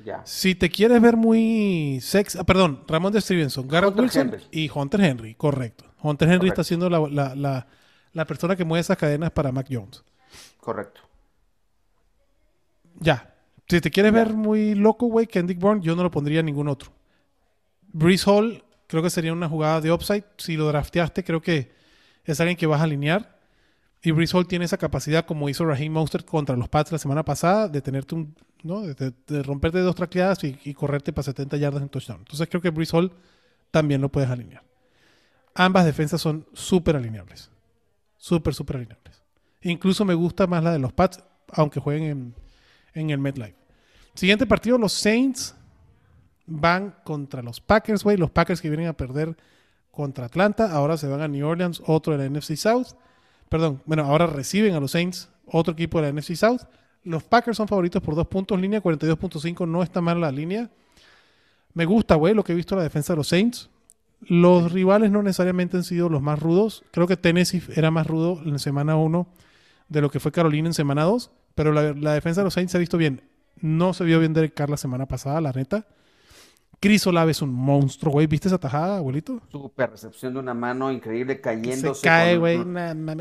Ya. 0.05 0.23
Si 0.25 0.55
te 0.55 0.71
quieres 0.71 1.01
ver 1.03 1.17
muy 1.17 1.99
sex, 2.01 2.37
ah, 2.37 2.45
perdón, 2.45 2.85
Ramondre 2.87 3.21
Stevenson, 3.21 3.67
Garrett 3.67 3.91
Hunter 3.91 4.03
Wilson 4.05 4.29
Henry. 4.29 4.45
y 4.53 4.71
Hunter 4.73 5.01
Henry, 5.01 5.35
correcto. 5.35 5.85
Hunter 6.03 6.29
Henry 6.29 6.39
Correcto. 6.51 6.61
está 6.63 6.65
siendo 6.69 6.89
la, 6.91 7.01
la- 7.09 7.35
la- 7.35 7.67
la 8.13 8.25
persona 8.25 8.55
que 8.55 8.65
mueve 8.65 8.81
esas 8.83 8.97
cadenas 8.97 9.31
para 9.33 9.51
Mac 9.51 9.67
Jones. 9.71 10.05
Correcto. 10.61 11.01
Ya. 13.01 13.35
Si 13.69 13.81
te 13.81 13.91
quieres 13.91 14.13
Ya. 14.13 14.19
ver 14.19 14.35
muy 14.35 14.75
loco, 14.75 15.07
güey, 15.07 15.27
Kendrick 15.27 15.59
Bourne, 15.59 15.83
yo 15.83 15.97
no 15.97 16.03
lo 16.03 16.11
pondría 16.11 16.41
en 16.41 16.47
ningún 16.47 16.69
otro. 16.69 16.91
Breeze 17.97 18.31
Hall, 18.31 18.63
creo 18.89 19.03
que 19.03 19.09
sería 19.09 19.33
una 19.33 19.49
jugada 19.49 19.81
de 19.81 19.91
upside. 19.91 20.25
Si 20.37 20.55
lo 20.55 20.69
drafteaste, 20.69 21.25
creo 21.25 21.41
que 21.41 21.73
es 22.27 22.39
alguien 22.41 22.59
que 22.59 22.67
vas 22.67 22.81
a 22.81 22.85
alinear. 22.85 23.41
Y 24.03 24.11
Breeze 24.11 24.37
Hall 24.37 24.47
tiene 24.47 24.67
esa 24.67 24.77
capacidad, 24.77 25.25
como 25.25 25.49
hizo 25.49 25.65
Raheem 25.65 25.95
Mostert 25.95 26.27
contra 26.27 26.57
los 26.57 26.69
Pats 26.69 26.93
la 26.93 26.99
semana 26.99 27.25
pasada, 27.25 27.69
de 27.69 27.81
tenerte 27.81 28.15
un, 28.15 28.37
¿no? 28.63 28.83
De, 28.83 29.43
romperte 29.43 29.79
dos 29.79 29.95
tracleadas 29.95 30.45
y, 30.45 30.59
y 30.65 30.75
correrte 30.75 31.15
para 31.15 31.23
70 31.23 31.57
yardas 31.57 31.83
en 31.83 31.89
touchdown. 31.89 32.19
Entonces 32.19 32.47
creo 32.51 32.61
que 32.61 32.69
Breeze 32.69 32.95
Hall 32.95 33.13
también 33.71 34.03
lo 34.03 34.11
puedes 34.11 34.29
alinear. 34.29 34.63
Ambas 35.55 35.87
defensas 35.87 36.21
son 36.21 36.47
súper 36.53 36.97
alineables. 36.97 37.51
Súper, 38.19 38.55
súper 38.55 38.77
alineables. 38.77 39.23
Incluso 39.63 40.05
me 40.05 40.13
gusta 40.13 40.47
más 40.47 40.63
la 40.63 40.73
de 40.73 40.79
los 40.79 40.93
Pats, 40.93 41.25
aunque 41.49 41.81
jueguen 41.81 42.11
en, 42.11 42.35
en 42.93 43.11
el 43.11 43.19
MetLife. 43.19 43.57
Siguiente 44.13 44.47
partido, 44.47 44.77
los 44.77 44.93
Saints 44.93 45.55
van 46.47 46.95
contra 47.05 47.43
los 47.43 47.61
Packers, 47.61 48.05
güey. 48.05 48.17
Los 48.17 48.31
Packers 48.31 48.61
que 48.61 48.69
vienen 48.69 48.89
a 48.89 48.93
perder 48.93 49.37
contra 49.91 50.27
Atlanta. 50.27 50.71
Ahora 50.73 50.97
se 50.97 51.09
van 51.09 51.21
a 51.21 51.29
New 51.29 51.47
Orleans, 51.47 51.83
otro 51.87 52.17
de 52.17 52.19
la 52.19 52.31
NFC 52.31 52.57
South. 52.57 52.89
Perdón, 53.49 53.83
bueno, 53.87 54.05
ahora 54.05 54.27
reciben 54.27 54.75
a 54.75 54.81
los 54.81 54.93
Saints, 54.93 55.29
otro 55.47 55.73
equipo 55.73 56.01
de 56.01 56.13
la 56.13 56.21
NFC 56.21 56.35
South. 56.35 56.63
Los 57.05 57.23
Packers 57.23 57.57
son 57.57 57.69
favoritos 57.69 58.03
por 58.03 58.15
dos 58.15 58.27
puntos, 58.27 58.61
línea 58.61 58.83
42.5, 58.83 59.67
no 59.69 59.83
está 59.83 60.01
mal 60.01 60.21
la 60.21 60.33
línea. 60.33 60.71
Me 61.73 61.85
gusta, 61.85 62.17
güey, 62.17 62.35
lo 62.35 62.43
que 62.43 62.53
he 62.53 62.57
visto 62.57 62.75
la 62.75 62.83
defensa 62.83 63.13
de 63.13 63.19
los 63.19 63.29
Saints. 63.29 63.71
Los 64.21 64.73
rivales 64.73 65.11
no 65.11 65.23
necesariamente 65.23 65.77
han 65.77 65.85
sido 65.85 66.09
los 66.09 66.23
más 66.23 66.41
rudos. 66.41 66.83
Creo 66.91 67.07
que 67.07 67.17
Tennessee 67.17 67.63
era 67.75 67.91
más 67.91 68.07
rudo 68.07 68.41
en 68.45 68.59
semana 68.59 68.97
1 68.97 69.29
de 69.89 70.01
lo 70.01 70.11
que 70.11 70.19
fue 70.19 70.33
Carolina 70.33 70.69
en 70.69 70.75
semana 70.75 71.05
2. 71.05 71.31
Pero 71.55 71.73
la, 71.73 71.93
la 71.93 72.15
defensa 72.15 72.41
de 72.41 72.47
los 72.47 72.55
Saints 72.55 72.73
se 72.73 72.79
ha 72.79 72.81
visto 72.81 72.99
bien. 72.99 73.23
No 73.61 73.93
se 73.95 74.05
vio 74.05 74.19
bien 74.19 74.33
Derek 74.33 74.55
Carr 74.55 74.71
la 74.71 74.77
semana 74.77 75.07
pasada, 75.07 75.41
la 75.41 75.53
neta. 75.53 75.87
Chris 76.81 77.07
Olave 77.07 77.31
es 77.33 77.43
un 77.43 77.53
monstruo, 77.53 78.13
güey. 78.13 78.27
¿Viste 78.27 78.49
esa 78.49 78.59
tajada, 78.59 78.99
abuelito? 78.99 79.41
Super 79.49 79.91
recepción 79.91 80.35
de 80.35 80.41
una 80.41 80.55
mano 80.55 80.93
increíble 80.93 81.35
Se 81.35 81.41
cayéndose. 81.41 82.07
cae, 82.07 82.33
con- 82.39 82.41
güey. 82.41 82.77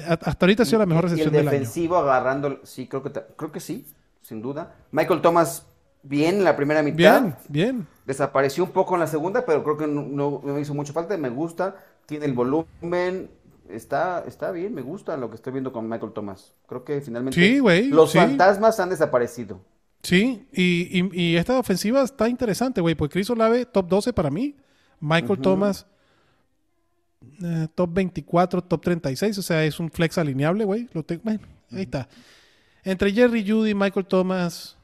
A- 0.05 0.13
Hasta 0.23 0.45
ahorita 0.45 0.63
ha 0.63 0.65
sido 0.65 0.79
la 0.79 0.85
mejor 0.85 1.05
recepción 1.05 1.27
y 1.27 1.29
el 1.29 1.33
del 1.33 1.47
año. 1.47 1.51
defensivo 1.59 1.95
agarrando, 1.97 2.59
sí, 2.63 2.87
creo 2.87 3.01
que, 3.01 3.11
creo 3.35 3.51
que 3.51 3.59
sí, 3.59 3.85
sin 4.21 4.41
duda. 4.41 4.75
Michael 4.91 5.21
Thomas, 5.21 5.65
bien 6.03 6.35
en 6.35 6.43
la 6.43 6.55
primera 6.55 6.83
mitad. 6.83 7.21
Bien, 7.21 7.35
bien. 7.47 7.87
Desapareció 8.05 8.63
un 8.63 8.71
poco 8.71 8.93
en 8.95 8.99
la 8.99 9.07
segunda, 9.07 9.45
pero 9.45 9.63
creo 9.63 9.77
que 9.77 9.87
no, 9.87 10.03
no- 10.03 10.41
no 10.43 10.53
me 10.53 10.61
hizo 10.61 10.73
mucha 10.73 10.93
falta. 10.93 11.17
Me 11.17 11.29
gusta, 11.29 11.75
tiene 12.05 12.25
el 12.25 12.33
volumen, 12.33 13.31
está, 13.69 14.23
está 14.27 14.51
bien, 14.51 14.73
me 14.75 14.81
gusta 14.81 15.17
lo 15.17 15.29
que 15.29 15.35
estoy 15.37 15.53
viendo 15.53 15.71
con 15.73 15.87
Michael 15.89 16.11
Thomas. 16.13 16.53
Creo 16.67 16.83
que 16.83 17.01
finalmente 17.01 17.39
Sí, 17.39 17.59
güey, 17.59 17.87
los 17.87 18.11
sí. 18.11 18.19
fantasmas 18.19 18.79
han 18.79 18.89
desaparecido. 18.89 19.59
Sí, 20.05 20.47
y, 20.53 20.99
y- 20.99 21.09
y 21.31 21.35
esta 21.35 21.57
ofensiva 21.57 22.03
está 22.03 22.29
interesante, 22.29 22.79
güey. 22.81 22.95
Pues 22.95 23.09
Chris 23.11 23.29
Olave, 23.29 23.65
top 23.65 23.87
12 23.87 24.13
para 24.13 24.29
mí. 24.29 24.55
Michael 24.99 25.33
Ujú. 25.33 25.41
Thomas, 25.41 25.85
eh, 27.43 27.67
top 27.75 27.93
24, 27.93 28.61
top 28.63 28.81
36. 28.81 29.37
O 29.37 29.41
sea, 29.41 29.63
es 29.65 29.79
un 29.79 29.89
flex 29.91 30.17
alineable, 30.17 30.63
güey. 30.65 30.87
Lo 30.93 31.03
tengo- 31.03 31.23
Bueno, 31.23 31.41
ahí 31.71 31.81
está. 31.83 32.07
Entre 32.83 33.11
Jerry 33.11 33.43
Judy, 33.49 33.73
Michael 33.73 34.05
Thomas, 34.05 34.77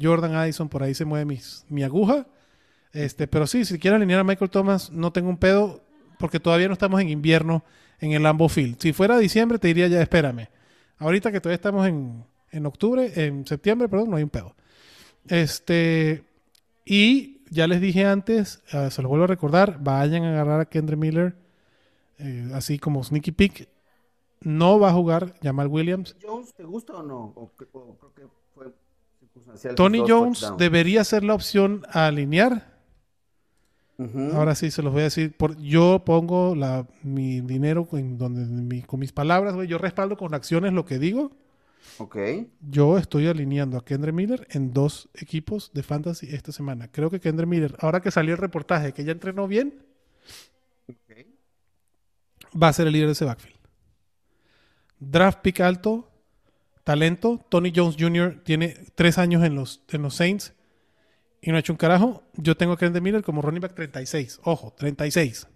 Jordan 0.00 0.34
Addison, 0.34 0.68
por 0.68 0.82
ahí 0.82 0.94
se 0.94 1.04
mueve 1.04 1.24
mis- 1.24 1.64
mi 1.68 1.82
aguja. 1.82 2.26
Este, 2.92 3.26
pero 3.26 3.46
sí, 3.46 3.64
si 3.64 3.78
quiero 3.78 3.96
alinear 3.96 4.20
a 4.20 4.24
Michael 4.24 4.50
Thomas, 4.50 4.90
no 4.92 5.12
tengo 5.12 5.28
un 5.30 5.38
pedo, 5.38 5.82
porque 6.18 6.40
todavía 6.40 6.68
no 6.68 6.72
estamos 6.74 7.00
en 7.00 7.08
invierno 7.08 7.64
en 8.00 8.12
el 8.12 8.22
Lambeau 8.22 8.48
Field. 8.48 8.76
Si 8.80 8.92
fuera 8.92 9.18
diciembre, 9.18 9.58
te 9.58 9.68
diría 9.68 9.88
ya, 9.88 10.00
espérame. 10.02 10.48
Ahorita 10.98 11.32
que 11.32 11.40
todavía 11.40 11.56
estamos 11.56 11.86
en, 11.86 12.24
en 12.50 12.66
octubre, 12.66 13.10
en 13.26 13.46
septiembre, 13.46 13.88
perdón, 13.88 14.10
no 14.10 14.16
hay 14.16 14.22
un 14.22 14.30
pedo. 14.30 14.54
Este, 15.28 16.24
y 16.84 17.42
ya 17.50 17.66
les 17.66 17.80
dije 17.80 18.04
antes, 18.06 18.62
eh, 18.72 18.90
se 18.90 19.02
los 19.02 19.08
vuelvo 19.08 19.24
a 19.24 19.28
recordar, 19.28 19.78
vayan 19.82 20.24
a 20.24 20.30
agarrar 20.30 20.60
a 20.60 20.64
Kendra 20.66 20.96
Miller, 20.96 21.36
eh, 22.18 22.48
así 22.54 22.78
como 22.78 23.02
sneaky 23.04 23.32
pick. 23.32 23.68
No 24.40 24.78
va 24.78 24.90
a 24.90 24.92
jugar 24.92 25.34
Jamal 25.42 25.66
Williams. 25.66 26.14
¿Jones 26.22 26.54
te 26.54 26.62
gusta 26.64 26.94
o 26.94 27.02
no? 27.02 27.32
O, 27.34 27.50
cre- 27.56 27.68
o 27.72 27.96
creo 27.98 28.14
que 28.14 28.22
fue 28.54 28.66
circunstancial 29.18 29.72
sus 29.72 29.76
Tony 29.76 29.98
Jones 30.06 30.38
touchdowns. 30.40 30.58
debería 30.58 31.02
ser 31.04 31.24
la 31.24 31.34
opción 31.34 31.82
a 31.90 32.06
alinear. 32.06 32.78
Ahora 34.32 34.54
sí 34.54 34.70
se 34.70 34.80
los 34.80 34.92
voy 34.92 35.00
a 35.00 35.04
decir. 35.04 35.36
Por, 35.36 35.56
yo 35.60 36.04
pongo 36.04 36.54
la, 36.54 36.86
mi 37.02 37.40
dinero 37.40 37.88
en 37.94 38.16
donde, 38.16 38.44
mi- 38.44 38.82
con 38.82 39.00
mis 39.00 39.10
palabras, 39.10 39.56
güey. 39.56 39.66
Yo 39.66 39.76
respaldo 39.76 40.16
con 40.16 40.34
acciones 40.34 40.72
lo 40.72 40.84
que 40.84 41.00
digo. 41.00 41.32
Ok. 41.98 42.16
Yo 42.60 42.98
estoy 42.98 43.26
alineando 43.26 43.76
a 43.78 43.84
Kendra 43.84 44.12
Miller 44.12 44.46
en 44.50 44.72
dos 44.72 45.08
equipos 45.14 45.72
de 45.72 45.82
fantasy 45.82 46.28
esta 46.30 46.52
semana. 46.52 46.88
Creo 46.88 47.10
que 47.10 47.20
Kendra 47.20 47.46
Miller, 47.46 47.74
ahora 47.80 48.00
que 48.00 48.10
salió 48.10 48.34
el 48.34 48.38
reportaje 48.38 48.92
que 48.92 49.04
ya 49.04 49.12
entrenó 49.12 49.48
bien, 49.48 49.82
va 52.60 52.68
a 52.68 52.72
ser 52.72 52.86
el 52.86 52.92
líder 52.92 53.06
de 53.06 53.12
ese 53.12 53.24
backfield. 53.24 53.58
Draft 55.00 55.40
pick 55.42 55.60
alto, 55.60 56.10
talento. 56.84 57.44
Tony 57.48 57.72
Jones 57.74 57.96
Jr. 57.98 58.40
tiene 58.44 58.76
tres 58.94 59.18
años 59.18 59.44
en 59.44 59.54
los, 59.54 59.82
en 59.88 60.02
los 60.02 60.14
Saints 60.14 60.52
y 61.40 61.50
no 61.50 61.56
ha 61.56 61.60
hecho 61.60 61.72
un 61.72 61.78
carajo. 61.78 62.24
Yo 62.34 62.56
tengo 62.56 62.72
a 62.72 62.78
Kendra 62.78 63.00
Miller 63.00 63.22
como 63.22 63.42
running 63.42 63.60
back 63.60 63.74
36. 63.74 64.40
Ojo, 64.44 64.74
36. 64.76 65.46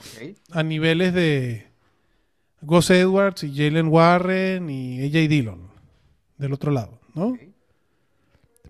Ok. 0.00 0.36
a 0.52 0.62
niveles 0.62 1.12
de 1.12 1.69
Gus 2.62 2.90
Edwards 2.90 3.42
y 3.44 3.54
Jalen 3.54 3.88
Warren 3.88 4.70
y 4.70 5.00
AJ 5.06 5.28
Dillon 5.28 5.70
del 6.38 6.52
otro 6.54 6.72
lado, 6.72 7.00
¿no? 7.14 7.40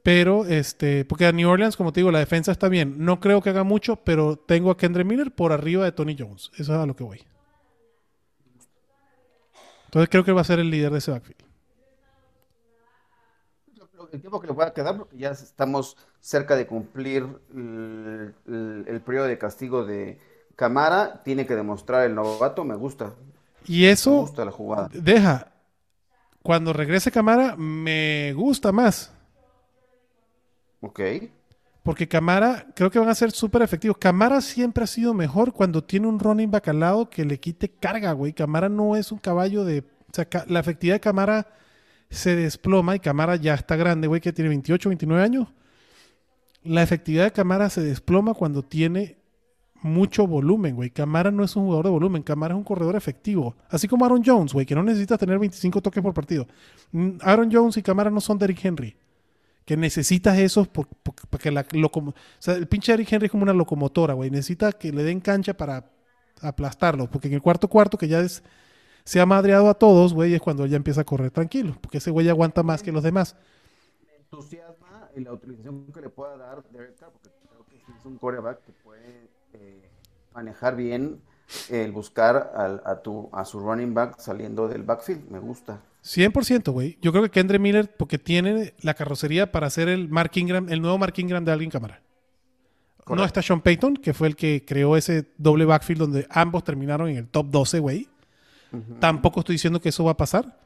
Pero, 0.03 0.47
este, 0.47 1.05
porque 1.05 1.27
a 1.27 1.33
New 1.33 1.49
Orleans, 1.49 1.77
como 1.77 1.93
te 1.93 2.01
digo, 2.01 2.11
la 2.11 2.21
defensa 2.21 2.53
está 2.53 2.69
bien. 2.69 2.95
No 2.99 3.21
creo 3.21 3.43
que 3.43 3.51
haga 3.51 3.65
mucho, 3.65 3.97
pero 3.97 4.37
tengo 4.37 4.71
a 4.71 4.77
Kendra 4.77 5.05
Miller 5.05 5.35
por 5.35 5.53
arriba 5.53 5.85
de 5.85 5.93
Tony 5.93 6.17
Jones. 6.19 6.51
Eso 6.55 6.73
es 6.75 6.79
a 6.81 6.87
lo 6.87 6.97
que 6.97 7.05
voy. 7.05 7.21
Entonces 9.87 10.09
creo 10.09 10.25
que 10.25 10.33
va 10.33 10.41
a 10.41 10.45
ser 10.45 10.59
el 10.59 10.71
líder 10.71 10.93
de 10.93 10.99
ese 10.99 11.11
backfield. 11.11 11.43
El 14.13 14.21
tiempo 14.21 14.41
que 14.41 14.47
le 14.49 14.53
voy 14.53 14.65
a 14.65 14.73
quedar, 14.73 14.97
porque 14.97 15.17
ya 15.17 15.31
estamos 15.31 15.97
cerca 16.21 16.57
de 16.57 16.67
cumplir 16.67 17.27
el, 17.55 18.35
el- 18.47 18.85
el 18.89 19.01
periodo 19.03 19.27
de 19.27 19.39
castigo 19.39 19.85
de 19.85 20.19
Camara, 20.57 21.23
tiene 21.23 21.47
que 21.47 21.55
demostrar 21.55 22.05
el 22.07 22.15
novato, 22.15 22.65
me 22.65 22.75
gusta, 22.77 23.15
Y 23.67 23.83
me 23.83 23.91
eso 23.91 24.13
gusta 24.13 24.45
la 24.45 24.51
jugada. 24.51 24.89
deja, 24.93 25.53
cuando 26.43 26.73
regrese 26.73 27.11
Camara, 27.11 27.57
me 27.57 28.33
gusta 28.35 28.73
más. 28.73 29.13
Ok, 30.81 31.01
Porque 31.83 32.09
Camara, 32.09 32.67
creo 32.75 32.91
que 32.91 32.99
van 32.99 33.09
a 33.09 33.15
ser 33.15 33.31
súper 33.33 33.63
efectivos. 33.63 33.97
Camara 33.99 34.41
siempre 34.41 34.85
ha 34.85 34.87
sido 34.87 35.15
mejor 35.15 35.53
cuando 35.53 35.83
tiene 35.85 36.07
un 36.09 36.19
running 36.19 36.51
back 36.51 36.69
al 36.69 36.81
lado 36.81 37.09
que 37.11 37.25
le 37.25 37.41
quite 37.41 37.71
carga, 37.71 38.13
güey. 38.13 38.33
Camara 38.33 38.69
no 38.69 38.97
es 38.97 39.13
un 39.13 39.19
caballo 39.19 39.65
de. 39.65 39.81
O 39.81 40.13
sea, 40.13 40.29
la 40.47 40.61
efectividad 40.61 40.97
de 40.97 41.01
Camara 41.01 41.47
se 42.11 42.37
desploma 42.37 42.97
y 42.97 43.01
Camara 43.01 43.37
ya 43.37 43.55
está 43.55 43.77
grande, 43.77 44.09
güey, 44.09 44.21
que 44.21 44.33
tiene 44.33 44.49
28, 44.51 44.89
29 44.91 45.23
años. 45.23 45.49
La 46.63 46.83
efectividad 46.83 47.25
de 47.25 47.33
Camara 47.33 47.71
se 47.71 47.81
desploma 47.83 48.35
cuando 48.35 48.63
tiene 48.63 49.20
mucho 49.83 50.27
volumen, 50.27 50.77
güey. 50.77 50.91
Camara 50.91 51.31
no 51.31 51.43
es 51.45 51.57
un 51.57 51.65
jugador 51.65 51.87
de 51.87 51.91
volumen, 51.91 52.23
Camara 52.23 52.55
es 52.55 52.59
un 52.59 52.65
corredor 52.65 52.97
efectivo. 52.97 53.57
Así 53.69 53.89
como 53.89 54.05
Aaron 54.05 54.23
Jones, 54.25 54.53
güey, 54.53 54.67
que 54.67 54.75
no 54.75 54.83
necesitas 54.83 55.19
tener 55.19 55.39
25 55.39 55.81
toques 55.81 56.03
por 56.03 56.13
partido. 56.15 56.47
Mm, 56.93 57.19
Aaron 57.23 57.49
Jones 57.53 57.77
y 57.77 57.83
Camara 57.83 58.11
no 58.11 58.21
son 58.21 58.39
Derrick 58.39 58.65
Henry. 58.65 58.97
Que 59.65 59.77
necesitas 59.77 60.37
esos 60.39 60.69
para 60.69 60.89
que 61.41 61.51
la 61.51 61.65
locomo- 61.69 62.11
O 62.11 62.15
sea, 62.39 62.55
el 62.55 62.67
pinche 62.67 62.93
Derrick 62.93 63.13
Henry 63.13 63.27
es 63.27 63.31
como 63.31 63.43
una 63.45 63.53
locomotora, 63.53 64.15
güey. 64.15 64.31
Necesita 64.31 64.73
que 64.73 64.91
le 64.93 65.03
den 65.03 65.21
cancha 65.21 65.55
para 65.55 65.91
aplastarlo. 66.41 67.09
Porque 67.11 67.29
en 67.29 67.35
el 67.35 67.43
cuarto 67.43 67.69
cuarto, 67.69 67.97
que 67.97 68.09
ya 68.09 68.21
es, 68.21 68.43
se 69.05 69.21
ha 69.21 69.27
madreado 69.27 69.69
a 69.71 69.75
todos, 69.75 70.13
güey, 70.13 70.35
es 70.35 70.41
cuando 70.41 70.67
ya 70.67 70.77
empieza 70.77 71.03
a 71.03 71.05
correr 71.05 71.31
tranquilo. 71.31 71.77
Porque 71.81 71.99
ese 71.99 72.11
güey 72.11 72.29
aguanta 72.29 72.63
más 72.63 72.83
que 72.83 72.91
los 72.93 73.03
demás. 73.03 73.37
Me 74.07 74.17
entusiasma 74.17 75.09
la 75.17 75.33
utilización 75.33 75.87
que 75.93 76.01
le 76.01 76.09
pueda 76.09 76.37
dar 76.37 76.63
Derek 76.71 76.97
Carr, 76.99 77.11
porque 77.13 77.29
creo 77.49 77.65
que 77.67 77.77
es 77.77 78.05
un 78.05 78.17
coreback 78.19 78.65
que 78.65 78.73
puede 78.73 79.30
eh, 79.55 79.91
manejar 80.35 80.77
bien 80.77 81.21
el 81.69 81.91
buscar 81.93 82.53
al- 82.57 82.83
a, 82.85 82.97
tu, 83.03 83.29
a 83.33 83.45
su 83.45 83.61
running 83.61 83.93
back 83.95 84.19
saliendo 84.19 84.69
del 84.69 84.83
backfield. 84.83 85.29
Me 85.31 85.39
gusta. 85.39 85.81
100%, 86.05 86.71
güey. 86.73 86.97
Yo 87.03 87.11
creo 87.13 87.25
que 87.25 87.31
Kendre 87.31 87.59
Miller, 87.59 87.95
porque 87.97 88.19
tiene 88.19 88.75
la 88.81 88.95
carrocería 88.95 89.53
para 89.53 89.69
ser 89.69 89.89
el 89.89 90.09
Mark 90.09 90.31
Ingram, 90.35 90.69
el 90.71 90.81
nuevo 90.81 90.97
Mark 90.99 91.15
Ingram 91.19 91.45
de 91.45 91.53
alguien 91.53 91.71
cámara. 91.71 92.01
No 93.07 93.25
está 93.25 93.43
Sean 93.43 93.61
Payton, 93.61 93.97
que 93.97 94.15
fue 94.15 94.29
el 94.29 94.37
que 94.37 94.65
creó 94.65 94.97
ese 94.97 95.27
doble 95.37 95.65
backfield 95.65 96.01
donde 96.01 96.27
ambos 96.31 96.63
terminaron 96.63 97.09
en 97.09 97.17
el 97.17 97.27
top 97.29 97.49
12, 97.51 97.81
güey. 97.81 98.09
Tampoco 99.01 99.41
estoy 99.41 99.55
diciendo 99.57 99.81
que 99.81 99.89
eso 99.89 100.05
va 100.05 100.13
a 100.13 100.17
pasar. 100.17 100.57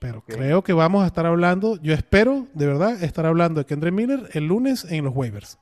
Pero 0.00 0.22
creo 0.26 0.62
que 0.64 0.72
vamos 0.72 1.04
a 1.04 1.06
estar 1.06 1.24
hablando, 1.24 1.80
yo 1.80 1.94
espero, 1.94 2.48
de 2.52 2.66
verdad, 2.66 3.02
estar 3.02 3.24
hablando 3.26 3.60
de 3.60 3.66
Kendre 3.66 3.92
Miller 3.92 4.28
el 4.32 4.46
lunes 4.48 4.84
en 4.90 5.04
los 5.04 5.14
waivers. 5.14 5.56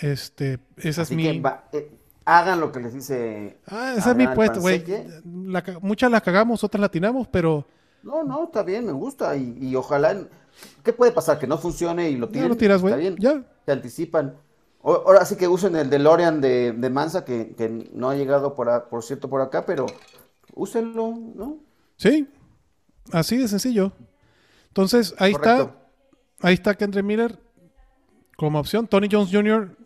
Este, 0.00 0.58
esa 0.76 1.02
Así 1.02 1.14
es 1.14 1.16
mi... 1.16 1.40
va- 1.40 1.68
eh, 1.72 1.90
hagan 2.24 2.60
lo 2.60 2.72
que 2.72 2.80
les 2.80 2.92
dice. 2.94 3.58
Ah, 3.66 3.94
esa 3.96 4.10
es 4.10 4.16
mi 4.16 4.26
puesto, 4.28 4.60
güey. 4.60 4.84
La 5.24 5.62
Muchas 5.80 6.10
las 6.10 6.22
cagamos, 6.22 6.62
otras 6.64 6.80
latinamos, 6.80 7.28
pero 7.28 7.66
No, 8.02 8.24
no, 8.24 8.44
está 8.44 8.62
bien, 8.62 8.86
me 8.86 8.92
gusta. 8.92 9.36
Y, 9.36 9.56
y 9.60 9.76
ojalá. 9.76 10.16
¿Qué 10.82 10.92
puede 10.92 11.12
pasar? 11.12 11.38
Que 11.38 11.46
no 11.46 11.58
funcione 11.58 12.08
y 12.10 12.16
lo 12.16 12.26
ya 12.26 12.32
tiren. 12.32 12.48
lo 12.48 12.56
tiras, 12.56 12.80
güey. 12.82 13.16
Ya. 13.18 13.42
Se 13.64 13.72
anticipan. 13.72 14.34
O- 14.82 14.94
Ahora 15.06 15.24
sí 15.24 15.36
que 15.36 15.48
usen 15.48 15.76
el 15.76 15.90
DeLorean 15.90 16.40
de, 16.40 16.72
de 16.72 16.90
Mansa, 16.90 17.24
que, 17.24 17.54
que 17.56 17.90
no 17.92 18.08
ha 18.10 18.14
llegado 18.16 18.54
por, 18.54 18.68
a- 18.70 18.88
por 18.88 19.02
cierto 19.04 19.28
por 19.28 19.40
acá, 19.42 19.66
pero 19.66 19.86
úsenlo, 20.54 21.14
¿no? 21.34 21.58
Sí, 21.96 22.28
así 23.12 23.36
de 23.36 23.48
sencillo. 23.48 23.92
Entonces, 24.68 25.14
ahí 25.18 25.32
está, 25.32 25.74
ahí 26.40 26.54
está 26.54 26.74
Kendre 26.74 27.02
Miller 27.02 27.38
como 28.36 28.58
opción. 28.60 28.86
Tony 28.86 29.08
Jones 29.10 29.30
Jr. 29.32 29.76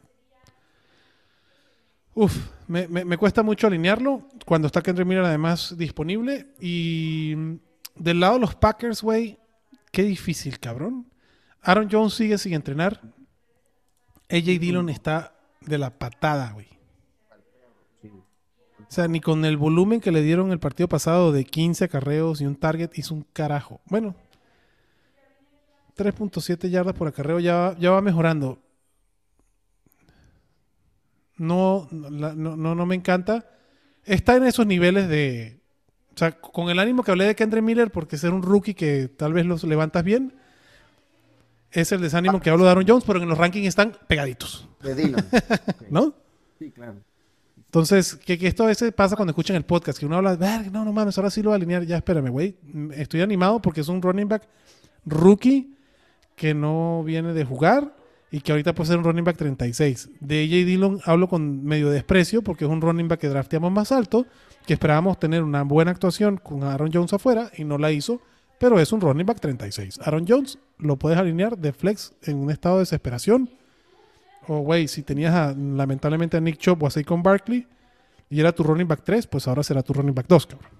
Uf, 2.22 2.36
me, 2.68 2.86
me- 2.86 3.04
me 3.06 3.16
cuesta 3.16 3.42
mucho 3.42 3.66
alinearlo 3.66 4.28
cuando 4.44 4.66
está 4.66 4.82
Kendre 4.82 5.06
Miller 5.06 5.24
además 5.24 5.74
disponible. 5.78 6.48
Y 6.60 7.34
del 7.94 8.20
lado 8.20 8.34
de 8.34 8.40
los 8.40 8.54
Packers, 8.54 9.00
güey, 9.02 9.38
qué 9.90 10.02
difícil, 10.02 10.58
cabrón. 10.58 11.06
Aaron 11.62 11.88
Jones 11.90 12.12
sigue 12.12 12.36
sin 12.36 12.52
entrenar. 12.52 13.00
AJ 14.28 14.44
Dillon 14.60 14.90
está 14.90 15.34
de 15.62 15.78
la 15.78 15.98
patada, 15.98 16.52
güey. 16.52 16.68
O 18.04 18.92
sea, 18.92 19.08
ni 19.08 19.20
con 19.20 19.44
el 19.46 19.56
volumen 19.56 20.00
que 20.00 20.12
le 20.12 20.20
dieron 20.20 20.52
el 20.52 20.58
partido 20.58 20.88
pasado 20.88 21.32
de 21.32 21.44
15 21.44 21.84
acarreos 21.84 22.40
y 22.42 22.46
un 22.46 22.56
target 22.56 22.90
hizo 22.96 23.14
un 23.14 23.22
carajo. 23.32 23.80
Bueno, 23.86 24.14
3.7 25.96 26.68
yardas 26.68 26.94
por 26.94 27.08
acarreo 27.08 27.38
ya, 27.40 27.74
ya 27.78 27.90
va 27.92 28.02
mejorando. 28.02 28.58
No, 31.40 31.88
la- 31.90 32.34
no, 32.34 32.54
no, 32.54 32.74
no 32.74 32.84
me 32.86 32.94
encanta. 32.94 33.46
Está 34.04 34.36
en 34.36 34.44
esos 34.44 34.66
niveles 34.66 35.08
de... 35.08 35.58
O 36.14 36.18
sea, 36.18 36.32
con 36.32 36.68
el 36.68 36.78
ánimo 36.78 37.02
que 37.02 37.10
hablé 37.12 37.24
de 37.24 37.34
Kendre 37.34 37.62
Miller, 37.62 37.90
porque 37.90 38.18
ser 38.18 38.32
un 38.34 38.42
rookie 38.42 38.74
que 38.74 39.08
tal 39.08 39.32
vez 39.32 39.46
los 39.46 39.64
levantas 39.64 40.04
bien, 40.04 40.34
es 41.70 41.92
el 41.92 42.00
desánimo 42.02 42.40
que 42.40 42.50
hablo 42.50 42.64
de 42.64 42.70
Aaron 42.72 42.84
Jones, 42.86 43.04
pero 43.06 43.22
en 43.22 43.28
los 43.28 43.38
rankings 43.38 43.68
están 43.68 43.96
pegaditos, 44.06 44.68
De 44.82 44.94
Dillon. 44.94 45.24
¿no? 45.90 46.12
Sí, 46.58 46.70
claro. 46.72 46.96
Entonces, 47.56 48.16
que, 48.16 48.36
que 48.36 48.48
esto 48.48 48.64
a 48.64 48.66
veces 48.66 48.92
pasa 48.92 49.16
cuando 49.16 49.30
escuchan 49.30 49.56
el 49.56 49.64
podcast, 49.64 49.98
que 49.98 50.04
uno 50.04 50.16
habla, 50.16 50.34
"Verga, 50.36 50.68
no, 50.70 50.84
no 50.84 50.92
mames, 50.92 51.16
ahora 51.16 51.30
sí 51.30 51.40
lo 51.42 51.50
voy 51.50 51.54
a 51.54 51.56
alinear, 51.56 51.84
ya 51.84 51.96
espérame, 51.98 52.28
güey. 52.28 52.56
Estoy 52.94 53.22
animado 53.22 53.62
porque 53.62 53.80
es 53.80 53.88
un 53.88 54.02
running 54.02 54.28
back 54.28 54.42
rookie 55.06 55.74
que 56.34 56.52
no 56.52 57.02
viene 57.04 57.32
de 57.32 57.44
jugar 57.44 57.94
y 58.30 58.40
que 58.40 58.52
ahorita 58.52 58.74
puede 58.74 58.88
ser 58.88 58.98
un 58.98 59.04
running 59.04 59.24
back 59.24 59.36
36. 59.36 60.10
De 60.20 60.42
AJ 60.44 60.66
Dillon 60.66 61.00
hablo 61.04 61.28
con 61.28 61.64
medio 61.64 61.90
desprecio 61.90 62.42
porque 62.42 62.64
es 62.64 62.70
un 62.70 62.80
running 62.80 63.08
back 63.08 63.20
que 63.20 63.28
drafteamos 63.28 63.72
más 63.72 63.90
alto, 63.92 64.26
que 64.66 64.74
esperábamos 64.74 65.18
tener 65.18 65.42
una 65.42 65.62
buena 65.64 65.90
actuación 65.90 66.36
con 66.36 66.62
Aaron 66.62 66.90
Jones 66.92 67.12
afuera 67.12 67.50
y 67.56 67.64
no 67.64 67.76
la 67.78 67.90
hizo, 67.90 68.20
pero 68.58 68.78
es 68.78 68.92
un 68.92 69.00
running 69.00 69.26
back 69.26 69.40
36. 69.40 69.98
Aaron 70.04 70.26
Jones 70.28 70.58
lo 70.78 70.96
puedes 70.96 71.18
alinear 71.18 71.58
de 71.58 71.72
flex 71.72 72.12
en 72.22 72.36
un 72.36 72.50
estado 72.50 72.76
de 72.76 72.82
desesperación. 72.82 73.50
O, 74.46 74.58
güey, 74.60 74.86
si 74.88 75.02
tenías 75.02 75.34
a- 75.34 75.52
lamentablemente 75.54 76.36
a 76.36 76.40
Nick 76.40 76.58
Chubb 76.58 76.82
o 76.82 76.86
a 76.86 76.90
Saquon 76.90 77.22
Barkley 77.22 77.66
y 78.28 78.38
era 78.40 78.52
tu 78.52 78.62
running 78.62 78.86
back 78.88 79.00
3, 79.04 79.26
pues 79.26 79.48
ahora 79.48 79.62
será 79.62 79.82
tu 79.82 79.92
running 79.92 80.14
back 80.14 80.26
2, 80.28 80.46
cabrón. 80.46 80.70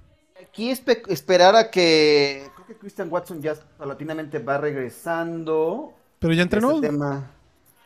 Aquí 0.42 0.70
espe- 0.70 1.03
esperar 1.09 1.55
a 1.57 1.70
que. 1.70 2.42
Creo 2.55 2.66
que 2.66 2.74
Christian 2.76 3.09
Watson 3.11 3.40
ya 3.42 3.55
paulatinamente 3.78 4.38
va 4.40 4.59
regresando. 4.59 5.92
Pero 6.18 6.32
ya 6.34 6.42
entrenó. 6.42 6.80
Tema, 6.80 7.30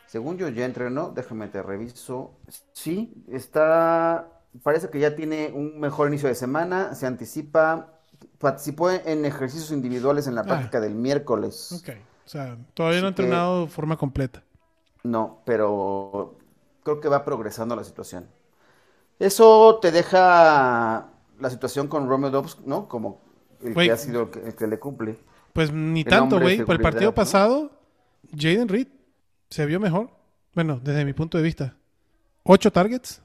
según 0.07 0.37
yo, 0.37 0.49
ya 0.49 0.65
entrenó. 0.65 1.09
Déjame 1.09 1.47
te 1.47 1.61
reviso. 1.63 2.31
Sí, 2.73 3.13
está. 3.31 4.27
Parece 4.63 4.89
que 4.89 4.99
ya 4.99 5.15
tiene 5.15 5.51
un 5.53 5.79
mejor 5.79 6.07
inicio 6.07 6.29
de 6.29 6.35
semana. 6.35 6.95
Se 6.95 7.05
anticipa. 7.07 7.91
Participó 8.37 8.89
en 8.89 9.25
ejercicios 9.25 9.71
individuales 9.71 10.27
en 10.27 10.35
la 10.35 10.41
Ah. 10.41 10.45
práctica 10.45 10.79
del 10.79 10.95
miércoles. 10.95 11.71
Ok. 11.81 11.95
O 12.25 12.29
sea, 12.29 12.57
todavía 12.73 13.01
no 13.01 13.07
ha 13.07 13.09
entrenado 13.09 13.61
de 13.61 13.67
forma 13.67 13.97
completa. 13.97 14.43
No, 15.03 15.41
pero 15.45 16.37
creo 16.83 16.99
que 16.99 17.07
va 17.07 17.23
progresando 17.23 17.75
la 17.75 17.83
situación. 17.83 18.27
Eso 19.19 19.79
te 19.81 19.91
deja 19.91 21.09
la 21.39 21.49
situación 21.49 21.87
con 21.87 22.07
Romeo 22.09 22.31
Dobbs, 22.31 22.59
¿no? 22.65 22.87
Como 22.87 23.21
el 23.61 23.73
que 23.73 23.91
ha 23.91 23.97
sido 23.97 24.23
el 24.23 24.29
que, 24.29 24.39
el 24.39 24.55
que 24.55 24.67
le 24.67 24.79
cumple. 24.79 25.17
Pues 25.53 25.71
ni 25.71 26.01
El 26.01 26.07
tanto, 26.07 26.39
güey. 26.39 26.63
Por 26.65 26.75
el 26.75 26.81
partido 26.81 27.11
¿no? 27.11 27.15
pasado, 27.15 27.71
Jaden 28.35 28.67
Reed 28.67 28.87
se 29.55 29.65
vio 29.65 29.79
mejor. 29.79 30.09
Bueno, 30.53 30.79
desde 30.83 31.05
mi 31.05 31.13
punto 31.13 31.37
de 31.37 31.43
vista. 31.43 31.77
Ocho 32.43 32.71
targets 32.71 33.21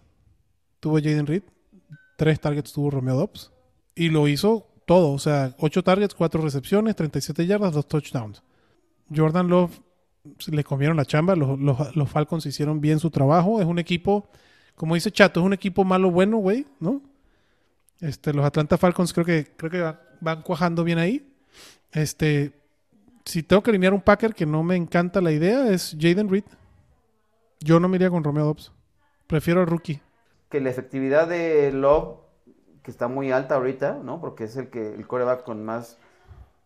tuvo 0.79 0.97
Jaden 0.99 1.27
Reed. 1.27 1.43
Tres 2.17 2.39
targets 2.41 2.73
tuvo 2.73 2.91
Romeo 2.91 3.17
Dobbs. 3.17 3.51
Y 3.95 4.09
lo 4.11 4.29
hizo 4.29 4.69
todo. 4.87 5.13
O 5.13 5.19
sea, 5.19 5.55
ocho 5.59 5.83
targets, 5.83 6.15
cuatro 6.15 6.41
recepciones, 6.43 6.95
37 6.97 7.47
yardas, 7.47 7.73
dos 7.73 7.89
touchdowns. 7.89 8.43
Jordan 9.15 9.49
Love 9.49 9.81
le 10.47 10.63
comieron 10.65 10.97
la 10.97 11.05
chamba. 11.05 11.35
Los, 11.35 11.59
los- 11.59 11.97
los 11.97 12.09
Falcons 12.11 12.47
hicieron 12.47 12.81
bien 12.81 12.99
su 13.01 13.11
trabajo. 13.11 13.61
Es 13.61 13.67
un 13.67 13.79
equipo, 13.79 14.31
como 14.77 14.95
dice 14.95 15.11
Chato, 15.11 15.41
es 15.41 15.47
un 15.47 15.53
equipo 15.53 15.83
malo 15.85 16.11
bueno, 16.11 16.37
güey, 16.39 16.65
¿no? 16.79 17.03
Este, 18.01 18.33
los 18.33 18.45
Atlanta 18.45 18.79
Falcons 18.79 19.13
creo 19.13 19.27
que, 19.27 19.47
creo 19.57 19.71
que 19.71 19.81
va- 19.81 20.01
van 20.21 20.43
cuajando 20.43 20.85
bien 20.85 20.99
ahí. 20.99 21.35
Este, 21.93 22.60
si 23.25 23.43
tengo 23.43 23.63
que 23.63 23.71
alinear 23.71 23.93
un 23.95 24.01
Packer 24.01 24.35
que 24.35 24.47
no 24.47 24.63
me 24.63 24.77
encanta 24.77 25.21
la 25.21 25.33
idea, 25.33 25.69
es 25.71 25.97
Jaden 25.99 26.29
Reed. 26.29 26.45
Yo 27.61 27.79
no 27.79 27.89
me 27.89 27.97
iría 27.97 28.11
con 28.11 28.25
Romeo 28.25 28.47
Dobbs. 28.47 28.73
Prefiero 29.27 29.61
al 29.61 29.67
rookie. 29.67 30.01
Que 30.49 30.61
la 30.61 30.71
efectividad 30.71 31.29
de 31.29 31.71
Love, 31.73 32.17
que 32.83 32.91
está 32.91 33.07
muy 33.09 33.31
alta 33.31 33.55
ahorita, 33.57 34.01
¿no? 34.03 34.21
Porque 34.21 34.45
es 34.45 34.57
el 34.57 34.69
que 34.71 34.95
el 34.95 35.07
coreback 35.07 35.45
con 35.45 35.65
más 35.65 35.99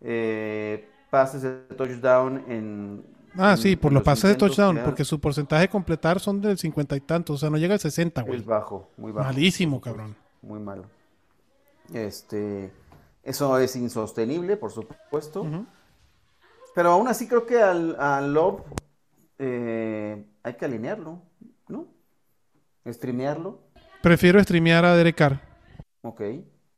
eh, 0.00 0.88
pases 1.10 1.42
de 1.42 1.52
touchdown 1.76 2.44
en. 2.48 3.04
Ah, 3.36 3.52
en- 3.52 3.58
sí, 3.58 3.76
por 3.76 3.92
los 3.92 4.02
pases 4.02 4.30
de 4.30 4.36
touchdown, 4.36 4.80
porque 4.84 5.04
su 5.04 5.20
porcentaje 5.20 5.62
de 5.62 5.68
completar 5.68 6.20
son 6.20 6.40
del 6.40 6.56
50 6.56 6.96
y 6.96 7.00
tantos, 7.00 7.34
o 7.36 7.38
sea, 7.38 7.50
no 7.50 7.58
llega 7.58 7.74
al 7.74 7.80
60, 7.80 8.22
güey. 8.22 8.38
Es 8.38 8.46
bajo, 8.46 8.88
muy 8.96 9.12
bajo. 9.12 9.28
Malísimo, 9.28 9.80
cabrón. 9.80 10.16
Muy 10.40 10.60
malo. 10.60 10.84
Este, 11.92 12.70
eso 13.22 13.58
es 13.58 13.76
insostenible, 13.76 14.56
por 14.56 14.70
supuesto. 14.70 15.42
Ujú. 15.42 15.66
Pero 16.74 16.90
aún 16.92 17.08
así 17.08 17.26
creo 17.28 17.46
que 17.46 17.60
al, 17.60 17.96
al 18.00 18.32
Love 18.34 18.62
eh, 19.38 20.24
hay 20.42 20.54
que 20.54 20.64
alinearlo, 20.64 21.22
¿no? 21.68 21.86
Streamearlo. 22.86 23.60
Prefiero 24.02 24.42
streamear 24.42 24.84
a 24.84 24.96
Derek 24.96 25.16
Carr. 25.16 25.40
Ok. 26.02 26.20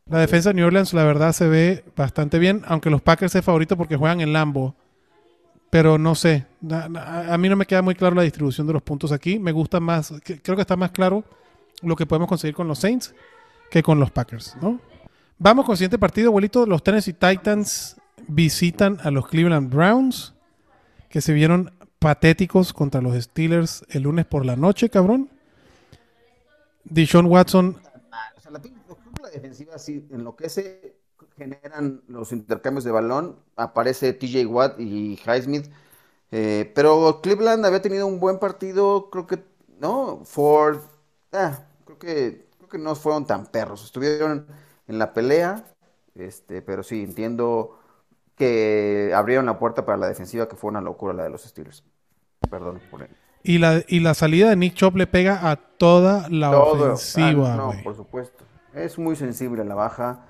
La 0.08 0.20
defensa 0.20 0.50
de 0.50 0.54
New 0.54 0.66
Orleans, 0.66 0.92
la 0.94 1.02
verdad, 1.04 1.32
se 1.32 1.48
ve 1.48 1.84
bastante 1.96 2.38
bien, 2.38 2.62
aunque 2.66 2.90
los 2.90 3.02
Packers 3.02 3.34
es 3.34 3.44
favorito 3.44 3.76
porque 3.76 3.96
juegan 3.96 4.20
en 4.20 4.32
Lambo. 4.32 4.76
Pero 5.68 5.98
no 5.98 6.14
sé, 6.14 6.46
na- 6.60 6.84
a 7.32 7.36
mí 7.38 7.48
no 7.48 7.56
me 7.56 7.66
queda 7.66 7.82
muy 7.82 7.96
claro 7.96 8.14
la 8.14 8.22
distribución 8.22 8.68
de 8.68 8.72
los 8.74 8.82
puntos 8.82 9.10
aquí. 9.10 9.38
Me 9.40 9.50
gusta 9.50 9.80
más, 9.80 10.12
creo 10.42 10.54
que 10.54 10.62
está 10.62 10.76
más 10.76 10.92
claro 10.92 11.24
lo 11.82 11.96
que 11.96 12.06
podemos 12.06 12.28
conseguir 12.28 12.54
con 12.54 12.68
los 12.68 12.78
Saints 12.78 13.14
que 13.68 13.82
con 13.82 13.98
los 13.98 14.12
Packers, 14.12 14.56
¿no? 14.62 14.78
Vamos 15.38 15.64
con 15.64 15.72
el 15.72 15.76
siguiente 15.78 15.98
partido, 15.98 16.28
abuelito. 16.28 16.64
Los 16.66 16.84
Tennessee 16.84 17.12
Titans 17.14 17.96
visitan 18.28 18.98
a 19.02 19.10
los 19.10 19.28
Cleveland 19.28 19.72
Browns, 19.72 20.34
que 21.08 21.20
se 21.20 21.32
vieron 21.32 21.72
patéticos 21.98 22.72
contra 22.72 23.00
los 23.00 23.20
Steelers 23.22 23.84
el 23.90 24.02
lunes 24.02 24.26
por 24.26 24.44
la 24.44 24.56
noche, 24.56 24.90
cabrón. 24.90 25.30
Dishon 26.84 27.26
Watson. 27.26 27.76
O 28.36 28.40
sea, 28.40 28.50
la, 28.50 28.60
la 28.60 29.30
defensiva 29.30 29.74
que 30.36 30.48
se 30.48 30.96
generan 31.36 32.02
los 32.08 32.32
intercambios 32.32 32.84
de 32.84 32.90
balón. 32.90 33.36
Aparece 33.56 34.12
TJ 34.12 34.46
Watt 34.46 34.78
y 34.78 35.18
Highsmith. 35.26 35.66
Eh, 36.32 36.70
pero 36.74 37.20
Cleveland 37.22 37.64
había 37.64 37.82
tenido 37.82 38.06
un 38.06 38.18
buen 38.18 38.38
partido, 38.38 39.10
creo 39.10 39.26
que, 39.26 39.44
¿no? 39.78 40.22
Ford, 40.24 40.80
ah, 41.32 41.60
creo 41.84 41.98
que, 41.98 42.46
que 42.70 42.78
no 42.78 42.94
fueron 42.94 43.26
tan 43.26 43.46
perros. 43.46 43.84
Estuvieron 43.84 44.46
en 44.88 44.98
la 44.98 45.12
pelea, 45.12 45.64
este, 46.14 46.62
pero 46.62 46.82
sí, 46.82 47.02
entiendo 47.02 47.78
que 48.36 49.12
abrieron 49.14 49.46
la 49.46 49.58
puerta 49.58 49.84
para 49.84 49.98
la 49.98 50.08
defensiva, 50.08 50.48
que 50.48 50.56
fue 50.56 50.70
una 50.70 50.80
locura 50.80 51.14
la 51.14 51.24
de 51.24 51.30
los 51.30 51.42
Steelers. 51.42 51.84
Perdón 52.50 52.80
por 52.90 53.02
él. 53.02 53.08
Y 53.42 53.58
la, 53.58 53.82
y 53.86 54.00
la 54.00 54.14
salida 54.14 54.50
de 54.50 54.56
Nick 54.56 54.74
Chop 54.74 54.96
le 54.96 55.06
pega 55.06 55.50
a 55.50 55.56
toda 55.56 56.28
la 56.28 56.56
ofensiva. 56.58 57.54
Ah, 57.54 57.56
no, 57.56 57.72
por 57.82 57.94
supuesto. 57.96 58.44
Es 58.74 58.98
muy 58.98 59.16
sensible 59.16 59.64
la 59.64 59.74
baja. 59.74 60.26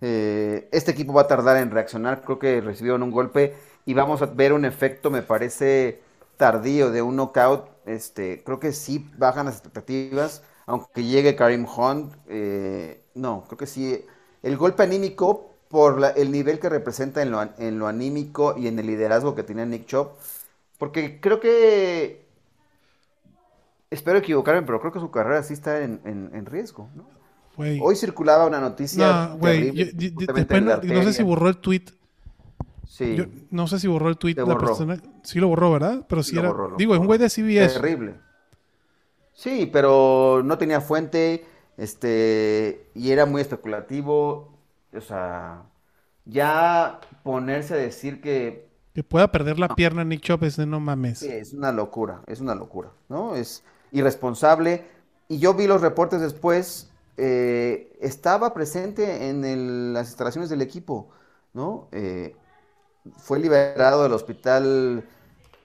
Eh, 0.00 0.68
este 0.72 0.92
equipo 0.92 1.12
va 1.12 1.22
a 1.22 1.26
tardar 1.26 1.56
en 1.56 1.70
reaccionar. 1.70 2.22
Creo 2.22 2.38
que 2.38 2.60
recibieron 2.60 3.02
un 3.02 3.10
golpe 3.10 3.54
y 3.84 3.94
vamos 3.94 4.22
a 4.22 4.26
ver 4.26 4.52
un 4.52 4.64
efecto, 4.64 5.10
me 5.10 5.22
parece, 5.22 6.02
tardío 6.36 6.90
de 6.90 7.02
un 7.02 7.16
knockout. 7.16 7.68
Este, 7.84 8.42
creo 8.44 8.60
que 8.60 8.72
sí 8.72 9.10
bajan 9.18 9.46
las 9.46 9.56
expectativas. 9.56 10.44
Aunque 10.66 11.04
llegue 11.04 11.34
Karim 11.34 11.66
Hunt, 11.66 12.14
eh, 12.28 13.04
no, 13.14 13.44
creo 13.46 13.58
que 13.58 13.66
sí. 13.66 14.04
El 14.42 14.56
golpe 14.56 14.84
anímico, 14.84 15.51
por 15.72 16.12
el 16.16 16.30
nivel 16.30 16.60
que 16.60 16.68
representa 16.68 17.22
en 17.22 17.30
lo, 17.30 17.48
en 17.56 17.78
lo 17.78 17.86
anímico 17.86 18.54
y 18.58 18.66
en 18.66 18.78
el 18.78 18.86
liderazgo 18.86 19.34
que 19.34 19.42
tiene 19.42 19.64
Nick 19.64 19.86
Chop, 19.86 20.18
porque 20.78 21.18
creo 21.18 21.40
que 21.40 22.26
espero 23.88 24.18
equivocarme, 24.18 24.62
pero 24.62 24.80
creo 24.80 24.92
que 24.92 25.00
su 25.00 25.10
carrera 25.10 25.42
sí 25.42 25.54
está 25.54 25.82
en, 25.82 26.44
riesgo, 26.44 26.90
¿no? 26.94 27.08
Hoy 27.56 27.96
circulaba 27.96 28.46
una 28.46 28.60
noticia. 28.60 29.30
No, 29.30 29.38
no, 30.82 31.02
sé 31.04 31.12
si 31.14 31.22
borró 31.22 31.48
el 31.48 31.56
tweet. 31.56 31.84
Sí. 32.86 33.16
no 33.50 33.66
sé 33.66 33.78
si 33.78 33.88
borró 33.88 34.10
el 34.10 34.18
tweet 34.18 34.34
de 34.34 34.46
la 34.46 34.58
persona. 34.58 35.00
Sí 35.22 35.40
lo 35.40 35.48
borró, 35.48 35.72
¿verdad? 35.72 36.04
Pero 36.06 36.22
sí, 36.22 36.38
era. 36.38 36.52
digo, 36.76 36.92
es 36.92 37.00
un 37.00 37.06
güey 37.06 37.18
de 37.18 37.30
CBS. 37.30 37.80
Terrible. 37.80 38.14
Sí, 39.32 39.70
pero 39.72 40.42
no 40.44 40.58
tenía 40.58 40.82
fuente. 40.82 41.46
Este. 41.78 42.90
Y 42.94 43.10
era 43.10 43.24
muy 43.24 43.40
especulativo. 43.40 44.51
O 44.94 45.00
sea. 45.00 45.62
Ya 46.24 47.00
ponerse 47.22 47.74
a 47.74 47.78
decir 47.78 48.20
que. 48.20 48.70
Que 48.94 49.02
pueda 49.02 49.32
perder 49.32 49.58
la 49.58 49.74
pierna 49.74 50.04
Nick 50.04 50.20
Chop 50.20 50.42
es 50.44 50.56
de 50.56 50.66
no 50.66 50.78
mames. 50.78 51.20
Sí, 51.20 51.28
es 51.28 51.52
una 51.52 51.72
locura. 51.72 52.22
Es 52.26 52.40
una 52.40 52.54
locura. 52.54 52.90
¿No? 53.08 53.34
Es 53.34 53.64
irresponsable. 53.90 54.84
Y 55.28 55.38
yo 55.38 55.54
vi 55.54 55.66
los 55.66 55.80
reportes 55.80 56.20
después, 56.20 56.90
eh, 57.16 57.96
estaba 58.00 58.52
presente 58.52 59.28
en 59.28 59.92
las 59.94 60.08
instalaciones 60.08 60.50
del 60.50 60.60
equipo, 60.60 61.08
¿no? 61.54 61.88
Eh, 61.92 62.36
fue 63.16 63.38
liberado 63.38 64.02
del 64.02 64.12
hospital. 64.12 65.04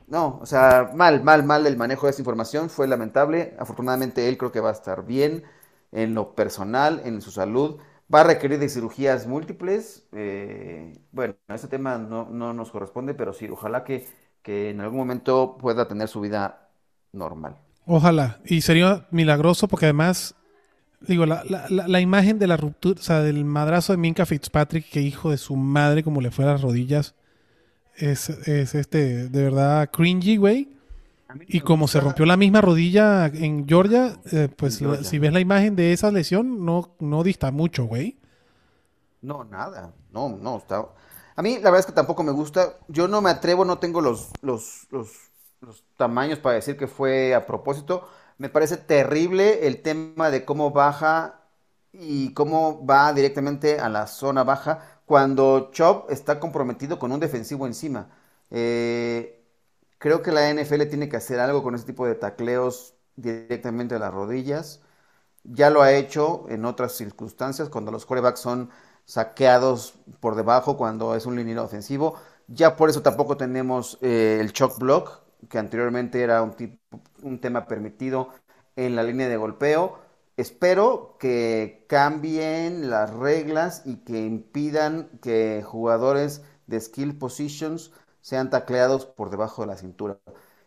No, 0.07 0.39
o 0.41 0.45
sea, 0.45 0.91
mal, 0.95 1.23
mal, 1.23 1.43
mal 1.43 1.67
el 1.67 1.75
manejo 1.75 2.07
de 2.07 2.11
esa 2.11 2.21
información, 2.21 2.69
fue 2.69 2.87
lamentable. 2.87 3.55
Afortunadamente 3.59 4.29
él 4.29 4.37
creo 4.37 4.51
que 4.51 4.61
va 4.61 4.69
a 4.69 4.73
estar 4.73 5.05
bien 5.05 5.43
en 5.91 6.13
lo 6.13 6.33
personal, 6.35 7.01
en 7.03 7.21
su 7.21 7.31
salud. 7.31 7.77
Va 8.13 8.21
a 8.21 8.23
requerir 8.23 8.59
de 8.59 8.69
cirugías 8.69 9.27
múltiples. 9.27 10.07
Eh, 10.13 10.93
bueno, 11.11 11.35
ese 11.49 11.67
tema 11.67 11.97
no, 11.97 12.29
no, 12.29 12.53
nos 12.53 12.71
corresponde, 12.71 13.13
pero 13.13 13.33
sí, 13.33 13.47
ojalá 13.49 13.83
que, 13.83 14.07
que 14.41 14.69
en 14.69 14.79
algún 14.79 14.99
momento 14.99 15.57
pueda 15.59 15.87
tener 15.87 16.07
su 16.07 16.21
vida 16.21 16.69
normal. 17.11 17.57
Ojalá. 17.85 18.39
Y 18.45 18.61
sería 18.61 19.07
milagroso 19.11 19.67
porque 19.67 19.87
además, 19.87 20.35
digo, 21.01 21.25
la, 21.25 21.43
la, 21.69 21.99
imagen 22.01 22.39
de 22.39 22.47
la 22.47 22.57
ruptura, 22.57 22.99
o 22.99 23.03
sea, 23.03 23.21
del 23.21 23.43
madrazo 23.43 23.93
de 23.93 23.97
Minka 23.97 24.25
Fitzpatrick, 24.25 24.89
que 24.89 25.01
hijo 25.01 25.31
de 25.31 25.37
su 25.37 25.55
madre, 25.55 26.03
como 26.03 26.21
le 26.21 26.31
fue 26.31 26.45
a 26.45 26.49
las 26.49 26.61
rodillas, 26.61 27.15
es, 27.97 28.29
este, 28.29 29.29
de 29.29 29.43
verdad, 29.43 29.89
cringy, 29.91 30.37
güey. 30.37 30.76
Y 31.47 31.61
como 31.61 31.87
se 31.87 31.99
rompió 31.99 32.25
la 32.25 32.37
misma 32.37 32.61
rodilla 32.61 33.25
en 33.27 33.67
Georgia, 33.67 34.17
eh, 34.31 34.49
pues 34.55 34.81
si 35.03 35.19
ves 35.19 35.33
la 35.33 35.39
imagen 35.39 35.75
de 35.75 35.93
esa 35.93 36.11
lesión, 36.11 36.65
no, 36.65 36.95
no 36.99 37.23
dista 37.23 37.51
mucho, 37.51 37.85
güey. 37.85 38.17
No, 39.21 39.43
nada. 39.43 39.93
No, 40.11 40.29
no. 40.29 40.57
Está... 40.57 40.85
A 41.35 41.41
mí 41.41 41.55
la 41.55 41.69
verdad 41.71 41.79
es 41.81 41.85
que 41.85 41.91
tampoco 41.91 42.23
me 42.23 42.31
gusta. 42.31 42.77
Yo 42.87 43.07
no 43.07 43.21
me 43.21 43.29
atrevo, 43.29 43.65
no 43.65 43.77
tengo 43.77 44.01
los, 44.01 44.31
los, 44.41 44.87
los 44.91 45.27
los 45.61 45.83
tamaños 45.97 46.39
para 46.39 46.55
decir 46.55 46.77
que 46.77 46.87
fue 46.87 47.33
a 47.35 47.45
propósito. 47.45 48.07
Me 48.37 48.49
parece 48.49 48.77
terrible 48.77 49.67
el 49.67 49.81
tema 49.81 50.29
de 50.29 50.45
cómo 50.45 50.71
baja 50.71 51.41
y 51.91 52.33
cómo 52.33 52.85
va 52.85 53.13
directamente 53.13 53.79
a 53.79 53.89
la 53.89 54.07
zona 54.07 54.43
baja 54.43 55.01
cuando 55.05 55.71
Chop 55.71 56.11
está 56.11 56.39
comprometido 56.39 56.99
con 56.99 57.11
un 57.11 57.19
defensivo 57.19 57.65
encima. 57.65 58.09
Eh, 58.51 59.36
creo 59.97 60.21
que 60.21 60.31
la 60.31 60.53
NFL 60.53 60.83
tiene 60.87 61.09
que 61.09 61.17
hacer 61.17 61.39
algo 61.39 61.63
con 61.63 61.75
ese 61.75 61.85
tipo 61.85 62.05
de 62.05 62.15
tacleos 62.15 62.95
directamente 63.15 63.95
a 63.95 63.99
las 63.99 64.13
rodillas. 64.13 64.81
Ya 65.43 65.69
lo 65.69 65.81
ha 65.81 65.93
hecho 65.93 66.45
en 66.49 66.65
otras 66.65 66.93
circunstancias, 66.93 67.69
cuando 67.69 67.91
los 67.91 68.05
corebacks 68.05 68.39
son 68.39 68.69
saqueados 69.05 69.95
por 70.19 70.35
debajo, 70.35 70.77
cuando 70.77 71.15
es 71.15 71.25
un 71.25 71.35
liniero 71.35 71.63
ofensivo. 71.63 72.15
Ya 72.47 72.75
por 72.75 72.89
eso 72.89 73.01
tampoco 73.01 73.37
tenemos 73.37 73.97
eh, 74.01 74.37
el 74.41 74.51
shock 74.51 74.77
block, 74.79 75.21
que 75.49 75.57
anteriormente 75.59 76.21
era 76.21 76.41
un, 76.41 77.39
tema 77.39 77.67
permitido 77.67 78.29
en 78.75 78.95
la 78.95 79.03
línea 79.03 79.27
de 79.29 79.37
golpeo. 79.37 79.99
Espero 80.37 81.17
que 81.19 81.85
cambien 81.87 82.89
las 82.89 83.13
reglas 83.13 83.81
y 83.85 83.97
que 83.97 84.25
impidan 84.25 85.09
que 85.21 85.63
jugadores 85.65 86.43
de 86.67 86.79
skill 86.79 87.17
positions 87.17 87.91
sean 88.27 88.49
tacleados 88.49 89.05
por 89.05 89.29
debajo 89.29 89.61
de 89.61 89.67
la 89.67 89.77
cintura. 89.77 90.17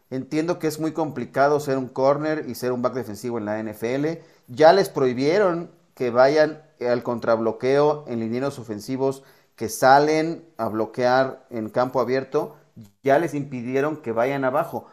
Entiendo 0.09 0.59
que 0.59 0.66
es 0.66 0.81
muy 0.81 0.93
complicado 0.93 1.61
ser 1.61 1.77
un 1.77 1.89
corner 1.89 2.47
y 2.49 2.55
ser 2.55 2.73
un 2.73 2.81
back 2.81 2.95
defensivo 2.95 3.37
en 3.37 3.45
la 3.45 3.62
NFL. 3.62 4.23
Ya 4.49 4.73
les 4.73 4.89
prohibieron 4.89 5.70
que 5.95 6.09
vayan 6.09 6.62
al 6.81 7.03
contrabloqueo 7.03 8.07
en 8.09 8.20
linieros 8.20 8.59
ofensivos 8.59 9.24
que 9.57 9.69
salen 9.69 10.49
a 10.57 10.69
bloquear 10.69 11.45
en 11.51 11.69
campo 11.69 12.01
abierto 12.01 12.57
ya 13.03 13.19
les 13.19 13.35
impidieron 13.35 13.99
que 13.99 14.12
vayan 14.12 14.45
abajo. 14.45 14.87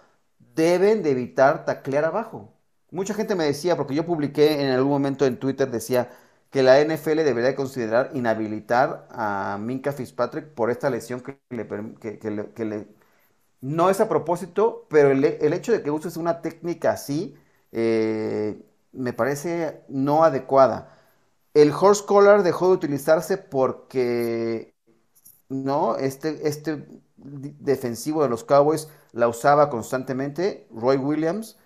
Deben 0.56 1.04
de 1.04 1.12
evitar 1.12 1.64
taclear 1.64 2.04
abajo. 2.04 2.54
Mucha 2.92 3.14
gente 3.14 3.36
me 3.36 3.46
decía, 3.46 3.78
porque 3.78 3.96
yo 3.96 4.06
publiqué 4.06 4.62
en 4.62 4.72
algún 4.72 4.92
momento 4.92 5.26
en 5.26 5.40
Twitter, 5.40 5.72
decía 5.72 6.10
que 6.50 6.64
la 6.64 6.82
NFL 6.82 7.18
debería 7.24 7.56
considerar 7.56 8.12
inhabilitar 8.14 9.08
a 9.12 9.58
Minka 9.60 9.92
Fitzpatrick 9.92 10.48
por 10.54 10.72
esta 10.72 10.90
lesión 10.90 11.22
que 11.22 11.40
le, 11.50 11.68
que, 12.00 12.66
le, 12.66 12.88
no 13.62 13.90
es 13.90 14.00
a 14.02 14.10
propósito, 14.10 14.86
pero 14.90 15.12
el, 15.12 15.54
hecho 15.54 15.72
de 15.72 15.82
que 15.84 15.92
uses 15.92 16.18
una 16.18 16.42
técnica 16.42 16.92
así 16.92 17.36
eh, 17.72 18.62
me 18.94 19.14
parece 19.14 19.84
no 19.90 20.24
adecuada. 20.24 20.98
El 21.54 21.72
horse 21.72 22.06
collar 22.06 22.44
dejó 22.44 22.68
de 22.70 22.74
utilizarse 22.76 23.38
porque 23.38 24.74
no, 25.50 25.98
este, 25.98 26.48
este 26.48 26.86
defensivo 27.18 28.24
de 28.24 28.30
los 28.30 28.44
Cowboys 28.44 28.90
la 29.12 29.28
usaba 29.28 29.70
constantemente, 29.70 30.68
Roy 30.72 30.98
Williams, 30.98 31.58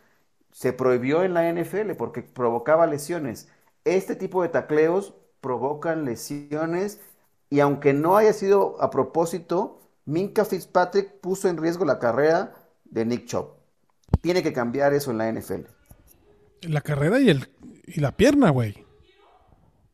se 0.51 0.73
prohibió 0.73 1.23
en 1.23 1.33
la 1.33 1.51
NFL 1.51 1.91
porque 1.97 2.23
provocaba 2.23 2.87
lesiones. 2.87 3.49
Este 3.85 4.15
tipo 4.15 4.43
de 4.43 4.49
tacleos 4.49 5.13
provocan 5.41 6.05
lesiones 6.05 6.99
y 7.49 7.59
aunque 7.59 7.93
no 7.93 8.15
haya 8.17 8.33
sido 8.33 8.81
a 8.81 8.89
propósito, 8.89 9.81
Minka 10.05 10.45
Fitzpatrick 10.45 11.19
puso 11.19 11.49
en 11.49 11.57
riesgo 11.57 11.85
la 11.85 11.99
carrera 11.99 12.53
de 12.85 13.05
Nick 13.05 13.25
Chop. 13.25 13.57
Tiene 14.21 14.43
que 14.43 14.53
cambiar 14.53 14.93
eso 14.93 15.11
en 15.11 15.17
la 15.17 15.31
NFL. 15.31 15.61
La 16.61 16.81
carrera 16.81 17.19
y, 17.19 17.29
el, 17.29 17.49
y 17.87 17.99
la 17.99 18.11
pierna, 18.15 18.51
güey. 18.51 18.85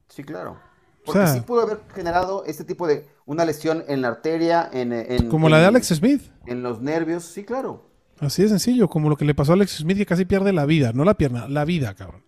Sí, 0.10 0.24
claro. 0.24 0.60
Porque 1.06 1.28
sí 1.28 1.40
pudo 1.40 1.62
haber 1.62 1.80
generado 1.96 2.44
este 2.46 2.66
tipo 2.66 2.86
de 2.86 3.08
una 3.26 3.46
lesión 3.46 3.86
en 3.88 4.02
la 4.02 4.10
arteria, 4.10 4.70
en... 4.74 5.30
como 5.30 5.48
la 5.48 5.60
de 5.60 5.66
Alex 5.66 5.88
Smith. 5.88 6.22
En 6.46 6.64
los 6.64 6.82
nervios, 6.82 7.24
sí, 7.24 7.46
claro. 7.46 7.90
Así 8.20 8.44
de 8.44 8.50
sencillo, 8.50 8.90
como 8.90 9.10
lo 9.10 9.16
que 9.16 9.24
le 9.24 9.34
pasó 9.34 9.54
a 9.54 9.56
Alex 9.56 9.78
Smith 9.78 9.98
que 9.98 10.06
casi 10.06 10.26
pierde 10.26 10.52
la 10.52 10.66
vida, 10.66 10.92
no 10.94 11.06
la 11.06 11.14
pierna, 11.14 11.48
la 11.48 11.64
vida, 11.64 11.94
cabrón. 11.94 12.24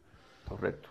Correcto. 0.48 0.89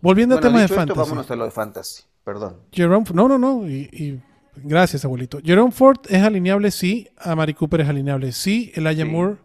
Volviendo 0.00 0.36
al 0.36 0.40
tema 0.40 0.60
de 0.60 0.68
fantasy. 0.68 0.98
vámonos 0.98 1.30
a 1.30 1.36
lo 1.36 1.44
de 1.44 1.50
fantasy, 1.50 2.02
perdón. 2.24 2.56
Jerome, 2.72 3.04
no, 3.12 3.28
no, 3.28 3.38
no, 3.38 3.68
y, 3.68 4.20
gracias, 4.56 5.04
abuelito. 5.04 5.40
Jerome 5.44 5.72
Ford 5.72 5.98
es 6.08 6.22
alineable, 6.22 6.70
sí. 6.70 7.08
A 7.18 7.34
Mari 7.34 7.54
Cooper 7.54 7.82
es 7.82 7.88
alineable, 7.88 8.32
sí. 8.32 8.72
El 8.74 8.94
sí. 8.96 9.04
Moore 9.04 9.36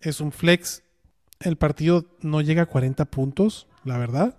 es 0.00 0.20
un 0.20 0.32
flex. 0.32 0.82
El 1.40 1.56
partido 1.56 2.06
no 2.20 2.40
llega 2.40 2.62
a 2.62 2.66
40 2.66 3.04
puntos, 3.06 3.66
la 3.84 3.98
verdad. 3.98 4.36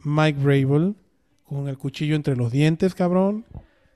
Mike 0.00 0.40
Vrabel 0.40 0.96
con 1.44 1.68
el 1.68 1.78
cuchillo 1.78 2.16
entre 2.16 2.36
los 2.36 2.50
dientes, 2.50 2.94
cabrón. 2.94 3.44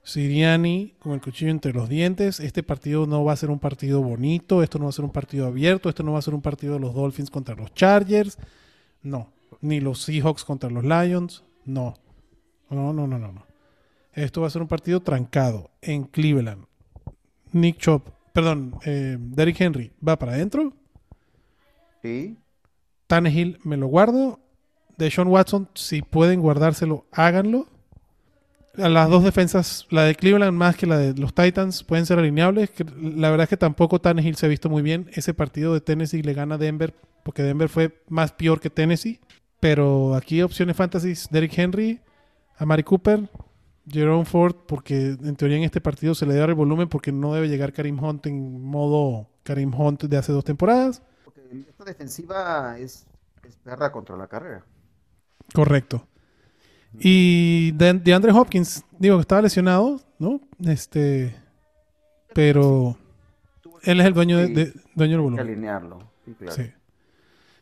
Siriani 0.03 0.95
con 1.01 1.15
el 1.15 1.21
cuchillo 1.21 1.51
entre 1.51 1.73
los 1.73 1.89
dientes. 1.89 2.39
Este 2.39 2.63
partido 2.63 3.07
no 3.07 3.25
va 3.25 3.33
a 3.33 3.37
ser 3.37 3.51
un 3.51 3.59
partido 3.59 4.03
bonito, 4.03 4.63
esto 4.63 4.79
no 4.79 4.85
va 4.85 4.91
a 4.91 4.93
ser 4.93 5.05
un 5.05 5.11
partido 5.11 5.49
abierto, 5.49 5.89
esto 5.89 6.05
no 6.05 6.13
va 6.13 6.21
a 6.21 6.23
ser 6.23 6.35
un 6.35 6.43
partido 6.43 6.75
de 6.75 6.81
los 6.81 6.95
Dolphins 6.95 7.29
contra 7.29 7.57
los 7.57 7.75
Chargers. 7.75 8.39
No, 9.03 9.33
ni 9.67 9.81
los 9.81 10.03
Seahawks 10.03 10.45
contra 10.45 10.71
los 10.71 10.85
Lions. 10.85 11.45
No. 11.65 11.95
No, 12.71 12.93
no, 12.93 13.07
no, 13.07 13.19
no, 13.19 13.33
no. 13.33 13.47
Esto 14.13 14.41
va 14.41 14.47
a 14.47 14.51
ser 14.51 14.63
un 14.63 14.69
partido 14.69 15.01
trancado 15.01 15.71
en 15.83 16.05
Cleveland. 16.05 16.65
Nick 17.53 17.79
Chop, 17.79 18.09
perdón, 18.33 18.77
eh, 18.85 19.17
Derrick 19.19 19.61
Henry 19.61 19.93
va 20.07 20.19
para 20.19 20.33
adentro. 20.33 20.73
Sí. 22.03 22.37
Tannehill 23.07 23.59
me 23.63 23.77
lo 23.77 23.87
guardo. 23.87 24.41
De 24.97 25.11
Sean 25.11 25.29
Watson, 25.29 25.69
si 25.75 26.01
pueden 26.01 26.41
guardárselo, 26.41 27.05
háganlo. 27.13 27.67
A 28.79 28.89
Las 28.89 29.11
dos 29.11 29.25
defensas, 29.25 29.87
la 29.91 30.05
de 30.05 30.15
Cleveland 30.15 30.57
más 30.57 30.77
que 30.77 30.87
la 30.87 30.97
de 30.97 31.15
los 31.15 31.35
Titans, 31.35 31.85
pueden 31.85 32.07
ser 32.07 32.19
alineables. 32.19 32.71
La 32.99 33.31
verdad 33.31 33.45
es 33.45 33.51
que 33.51 33.57
tampoco 33.59 34.01
Tannehill 34.01 34.37
se 34.37 34.47
ha 34.47 34.49
visto 34.49 34.71
muy 34.71 34.83
bien. 34.83 35.11
Ese 35.13 35.35
partido 35.35 35.75
de 35.75 35.83
Tennessee 35.83 36.23
le 36.23 36.33
gana 36.33 36.55
a 36.55 36.59
Denver 36.59 36.95
porque 37.23 37.43
Denver 37.43 37.69
fue 37.69 37.93
más 38.09 38.33
peor 38.33 38.61
que 38.61 38.71
Tennessee. 38.71 39.19
Pero 39.61 40.15
aquí 40.15 40.43
opciones 40.43 40.77
fantasies, 40.77 41.29
Derrick 41.31 41.57
Henry, 41.59 42.01
Amari 42.59 42.83
Cooper, 42.83 43.29
Jerome 43.89 44.25
Ford, 44.25 44.55
porque 44.67 45.17
en 45.23 45.37
teoría 45.37 45.57
en 45.59 45.63
este 45.65 45.81
partido 45.81 46.15
se 46.15 46.27
le 46.27 46.33
debe 46.33 46.41
dar 46.41 46.49
el 46.51 46.55
volumen 46.57 46.89
porque 46.89 47.13
no 47.13 47.33
debe 47.35 47.49
llegar 47.49 47.73
Karim 47.73 48.03
Hunt 48.03 48.27
en 48.27 48.61
modo 48.63 49.29
Karim 49.45 49.73
Hunt 49.75 50.05
de 50.05 50.17
hace 50.17 50.33
dos 50.33 50.45
temporadas. 50.45 51.03
Porque 51.25 51.41
esta 51.69 51.85
defensiva 51.85 52.79
es, 52.79 53.07
es 53.47 53.57
perra 53.57 53.93
contra 53.93 54.17
la 54.17 54.27
carrera. 54.27 54.65
Correcto. 55.55 56.07
Y 56.99 57.73
de, 57.73 57.93
de 57.95 58.15
Andre 58.15 58.33
Hopkins, 58.33 58.85
digo 58.99 59.17
que 59.17 59.21
estaba 59.23 59.43
lesionado, 59.43 60.01
¿no? 60.19 60.41
Este, 60.65 61.35
pero 62.35 62.97
él 63.83 64.01
es 64.01 64.07
el 64.07 64.15
dueño, 64.15 64.39
de, 64.39 64.49
de- 64.49 64.73
dueño 64.95 64.97
del 64.97 64.99
Hay 64.99 65.09
que 65.11 65.17
volumen. 65.17 65.41
alinearlo. 65.41 65.99
Sí, 66.25 66.35
claro. 66.39 66.55
Sí. 66.55 66.71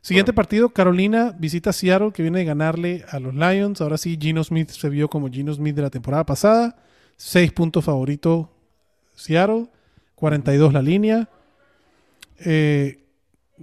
Siguiente 0.05 0.35
partido, 0.35 0.69
Carolina 0.69 1.35
visita 1.39 1.73
Seattle, 1.73 2.13
que 2.13 2.21
viene 2.21 2.41
de 2.41 2.45
ganarle 2.45 3.07
a 3.09 3.19
los 3.19 3.35
Lions. 3.35 3.81
Ahora 3.81 3.97
sí, 3.97 4.19
Gino 4.21 4.45
Smith 4.45 4.69
se 4.69 4.91
vio 4.91 5.09
como 5.09 5.31
Gino 5.31 5.55
Smith 5.55 5.75
de 5.75 5.81
la 5.81 5.89
temporada 5.89 6.27
pasada. 6.27 6.77
Seis 7.17 7.51
puntos 7.53 7.83
favorito 7.87 8.51
Seattle, 9.15 9.69
42 10.15 10.75
la 10.75 10.83
línea. 10.83 11.27
Eh, 12.45 12.99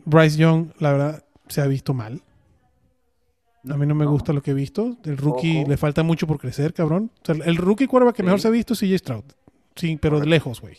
Bryce 0.06 0.38
Young, 0.38 0.70
la 0.80 0.92
verdad, 0.94 1.24
se 1.48 1.62
ha 1.62 1.68
visto 1.68 1.94
mal. 1.94 2.22
A 3.70 3.78
mí 3.78 3.86
no 3.86 3.94
me 3.94 4.06
No. 4.06 4.12
gusta 4.12 4.34
lo 4.34 4.42
que 4.42 4.50
he 4.50 4.56
visto. 4.56 4.98
El 5.04 5.18
rookie 5.18 5.60
Ojo. 5.60 5.70
le 5.70 5.78
falta 5.78 6.02
mucho 6.02 6.26
por 6.26 6.40
crecer, 6.40 6.74
cabrón. 6.74 7.12
O 7.22 7.26
sea, 7.26 7.36
el 7.46 7.56
rookie 7.58 7.86
quarterback 7.86 8.16
que 8.16 8.24
Sí. 8.24 8.26
mejor 8.26 8.40
se 8.42 8.48
ha 8.48 8.52
visto 8.52 8.74
es 8.74 8.80
CJ 8.80 8.98
Stroud. 8.98 9.24
Sí, 9.76 10.00
pero 10.02 10.20
de 10.20 10.26
lejos, 10.26 10.60
güey. 10.60 10.76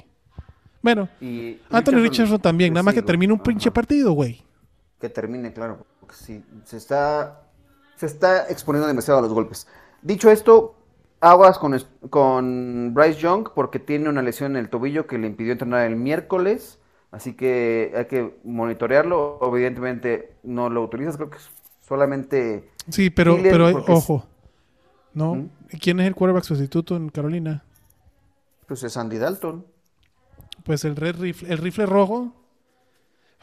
Bueno, 0.83 1.09
Y 1.21 1.59
Anthony 1.71 1.99
Richardson 2.03 2.41
también, 2.41 2.73
nada 2.73 2.83
más 2.83 2.95
que 2.95 3.01
sí, 3.01 3.07
termine 3.07 3.33
un 3.33 3.39
pinche 3.39 3.71
partido, 3.71 4.11
güey. 4.13 4.43
Que 5.03 5.09
termine, 5.09 5.53
claro. 5.53 5.85
Porque 5.99 6.15
sí, 6.15 6.45
se 6.65 6.77
está, 6.77 7.43
se 7.97 8.07
está 8.07 8.49
exponiendo 8.49 8.87
demasiado 8.87 9.19
a 9.19 9.23
los 9.23 9.33
golpes. 9.33 9.67
Dicho 10.01 10.31
esto, 10.31 10.77
aguas 11.21 11.59
con, 11.59 11.77
con 12.09 12.95
Bryce 12.95 13.19
Young 13.19 13.49
porque 13.53 13.81
tiene 13.81 14.09
una 14.09 14.23
lesión 14.23 14.53
en 14.53 14.59
el 14.59 14.71
tobillo 14.71 15.09
que 15.09 15.19
le 15.19 15.27
impidió 15.27 15.51
entrenar 15.55 15.89
el 15.89 15.97
miércoles. 15.97 16.79
Así 17.11 17.35
que 17.35 17.93
hay 17.97 18.05
que 18.05 18.39
monitorearlo. 18.45 19.41
Evidentemente 19.43 20.37
no 20.45 20.71
lo 20.71 20.85
utilizas, 20.85 21.17
creo 21.17 21.31
que 21.31 21.39
es 21.39 21.51
solamente... 21.81 22.71
Sí, 22.89 23.11
pero, 23.11 23.37
pero 23.43 23.67
hay- 23.67 23.75
ojo. 23.89 24.25
¿No? 25.15 25.35
¿Mm? 25.35 25.51
¿Y 25.71 25.79
¿Quién 25.81 25.99
es 25.99 26.07
el 26.07 26.15
quarterback 26.15 26.45
sustituto 26.45 26.95
en 26.95 27.09
Carolina? 27.09 27.65
Pues 28.69 28.85
es 28.85 28.97
Andy 28.97 29.19
Dalton. 29.19 29.67
Pues 30.63 30.85
el 30.85 30.95
red 30.95 31.17
rifle, 31.17 31.53
el 31.53 31.59
rifle 31.59 31.87
rojo. 31.87 32.33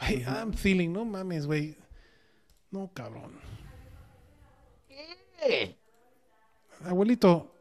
Ay, 0.00 0.24
I'm 0.26 0.52
feeling, 0.52 0.92
no 0.92 1.04
mames, 1.04 1.46
güey. 1.46 1.76
No, 2.70 2.90
cabrón. 2.94 3.32
Abuelito, 6.84 7.52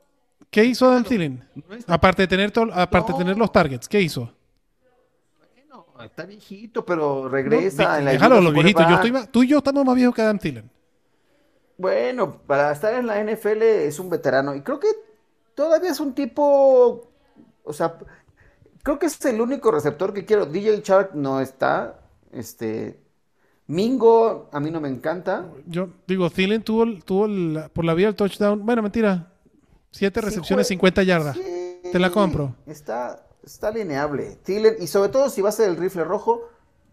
¿qué 0.49 0.64
hizo 0.66 0.90
Adam 0.90 1.03
Thielen? 1.03 1.44
Aparte 1.88 2.24
de 2.24 2.28
tener 2.28 2.52
todo, 2.52 2.74
aparte 2.74 3.11
de 3.14 3.18
tener 3.20 3.38
los 3.38 3.52
targets, 3.52 3.88
¿qué 3.88 4.02
hizo? 4.02 4.34
bueno, 5.68 5.86
está 6.03 6.26
viejito, 6.26 6.86
pero 6.86 7.28
regresa 7.28 7.84
No, 7.84 7.95
en 7.98 8.06
la 8.06 8.11
déjalo 8.11 8.41
los 8.41 8.53
viejitos. 8.53 8.88
Yo 8.88 8.95
estoy, 8.95 9.11
ma- 9.11 9.26
tú 9.28 9.44
y 9.44 9.48
yo 9.48 9.57
estamos 9.57 9.86
más 9.86 9.95
viejos 9.95 10.16
que 10.16 10.22
Adam 10.22 10.40
Thielen. 10.40 10.70
Bueno, 11.78 12.41
para 12.45 12.72
estar 12.72 12.94
en 12.94 13.07
la 13.07 13.22
NFL 13.24 13.61
es 13.61 13.99
un 13.99 14.10
veterano 14.10 14.53
y 14.56 14.61
creo 14.61 14.80
que 14.80 14.88
todavía 15.56 15.91
es 15.91 15.99
un 15.99 16.14
tipo, 16.14 17.10
o 17.64 17.74
sea, 17.74 17.98
creo 18.84 18.99
que 18.99 19.06
es 19.06 19.24
el 19.26 19.40
único 19.41 19.72
receptor 19.72 20.14
que 20.14 20.26
quiero. 20.26 20.45
DJ 20.45 20.82
Shark 20.82 21.14
no 21.14 21.40
está, 21.40 21.99
este, 22.31 22.99
Mingo 23.68 24.49
a 24.51 24.60
mí 24.60 24.72
no 24.72 24.81
me 24.81 24.89
encanta. 24.89 25.47
Yo 25.68 25.89
digo, 26.07 26.30
Thielen 26.30 26.64
tuvo, 26.64 26.84
el- 26.84 27.03
tuvo 27.03 27.26
el- 27.27 27.64
por 27.73 27.85
la 27.85 27.93
vía 27.93 28.07
del 28.07 28.15
touchdown. 28.15 28.65
Bueno, 28.65 28.81
mentira. 28.81 29.31
Siete 29.91 30.19
Sí 30.22 30.26
recepciones, 30.26 30.65
jue- 30.68 30.69
50 30.69 31.03
yardas. 31.03 31.35
Sí, 31.38 31.43
Te 31.91 31.99
la 31.99 32.10
compro. 32.11 32.56
Está, 32.65 33.26
está 33.43 33.69
alineable. 33.69 34.38
Thielen, 34.43 34.76
y 34.80 34.88
sobre 34.88 35.10
todo 35.10 35.30
si 35.30 35.41
va 35.41 35.49
a 35.49 35.51
ser 35.53 35.69
el 35.69 35.77
rifle 35.77 36.03
rojo, 36.03 36.41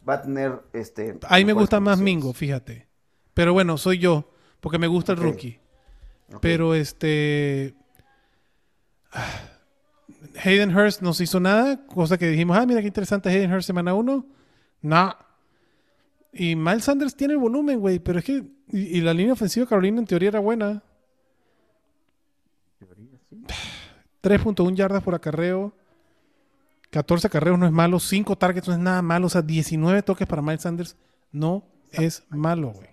va 0.09 0.15
a 0.15 0.23
tener 0.23 0.61
este. 0.73 1.19
Ahí 1.29 1.45
me 1.45 1.49
mejores 1.49 1.63
gusta 1.65 1.81
más. 1.81 1.99
Mingo, 1.99 2.33
fíjate. 2.33 2.89
Pero 3.35 3.53
bueno, 3.53 3.77
soy 3.79 3.99
yo, 3.99 4.31
porque 4.61 4.79
me 4.79 4.87
gusta 4.87 5.13
el 5.13 5.19
rookie. 5.19 5.61
Ok. 6.33 6.41
Pero 6.41 6.75
este. 6.75 7.75
Hayden 10.45 10.77
Hurst 10.77 11.01
nos 11.03 11.21
hizo 11.21 11.41
nada, 11.41 11.87
cosa 11.87 12.19
que 12.19 12.29
dijimos, 12.29 12.57
ah, 12.57 12.67
mira 12.67 12.81
qué 12.81 12.87
interesante 12.89 13.29
Hayden 13.29 13.53
Hurst 13.53 13.67
semana 13.67 13.95
1. 13.95 14.27
No. 14.83 15.17
Y 16.39 16.57
Miles 16.57 16.85
Sanders 16.85 17.17
tiene 17.17 17.35
el 17.35 17.39
volumen, 17.41 17.81
güey, 17.81 17.99
pero 17.99 18.19
es 18.19 18.25
que. 18.25 18.45
Y, 18.69 18.99
y 18.99 19.01
la 19.01 19.15
línea 19.15 19.33
ofensiva 19.33 19.65
de 19.65 19.71
Carolina 19.71 20.01
en 20.01 20.07
teoría 20.07 20.29
era 20.29 20.41
buena. 20.41 20.83
3.1 24.23 24.75
yardas 24.75 25.03
por 25.03 25.15
acarreo. 25.15 25.73
14 26.91 27.27
acarreos 27.27 27.59
no 27.59 27.67
es 27.67 27.73
malo. 27.73 27.99
5 27.99 28.37
targets 28.37 28.69
no 28.69 28.75
es 28.75 28.81
nada 28.81 29.03
malo. 29.03 29.27
O 29.27 29.31
sea, 29.31 29.43
19 29.43 30.03
toques 30.03 30.27
para 30.27 30.43
Miles 30.43 30.63
Sanders 30.63 30.97
no 31.33 31.65
es 31.93 32.25
malo, 32.29 32.73
güey. 32.73 32.89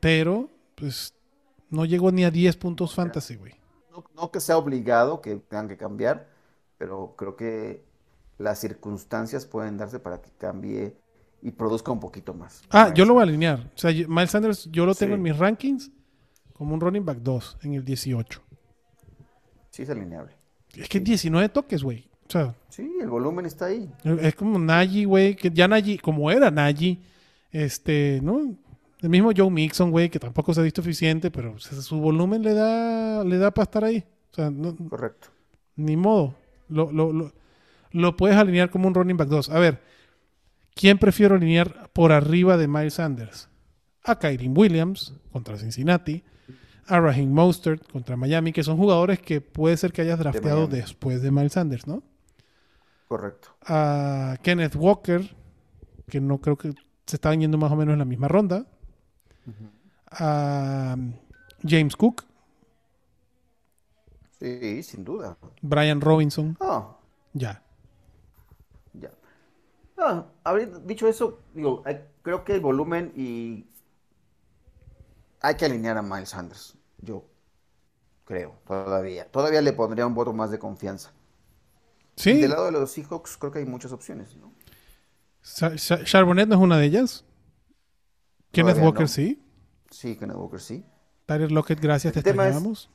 Pero, 0.00 0.50
pues, 0.74 1.14
no 1.70 1.84
llegó 1.84 2.12
ni 2.12 2.24
a 2.24 2.30
10 2.30 2.56
puntos 2.56 2.94
fantasy, 2.94 3.36
güey. 3.36 3.54
No, 3.90 4.04
no 4.14 4.30
que 4.30 4.40
sea 4.40 4.56
obligado 4.56 5.20
que 5.20 5.36
tengan 5.36 5.68
que 5.68 5.76
cambiar, 5.76 6.28
pero 6.78 7.14
creo 7.16 7.36
que 7.36 7.84
las 8.38 8.58
circunstancias 8.60 9.46
pueden 9.46 9.76
darse 9.76 9.98
para 9.98 10.20
que 10.20 10.30
cambie 10.38 10.96
y 11.46 11.50
produzca 11.52 11.92
un 11.92 12.00
poquito 12.00 12.34
más. 12.34 12.62
Ah, 12.70 12.92
yo 12.94 13.04
lo 13.04 13.14
voy 13.14 13.20
a 13.20 13.24
alinear. 13.24 13.60
O 13.74 13.78
sea, 13.78 13.90
Miles 13.92 14.30
Sanders 14.30 14.68
yo 14.72 14.84
lo 14.84 14.94
tengo 14.94 15.12
Sí. 15.12 15.16
en 15.16 15.22
mis 15.22 15.36
rankings 15.38 15.90
como 16.52 16.74
un 16.74 16.80
running 16.80 17.04
back 17.04 17.18
2 17.18 17.58
en 17.62 17.74
el 17.74 17.84
18. 17.84 18.42
Sí, 19.70 19.82
es 19.82 19.90
alineable. 19.90 20.32
Es 20.74 20.88
que 20.88 21.00
19 21.00 21.48
toques, 21.50 21.82
güey. 21.82 22.08
O 22.28 22.30
sea, 22.30 22.54
Sí, 22.68 22.90
el 23.00 23.08
volumen 23.08 23.46
está 23.46 23.66
ahí. 23.66 23.88
es 24.20 24.34
como 24.34 24.58
Najee, 24.58 25.04
güey, 25.04 25.36
que 25.36 25.50
ya 25.50 25.68
Najee, 25.68 25.98
como 25.98 26.30
era 26.30 26.50
Najee, 26.50 26.98
este, 27.52 28.20
¿no? 28.22 28.56
El 29.00 29.08
mismo 29.10 29.30
Joe 29.36 29.50
Mixon, 29.50 29.90
güey, 29.90 30.08
que 30.10 30.18
tampoco 30.18 30.52
se 30.52 30.60
ha 30.60 30.64
visto 30.64 30.80
eficiente, 30.80 31.30
pero 31.30 31.52
o 31.52 31.58
sea, 31.58 31.80
su 31.80 32.00
volumen 32.00 32.42
le 32.42 32.54
da, 32.54 33.22
le 33.24 33.38
da 33.38 33.50
para 33.52 33.62
estar 33.64 33.84
ahí. 33.84 34.04
O 34.32 34.34
sea, 34.34 34.50
no- 34.50 34.74
Correcto. 34.88 35.28
ni 35.76 35.96
modo. 35.96 36.34
Lo, 36.68 36.90
lo, 36.90 37.12
lo, 37.12 37.32
lo 37.92 38.16
puedes 38.16 38.36
alinear 38.36 38.70
como 38.70 38.88
un 38.88 38.94
running 38.94 39.16
back 39.16 39.28
2. 39.28 39.50
A 39.50 39.58
ver, 39.60 39.80
¿quién 40.76 40.98
prefiero 40.98 41.34
alinear 41.34 41.90
por 41.92 42.12
arriba 42.12 42.56
de 42.56 42.68
Miles 42.68 42.94
Sanders? 42.94 43.48
A 44.04 44.16
Kyrie 44.20 44.48
Williams 44.48 45.14
contra 45.32 45.56
Cincinnati, 45.56 46.22
a 46.86 47.00
Raheem 47.00 47.32
Mostert 47.32 47.90
contra 47.90 48.16
Miami, 48.16 48.52
que 48.52 48.62
son 48.62 48.76
jugadores 48.76 49.18
que 49.18 49.40
puede 49.40 49.76
ser 49.76 49.92
que 49.92 50.02
hayas 50.02 50.20
drafteado 50.20 50.68
después 50.68 51.20
de 51.22 51.32
Miles 51.32 51.54
Sanders, 51.54 51.88
¿no? 51.88 52.04
Correcto. 53.08 53.48
A 53.62 54.36
Kenneth 54.42 54.76
Walker, 54.76 55.34
que 56.08 56.20
no 56.20 56.38
creo 56.38 56.56
que 56.56 56.72
se 57.06 57.16
estaban 57.16 57.40
yendo 57.40 57.58
más 57.58 57.72
o 57.72 57.76
menos 57.76 57.94
en 57.94 57.98
la 57.98 58.04
misma 58.04 58.28
ronda. 58.28 58.66
A 60.10 60.96
James 61.66 61.96
Cook, 61.96 62.24
Sí, 64.38 64.82
sin 64.82 65.02
duda. 65.04 65.36
Brian 65.62 66.00
Robinson, 66.00 66.56
ya. 66.60 66.86
ya. 67.32 67.62
Ah, 69.98 70.26
dicho 70.84 71.08
eso, 71.08 71.40
digo, 71.54 71.82
creo 72.22 72.44
que 72.44 72.54
el 72.54 72.60
volumen 72.60 73.12
y 73.16 73.66
hay 75.40 75.54
que 75.56 75.64
alinear 75.64 75.96
a 75.96 76.02
Miles 76.02 76.30
Sanders. 76.30 76.76
Yo 76.98 77.24
creo, 78.24 78.58
todavía. 78.66 79.30
Todavía 79.30 79.62
le 79.62 79.72
pondría 79.72 80.06
un 80.06 80.14
voto 80.14 80.32
más 80.32 80.50
de 80.50 80.58
confianza. 80.58 81.12
Y 82.24 82.38
del 82.38 82.50
lado 82.50 82.66
de 82.66 82.72
los 82.72 82.90
Seahawks 82.90 83.36
creo 83.36 83.52
que 83.52 83.58
hay 83.60 83.66
muchas 83.66 83.92
opciones, 83.92 84.36
¿no? 84.36 84.52
Charbonnet 86.04 86.48
no 86.48 86.56
es 86.56 86.60
una 86.60 86.78
de 86.78 86.86
ellas. 86.86 87.24
Kenneth 88.52 88.78
Walker 88.78 89.02
no. 89.02 89.08
sí. 89.08 89.42
Sí, 89.90 90.16
Kenneth 90.16 90.36
Walker 90.36 90.60
sí. 90.60 90.84
Tyler 91.26 91.52
Lockett, 91.52 91.80
gracias, 91.80 92.12
te 92.14 92.22
tema 92.22 92.44
es- 92.44 92.48
extrañamos. 92.50 92.90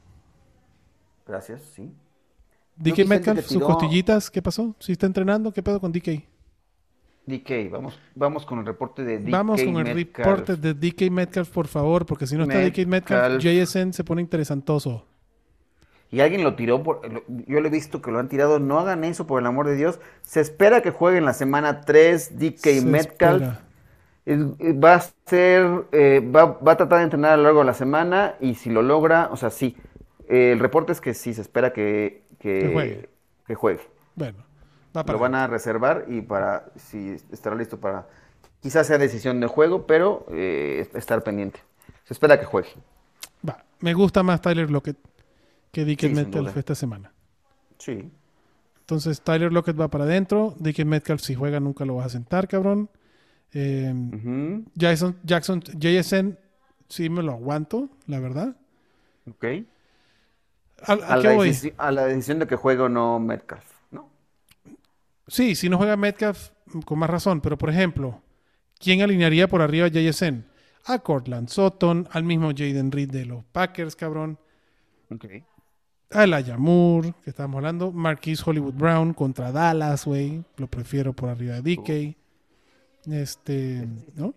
Gracias, 1.25 1.61
sí. 1.73 1.93
DK 2.77 3.05
Metcalf, 3.05 3.45
sus 3.47 3.61
costillitas, 3.63 4.31
¿qué 4.31 4.41
pasó? 4.41 4.75
¿Sí 4.79 4.93
está 4.93 5.05
entrenando? 5.05 5.51
¿Qué 5.53 5.61
pedo 5.61 5.79
con 5.79 5.91
DK? 5.91 6.27
DK, 7.39 7.71
vamos, 7.71 7.99
vamos 8.15 8.45
con 8.45 8.59
el 8.59 8.65
reporte 8.65 9.03
de 9.03 9.19
DK 9.19 9.29
Vamos 9.29 9.61
con 9.63 9.77
el 9.77 9.95
Metcalf. 9.95 10.27
reporte 10.27 10.55
de 10.57 10.73
DK 10.73 11.09
Metcalf, 11.11 11.49
por 11.49 11.67
favor, 11.67 12.05
porque 12.05 12.27
si 12.27 12.35
no 12.35 12.43
está 12.43 12.59
DK 12.59 12.85
Metcalf, 12.87 13.41
Metcalf. 13.41 13.43
JSN 13.43 13.93
se 13.93 14.03
pone 14.03 14.21
interesantoso. 14.21 15.05
Y 16.11 16.19
alguien 16.19 16.43
lo 16.43 16.55
tiró, 16.55 16.83
por, 16.83 17.01
yo 17.47 17.61
lo 17.61 17.67
he 17.67 17.71
visto 17.71 18.01
que 18.01 18.11
lo 18.11 18.19
han 18.19 18.27
tirado, 18.27 18.59
no 18.59 18.79
hagan 18.79 19.03
eso 19.05 19.25
por 19.27 19.39
el 19.41 19.47
amor 19.47 19.67
de 19.67 19.75
Dios. 19.75 19.99
Se 20.23 20.41
espera 20.41 20.81
que 20.81 20.91
juegue 20.91 21.17
en 21.17 21.25
la 21.25 21.33
semana 21.33 21.81
3 21.81 22.37
DK 22.37 22.59
Se 22.65 22.85
Metcalf. 22.85 23.41
espera. 23.41 23.61
Eh, 24.25 24.73
va 24.73 24.95
a 24.95 25.01
ser, 25.25 25.85
eh, 25.93 26.19
va, 26.35 26.45
va 26.59 26.73
a 26.73 26.77
tratar 26.77 26.99
de 26.99 27.05
entrenar 27.05 27.31
a 27.33 27.37
lo 27.37 27.43
largo 27.43 27.59
de 27.59 27.65
la 27.65 27.73
semana 27.73 28.35
y 28.41 28.55
si 28.55 28.69
lo 28.69 28.81
logra, 28.81 29.29
o 29.31 29.37
sea, 29.37 29.49
sí. 29.49 29.75
Eh, 30.27 30.51
el 30.51 30.59
reporte 30.59 30.91
es 30.91 31.01
que 31.01 31.13
sí, 31.13 31.33
se 31.33 31.41
espera 31.41 31.73
que, 31.73 32.23
que, 32.39 32.59
Que 32.59 32.67
juegue. 32.73 33.09
que 33.47 33.55
juegue. 33.55 33.81
Bueno, 34.15 34.37
va 34.95 35.03
para 35.03 35.13
Lo 35.13 35.19
van 35.19 35.35
a 35.35 35.47
reservar 35.47 36.05
y 36.07 36.21
para, 36.21 36.65
si 36.75 37.15
estará 37.31 37.55
listo 37.55 37.79
para, 37.79 38.07
quizás 38.61 38.87
sea 38.87 38.97
decisión 38.97 39.39
de 39.39 39.47
juego, 39.47 39.85
pero 39.87 40.25
eh, 40.31 40.87
estar 40.93 41.23
pendiente. 41.23 41.59
Se 42.03 42.13
espera 42.13 42.39
que 42.39 42.45
juegue. 42.45 42.69
Va. 43.47 43.63
Me 43.79 43.93
gusta 43.93 44.23
más 44.23 44.41
Tyler 44.41 44.69
Lockett 44.69 44.97
que 45.71 45.85
DK 45.85 46.01
Sí, 46.01 46.09
Metcalf 46.09 46.57
esta 46.57 46.75
semana. 46.75 47.11
Sí. 47.77 48.11
Entonces 48.81 49.21
Tyler 49.21 49.51
Lockett 49.53 49.79
va 49.79 49.87
para 49.87 50.03
adentro. 50.03 50.55
DK 50.59 50.83
Metcalf 50.85 51.21
si 51.21 51.33
juega 51.35 51.59
nunca 51.59 51.85
lo 51.85 51.95
vas 51.95 52.07
a 52.07 52.09
sentar, 52.09 52.47
cabrón. 52.47 52.89
Eh. 53.53 53.93
Jason, 54.77 55.17
Jackson, 55.23 55.61
JSN 55.61 56.37
sí 56.89 57.09
me 57.09 57.23
lo 57.23 57.31
aguanto, 57.33 57.89
la 58.07 58.19
verdad. 58.19 58.55
Ok. 59.29 59.45
¿A, 60.85 60.93
a 60.93 61.13
A 61.13 61.21
qué 61.21 61.27
la, 61.29 61.33
voy? 61.35 61.49
decisi- 61.49 61.73
a 61.77 61.91
la 61.91 62.05
decisión 62.05 62.39
de 62.39 62.47
que 62.47 62.55
juegue 62.55 62.81
o 62.81 62.89
no 62.89 63.19
Metcalf. 63.19 63.70
Sí, 65.31 65.55
si 65.55 65.69
no 65.69 65.77
juega 65.77 65.95
Metcalf, 65.95 66.49
con 66.83 66.99
más 66.99 67.09
razón. 67.09 67.39
Pero, 67.39 67.57
por 67.57 67.69
ejemplo, 67.69 68.21
¿quién 68.77 69.01
alinearía 69.01 69.47
por 69.47 69.61
arriba 69.61 69.85
a 69.85 69.89
JSN? 69.89 70.45
A 70.87 70.99
Cortland 70.99 71.47
Sutton, 71.47 72.05
al 72.11 72.25
mismo 72.25 72.49
Jaden 72.49 72.91
Reed 72.91 73.09
de 73.11 73.25
los 73.25 73.45
Packers, 73.45 73.95
cabrón. 73.95 74.37
Ok. 75.09 75.25
A 76.11 76.25
Elijah 76.25 76.57
Moore, 76.57 77.13
que 77.23 77.29
estábamos 77.29 77.59
hablando. 77.59 77.93
Marquise 77.93 78.43
Hollywood 78.45 78.73
Brown 78.73 79.13
contra 79.13 79.53
Dallas, 79.53 80.03
güey. 80.03 80.43
Lo 80.57 80.67
prefiero 80.67 81.13
por 81.13 81.29
arriba 81.29 81.61
de 81.61 81.75
DK. 81.77 82.17
Este, 83.09 83.87
¿no? 84.15 84.33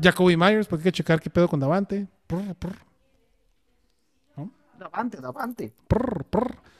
Jacoby 0.00 0.36
Myers, 0.36 0.68
porque 0.68 0.82
hay 0.82 0.92
que 0.92 0.98
checar 0.98 1.20
qué 1.20 1.28
pedo 1.28 1.48
con 1.48 1.58
Davante. 1.58 2.06
Prr, 2.28 2.54
prr, 2.54 2.76
Davante, 4.78 5.20
Davante. 5.20 5.74
prr, 5.88 6.24
prr. 6.30 6.70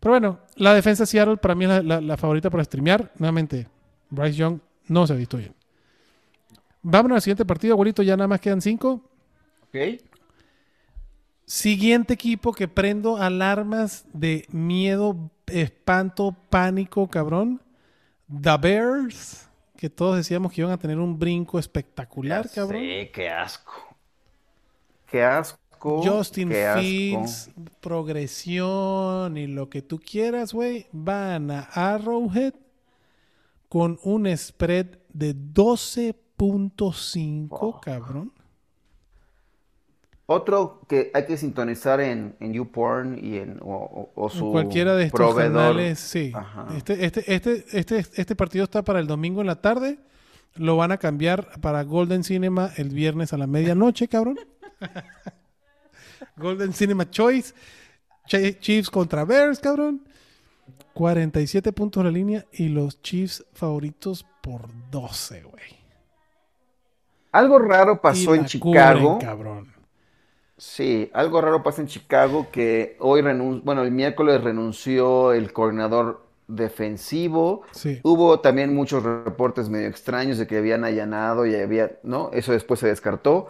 Pero 0.00 0.12
bueno, 0.12 0.40
la 0.56 0.74
defensa 0.74 1.02
de 1.04 1.06
Seattle 1.08 1.36
para 1.38 1.54
mí 1.54 1.64
es 1.64 1.70
la, 1.70 1.82
la- 1.82 2.00
la 2.00 2.16
favorita 2.16 2.50
para 2.50 2.64
streamear. 2.64 3.12
Nuevamente, 3.18 3.68
Bryce 4.10 4.36
Young 4.38 4.60
no 4.88 5.06
se 5.06 5.12
ha 5.12 5.16
visto 5.16 5.36
bien. 5.36 5.54
Vámonos 6.82 7.16
al 7.16 7.22
siguiente 7.22 7.44
partido, 7.44 7.74
abuelito. 7.74 8.02
Ya 8.02 8.16
nada 8.16 8.28
más 8.28 8.40
quedan 8.40 8.60
cinco. 8.60 9.02
Ok. 9.68 9.76
Siguiente 11.46 12.12
equipo 12.14 12.52
que 12.52 12.68
prendo 12.68 13.16
alarmas 13.16 14.04
de 14.12 14.46
miedo, 14.50 15.30
espanto, 15.46 16.36
pánico, 16.50 17.08
cabrón. 17.08 17.62
The 18.28 18.56
Bears, 18.58 19.48
que 19.76 19.90
todos 19.90 20.16
decíamos 20.16 20.52
que 20.52 20.60
iban 20.62 20.72
a 20.72 20.78
tener 20.78 20.98
un 20.98 21.18
brinco 21.18 21.58
espectacular, 21.58 22.46
Ya 22.46 22.50
cabrón. 22.50 22.82
sé, 22.82 23.10
qué 23.12 23.28
asco. 23.30 23.72
Qué 25.06 25.22
asco. 25.24 25.58
Justin 25.80 26.48
qué 26.50 26.66
asco. 26.66 26.80
Fields, 26.80 27.50
progresión 27.80 29.36
y 29.36 29.46
lo 29.46 29.68
que 29.70 29.82
tú 29.82 29.98
quieras, 29.98 30.52
güey, 30.52 30.86
van 30.92 31.50
a 31.50 31.60
Arrowhead 31.74 32.54
con 33.68 33.98
un 34.02 34.26
spread 34.36 34.86
de 35.12 35.34
12.5, 35.34 37.48
Oh. 37.50 37.80
cabrón. 37.80 38.32
Otro 40.30 40.82
que 40.88 41.10
hay 41.14 41.24
que 41.24 41.38
sintonizar 41.38 42.00
en, 42.00 42.36
en 42.40 42.52
YouPorn 42.52 43.18
y 43.24 43.38
en 43.38 43.58
o, 43.62 43.76
o- 43.76 44.12
o 44.14 44.30
En 44.30 44.38
su 44.38 44.52
cualquiera 44.52 44.94
de 44.94 45.04
estos 45.04 45.18
proveedor. 45.18 45.54
canales, 45.56 45.98
sí. 46.00 46.32
Este, 46.76 47.02
este, 47.06 47.34
este, 47.34 47.64
este, 47.72 47.98
este 48.14 48.36
partido 48.36 48.64
está 48.64 48.82
para 48.82 49.00
el 49.00 49.06
domingo 49.06 49.40
en 49.40 49.46
la 49.46 49.62
tarde. 49.62 49.98
Lo 50.56 50.76
van 50.76 50.92
a 50.92 50.98
cambiar 50.98 51.58
para 51.62 51.82
Golden 51.82 52.24
Cinema 52.24 52.70
el 52.76 52.90
viernes 52.90 53.32
a 53.32 53.38
la 53.38 53.46
medianoche, 53.46 54.06
cabrón. 54.08 54.38
Golden 56.36 56.72
Cinema 56.72 57.08
Choice. 57.10 57.54
Ch- 58.28 58.58
Chiefs 58.60 58.90
contra 58.90 59.24
Bears, 59.24 59.58
cabrón. 59.58 60.02
47 60.94 61.72
puntos 61.72 62.04
la 62.04 62.10
línea 62.10 62.44
y 62.52 62.68
los 62.68 63.00
Chiefs 63.02 63.44
favoritos 63.52 64.26
por 64.42 64.68
12, 64.90 65.42
güey. 65.44 65.78
Algo 67.32 67.58
raro 67.58 68.00
pasó 68.00 68.34
en 68.34 68.46
Chicago. 68.46 69.14
cubren, 69.14 69.18
cabrón. 69.28 69.72
Sí, 70.56 71.08
algo 71.14 71.40
raro 71.40 71.62
pasa 71.62 71.82
en 71.82 71.86
Chicago 71.88 72.48
que 72.50 72.96
hoy 72.98 73.20
renunció, 73.22 73.62
bueno, 73.64 73.82
el 73.82 73.92
miércoles 73.92 74.42
renunció 74.42 75.32
el 75.32 75.52
coordinador 75.52 76.26
defensivo. 76.48 77.62
Sí. 77.70 78.00
Hubo 78.02 78.40
también 78.40 78.74
muchos 78.74 79.04
reportes 79.04 79.68
medio 79.68 79.86
extraños 79.86 80.38
de 80.38 80.46
que 80.48 80.56
habían 80.56 80.84
allanado 80.84 81.46
y 81.46 81.54
había, 81.54 81.98
¿no? 82.02 82.30
Eso 82.32 82.52
después 82.52 82.80
se 82.80 82.88
descartó, 82.88 83.48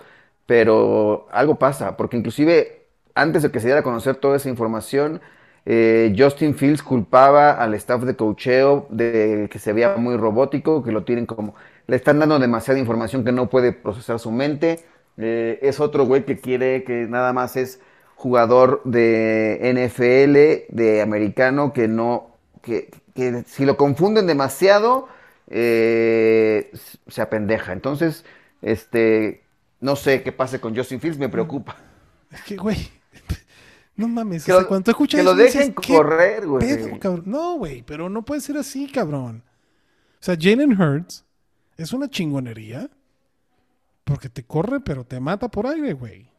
pero 0.49 1.29
algo 1.31 1.59
pasa, 1.59 1.99
porque 1.99 2.17
inclusive 2.17 2.87
antes 3.15 3.43
de 3.43 3.51
que 3.51 3.61
se 3.61 3.67
diera 3.67 3.81
a 3.81 3.83
conocer 3.83 4.17
toda 4.17 4.39
esa 4.39 4.49
información, 4.49 5.21
eh, 5.67 6.15
Justin 6.17 6.55
Fields 6.55 6.83
culpaba 6.83 7.53
al 7.53 7.75
staff 7.75 8.03
de 8.05 8.17
cocheo 8.17 8.87
de 8.89 9.49
que 9.53 9.59
se 9.59 9.75
veía 9.75 9.97
muy 9.99 10.17
robótico, 10.17 10.83
que 10.83 10.91
lo 10.91 11.05
tienen 11.05 11.27
como, 11.27 11.55
le 11.87 11.97
están 11.97 12.19
dando 12.19 12.39
demasiada 12.39 12.81
información 12.81 13.25
que 13.27 13.33
no 13.33 13.51
puede 13.51 13.73
procesar 13.75 14.19
su 14.19 14.31
mente. 14.33 14.81
Eh, 15.19 15.59
es 15.61 15.81
otro 15.81 16.07
güey 16.07 16.25
que 16.25 16.39
quiere 16.41 16.83
que 16.83 17.07
nada 17.07 17.35
más 17.35 17.57
es 17.57 17.81
jugador 18.17 18.81
de 18.85 19.61
NFL, 19.63 20.75
de 20.75 21.03
americano, 21.03 21.75
que 21.75 21.89
no, 21.89 22.39
que, 22.63 22.91
que 23.15 23.43
si 23.47 23.67
lo 23.67 23.77
confunden 23.77 24.27
demasiado, 24.27 25.09
eh, 25.51 26.71
se 27.09 27.21
apendeja. 27.21 27.75
Entonces, 27.75 28.25
este, 28.63 29.43
no 29.81 29.97
sé 29.97 30.23
qué 30.23 30.33
pase 30.33 30.61
con 30.61 30.75
Justin 30.77 31.01
Fields, 31.01 31.19
me 31.19 31.29
preocupa. 31.29 31.77
Es 32.31 32.43
que, 32.43 32.57
güey. 32.57 32.77
No 33.97 34.07
mames. 34.07 34.45
Que 34.45 34.53
o 34.53 34.55
sea, 34.55 34.63
lo- 34.63 34.69
cuando 34.69 34.85
tú 34.85 34.91
escuchas 34.93 35.19
que 35.19 35.25
lo 35.25 35.33
eso, 35.33 35.59
dejen 35.59 35.75
¿qué 35.75 35.93
correr, 35.93 36.47
güey. 36.47 37.01
No, 37.25 37.55
güey, 37.57 37.83
pero 37.83 38.09
no 38.09 38.25
puede 38.25 38.41
ser 38.41 38.57
así, 38.57 38.87
cabrón. 38.87 39.43
O 40.15 40.19
sea, 40.21 40.37
Jalen 40.41 40.81
Hurts 40.81 41.25
es 41.77 41.93
una 41.93 42.09
chingonería 42.09 42.89
porque 44.05 44.29
te 44.29 44.45
corre, 44.45 44.79
pero 44.79 45.05
te 45.05 45.19
mata 45.19 45.49
por 45.49 45.67
aire, 45.67 45.95
güey. 45.95 46.31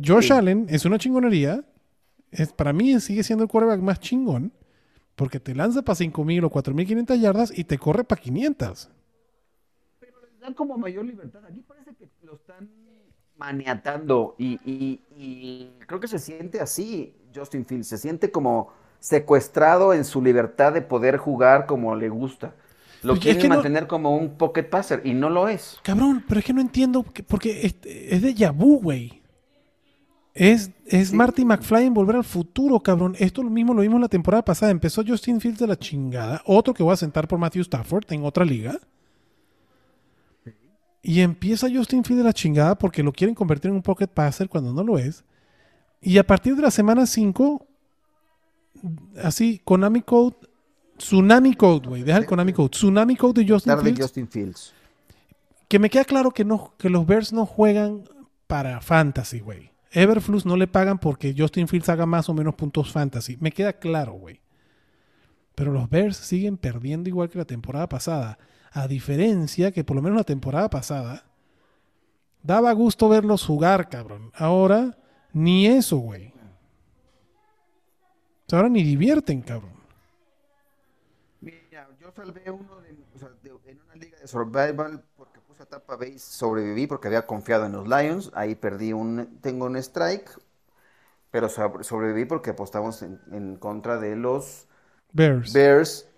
Josh 0.00 0.28
Sí. 0.28 0.32
Allen 0.32 0.66
es 0.70 0.84
una 0.84 0.96
chingonería. 0.98 1.64
Es, 2.30 2.52
para 2.52 2.72
mí 2.72 2.98
sigue 3.00 3.24
siendo 3.24 3.42
el 3.42 3.50
quarterback 3.50 3.80
más 3.80 3.98
chingón 3.98 4.52
porque 5.16 5.40
te 5.40 5.54
lanza 5.56 5.82
para 5.82 5.98
5.000 5.98 6.44
o 6.44 6.50
4.500 6.50 7.20
yardas 7.20 7.52
y 7.56 7.64
te 7.64 7.78
corre 7.78 8.04
para 8.04 8.20
500. 8.20 8.90
Dan 10.42 10.54
como 10.54 10.76
mayor 10.76 11.04
libertad. 11.04 11.44
Aquí 11.46 11.60
parece 11.62 11.94
que 11.94 12.08
lo 12.22 12.34
están 12.34 12.68
maniatando 13.36 14.34
y, 14.38 14.58
y- 14.64 15.00
y 15.16 15.70
creo 15.86 16.00
que 16.00 16.08
se 16.08 16.18
siente 16.18 16.60
así, 16.60 17.14
Justin 17.34 17.64
Fields. 17.64 17.88
Se 17.88 17.98
siente 17.98 18.30
como 18.30 18.68
secuestrado 19.00 19.94
en 19.94 20.04
su 20.04 20.22
libertad 20.22 20.72
de 20.72 20.82
poder 20.82 21.16
jugar 21.16 21.66
como 21.66 21.96
le 21.96 22.08
gusta. 22.08 22.54
Lo 23.02 23.14
Pues, 23.14 23.18
es 23.18 23.22
quieren 23.24 23.42
que 23.42 23.48
no- 23.48 23.54
mantener 23.56 23.86
como 23.88 24.16
un 24.16 24.36
pocket 24.36 24.64
passer 24.64 25.00
y 25.04 25.12
no 25.14 25.28
lo 25.30 25.48
es. 25.48 25.78
Cabrón, 25.82 26.24
pero 26.28 26.38
es 26.40 26.44
que 26.46 26.52
no 26.52 26.60
entiendo 26.60 27.02
que- 27.04 27.22
porque 27.24 27.66
es, 27.66 27.74
es 27.84 28.22
de 28.22 28.34
Yabu, 28.34 28.80
güey. 28.80 29.22
Es, 30.34 30.70
es 30.86 31.08
Sí. 31.08 31.16
Marty 31.16 31.44
McFly 31.44 31.86
en 31.86 31.94
Volver 31.94 32.16
al 32.16 32.24
Futuro, 32.24 32.80
cabrón. 32.80 33.14
Esto 33.18 33.42
lo 33.42 33.50
mismo 33.50 33.74
lo 33.74 33.82
vimos 33.82 34.00
la 34.00 34.08
temporada 34.08 34.42
pasada. 34.44 34.70
Empezó 34.72 35.02
Justin 35.06 35.40
Fields 35.40 35.58
de 35.58 35.66
la 35.66 35.76
chingada. 35.78 36.40
Otro 36.46 36.72
que 36.72 36.82
voy 36.82 36.92
a 36.92 36.96
sentar 36.96 37.26
por 37.28 37.38
Matthew 37.38 37.62
Stafford 37.62 38.04
en 38.12 38.24
otra 38.24 38.44
liga. 38.44 38.78
Y 41.02 41.20
empieza 41.20 41.68
Justin 41.72 42.04
Fields 42.04 42.22
de 42.22 42.24
la 42.24 42.32
chingada 42.32 42.78
porque 42.78 43.02
lo 43.02 43.12
quieren 43.12 43.34
convertir 43.34 43.70
en 43.70 43.76
un 43.76 43.82
pocket 43.82 44.06
passer 44.06 44.48
cuando 44.48 44.72
no 44.72 44.84
lo 44.84 44.98
es. 44.98 45.24
Y 46.00 46.18
a 46.18 46.26
partir 46.26 46.54
de 46.54 46.62
la 46.62 46.70
semana 46.70 47.06
5, 47.06 47.66
así, 49.22 49.60
Konami 49.64 50.02
Code, 50.02 50.36
Tsunami 50.96 51.54
Code, 51.54 51.88
güey. 51.88 52.02
Deja 52.02 52.18
el 52.18 52.26
Konami 52.26 52.52
Code. 52.52 52.70
Tsunami 52.70 53.16
Code 53.16 53.42
de 53.42 53.52
Justin 53.52 53.78
Fields 53.78 54.00
Justin 54.00 54.28
Fields. 54.28 54.74
que 55.68 55.78
me 55.78 55.90
queda 55.90 56.04
claro 56.04 56.30
que, 56.30 56.44
no, 56.44 56.74
que 56.78 56.88
los 56.88 57.06
Bears 57.06 57.32
no 57.32 57.46
juegan 57.46 58.04
para 58.46 58.80
fantasy, 58.80 59.40
güey. 59.40 59.72
Everflux 59.92 60.46
no 60.46 60.56
le 60.56 60.66
pagan 60.66 60.98
porque 60.98 61.34
Justin 61.36 61.68
Fields 61.68 61.88
haga 61.88 62.06
más 62.06 62.28
o 62.28 62.34
menos 62.34 62.54
puntos 62.54 62.90
fantasy. 62.92 63.36
Me 63.40 63.52
queda 63.52 63.74
claro, 63.74 64.12
güey. 64.12 64.40
Pero 65.54 65.72
los 65.72 65.88
Bears 65.90 66.16
siguen 66.16 66.56
perdiendo 66.56 67.08
igual 67.08 67.28
que 67.28 67.38
la 67.38 67.44
temporada 67.44 67.88
pasada. 67.88 68.38
A 68.74 68.88
diferencia 68.88 69.70
que 69.72 69.84
por 69.84 69.96
lo 69.96 70.02
menos 70.02 70.16
la 70.16 70.24
temporada 70.24 70.70
pasada 70.70 71.24
daba 72.42 72.72
gusto 72.72 73.08
verlos 73.08 73.44
jugar, 73.44 73.88
cabrón. 73.88 74.32
Ahora 74.34 74.96
ni 75.32 75.66
eso, 75.66 75.98
güey. 75.98 76.32
Ahora 78.50 78.68
ni 78.68 78.82
divierten, 78.82 79.40
cabrón. 79.40 79.72
Mira, 81.40 81.88
salvé 82.14 82.50
uno 82.50 82.80
de, 82.80 82.96
o 83.14 83.18
sea, 83.18 83.30
de- 83.42 83.70
en 83.70 83.80
una 83.80 83.94
liga 83.94 84.18
de 84.18 84.28
survival 84.28 85.02
porque 85.16 85.40
puse 85.40 85.62
a 85.62 85.66
Tampa 85.66 85.96
Bay, 85.96 86.18
sobreviví 86.18 86.86
porque 86.86 87.08
había 87.08 87.26
confiado 87.26 87.66
en 87.66 87.72
los 87.72 87.88
Lions, 87.88 88.30
ahí 88.34 88.54
perdí 88.54 88.92
un, 88.92 89.38
tengo 89.40 89.66
un 89.66 89.76
strike, 89.76 90.30
pero 91.30 91.48
sobre- 91.48 91.82
sobreviví 91.84 92.26
porque 92.26 92.50
apostamos 92.50 93.02
en, 93.02 93.18
en 93.32 93.56
contra 93.56 93.98
de 93.98 94.16
los 94.16 94.68
Bears. 95.12 95.52
Bears, 95.52 96.08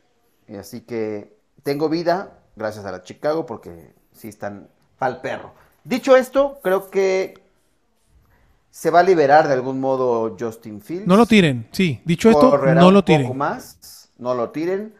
así 0.58 0.80
que 0.80 1.38
tengo 1.62 1.88
vida 1.88 2.43
gracias 2.56 2.84
a 2.84 2.92
la 2.92 3.02
Chicago 3.02 3.46
porque 3.46 3.94
sí 4.12 4.28
están 4.28 4.68
pa'l 4.98 5.20
perro. 5.20 5.52
Dicho 5.84 6.16
esto, 6.16 6.58
creo 6.62 6.90
que 6.90 7.34
se 8.70 8.90
va 8.90 9.00
a 9.00 9.02
liberar 9.04 9.46
de 9.46 9.54
algún 9.54 9.80
modo 9.80 10.36
Justin 10.38 10.80
Fields. 10.80 11.06
No 11.06 11.16
lo 11.16 11.26
tiren, 11.26 11.68
sí. 11.72 12.00
Dicho 12.04 12.30
esto, 12.30 12.50
Correrá 12.50 12.80
no 12.80 12.88
un 12.88 12.94
lo 12.94 13.04
poco 13.04 13.18
tiren. 13.18 13.36
más, 13.36 14.10
no 14.18 14.34
lo 14.34 14.50
tiren. 14.50 14.94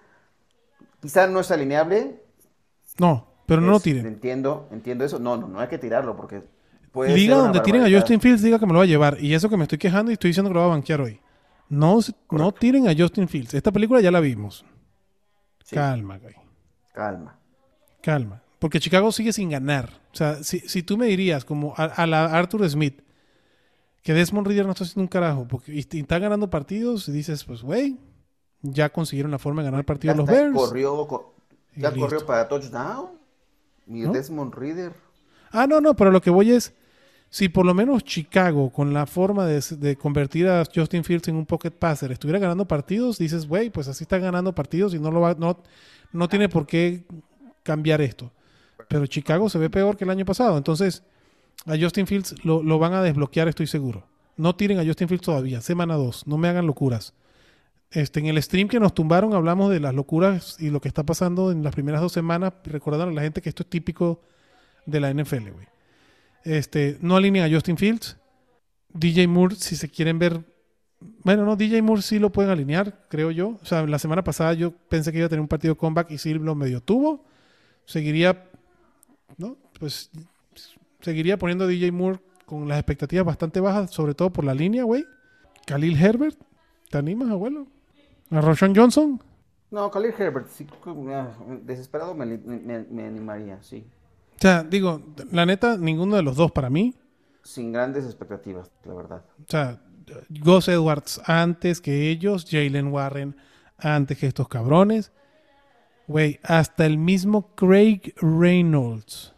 Quizá 1.00 1.26
no 1.26 1.40
es 1.40 1.50
alineable. 1.50 2.22
No, 2.98 3.26
pero 3.46 3.60
no 3.60 3.72
lo 3.72 3.80
tiren. 3.80 4.06
Entiendo, 4.06 4.68
entiendo 4.70 5.04
eso. 5.04 5.18
No, 5.18 5.36
no, 5.36 5.48
no 5.48 5.60
hay 5.60 5.68
que 5.68 5.78
tirarlo 5.78 6.16
porque 6.16 6.42
puede 6.92 7.26
una 7.26 7.36
donde 7.36 7.60
tiren 7.60 7.82
a. 7.82 7.90
Justin 7.90 8.20
Fields, 8.20 8.42
diga 8.42 8.58
que 8.58 8.66
me 8.66 8.72
lo 8.72 8.78
va 8.78 8.84
a 8.84 8.88
llevar. 8.88 9.16
Y 9.20 9.34
eso 9.34 9.48
que 9.48 9.56
me 9.56 9.64
estoy 9.64 9.78
quejando 9.78 10.10
y 10.10 10.14
estoy 10.14 10.30
diciendo 10.30 10.50
que 10.50 10.54
lo 10.54 10.60
va 10.60 10.66
a 10.66 10.70
banquear 10.70 11.00
hoy. 11.00 11.20
No, 11.68 11.98
no 12.30 12.52
tiren 12.52 12.88
a 12.88 12.94
Justin 12.96 13.26
Fields. 13.26 13.54
Esta 13.54 13.72
película 13.72 14.00
ya 14.00 14.10
la 14.10 14.20
vimos. 14.20 14.64
Sí, 15.64 15.74
Calma, 15.74 16.18
güey. 16.18 16.34
calma. 16.92 17.38
Calma. 18.04 18.42
Porque 18.58 18.80
Chicago 18.80 19.10
sigue 19.12 19.32
sin 19.32 19.48
ganar. 19.48 19.88
O 20.12 20.16
sea, 20.16 20.42
si, 20.44 20.60
si 20.60 20.82
tú 20.82 20.98
me 20.98 21.06
dirías, 21.06 21.44
como 21.44 21.72
a, 21.76 21.84
a 21.84 22.06
la 22.06 22.26
Arthur 22.26 22.68
Smith, 22.68 23.00
que 24.02 24.12
Desmond 24.12 24.46
Reader 24.46 24.66
no 24.66 24.72
está 24.72 24.84
haciendo 24.84 25.02
un 25.02 25.08
carajo, 25.08 25.48
porque 25.48 25.72
y, 25.72 25.86
y 25.90 26.00
está 26.00 26.18
ganando 26.18 26.50
partidos, 26.50 27.08
y 27.08 27.12
dices, 27.12 27.44
pues, 27.44 27.62
güey, 27.62 27.96
ya 28.60 28.90
consiguieron 28.90 29.30
la 29.32 29.38
forma 29.38 29.62
de 29.62 29.66
ganar 29.70 29.80
Ya 29.80 29.86
partidos 29.86 30.16
los 30.18 30.26
Bears. 30.26 30.54
corrió, 30.54 31.08
ya 31.74 31.90
listo. 31.90 32.00
corrió 32.00 32.26
para 32.26 32.46
touchdown. 32.48 33.12
¿No? 33.86 34.12
Desmond 34.12 34.54
Reader. 34.54 34.92
Ah, 35.50 35.66
no, 35.66 35.80
no, 35.80 35.94
pero 35.94 36.10
lo 36.10 36.20
que 36.20 36.30
voy 36.30 36.50
es, 36.52 36.74
si 37.30 37.48
por 37.48 37.64
lo 37.66 37.74
menos 37.74 38.04
Chicago, 38.04 38.70
con 38.70 38.92
la 38.94 39.06
forma 39.06 39.46
de, 39.46 39.62
de 39.78 39.96
convertir 39.96 40.48
a 40.48 40.64
Justin 40.74 41.04
Fields 41.04 41.28
en 41.28 41.36
un 41.36 41.46
pocket 41.46 41.70
passer, 41.70 42.12
estuviera 42.12 42.38
ganando 42.38 42.66
partidos, 42.66 43.18
dices, 43.18 43.46
güey, 43.46 43.70
pues 43.70 43.88
así 43.88 44.04
está 44.04 44.18
ganando 44.18 44.54
partidos 44.54 44.94
y 44.94 44.98
no 44.98 45.10
lo 45.10 45.20
va, 45.20 45.34
no, 45.34 45.58
no 46.12 46.28
tiene 46.28 46.48
por 46.48 46.66
qué 46.66 47.04
cambiar 47.64 48.00
esto. 48.00 48.32
Pero 48.88 49.06
Chicago 49.06 49.48
se 49.48 49.58
ve 49.58 49.68
peor 49.70 49.96
que 49.96 50.04
el 50.04 50.10
año 50.10 50.24
pasado, 50.24 50.56
entonces 50.56 51.02
a 51.66 51.76
Justin 51.76 52.06
Fields 52.06 52.44
lo, 52.44 52.78
van 52.78 52.92
a 52.92 53.02
desbloquear, 53.02 53.48
estoy 53.48 53.66
seguro. 53.66 54.06
No 54.36 54.54
tiren 54.54 54.78
a 54.78 54.84
Justin 54.84 55.08
Fields 55.08 55.24
todavía, 55.24 55.60
semana 55.60 55.94
2, 55.94 56.26
no 56.28 56.38
me 56.38 56.48
hagan 56.48 56.66
locuras. 56.66 57.14
Este, 57.90 58.20
en 58.20 58.26
el 58.26 58.42
stream 58.42 58.68
que 58.68 58.80
nos 58.80 58.94
tumbaron 58.94 59.34
hablamos 59.34 59.70
de 59.70 59.80
las 59.80 59.94
locuras 59.94 60.56
y 60.58 60.70
lo 60.70 60.80
que 60.80 60.88
está 60.88 61.04
pasando 61.04 61.52
en 61.52 61.62
las 61.62 61.74
primeras 61.74 62.00
dos 62.00 62.12
semanas, 62.12 62.52
recordando 62.64 63.10
a 63.10 63.14
la 63.14 63.22
gente 63.22 63.40
que 63.40 63.48
esto 63.48 63.62
es 63.62 63.70
típico 63.70 64.20
de 64.86 65.00
la 65.00 65.12
NFL, 65.12 65.50
güey. 65.50 65.66
Este, 66.44 66.98
no 67.00 67.16
alinean 67.16 67.50
a 67.50 67.54
Justin 67.54 67.76
Fields. 67.76 68.18
DJ 68.92 69.26
Moore, 69.26 69.56
si 69.56 69.76
se 69.76 69.88
quieren 69.88 70.18
ver. 70.18 70.44
Bueno, 71.22 71.44
no, 71.44 71.56
DJ 71.56 71.82
Moore 71.82 72.02
sí 72.02 72.18
lo 72.18 72.30
pueden 72.30 72.50
alinear, 72.50 73.06
creo 73.08 73.30
yo. 73.30 73.58
O 73.62 73.64
sea, 73.64 73.86
la 73.86 73.98
semana 73.98 74.22
pasada 74.22 74.54
yo 74.54 74.72
pensé 74.88 75.10
que 75.10 75.18
iba 75.18 75.26
a 75.26 75.28
tener 75.28 75.40
un 75.40 75.48
partido 75.48 75.76
comeback 75.76 76.10
y 76.10 76.18
sí 76.18 76.34
lo 76.34 76.54
medio 76.54 76.80
tuvo. 76.80 77.24
Seguiría, 77.86 78.44
¿no? 79.36 79.56
Pues 79.78 80.10
seguiría 81.00 81.38
poniendo 81.38 81.64
a 81.64 81.68
DJ 81.68 81.92
Moore 81.92 82.20
con 82.46 82.68
las 82.68 82.78
expectativas 82.78 83.24
bastante 83.24 83.60
bajas, 83.60 83.90
sobre 83.90 84.14
todo 84.14 84.30
por 84.32 84.44
la 84.44 84.54
línea, 84.54 84.84
güey. 84.84 85.04
Khalil 85.66 85.96
Herbert, 86.02 86.38
¿te 86.90 86.98
animas, 86.98 87.30
abuelo? 87.30 87.66
¿A 88.30 88.40
Roshan 88.40 88.74
Johnson? 88.74 89.22
No, 89.70 89.90
Khalil 89.90 90.14
Herbert, 90.16 90.48
sí, 90.48 90.66
ah, 91.08 91.28
desesperado 91.62 92.14
me, 92.14 92.26
me- 92.26 92.84
me 92.84 93.06
animaría, 93.06 93.62
sí. 93.62 93.84
O 94.36 94.40
sea, 94.40 94.62
digo, 94.62 95.00
la 95.30 95.46
neta, 95.46 95.76
ninguno 95.78 96.16
de 96.16 96.22
los 96.22 96.36
dos 96.36 96.52
para 96.52 96.68
mí. 96.70 96.94
Sin 97.42 97.72
grandes 97.72 98.04
expectativas, 98.04 98.70
la 98.84 98.94
verdad. 98.94 99.24
O 99.40 99.46
sea, 99.48 99.80
Gus 100.28 100.68
Edwards 100.68 101.20
antes 101.26 101.80
que 101.80 102.10
ellos, 102.10 102.46
Jalen 102.50 102.88
Warren 102.88 103.36
antes 103.78 104.18
que 104.18 104.26
estos 104.26 104.48
cabrones. 104.48 105.12
Güey, 106.06 106.38
hasta 106.42 106.84
el 106.86 106.98
mismo 106.98 107.54
Craig 107.54 108.14
Reynolds 108.20 109.32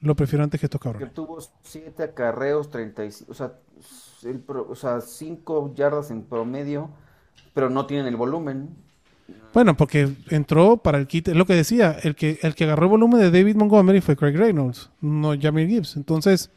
lo 0.00 0.14
prefiero 0.14 0.44
antes 0.44 0.60
que 0.60 0.66
estos 0.66 0.80
Que 0.80 0.84
cabrones. 0.84 1.12
tuvo 1.14 1.38
7 1.62 2.02
acarreos, 2.04 2.70
35, 2.70 3.32
o 3.32 3.34
sea, 3.34 3.52
el 4.24 4.38
pro- 4.38 4.66
o 4.68 4.74
sea, 4.76 5.00
5 5.00 5.74
yardas 5.74 6.10
en 6.12 6.22
promedio, 6.22 6.90
pero 7.54 7.68
no 7.68 7.86
tienen 7.86 8.06
el 8.06 8.16
volumen. 8.16 8.68
Bueno, 9.52 9.76
porque 9.76 10.08
entró 10.30 10.76
para 10.76 10.98
el 10.98 11.06
kit, 11.06 11.28
lo 11.28 11.46
que 11.46 11.54
decía, 11.54 11.96
el 12.02 12.14
que, 12.14 12.38
el 12.42 12.54
que 12.54 12.64
agarró 12.64 12.84
el 12.84 12.90
volumen 12.90 13.20
de 13.20 13.30
David 13.30 13.56
Montgomery 13.56 14.00
fue 14.00 14.16
Craig 14.16 14.36
Reynolds, 14.36 14.90
no 15.00 15.34
Jamir 15.38 15.68
Gibbs. 15.68 15.96
Entonces, 15.96 16.50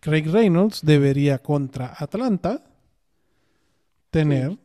Craig 0.00 0.24
Reynolds 0.30 0.80
debería 0.84 1.38
contra 1.40 1.94
Atlanta 1.98 2.64
tener 4.10 4.56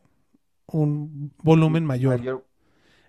un 0.66 1.32
volumen 1.42 1.84
mayor. 1.84 2.18
Mayor- 2.18 2.44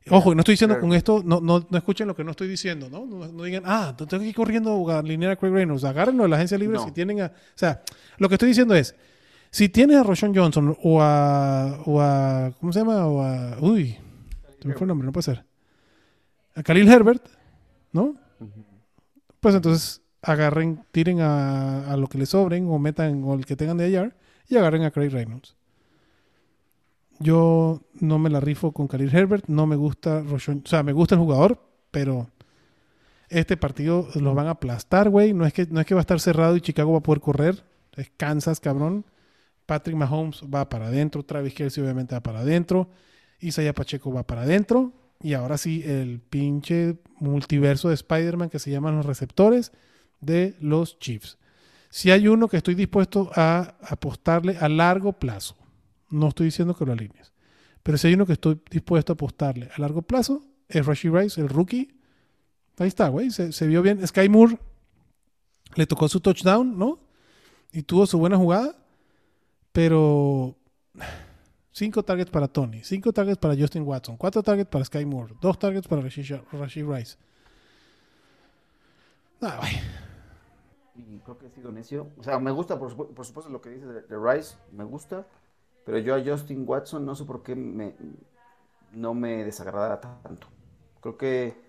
Ojo, 0.09 0.35
no 0.35 0.41
estoy 0.41 0.53
diciendo 0.53 0.79
con 0.79 0.93
esto, 0.93 1.23
no, 1.25 1.41
no, 1.41 1.65
no 1.67 1.77
escuchen 1.77 2.07
lo 2.07 2.15
que 2.15 2.23
no 2.23 2.31
estoy 2.31 2.47
diciendo, 2.47 2.89
¿no? 2.91 3.05
No, 3.05 3.27
no 3.27 3.43
digan, 3.43 3.63
ah, 3.65 3.95
tengo 3.97 4.21
que 4.21 4.29
ir 4.29 4.35
corriendo 4.35 4.89
a 4.91 4.99
alinear 4.99 5.31
a 5.31 5.35
Craig 5.35 5.51
Reynolds. 5.51 5.83
Agárrenlo 5.83 6.23
de 6.23 6.29
la 6.29 6.35
agencia 6.35 6.57
libre 6.57 6.77
No. 6.77 6.85
si 6.85 6.91
tienen 6.91 7.21
a. 7.21 7.25
O 7.25 7.31
sea, 7.55 7.81
lo 8.17 8.29
que 8.29 8.35
estoy 8.35 8.49
diciendo 8.49 8.75
es, 8.75 8.95
si 9.49 9.67
tienes 9.69 9.97
a 9.97 10.03
Roshan 10.03 10.35
Johnson 10.35 10.77
o 10.83 11.01
a, 11.01 11.81
o 11.85 12.01
a. 12.01 12.51
¿Cómo 12.59 12.71
se 12.71 12.79
llama? 12.79 13.07
O 13.07 13.23
a. 13.23 13.57
Uy, 13.61 13.97
se 14.61 14.67
me 14.67 14.75
fue 14.75 14.83
el 14.85 14.89
nombre, 14.89 15.05
no 15.07 15.11
puede 15.11 15.23
ser. 15.23 15.43
A 16.53 16.61
Khalil 16.61 16.87
Herbert, 16.87 17.25
¿no? 17.91 18.13
Pues 19.39 19.55
entonces 19.55 20.01
agarren, 20.21 20.83
tiren 20.91 21.21
a, 21.21 21.91
a 21.91 21.97
lo 21.97 22.07
que 22.07 22.17
les 22.17 22.29
sobren 22.29 22.67
o 22.69 22.77
metan 22.79 23.23
o 23.23 23.33
el 23.33 23.45
que 23.45 23.55
tengan 23.55 23.77
de 23.77 23.85
hallar 23.85 24.15
y 24.47 24.55
agarren 24.57 24.83
a 24.83 24.91
Craig 24.91 25.09
Reynolds. 25.09 25.55
Yo 27.19 27.81
no 27.99 28.19
me 28.19 28.29
la 28.29 28.39
rifo 28.39 28.71
con 28.71 28.87
Khalil 28.87 29.15
Herbert, 29.15 29.45
no 29.47 29.65
me 29.65 29.75
gusta 29.75 30.23
o 30.29 30.39
sea, 30.65 30.83
me 30.83 30.93
gusta 30.93 31.15
el 31.15 31.21
jugador, 31.21 31.61
pero 31.91 32.29
este 33.29 33.57
partido 33.57 34.07
los 34.15 34.35
van 34.35 34.47
a 34.47 34.51
aplastar, 34.51 35.09
güey. 35.09 35.33
No 35.33 35.45
es 35.45 35.53
que 35.53 35.65
no 35.67 35.79
es 35.79 35.85
que 35.85 35.95
va 35.95 36.01
a 36.01 36.07
estar 36.07 36.19
cerrado 36.19 36.55
y 36.55 36.61
Chicago 36.61 36.91
va 36.91 36.99
a 36.99 37.03
poder 37.03 37.21
correr, 37.21 37.63
es 37.95 38.11
Kansas, 38.17 38.59
cabrón. 38.59 39.05
Patrick 39.65 39.95
Mahomes 39.95 40.43
va 40.43 40.69
para 40.69 40.87
adentro, 40.87 41.23
Travis 41.23 41.53
Kelsey 41.53 41.83
obviamente 41.83 42.13
va 42.13 42.21
para 42.21 42.41
adentro, 42.41 42.89
Isaiah 43.39 43.73
Pacheco 43.73 44.13
va 44.13 44.27
para 44.27 44.43
adentro 44.43 44.93
y 45.21 45.33
ahora 45.33 45.57
sí 45.57 45.81
el 45.83 46.19
pinche 46.19 46.97
multiverso 47.19 47.89
de 47.89 47.95
Spider-Man 47.95 48.49
que 48.49 48.59
se 48.59 48.69
llaman 48.69 48.95
los 48.95 49.05
receptores 49.05 49.71
de 50.21 50.55
los 50.59 50.99
Chiefs. 50.99 51.37
Si 51.89 52.11
hay 52.11 52.27
uno 52.27 52.47
que 52.47 52.57
estoy 52.57 52.75
dispuesto 52.75 53.31
a 53.35 53.75
apostarle 53.81 54.57
a 54.59 54.69
largo 54.69 55.13
plazo, 55.13 55.55
no 56.15 56.29
estoy 56.29 56.45
diciendo 56.47 56.75
que 56.75 56.85
lo 56.85 56.93
alinees, 56.93 57.33
pero 57.83 57.97
si 57.97 58.07
hay 58.07 58.13
uno 58.13 58.25
que 58.25 58.33
estoy 58.33 58.59
dispuesto 58.69 59.13
a 59.13 59.15
apostarle 59.15 59.69
a 59.75 59.79
largo 59.81 60.01
plazo, 60.01 60.41
es 60.67 60.85
Rashi 60.85 61.09
Rice, 61.09 61.39
el 61.39 61.49
rookie. 61.49 61.99
Ahí 62.77 62.87
está, 62.87 63.07
güey, 63.09 63.29
se, 63.31 63.67
vio 63.67 63.81
bien. 63.81 64.05
Sky 64.05 64.27
Moore 64.27 64.57
le 65.75 65.85
tocó 65.85 66.07
su 66.07 66.19
touchdown, 66.19 66.77
¿no? 66.77 66.99
Y 67.71 67.83
tuvo 67.83 68.05
su 68.05 68.17
buena 68.17 68.37
jugada, 68.37 68.75
pero 69.71 70.55
cinco 71.71 72.03
targets 72.03 72.31
para 72.31 72.47
Tony, 72.47 72.83
cinco 72.83 73.13
targets 73.13 73.37
para 73.37 73.55
Justin 73.55 73.83
Watson, 73.83 74.17
cuatro 74.17 74.41
targets 74.41 74.69
para 74.69 74.83
Sky 74.85 75.05
Moore, 75.05 75.35
dos 75.41 75.59
targets 75.59 75.87
para 75.87 76.01
Rashid 76.01 76.85
Rice. 76.85 77.17
Ah, 79.41 79.57
güey. 79.59 79.73
Y 80.97 81.19
creo 81.19 81.37
que 81.37 81.47
he 81.47 81.49
sido 81.49 81.71
necio. 81.71 82.09
O 82.17 82.23
sea, 82.23 82.39
me 82.39 82.51
gusta, 82.51 82.79
por, 82.79 82.95
supu- 82.95 83.13
por 83.13 83.25
supuesto, 83.25 83.51
lo 83.51 83.61
que 83.61 83.69
dice 83.69 83.85
de, 83.85 84.01
de 84.01 84.17
Rice, 84.17 84.55
me 84.71 84.85
gusta. 84.85 85.27
Pero 85.85 85.99
yo 85.99 86.15
a 86.15 86.23
Justin 86.23 86.63
Watson 86.67 87.05
no 87.05 87.15
sé 87.15 87.25
por 87.25 87.43
qué 87.43 87.55
me, 87.55 87.95
no 88.91 89.13
me 89.13 89.43
desagrada 89.43 90.01
tanto. 90.01 90.47
Creo 90.99 91.17
que 91.17 91.65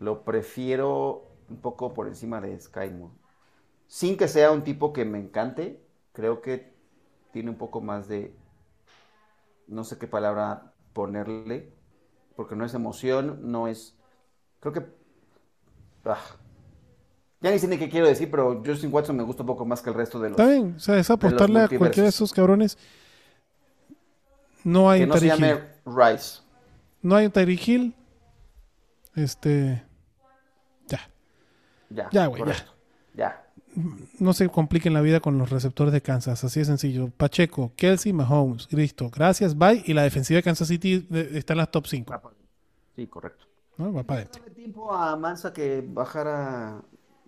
lo 0.00 0.24
prefiero 0.24 1.28
un 1.48 1.58
poco 1.58 1.94
por 1.94 2.08
encima 2.08 2.40
de 2.40 2.58
Sky 2.58 2.90
Moore. 2.90 3.14
Sin 3.86 4.16
que 4.16 4.28
sea 4.28 4.50
un 4.50 4.64
tipo 4.64 4.92
que 4.92 5.04
me 5.04 5.18
encante, 5.18 5.80
creo 6.12 6.42
que 6.42 6.72
tiene 7.32 7.50
un 7.50 7.56
poco 7.56 7.80
más 7.80 8.08
de, 8.08 8.34
no 9.66 9.84
sé 9.84 9.98
qué 9.98 10.06
palabra 10.06 10.72
ponerle, 10.92 11.72
porque 12.36 12.56
no 12.56 12.64
es 12.64 12.74
emoción, 12.74 13.40
no 13.42 13.68
es, 13.68 13.96
creo 14.60 14.72
que, 14.72 14.86
ah, 16.04 16.18
ya 17.40 17.50
ni 17.50 17.58
sé 17.58 17.68
ni 17.68 17.78
qué 17.78 17.88
quiero 17.88 18.06
decir, 18.06 18.30
pero 18.30 18.62
Justin 18.64 18.92
Watson 18.92 19.16
me 19.16 19.22
gusta 19.22 19.42
un 19.42 19.48
poco 19.48 19.64
más 19.64 19.82
que 19.82 19.90
el 19.90 19.96
resto 19.96 20.20
de 20.20 20.30
los, 20.30 20.38
Está 20.38 20.50
bien, 20.50 20.74
o 20.76 20.80
sea, 20.80 20.98
es 20.98 21.10
apostarle 21.10 21.60
a 21.60 21.68
cualquiera 21.68 22.04
de 22.04 22.10
esos 22.10 22.32
cabrones. 22.32 22.78
No 24.64 24.90
hay 24.90 25.00
que 25.00 25.04
un 25.04 25.08
no 25.10 25.14
se 25.16 25.20
Tyreek 25.28 25.38
Hill. 25.40 25.46
llame 25.86 26.12
Rice. 26.12 26.40
No 27.02 27.16
hay 27.16 27.26
un 27.26 27.32
Tyreek 27.32 27.68
Hill. 27.68 27.94
Este. 29.14 29.82
Ya. 30.88 31.00
Ya, 31.90 32.08
Ya, 32.12 32.26
güey, 32.26 32.40
ya. 32.40 32.44
correcto. 32.46 32.72
Ya. 33.14 33.46
No 34.18 34.32
se 34.32 34.48
compliquen 34.48 34.92
la 34.94 35.00
vida 35.00 35.20
con 35.20 35.38
los 35.38 35.50
receptores 35.50 35.92
de 35.92 36.00
Kansas. 36.00 36.42
Así 36.44 36.60
de 36.60 36.66
sencillo. 36.66 37.08
Pacheco, 37.16 37.72
Kelsey, 37.76 38.12
Mahomes. 38.12 38.68
Listo. 38.72 39.10
Gracias, 39.10 39.56
bye. 39.56 39.82
Y 39.86 39.94
la 39.94 40.02
defensiva 40.02 40.36
de 40.38 40.42
Kansas 40.42 40.68
City 40.68 41.06
de- 41.08 41.38
está 41.38 41.52
en 41.54 41.58
las 41.58 41.70
top 41.70 41.86
5. 41.86 42.20
Sí, 42.96 43.06
correcto. 43.06 43.46
¿no? 43.78 43.92
Va 43.92 44.02
para 44.02 44.20
adentro. 44.22 44.42
Tiempo 44.52 44.92
a 44.92 45.16
Mansa 45.16 45.52
que 45.52 45.82
bajara 45.86 46.82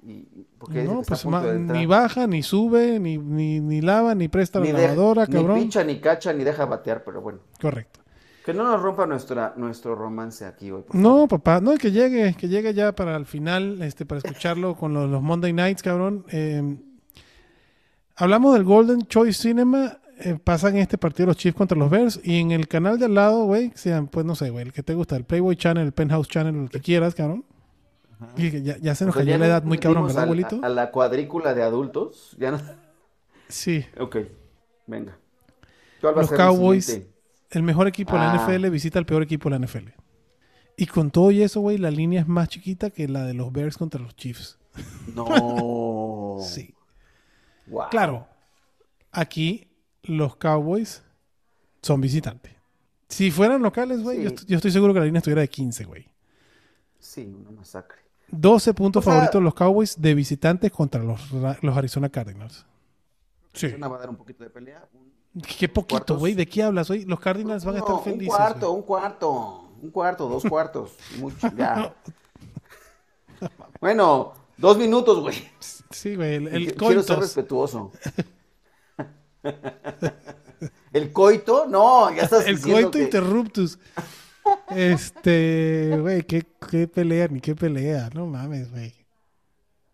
y, 0.05 0.47
porque 0.59 0.83
No, 0.85 1.03
pues 1.03 1.25
ni 1.27 1.87
baja, 1.87 2.27
ni 2.27 2.43
sube, 2.43 2.99
ni, 2.99 3.19
ni, 3.19 3.61
ni 3.61 3.81
lava, 3.81 4.15
ni 4.15 4.29
presta 4.29 4.59
la 4.59 4.67
Ni 4.67 4.73
de- 4.73 4.83
lavadora, 4.83 5.27
ni 5.27 5.33
cabrón. 5.35 5.59
pincha, 5.59 5.85
ni 5.85 6.01
cacha, 6.01 6.33
ni 6.33 6.45
deja 6.45 6.65
batear, 6.67 7.03
pero 7.05 7.21
bueno. 7.21 7.39
Correcto. 7.61 8.01
Que 8.45 8.53
no 8.53 8.65
nos 8.65 8.83
rompa 8.83 9.07
nuestra, 9.07 9.55
nuestro 9.57 9.95
romance 9.95 10.45
aquí 10.45 10.71
hoy. 10.73 10.83
por 10.83 10.97
No, 10.97 11.29
papá, 11.29 11.61
no, 11.61 11.75
que 11.77 11.93
llegue, 11.93 12.35
que 12.35 12.49
llegue 12.49 12.75
ya 12.75 12.93
para 12.93 13.15
el 13.17 13.25
final, 13.27 13.81
este, 13.83 14.05
para 14.05 14.19
escucharlo 14.19 14.75
con 14.75 14.93
los, 14.93 15.09
los 15.09 15.23
Monday 15.23 15.53
Nights, 15.53 15.81
cabrón. 15.83 16.25
Eh, 16.33 16.77
hablamos 18.17 18.55
del 18.55 18.65
Golden 18.65 19.03
Choice 19.07 19.41
Cinema, 19.43 19.99
eh, 20.19 20.39
pasan 20.43 20.77
este 20.77 20.99
partido 20.99 21.29
los 21.29 21.37
Chiefs 21.37 21.57
contra 21.57 21.79
los 21.79 21.89
Bears, 21.91 22.21
y 22.25 22.41
en 22.41 22.51
el 22.51 22.67
canal 22.69 22.99
de 22.99 23.07
al 23.07 23.15
lado, 23.15 23.45
güey, 23.45 23.71
sean, 23.75 24.09
pues 24.09 24.27
no 24.27 24.35
sé, 24.35 24.51
güey, 24.51 24.67
el 24.67 24.73
que 24.73 24.83
te 24.83 24.95
gusta, 24.95 25.17
el 25.17 25.25
Playboy 25.25 25.57
Channel, 25.57 25.85
el 25.87 25.93
Penthouse 25.93 26.29
Channel, 26.29 26.55
el 26.65 26.71
que 26.71 26.81
quieras, 26.81 27.15
cabrón. 27.15 27.45
Y 28.37 28.63
ya, 28.63 28.77
ya 28.79 28.95
se 28.95 29.05
nos 29.05 29.15
O 29.15 29.19
sea, 29.19 29.25
cayó 29.25 29.39
la 29.39 29.47
edad 29.47 29.63
muy 29.65 29.79
cabrón, 29.79 30.07
¿verdad, 30.07 30.25
abuelito? 30.25 30.61
A, 30.63 30.67
a 30.67 30.69
la 30.69 30.91
cuadrícula 30.91 31.55
de 31.55 31.63
adultos. 31.63 32.37
Ya 32.39 32.51
no. 32.51 32.61
Sí. 33.49 33.85
Ok, 33.99 34.17
venga. 34.87 35.17
¿Cuál 36.01 36.17
va 36.17 36.21
a 36.21 36.23
Los 36.23 36.33
el 36.33 36.37
Cowboys, 36.39 37.01
el 37.51 37.63
mejor 37.63 37.87
equipo 37.89 38.13
de 38.13 38.19
la 38.19 38.33
Ah. 38.33 38.37
NFL 38.49 38.69
visita 38.71 38.99
al 38.99 39.07
peor 39.07 39.23
equipo 39.23 39.49
de 39.49 39.59
la 39.59 39.67
NFL. 39.67 39.89
Y 40.77 40.87
con 40.87 41.11
todo 41.11 41.31
y 41.31 41.43
eso, 41.43 41.61
güey, 41.61 41.77
la 41.79 41.91
línea 41.91 42.21
es 42.23 42.27
más 42.29 42.49
chiquita 42.49 42.91
que 42.91 43.07
la 43.09 43.25
de 43.25 43.35
los 43.35 43.53
Bears 43.53 43.77
contra 43.77 44.01
los 44.01 44.17
Chiefs. 44.17 44.59
No. 45.15 46.39
Sí. 46.43 46.75
Wow. 47.67 47.85
Claro, 47.91 48.27
aquí 49.13 49.69
los 50.03 50.35
Cowboys 50.37 51.03
son 51.83 52.01
visitantes. 52.01 52.53
Si 53.09 53.31
fueran 53.31 53.63
locales, 53.63 54.03
güey, 54.03 54.19
Sí. 54.19 54.25
yo, 54.25 54.47
yo 54.49 54.57
estoy 54.57 54.71
seguro 54.73 54.93
que 54.95 54.99
la 55.01 55.05
línea 55.07 55.19
estuviera 55.19 55.43
de 55.43 55.49
15, 55.49 55.85
güey. 55.85 56.09
Sí, 56.99 57.27
una 57.39 57.51
masacre. 57.51 57.99
12 58.33 58.75
puntos 58.75 59.01
O 59.01 59.05
sea- 59.05 59.13
favoritos 59.13 59.41
los 59.43 59.55
Cowboys 59.55 60.01
de 60.03 60.15
visitantes 60.15 60.73
contra 60.73 61.03
los, 61.03 61.31
los 61.31 61.77
Arizona 61.77 62.09
Cardinals. 62.09 62.67
Sí. 63.53 63.67
Arizona 63.67 63.89
va 63.89 63.97
a 63.97 64.01
dar 64.01 64.11
un 64.11 64.17
poquito 64.17 64.43
de 64.43 64.51
pelea. 64.51 64.85
Qué 65.59 65.69
poquito, 65.69 66.19
güey. 66.19 66.35
¿De 66.35 66.47
qué 66.47 66.63
hablas 66.63 66.91
hoy? 66.91 67.05
Los 67.05 67.21
Cardinals 67.21 67.65
van 67.65 67.77
a 67.77 67.79
estar 67.79 68.03
felices. 68.03 68.29
un 68.29 68.37
cuarto, 68.37 68.73
un 68.73 68.83
cuarto. 68.83 69.69
Un 69.83 69.91
cuarto, 69.91 70.29
dos 70.29 70.43
cuartos. 70.45 70.93
Mucho, 71.19 71.49
ya. 71.57 71.95
bueno, 73.81 74.33
dos 74.57 74.77
minutos, 74.79 75.21
güey. 75.21 75.37
Sí, 75.91 76.17
güey. 76.17 76.35
El, 76.37 76.49
el 76.49 76.75
Qu- 76.77 76.87
Quiero 76.87 77.03
ser 77.03 77.19
respetuoso. 77.19 77.93
¿El 80.93 81.13
coito? 81.13 81.67
No, 81.67 82.13
ya 82.15 82.23
estás 82.23 82.47
El 82.47 82.57
diciendo 82.57 82.83
coito 82.83 82.91
que- 82.99 83.05
interruptus. 83.05 83.79
Este, 84.71 85.97
güey, 86.01 86.23
qué, 86.23 86.45
qué 86.71 86.89
pelea, 86.89 87.29
ni 87.29 87.41
qué 87.41 87.55
pelea. 87.55 88.09
No 88.15 88.27
mames, 88.27 88.71
güey. 88.71 88.93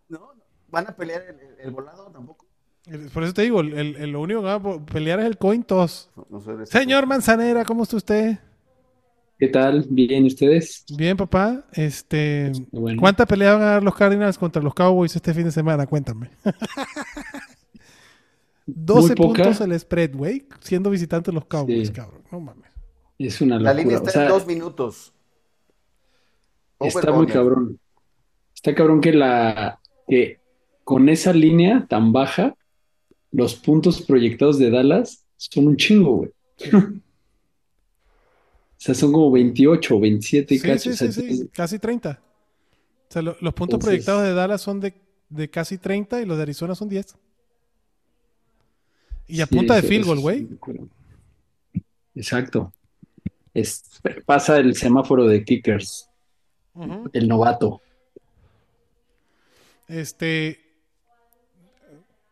No, 0.07 0.31
¿Van 0.69 0.87
a 0.87 0.95
pelear 0.95 1.21
el, 1.23 1.35
el- 1.39 1.55
el 1.65 1.71
volado 1.71 2.09
tampoco? 2.11 2.45
Por 3.13 3.23
eso 3.23 3.33
te 3.33 3.41
digo, 3.43 3.61
el, 3.61 3.73
el- 3.97 4.11
lo 4.11 4.21
único 4.21 4.39
que 4.41 4.45
va 4.47 4.53
a 4.55 4.85
pelear 4.85 5.19
es 5.19 5.25
el 5.25 5.37
coin 5.37 5.63
toss. 5.63 6.09
No, 6.15 6.25
no. 6.39 6.65
Señor 6.65 7.05
Manzanera, 7.05 7.63
¿cómo 7.65 7.83
está 7.83 7.97
usted? 7.97 8.37
¿Qué 9.37 9.47
tal? 9.47 9.85
¿Bien 9.89 10.25
¿y 10.25 10.27
ustedes? 10.27 10.83
Bien, 10.97 11.15
papá. 11.15 11.65
Este, 11.73 12.51
Bueno. 12.71 12.99
¿cuánta 12.99 13.25
pelea 13.25 13.53
van 13.53 13.61
a 13.61 13.65
dar 13.65 13.83
los 13.83 13.95
Cardinals 13.95 14.37
contra 14.37 14.61
los 14.61 14.73
Cowboys 14.73 15.15
este 15.15 15.33
fin 15.33 15.45
de 15.45 15.51
semana? 15.51 15.85
Cuéntame. 15.87 16.29
12 18.65 19.15
poca. 19.15 19.43
puntos 19.43 19.61
el 19.61 19.79
spread, 19.79 20.15
güey, 20.15 20.45
siendo 20.59 20.89
visitantes 20.89 21.33
los 21.33 21.45
Cowboys, 21.45 21.87
Sí. 21.87 21.93
cabrón. 21.93 22.21
No 22.31 22.39
mames. 22.39 22.68
Es 23.19 23.41
una 23.41 23.59
La 23.59 23.73
locura. 23.73 23.73
línea 23.83 23.97
O 23.97 23.99
está 23.99 24.11
sea, 24.11 24.23
en 24.23 24.29
dos 24.29 24.47
minutos. 24.47 25.13
está 26.79 27.11
muy 27.11 27.19
under. 27.21 27.33
cabrón. 27.35 27.79
Está 28.55 28.73
cabrón 28.75 29.01
que 29.01 29.13
la 29.13 29.79
que 30.07 30.39
con 30.83 31.07
esa 31.09 31.33
línea 31.33 31.85
tan 31.87 32.11
baja, 32.11 32.55
los 33.31 33.53
puntos 33.55 34.01
proyectados 34.01 34.57
de 34.57 34.71
Dallas 34.71 35.23
son 35.37 35.67
un 35.67 35.77
chingo, 35.77 36.15
güey. 36.17 36.31
O 38.71 38.81
sea, 38.81 38.95
son 38.95 39.11
como 39.11 39.29
28, 39.29 39.99
27 39.99 40.53
y 40.55 40.57
Sí, 40.57 40.65
cacho. 40.65 40.79
sí, 40.83 40.89
O 40.91 40.93
sea, 40.93 41.11
sí, 41.11 41.35
sí, 41.37 41.49
casi 41.51 41.79
30. 41.79 42.17
O 43.09 43.11
sea, 43.11 43.21
lo- 43.21 43.35
los 43.41 43.53
puntos 43.53 43.73
Entonces- 43.75 43.85
proyectados 43.87 44.23
de 44.23 44.33
Dallas 44.33 44.61
son 44.61 44.79
de, 44.79 44.93
de 45.27 45.49
casi 45.49 45.77
30 45.77 46.21
y 46.21 46.25
los 46.25 46.37
de 46.37 46.43
Arizona 46.43 46.73
son 46.75 46.87
10. 46.87 47.13
Y 49.27 49.41
a 49.41 49.47
sí, 49.47 49.53
punta 49.53 49.75
de 49.75 49.81
field 49.81 50.05
goal, 50.05 50.19
güey. 50.21 50.47
Exacto. 52.15 52.71
Es, 53.53 53.83
pasa 54.25 54.57
el 54.57 54.75
semáforo 54.75 55.25
de 55.25 55.43
kickers, 55.43 56.09
el 57.13 57.27
novato. 57.27 57.81
Este. 59.87 60.59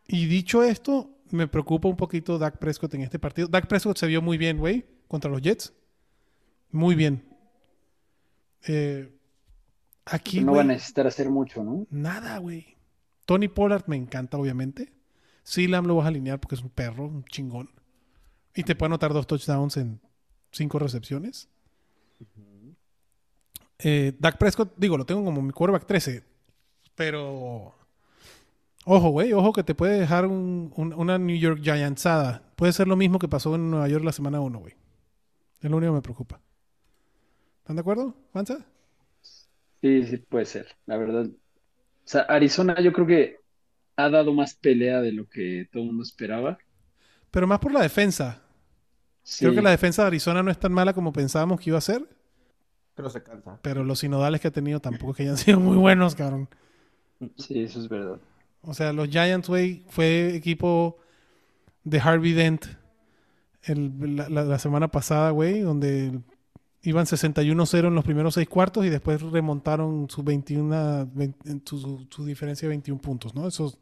Y 0.06 0.26
dicho 0.26 0.62
esto, 0.62 1.10
me 1.30 1.48
preocupa 1.48 1.88
un 1.88 1.96
poquito 1.96 2.38
Dak 2.38 2.58
Prescott 2.58 2.94
en 2.94 3.02
este 3.02 3.18
partido. 3.18 3.48
Dak 3.48 3.66
Prescott 3.66 3.98
se 3.98 4.06
vio 4.06 4.22
muy 4.22 4.38
bien, 4.38 4.58
güey, 4.58 4.86
contra 5.06 5.30
los 5.30 5.42
Jets. 5.42 5.74
Muy 6.70 6.94
bien. 6.94 7.24
Eh, 8.66 9.10
aquí, 10.04 10.40
no 10.40 10.52
va 10.52 10.62
a 10.62 10.64
necesitar 10.64 11.06
hacer 11.06 11.28
mucho, 11.28 11.62
¿no? 11.62 11.86
nada, 11.90 12.38
güey. 12.38 12.76
Tony 13.26 13.48
Pollard 13.48 13.84
me 13.86 13.96
encanta, 13.96 14.38
obviamente. 14.38 14.92
Lam 15.56 15.86
lo 15.86 15.96
vas 15.96 16.06
a 16.06 16.08
alinear 16.08 16.40
porque 16.40 16.54
es 16.54 16.62
un 16.62 16.70
perro, 16.70 17.04
un 17.04 17.24
chingón. 17.24 17.70
Y 18.54 18.62
te 18.64 18.74
puede 18.74 18.88
anotar 18.88 19.12
dos 19.12 19.26
touchdowns 19.26 19.76
en 19.76 20.00
cinco 20.52 20.78
recepciones. 20.78 21.48
Eh, 23.78 24.12
Dak 24.18 24.38
Prescott, 24.38 24.74
digo, 24.76 24.96
lo 24.96 25.06
tengo 25.06 25.24
como 25.24 25.40
mi 25.42 25.52
quarterback 25.52 25.86
13. 25.86 26.24
Pero. 26.94 27.74
Ojo, 28.84 29.10
güey, 29.10 29.32
ojo 29.34 29.52
que 29.52 29.62
te 29.62 29.74
puede 29.74 30.00
dejar 30.00 30.26
un- 30.26 30.72
un- 30.74 30.94
una 30.94 31.18
New 31.18 31.36
York 31.36 31.60
Giantsada. 31.62 32.42
Puede 32.56 32.72
ser 32.72 32.88
lo 32.88 32.96
mismo 32.96 33.18
que 33.18 33.28
pasó 33.28 33.54
en 33.54 33.70
Nueva 33.70 33.88
York 33.88 34.04
la 34.04 34.12
semana 34.12 34.40
1, 34.40 34.58
güey. 34.60 34.74
Es 35.60 35.70
lo 35.70 35.76
único 35.76 35.92
que 35.92 35.96
me 35.96 36.02
preocupa. 36.02 36.40
¿Están 37.58 37.76
de 37.76 37.80
acuerdo, 37.80 38.14
Mansa? 38.32 38.64
Sí, 39.82 40.06
sí, 40.06 40.16
puede 40.16 40.46
ser, 40.46 40.66
la 40.86 40.96
verdad. 40.96 41.26
O 41.26 41.30
sea, 42.10 42.22
Arizona 42.22 42.80
yo 42.80 42.92
creo 42.92 43.06
que 43.06 43.36
ha 43.96 44.08
dado 44.08 44.32
más 44.32 44.54
pelea 44.54 45.02
de 45.02 45.12
lo 45.12 45.28
que 45.28 45.68
todo 45.70 45.82
el 45.82 45.88
mundo 45.88 46.02
esperaba. 46.02 46.58
Pero 47.30 47.46
más 47.46 47.58
por 47.58 47.72
la 47.72 47.82
defensa. 47.82 48.42
Sí, 49.30 49.44
Creo 49.44 49.54
que 49.54 49.60
la 49.60 49.70
defensa 49.70 50.00
de 50.02 50.06
Arizona 50.08 50.42
no 50.42 50.50
es 50.50 50.58
tan 50.58 50.72
mala 50.72 50.94
como 50.94 51.12
pensábamos 51.12 51.60
que 51.60 51.68
iba 51.68 51.76
a 51.76 51.82
ser. 51.82 52.02
Pero 52.94 53.10
se 53.10 53.22
cansa. 53.22 53.58
Pero 53.60 53.84
los 53.84 53.98
sinodales 53.98 54.40
que 54.40 54.48
ha 54.48 54.50
tenido 54.50 54.80
tampoco 54.80 55.10
es 55.10 55.16
que 55.18 55.22
hayan 55.24 55.36
sido 55.36 55.60
muy 55.60 55.76
buenos, 55.76 56.14
cabrón. 56.14 56.48
sí, 57.36 57.62
eso 57.62 57.78
es 57.80 57.88
verdad. 57.90 58.18
O 58.62 58.72
sea, 58.72 58.92
los 58.94 59.08
Giants, 59.08 59.46
güey, 59.48 59.84
fue 59.90 60.34
equipo 60.34 60.96
de 61.84 62.00
Harvey 62.00 62.32
Dent 62.32 62.64
el- 63.64 64.16
la, 64.16 64.28
la- 64.30 64.44
la 64.44 64.58
semana 64.58 64.88
pasada, 64.88 65.30
güey, 65.30 65.60
donde 65.60 66.18
iban 66.82 67.04
61-0 67.06 67.88
en 67.88 67.94
los 67.94 68.04
primeros 68.04 68.32
seis 68.34 68.48
cuartos 68.48 68.86
y 68.86 68.88
después 68.88 69.20
remontaron 69.20 70.08
su 70.08 70.22
21, 70.22 71.10
20 71.12 71.60
su, 71.66 71.78
su- 71.78 72.06
su 72.08 72.24
diferencia 72.24 72.66
de 72.66 72.70
21 72.70 72.98
puntos, 73.00 73.34
¿no? 73.34 73.46
Eso, 73.46 73.76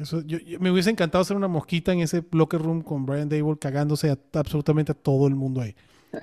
eso 0.00 0.22
yo, 0.22 0.38
yo- 0.38 0.60
me 0.60 0.70
hubiese 0.70 0.90
encantado 0.90 1.22
hacer 1.22 1.36
una 1.36 1.48
mosquita 1.48 1.92
en 1.92 2.00
ese 2.00 2.24
locker 2.32 2.60
room 2.60 2.82
con 2.82 3.06
Brian 3.06 3.28
Dable 3.28 3.58
cagándose 3.58 4.10
a, 4.10 4.18
absolutamente 4.34 4.92
a 4.92 4.94
todo 4.94 5.26
el 5.26 5.34
mundo 5.34 5.60
ahí. 5.60 5.74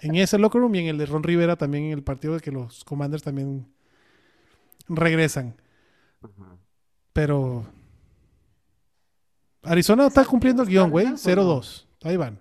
En 0.01 0.15
ese 0.15 0.37
locker 0.39 0.61
room 0.61 0.75
y 0.75 0.79
en 0.79 0.87
el 0.87 0.97
de 0.97 1.05
Ron 1.05 1.23
Rivera 1.23 1.55
también 1.55 1.85
en 1.85 1.91
el 1.93 2.03
partido 2.03 2.33
de 2.35 2.39
que 2.39 2.51
los 2.51 2.83
Commanders 2.83 3.23
también 3.23 3.65
regresan. 4.87 5.55
Ajá. 6.21 6.57
Pero. 7.13 7.65
Arizona 9.63 10.07
está 10.07 10.23
cumpliendo 10.23 10.63
el 10.63 10.69
guion, 10.69 10.89
güey. 10.89 11.05
Cardinals 11.05 11.27
o 11.27 11.35
no? 11.35 11.61
0-2. 11.61 11.85
Ahí 12.03 12.15
van. 12.17 12.39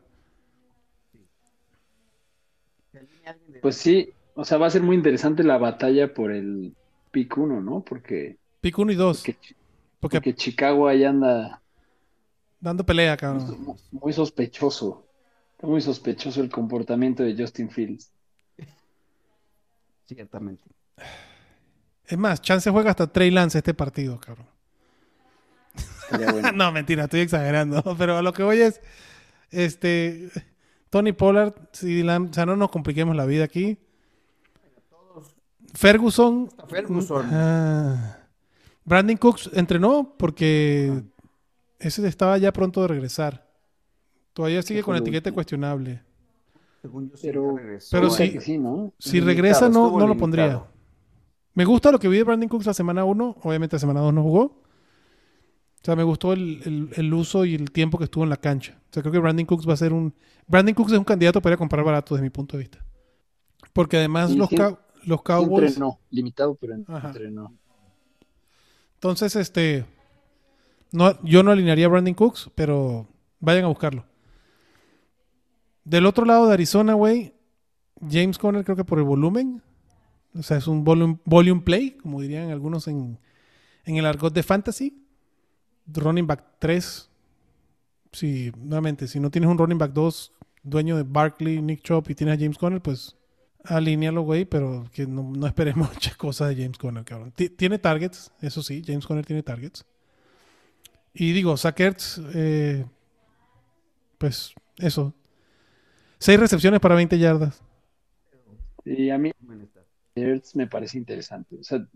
Pues 3.60 3.76
sí, 3.76 4.10
o 4.34 4.44
sea, 4.44 4.58
va 4.58 4.66
a 4.66 4.70
ser 4.70 4.82
muy 4.82 4.96
interesante 4.96 5.42
la 5.42 5.58
batalla 5.58 6.12
por 6.12 6.30
el 6.30 6.74
pick 7.10 7.36
1, 7.36 7.60
¿no? 7.60 7.80
Porque, 7.80 8.36
Pick 8.60 8.78
1 8.78 8.92
y 8.92 8.94
2. 8.94 9.22
porque, 9.26 9.55
Porque 10.00 10.18
porque 10.18 10.34
Chicago 10.34 10.88
ahí 10.88 11.04
anda 11.04 11.62
dando 12.60 12.84
pelea, 12.84 13.16
cabrón. 13.16 13.64
muy, 13.64 13.76
muy 13.90 14.12
sospechoso. 14.12 15.06
Está 15.52 15.66
muy 15.66 15.80
sospechoso 15.80 16.42
el 16.42 16.50
comportamiento 16.50 17.22
de 17.22 17.34
Justin 17.36 17.70
Fields. 17.70 18.12
Ciertamente. 20.06 20.62
Es 22.04 22.16
más, 22.16 22.40
Chance 22.40 22.70
juega 22.70 22.90
hasta 22.90 23.06
Trey 23.06 23.30
Lance 23.30 23.58
este 23.58 23.74
partido, 23.74 24.20
cabrón. 24.20 24.46
Bueno. 26.10 26.52
no, 26.52 26.70
mentira, 26.70 27.04
estoy 27.04 27.20
exagerando. 27.20 27.82
Pero 27.98 28.16
a 28.16 28.22
lo 28.22 28.32
que 28.32 28.44
voy 28.44 28.60
es. 28.60 28.80
Este. 29.50 30.30
Tony 30.88 31.12
Pollard, 31.12 31.54
Lamb, 31.82 32.30
o 32.30 32.32
sea, 32.32 32.46
no 32.46 32.54
nos 32.54 32.70
compliquemos 32.70 33.16
la 33.16 33.26
vida 33.26 33.44
aquí. 33.44 33.76
Ferguson. 35.74 36.48
Hasta 36.50 36.66
Ferguson. 36.66 37.28
Ah. 37.32 38.25
Brandon 38.86 39.16
Cooks 39.16 39.50
entrenó 39.52 40.14
porque 40.16 41.02
ese 41.78 42.06
estaba 42.08 42.38
ya 42.38 42.52
pronto 42.52 42.80
de 42.82 42.88
regresar. 42.88 43.46
Todavía 44.32 44.62
sigue 44.62 44.82
con 44.82 44.94
lo 44.94 45.00
etiqueta 45.00 45.30
cuestionable. 45.32 46.02
Según 46.80 47.10
yo, 47.10 47.16
sí, 47.16 47.26
Pero-. 47.26 47.56
Pero 47.56 47.78
Parece 47.90 48.26
sí. 48.26 48.32
que 48.32 48.40
sí, 48.40 48.58
¿no? 48.58 48.92
Si 48.98 49.20
regresa, 49.20 49.68
no, 49.68 49.98
no 49.98 50.06
lo 50.06 50.16
pondría. 50.16 50.64
Me 51.54 51.64
gusta 51.64 51.90
lo 51.90 51.98
que 51.98 52.08
vi 52.08 52.18
de 52.18 52.24
Brandon 52.24 52.48
Cooks 52.48 52.66
la 52.66 52.74
semana 52.74 53.04
1. 53.04 53.36
Obviamente 53.42 53.76
la 53.76 53.80
semana 53.80 54.00
2 54.00 54.14
no 54.14 54.22
jugó. 54.22 54.42
O 54.42 54.62
sea, 55.82 55.96
me 55.96 56.02
gustó 56.02 56.32
el, 56.32 56.60
el- 56.64 56.88
el 56.94 57.14
uso 57.14 57.44
y 57.44 57.54
el 57.54 57.70
tiempo 57.70 57.96
que 57.98 58.04
estuvo 58.04 58.24
en 58.24 58.30
la 58.30 58.36
cancha. 58.36 58.78
O 58.90 58.92
sea, 58.92 59.02
creo 59.02 59.12
que 59.12 59.18
Brandon 59.18 59.46
Cooks 59.46 59.68
va 59.68 59.72
a 59.72 59.76
ser 59.76 59.92
un... 59.92 60.12
Brandon 60.46 60.74
Cooks 60.74 60.92
es 60.92 60.98
un 60.98 61.04
candidato 61.04 61.40
para 61.40 61.52
ir 61.52 61.54
a 61.54 61.58
comprar 61.58 61.84
barato 61.84 62.14
desde 62.14 62.24
mi 62.24 62.30
punto 62.30 62.56
de 62.56 62.62
vista. 62.64 62.84
Porque 63.72 63.96
además 63.96 64.30
Sí, 64.30 64.36
los, 64.36 64.48
sí. 64.48 64.56
Cow- 64.56 64.78
los 65.04 65.22
Cowboys... 65.22 65.68
entrenó, 65.68 65.98
limitado, 66.10 66.54
pero 66.56 66.74
Ajá. 66.88 67.08
entrenó. 67.08 67.54
Entonces, 68.96 69.36
este... 69.36 69.84
No, 70.92 71.20
yo 71.22 71.42
no 71.42 71.50
alinearía 71.50 71.86
a 71.86 71.88
Brandon 71.88 72.14
Cooks, 72.14 72.50
pero 72.54 73.06
vayan 73.40 73.64
a 73.64 73.68
buscarlo. 73.68 74.04
Del 75.84 76.06
otro 76.06 76.24
lado 76.24 76.46
de 76.46 76.54
Arizona, 76.54 76.94
güey, 76.94 77.34
James 78.00 78.38
Conner 78.38 78.64
creo 78.64 78.76
que 78.76 78.84
por 78.84 78.98
el 78.98 79.04
volumen. 79.04 79.62
O 80.34 80.42
sea, 80.42 80.56
es 80.56 80.66
un 80.66 80.84
volume, 80.84 81.18
volume 81.24 81.62
play, 81.62 81.92
como 81.92 82.20
dirían 82.20 82.50
algunos 82.50 82.88
en, 82.88 83.18
en 83.84 83.96
el 83.96 84.06
argot 84.06 84.32
de 84.32 84.42
fantasy. 84.42 85.02
Running 85.86 86.26
back 86.26 86.44
3. 86.58 87.10
Si, 88.12 88.52
nuevamente, 88.56 89.08
si 89.08 89.20
no 89.20 89.30
tienes 89.30 89.50
un 89.50 89.58
running 89.58 89.78
back 89.78 89.92
2, 89.92 90.32
dueño 90.62 90.96
de 90.96 91.04
Barkley, 91.04 91.60
Nick 91.60 91.82
Chop 91.82 92.10
y 92.10 92.14
tienes 92.14 92.36
a 92.36 92.40
James 92.40 92.58
Conner, 92.58 92.80
pues 92.80 93.16
alínealo, 93.68 94.22
güey, 94.22 94.44
pero 94.44 94.84
que 94.92 95.06
no, 95.06 95.22
no 95.22 95.46
esperemos 95.46 95.88
muchas 95.94 96.16
cosas 96.16 96.48
de 96.50 96.62
James 96.62 96.78
Conner, 96.78 97.04
cabrón. 97.04 97.32
Ti- 97.32 97.50
Tiene 97.50 97.78
targets, 97.78 98.32
eso 98.40 98.62
sí, 98.62 98.82
James 98.86 99.06
Conner 99.06 99.24
tiene 99.26 99.42
targets. 99.42 99.84
Y 101.14 101.32
digo, 101.32 101.56
Sackers, 101.56 102.20
eh, 102.34 102.84
pues 104.18 104.52
eso. 104.78 105.14
Seis 106.18 106.38
recepciones 106.38 106.80
para 106.80 106.94
20 106.94 107.18
yardas. 107.18 107.62
Y 108.84 109.10
a 109.10 109.18
mí 109.18 109.32
me 110.54 110.66
parece 110.66 110.98
interesante. 110.98 111.56
O 111.58 111.64
sea, 111.64 111.86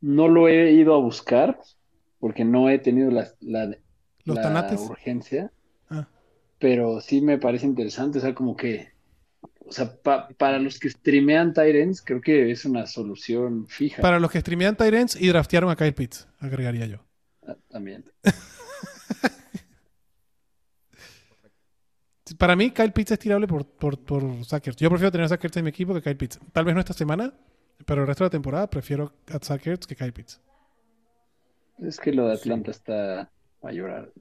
no 0.00 0.28
lo 0.28 0.48
he 0.48 0.72
ido 0.72 0.94
a 0.94 0.98
buscar 1.00 1.60
porque 2.18 2.44
no 2.44 2.68
he 2.70 2.78
tenido 2.78 3.10
la, 3.10 3.28
la- 3.40 3.76
Los 4.24 4.36
la 4.36 4.76
urgencia, 4.88 5.50
Ah. 5.88 6.06
pero 6.58 7.00
sí 7.00 7.20
me 7.20 7.38
parece 7.38 7.66
interesante. 7.66 8.18
O 8.18 8.20
sea, 8.20 8.34
como 8.34 8.56
que, 8.56 8.90
o 9.60 9.72
sea, 9.72 9.94
pa- 10.02 10.28
para 10.36 10.58
los 10.58 10.78
que 10.78 10.90
streamean 10.90 11.52
Tyrants, 11.52 12.02
creo 12.02 12.20
que 12.20 12.50
es 12.50 12.64
una 12.64 12.86
solución 12.86 13.66
fija 13.68 14.02
Para 14.02 14.18
los 14.18 14.30
que 14.30 14.40
streamean 14.40 14.76
Tyrants 14.76 15.16
y 15.20 15.28
draftearon 15.28 15.70
a 15.70 15.76
Kyle 15.76 15.94
Pitts, 15.94 16.26
agregaría 16.38 16.86
yo. 16.86 17.04
ah, 17.46 17.56
también. 17.68 18.04
Para 22.38 22.54
mí, 22.54 22.70
Kyle 22.70 22.92
Pitts 22.92 23.10
es 23.12 23.18
tirable 23.18 23.46
por, 23.48 23.66
por, 23.66 23.98
por 24.04 24.44
Sackers. 24.44 24.76
Yo 24.76 24.88
prefiero 24.88 25.10
tener 25.10 25.24
a 25.24 25.28
Sackers 25.28 25.56
en 25.56 25.64
mi 25.64 25.70
equipo 25.70 25.92
que 25.94 26.00
Kyle 26.02 26.16
Pitts. 26.16 26.38
Tal 26.52 26.64
vez 26.64 26.74
no 26.74 26.80
esta 26.80 26.92
semana, 26.92 27.34
pero 27.84 28.02
el 28.02 28.06
resto 28.06 28.22
de 28.24 28.26
la 28.26 28.30
temporada 28.30 28.70
prefiero 28.70 29.12
a 29.28 29.38
Sackers 29.44 29.86
que 29.86 29.96
Kyle 29.96 30.12
Pitts. 30.12 30.40
Es 31.78 31.98
que 31.98 32.12
lo 32.12 32.28
de 32.28 32.34
Atlanta 32.34 32.70
está 32.70 33.30
a 33.62 33.72
llorar. 33.72 34.12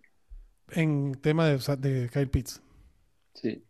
En 0.71 1.13
tema 1.21 1.47
de, 1.47 1.57
de 1.77 2.09
Kyle 2.09 2.29
Pitts. 2.29 2.61
Sí. 3.35 3.63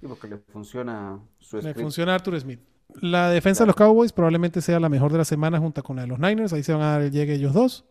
Sí, 0.00 0.06
porque 0.06 0.28
le 0.28 0.38
funciona 0.38 1.18
su 1.38 1.56
Le 1.56 1.62
script. 1.62 1.80
funciona 1.80 2.14
Arthur 2.14 2.40
Smith. 2.40 2.60
La 3.00 3.30
defensa 3.30 3.64
de 3.64 3.66
los 3.68 3.76
Cowboys 3.76 4.12
probablemente 4.12 4.60
sea 4.62 4.80
la 4.80 4.88
mejor 4.88 5.12
de 5.12 5.18
la 5.18 5.24
semana 5.24 5.58
junto 5.58 5.82
con 5.82 5.96
la 5.96 6.02
de 6.02 6.08
los 6.08 6.18
Niners. 6.18 6.52
Ahí 6.52 6.62
se 6.62 6.72
van 6.72 6.82
a 6.82 6.92
dar 6.92 7.02
el 7.02 7.10
llegue 7.10 7.34
ellos 7.34 7.52
dos. 7.52 7.84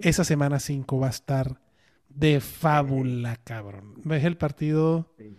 Esa 0.00 0.24
semana 0.24 0.58
5 0.58 0.98
va 0.98 1.08
a 1.08 1.10
estar 1.10 1.60
de 2.08 2.40
fábula, 2.40 3.36
cabrón. 3.44 3.94
¿Ves 4.04 4.24
el 4.24 4.36
partido 4.36 5.06
Sí. 5.18 5.36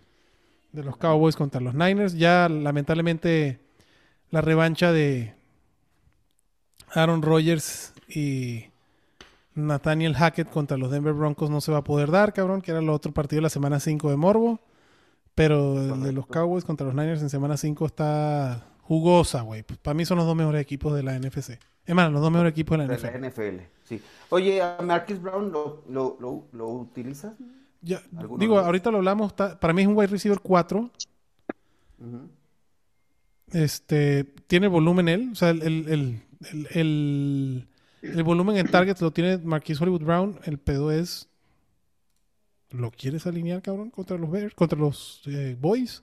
de 0.72 0.84
los 0.84 0.96
Cowboys 0.96 1.36
contra 1.36 1.60
los 1.60 1.74
Niners? 1.74 2.14
Ya 2.14 2.48
lamentablemente 2.48 3.60
la 4.30 4.40
revancha 4.40 4.92
de 4.92 5.34
Aaron 6.94 7.22
Rodgers 7.22 7.92
y 8.08 8.66
Nathaniel 9.54 10.14
Hackett 10.14 10.48
contra 10.50 10.76
los 10.76 10.90
Denver 10.90 11.12
Broncos 11.12 11.50
no 11.50 11.60
se 11.60 11.72
va 11.72 11.78
a 11.78 11.84
poder 11.84 12.10
dar, 12.10 12.32
cabrón, 12.32 12.62
que 12.62 12.70
era 12.70 12.80
el 12.80 12.88
otro 12.88 13.12
partido 13.12 13.38
de 13.38 13.42
la 13.42 13.50
semana 13.50 13.80
5 13.80 14.08
de 14.10 14.16
Morbo. 14.16 14.60
Pero 15.34 15.78
el 15.80 15.88
de 16.02 16.12
los 16.12 16.26
Correcto. 16.26 16.32
Cowboys 16.32 16.64
contra 16.64 16.86
los 16.86 16.94
Niners 16.94 17.22
en 17.22 17.30
semana 17.30 17.56
5 17.56 17.86
está 17.86 18.66
jugosa, 18.82 19.40
güey. 19.42 19.62
Para 19.62 19.94
mí 19.94 20.04
son 20.04 20.18
los 20.18 20.26
dos 20.26 20.36
mejores 20.36 20.60
equipos 20.60 20.94
de 20.94 21.02
la 21.02 21.18
NFC. 21.18 21.58
Es 21.86 21.94
más, 21.94 22.12
los 22.12 22.20
dos 22.20 22.30
mejores 22.30 22.50
equipos 22.52 22.78
de 22.78 22.86
la 22.86 22.92
De 22.92 22.98
NFL. 22.98 23.20
la 23.20 23.28
NFL, 23.28 23.60
sí. 23.84 24.00
Oye, 24.28 24.60
¿a 24.62 24.78
Marquis 24.82 25.20
Brown 25.20 25.50
lo, 25.50 25.82
lo, 25.88 26.16
lo, 26.20 26.44
lo 26.52 26.68
utilizas? 26.68 27.34
Ya, 27.80 28.00
¿Alguno 28.16 28.38
digo, 28.38 28.58
de 28.60 28.66
ahorita 28.66 28.90
lo 28.90 28.98
hablamos. 28.98 29.28
está- 29.32 29.58
para 29.58 29.72
mí 29.72 29.82
es 29.82 29.88
un 29.88 29.96
wide 29.96 30.08
receiver 30.08 30.38
4. 30.40 30.90
Ujú. 31.98 32.28
Este, 33.52 34.24
tiene 34.46 34.68
volumen 34.68 35.08
él. 35.08 35.30
O 35.32 35.34
sea, 35.34 35.50
el, 35.50 35.62
el- 35.62 36.22
el- 36.70 37.66
el 38.02 38.22
volumen 38.22 38.56
en 38.56 38.68
targets 38.70 39.00
lo 39.00 39.10
tiene 39.12 39.38
Marquis 39.38 39.80
Hollywood 39.80 40.02
Brown. 40.02 40.38
El 40.44 40.58
pedo 40.58 40.90
es. 40.90 41.28
¿Lo 42.72 42.90
quieres 42.90 43.26
alinear, 43.26 43.62
cabrón? 43.62 43.90
Contra 43.90 44.16
los 44.18 44.30
Bears, 44.30 44.54
contra 44.54 44.78
los 44.78 45.22
eh, 45.26 45.56
Boys. 45.60 46.02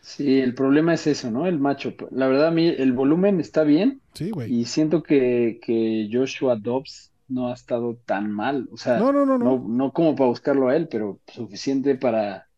Sí, 0.00 0.40
el 0.40 0.54
problema 0.54 0.94
es 0.94 1.06
eso, 1.06 1.30
¿no? 1.30 1.46
El 1.46 1.58
matchup. 1.60 2.08
La 2.10 2.26
verdad, 2.26 2.48
a 2.48 2.50
mí 2.50 2.66
el 2.66 2.92
volumen 2.92 3.38
está 3.40 3.62
bien 3.62 4.00
Sí, 4.14 4.30
güey. 4.30 4.52
y 4.52 4.64
siento 4.64 5.02
que, 5.02 5.60
que 5.62 6.08
Joshua 6.12 6.56
Dobbs 6.56 7.12
no 7.28 7.48
ha 7.48 7.54
estado 7.54 7.96
tan 8.04 8.30
mal. 8.30 8.68
O 8.72 8.76
sea, 8.76 8.98
No, 8.98 9.12
no, 9.12 9.24
no, 9.24 9.38
no, 9.38 9.64
no. 9.66 9.92
como 9.92 10.16
para 10.16 10.28
buscarlo 10.28 10.68
a 10.68 10.76
él, 10.76 10.88
pero 10.90 11.20
suficiente 11.28 11.94
para 11.94 12.48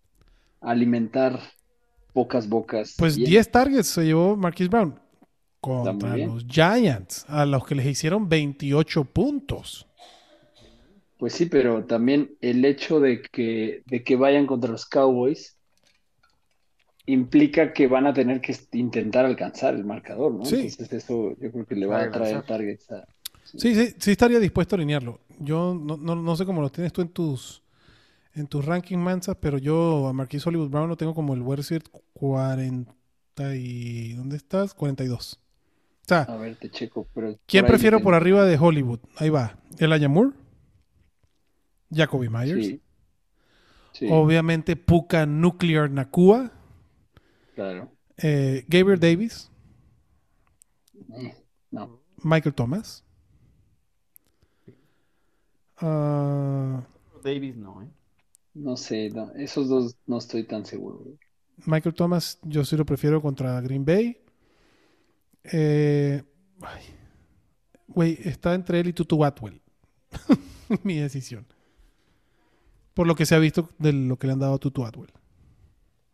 alimentar 0.60 1.38
pocas 2.14 2.48
bocas. 2.48 2.94
Pues 2.98 3.16
bien. 3.16 3.28
10 3.28 3.50
targets 3.50 3.88
se 3.88 4.04
llevó 4.04 4.36
Marquis 4.36 4.68
Brown. 4.70 4.98
Contra 5.60 6.16
los 6.16 6.46
Giants, 6.46 7.24
a 7.28 7.46
los 7.46 7.66
que 7.66 7.74
les 7.74 7.86
hicieron 7.86 8.28
28 8.28 9.04
puntos. 9.04 9.86
Pues 11.24 11.32
sí, 11.32 11.46
pero 11.46 11.86
también 11.86 12.36
el 12.42 12.62
hecho 12.66 13.00
de 13.00 13.22
que, 13.22 13.82
de 13.86 14.04
que 14.04 14.14
vayan 14.14 14.46
contra 14.46 14.70
los 14.70 14.84
Cowboys 14.84 15.56
implica 17.06 17.72
que 17.72 17.86
van 17.86 18.06
a 18.06 18.12
tener 18.12 18.42
que 18.42 18.54
intentar 18.72 19.24
alcanzar 19.24 19.72
el 19.72 19.86
marcador, 19.86 20.34
¿no? 20.34 20.44
Sí. 20.44 20.56
Entonces 20.56 20.92
eso 20.92 21.34
yo 21.40 21.50
creo 21.50 21.64
que 21.64 21.76
le 21.76 21.86
va 21.86 22.02
a 22.02 22.10
traer 22.10 22.42
targets 22.42 22.90
a... 22.90 23.06
Sí, 23.42 23.74
sí, 23.74 23.94
sí 23.98 24.10
estaría 24.10 24.38
dispuesto 24.38 24.74
a 24.74 24.76
alinearlo. 24.76 25.20
Yo 25.38 25.74
no, 25.74 25.96
no, 25.96 26.14
no 26.14 26.36
sé 26.36 26.44
cómo 26.44 26.60
lo 26.60 26.68
tienes 26.68 26.92
tú 26.92 27.00
en 27.00 27.08
tus 27.08 27.62
en 28.34 28.46
tus 28.46 28.62
ranking 28.62 28.98
mansas, 28.98 29.38
pero 29.40 29.56
yo 29.56 30.06
a 30.06 30.12
Marquis 30.12 30.46
Hollywood 30.46 30.68
Brown 30.68 30.90
lo 30.90 30.98
tengo 30.98 31.14
como 31.14 31.32
el 31.32 31.40
wide 31.40 31.56
receiver 31.56 31.84
40 32.12 32.92
y 33.56 34.12
¿dónde 34.12 34.36
estás? 34.36 34.74
42. 34.74 35.40
O 35.40 36.06
sea, 36.06 36.20
A 36.24 36.36
ver, 36.36 36.56
te 36.56 36.68
checo, 36.68 37.08
pero 37.14 37.38
¿quién 37.46 37.64
prefiero 37.64 38.00
por 38.00 38.12
arriba 38.12 38.44
de 38.44 38.58
Hollywood? 38.58 38.98
Ahí 39.16 39.30
va. 39.30 39.56
Elijah 39.78 40.08
Moore, 40.10 40.32
Jacoby 41.94 42.28
Myers, 42.28 42.66
Sí. 42.66 42.80
Sí, 43.92 44.08
obviamente 44.10 44.74
Puka 44.76 45.24
Nuclear 45.26 45.88
Nakua, 45.90 46.50
claro. 47.54 47.90
eh, 48.18 48.64
Gabriel 48.68 48.98
Davis, 49.00 49.50
Eh, 51.16 51.34
No, 51.70 52.00
Michael 52.22 52.54
Thomas. 52.54 53.04
ah, 55.80 56.82
Davis 57.22 57.56
no, 57.56 57.82
¿eh? 57.82 57.88
no 58.54 58.76
sé, 58.76 59.10
no, 59.10 59.32
esos 59.36 59.68
dos 59.68 59.96
no 60.06 60.18
estoy 60.18 60.44
tan 60.44 60.64
seguro. 60.64 60.98
güey. 60.98 61.18
Michael 61.66 61.94
Thomas, 61.94 62.38
yo 62.42 62.64
sí 62.64 62.76
lo 62.76 62.84
prefiero 62.84 63.22
contra 63.22 63.60
Green 63.60 63.84
Bay. 63.84 64.18
Eh, 65.44 66.22
ay, 66.62 66.82
Güey, 67.86 68.18
está 68.24 68.54
entre 68.54 68.80
él 68.80 68.88
y 68.88 68.92
Tutu 68.92 69.24
Atwell. 69.24 69.60
Mi 70.82 70.98
decisión. 70.98 71.46
Por 72.94 73.06
lo 73.06 73.14
que 73.14 73.26
se 73.26 73.34
ha 73.34 73.38
visto 73.38 73.70
de 73.78 73.92
lo 73.92 74.16
que 74.16 74.26
le 74.26 74.32
han 74.32 74.38
dado 74.38 74.54
a 74.54 74.58
Tutu 74.58 74.84
Atwell. 74.84 75.12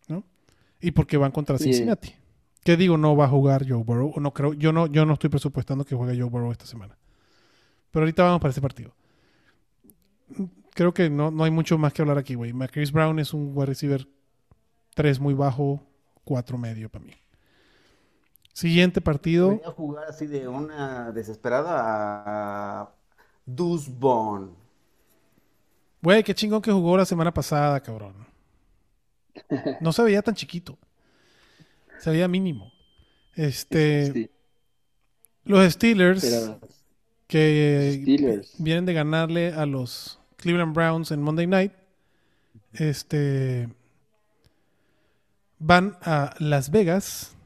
¿No? 0.08 0.24
Y 0.80 0.90
porque 0.92 1.16
van 1.16 1.30
contra. 1.30 1.58
Cincinnati. 1.58 2.14
Que 2.64 2.76
digo, 2.76 2.96
no 2.96 3.16
va 3.16 3.26
a 3.26 3.28
jugar 3.28 3.66
Joe 3.68 3.82
Burrow. 3.82 4.12
o 4.14 4.20
No 4.20 4.32
creo, 4.32 4.52
yo, 4.54 4.72
no, 4.72 4.86
yo 4.86 5.06
no 5.06 5.14
estoy 5.14 5.30
presupuestando 5.30 5.84
que 5.84 5.94
juegue 5.94 6.18
Joe 6.18 6.28
Burrow 6.28 6.52
esta 6.52 6.66
semana. 6.66 6.98
Pero 7.90 8.04
ahorita 8.04 8.22
vamos 8.22 8.40
para 8.40 8.50
ese 8.50 8.60
partido. 8.60 8.94
Creo 10.74 10.94
que 10.94 11.10
no, 11.10 11.30
no 11.30 11.44
hay 11.44 11.50
mucho 11.50 11.78
más 11.78 11.92
que 11.92 12.02
hablar 12.02 12.18
aquí, 12.18 12.34
güey. 12.34 12.52
Chris 12.70 12.92
Brown 12.92 13.18
es 13.18 13.34
un 13.34 13.52
wide 13.54 13.66
receiver 13.66 14.08
3 14.94 15.20
muy 15.20 15.34
bajo, 15.34 15.82
4 16.24 16.58
medio 16.58 16.88
para 16.90 17.04
mí. 17.04 17.14
Siguiente 18.52 19.00
partido. 19.00 19.48
Voy 19.48 19.62
a 19.64 19.70
jugar 19.70 20.04
así 20.08 20.26
de 20.26 20.46
una 20.46 21.12
desesperada 21.12 22.82
a 22.82 22.94
Deuce 23.46 23.90
Bond. 23.90 24.54
Güey, 26.02 26.22
qué 26.24 26.34
chingón 26.34 26.62
que 26.62 26.72
jugó 26.72 26.96
la 26.96 27.04
semana 27.04 27.32
pasada, 27.32 27.80
cabrón. 27.80 28.14
No 29.80 29.92
se 29.92 30.02
veía 30.02 30.22
tan 30.22 30.34
chiquito. 30.34 30.78
Se 31.98 32.10
veía 32.10 32.28
mínimo. 32.28 32.72
Este, 33.34 34.12
Sí, 34.12 34.30
los 35.44 35.72
Steelers, 35.72 36.22
pero 36.22 36.60
que 37.26 38.00
Steelers. 38.02 38.54
vienen 38.58 38.86
de 38.86 38.92
ganarle 38.94 39.52
a 39.52 39.66
los 39.66 40.18
Cleveland 40.36 40.74
Browns 40.74 41.10
en 41.10 41.22
Monday 41.22 41.46
Night. 41.46 41.72
Este, 42.72 43.68
Van 45.58 45.96
a 46.02 46.34
Las 46.38 46.70
Vegas 46.70 47.36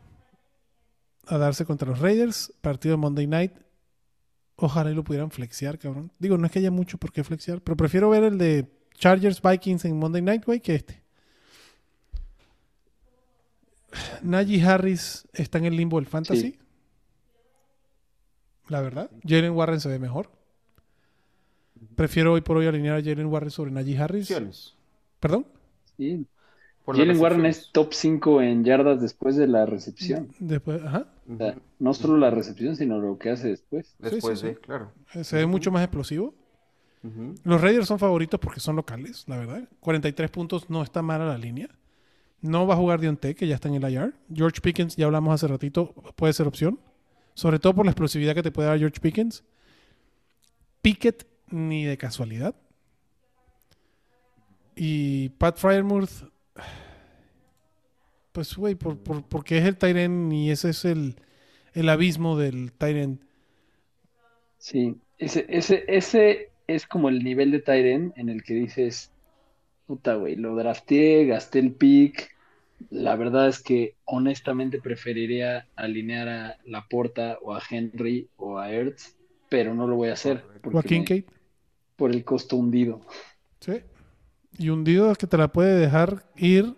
a 1.26 1.38
darse 1.38 1.64
contra 1.64 1.88
los 1.88 1.98
Raiders. 2.00 2.52
Partido 2.60 2.92
de 2.94 2.98
Monday 2.98 3.26
Night. 3.26 3.52
Ojalá 4.56 4.90
y 4.90 4.94
lo 4.94 5.02
pudieran 5.02 5.30
flexear, 5.30 5.78
cabrón. 5.78 6.12
Digo, 6.18 6.38
no 6.38 6.46
es 6.46 6.52
que 6.52 6.60
haya 6.60 6.70
mucho 6.70 6.98
por 6.98 7.12
qué 7.12 7.24
flexear, 7.24 7.60
pero 7.60 7.76
prefiero 7.76 8.10
ver 8.10 8.24
el 8.24 8.38
de 8.38 8.70
Chargers 8.94 9.42
Vikings 9.42 9.84
en 9.84 9.98
Monday 9.98 10.22
Night, 10.22 10.44
güey, 10.44 10.60
que 10.60 10.76
este. 10.76 11.02
Najee 14.22 14.62
Harris 14.64 15.26
está 15.32 15.58
en 15.58 15.66
el 15.66 15.76
limbo 15.76 15.98
del 15.98 16.06
fantasy. 16.06 16.40
Sí. 16.40 16.58
La 18.68 18.80
verdad. 18.80 19.10
Jalen 19.22 19.52
Warren 19.52 19.80
se 19.80 19.88
ve 19.88 19.98
mejor. 19.98 20.30
Prefiero 21.96 22.32
hoy 22.32 22.40
por 22.40 22.56
hoy 22.56 22.66
alinear 22.66 22.98
a 22.98 23.02
Jalen 23.02 23.26
Warren 23.26 23.50
sobre 23.50 23.70
Najee 23.70 23.98
Harris. 23.98 24.30
Opciones. 24.30 24.74
¿Perdón? 25.20 25.46
Sí. 25.96 26.26
Jalen 26.86 27.18
Warren 27.18 27.46
es 27.46 27.70
top 27.72 27.92
5 27.92 28.42
en 28.42 28.64
yardas 28.64 29.00
después 29.00 29.36
de 29.36 29.46
la 29.46 29.66
recepción. 29.66 30.28
Después, 30.38 30.82
ajá. 30.82 31.13
O 31.32 31.36
sea, 31.36 31.56
no 31.78 31.94
solo 31.94 32.18
la 32.18 32.30
recepción, 32.30 32.76
sino 32.76 32.98
lo 33.00 33.18
que 33.18 33.30
hace 33.30 33.48
después. 33.48 33.96
Después 33.98 34.40
sí, 34.40 34.54
claro. 34.60 34.92
Se 35.22 35.36
ve 35.36 35.46
mucho 35.46 35.70
más 35.70 35.82
explosivo. 35.82 36.34
Los 37.42 37.60
Raiders 37.60 37.86
son 37.86 37.98
favoritos 37.98 38.40
porque 38.40 38.60
son 38.60 38.76
locales, 38.76 39.24
la 39.26 39.36
verdad. 39.36 39.68
43 39.80 40.30
puntos 40.30 40.70
no 40.70 40.82
está 40.82 41.02
mala 41.02 41.26
la 41.26 41.36
línea. 41.36 41.68
No 42.40 42.66
va 42.66 42.74
a 42.74 42.76
jugar 42.78 43.00
Dionte, 43.00 43.34
que 43.34 43.46
ya 43.46 43.56
está 43.56 43.68
en 43.68 43.74
el 43.74 43.90
IR. 43.90 44.14
George 44.32 44.60
Pickens, 44.62 44.96
ya 44.96 45.06
hablamos 45.06 45.34
hace 45.34 45.46
ratito, 45.46 45.94
puede 46.16 46.32
ser 46.32 46.46
opción. 46.46 46.80
Sobre 47.34 47.58
todo 47.58 47.74
por 47.74 47.84
la 47.84 47.90
explosividad 47.90 48.34
que 48.34 48.42
te 48.42 48.50
puede 48.50 48.68
dar 48.68 48.78
George 48.78 49.00
Pickens. 49.00 49.44
Pickett, 50.80 51.26
ni 51.50 51.84
de 51.84 51.98
casualidad. 51.98 52.54
Y 54.76 55.30
Pat 55.30 55.56
Fryermuth, 55.58 56.10
pues, 58.34 58.56
güey, 58.56 58.74
por, 58.74 58.98
por- 58.98 59.22
porque 59.24 59.58
es 59.58 59.64
el 59.64 59.78
Tyren 59.78 60.32
y 60.32 60.50
ese 60.50 60.70
es 60.70 60.84
el, 60.84 61.16
el 61.72 61.88
abismo 61.88 62.36
del 62.36 62.72
Tyren. 62.72 63.20
Sí, 64.58 64.96
ese, 65.18 65.46
ese, 65.48 65.84
ese 65.88 66.50
es 66.66 66.86
como 66.86 67.08
el 67.08 67.22
nivel 67.22 67.50
de 67.52 67.60
Tyren 67.60 68.12
en 68.16 68.28
el 68.28 68.42
que 68.42 68.54
dices, 68.54 69.12
puta, 69.86 70.16
güey, 70.16 70.36
lo 70.36 70.56
drafteé, 70.56 71.26
gasté 71.26 71.60
el 71.60 71.72
pick. 71.72 72.34
La 72.90 73.16
verdad 73.16 73.48
es 73.48 73.62
que 73.62 73.94
honestamente 74.04 74.80
preferiría 74.80 75.68
alinear 75.76 76.28
a 76.28 76.58
Laporta 76.66 77.38
o 77.42 77.54
a 77.54 77.62
Henry 77.70 78.28
o 78.36 78.58
a 78.58 78.72
Ertz, 78.72 79.16
pero 79.48 79.74
no 79.74 79.86
lo 79.86 79.96
voy 79.96 80.08
a 80.08 80.14
hacer 80.14 80.44
Joaquín 80.64 81.00
me- 81.00 81.04
Kate. 81.04 81.26
por 81.96 82.10
el 82.10 82.24
costo 82.24 82.56
hundido. 82.56 83.00
Sí. 83.60 83.80
Y 84.58 84.68
hundido 84.70 85.10
es 85.10 85.18
que 85.18 85.26
te 85.26 85.36
la 85.38 85.48
puede 85.52 85.78
dejar 85.78 86.24
ir 86.36 86.74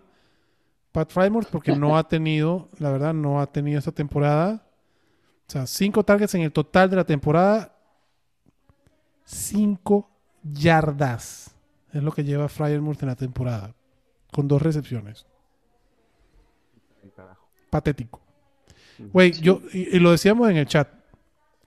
Pat 0.97 1.11
Frymore 1.11 1.45
porque 1.51 1.75
no 1.75 1.95
ha 1.95 2.07
tenido, 2.07 2.69
la 2.79 2.89
verdad, 2.89 3.13
no 3.13 3.39
ha 3.39 3.45
tenido 3.45 3.77
esta 3.77 3.91
temporada. 3.91 4.65
O 5.47 5.51
sea, 5.51 5.67
cinco 5.67 6.03
targets 6.03 6.33
en 6.33 6.41
el 6.41 6.51
total 6.51 6.89
de 6.89 6.95
la 6.95 7.03
temporada. 7.03 7.77
Cinco 9.23 10.09
yardas. 10.41 11.55
Es 11.93 12.01
lo 12.01 12.11
que 12.11 12.23
lleva 12.23 12.49
Fryermuth 12.49 13.03
en 13.03 13.09
la 13.09 13.15
temporada. 13.15 13.75
Con 14.33 14.47
dos 14.47 14.59
recepciones. 14.59 15.27
Patético. 17.69 18.19
Güey, 18.97 19.33
yo, 19.33 19.61
y, 19.73 19.97
y 19.97 19.99
lo 19.99 20.09
decíamos 20.09 20.49
en 20.49 20.57
el 20.57 20.65
chat. 20.65 20.89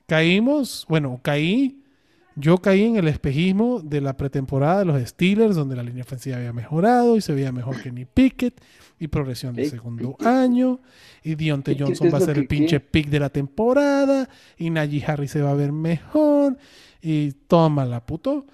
Caímos, 0.09 0.85
bueno, 0.89 1.21
caí. 1.23 1.80
Yo 2.41 2.59
caí 2.59 2.85
en 2.85 2.97
el 2.97 3.09
espejismo 3.09 3.81
de 3.81 4.01
la 4.01 4.17
pretemporada 4.17 4.81
de 4.81 4.85
los 4.87 5.09
Steelers, 5.09 5.55
donde 5.57 5.77
la 5.77 5.83
línea 5.83 6.03
ofensiva 6.03 6.37
había 6.37 6.53
mejorado 6.53 7.17
y 7.17 7.21
se 7.21 7.35
veía 7.35 7.53
mejor 7.53 7.83
que 7.83 7.93
ni 7.93 8.05
Pickett, 8.05 8.61
y 8.99 9.09
progresión 9.09 9.55
de 9.55 9.69
segundo 9.71 10.11
Pickett. 10.13 10.27
año, 10.27 10.81
y 11.23 11.35
Dionte 11.35 11.73
Pickett 11.73 11.87
Johnson 11.87 12.11
va 12.13 12.19
a 12.19 12.21
ser 12.21 12.39
el 12.39 12.47
pinche 12.47 12.81
pick 12.81 13.09
de 13.09 13.21
la 13.21 13.31
temporada, 13.31 14.29
y 14.59 14.71
Najee 14.71 15.05
Harris 15.07 15.31
se 15.31 15.43
va 15.43 15.51
a 15.51 15.55
ver 15.55 15.73
mejor, 15.73 16.57
y 17.03 17.33
toma 17.33 17.85
la 17.87 18.05
puto. 18.05 18.47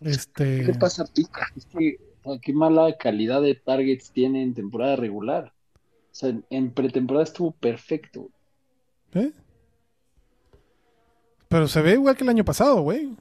Este, 0.00 0.64
¿Qué 0.66 0.74
pasa, 0.74 1.04
Pica? 1.06 1.46
Es 1.56 1.66
que, 1.66 1.96
qué 2.42 2.52
mala 2.52 2.96
calidad 2.98 3.40
de 3.42 3.54
targets 3.54 4.10
tiene 4.10 4.42
en 4.42 4.54
temporada 4.54 4.96
regular. 4.96 5.52
O 6.10 6.18
sea, 6.18 6.30
en- 6.30 6.44
en 6.50 6.70
pretemporada 6.70 7.24
estuvo 7.24 7.52
perfecto. 7.52 8.28
¿eh? 9.14 9.30
Pero 11.48 11.68
se 11.68 11.80
ve 11.80 11.92
igual 11.92 12.16
que 12.16 12.24
el 12.24 12.30
año 12.30 12.44
pasado, 12.44 12.80
güey. 12.82 13.14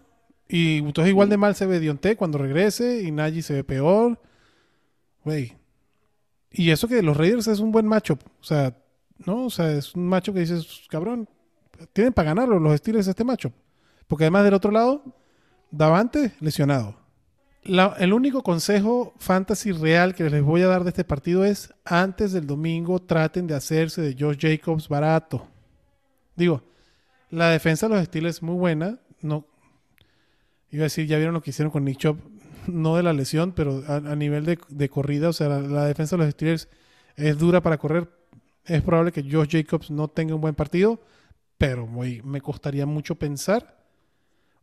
Y 0.47 0.77
entonces 0.79 1.09
igual 1.09 1.29
de 1.29 1.37
mal 1.37 1.55
se 1.55 1.65
ve 1.65 1.79
Dionte 1.79 2.15
cuando 2.15 2.37
regrese 2.37 3.03
y 3.03 3.11
Najee 3.11 3.41
se 3.41 3.53
ve 3.53 3.63
peor. 3.63 4.19
Güey. 5.23 5.53
Y 6.51 6.69
eso 6.71 6.87
que 6.87 7.01
los 7.01 7.17
Raiders 7.17 7.47
es 7.47 7.59
un 7.59 7.71
buen 7.71 7.87
macho. 7.87 8.17
O 8.39 8.43
sea, 8.43 8.75
¿no? 9.25 9.45
O 9.45 9.49
sea, 9.49 9.71
es 9.71 9.95
un 9.95 10.07
macho 10.07 10.33
que 10.33 10.39
dices, 10.41 10.83
cabrón, 10.89 11.27
tienen 11.93 12.13
para 12.13 12.29
ganarlo 12.29 12.59
los 12.59 12.77
Steelers 12.77 13.07
este 13.07 13.23
macho. 13.23 13.51
Porque 14.07 14.25
además 14.25 14.43
del 14.45 14.53
otro 14.53 14.71
lado, 14.71 15.03
Davante 15.71 16.31
lesionado. 16.39 16.95
La- 17.63 17.95
el 17.99 18.13
único 18.13 18.43
consejo 18.43 19.13
fantasy 19.17 19.71
real 19.71 20.13
que 20.13 20.29
les 20.29 20.43
voy 20.43 20.61
a 20.61 20.67
dar 20.67 20.83
de 20.83 20.89
este 20.89 21.03
partido 21.03 21.43
es 21.43 21.73
antes 21.83 22.31
del 22.31 22.45
domingo 22.45 22.99
traten 23.01 23.47
de 23.47 23.55
hacerse 23.55 24.01
de 24.01 24.15
Josh 24.17 24.37
Jacobs 24.39 24.87
barato. 24.87 25.47
Digo, 26.35 26.61
la 27.29 27.49
defensa 27.49 27.87
de 27.87 27.95
los 27.95 28.05
Steelers 28.05 28.37
es 28.37 28.43
muy 28.43 28.55
buena. 28.55 28.99
No, 29.21 29.45
iba 30.71 30.83
a 30.83 30.85
decir, 30.85 31.07
ya 31.07 31.17
vieron 31.17 31.33
lo 31.33 31.41
que 31.41 31.49
hicieron 31.51 31.71
con 31.71 31.85
Nick 31.85 31.97
Chubb, 31.97 32.17
no 32.67 32.95
de 32.95 33.03
la 33.03 33.13
lesión, 33.13 33.53
pero 33.53 33.83
a, 33.87 34.15
nivel 34.15 34.45
de, 34.45 34.89
corrida, 34.89 35.29
o 35.29 35.33
sea, 35.33 35.47
la, 35.49 35.85
defensa 35.85 36.15
de 36.15 36.23
los 36.23 36.31
Steelers 36.33 36.67
es 37.15 37.37
dura 37.37 37.61
para 37.61 37.77
correr. 37.77 38.09
Es 38.65 38.81
probable 38.81 39.11
que 39.11 39.23
Josh 39.23 39.49
Jacobs 39.51 39.91
no 39.91 40.07
tenga 40.07 40.35
un 40.35 40.41
buen 40.41 40.55
partido, 40.55 40.99
pero 41.57 41.87
me 41.87 42.41
costaría 42.41 42.85
mucho 42.85 43.15
pensar 43.15 43.75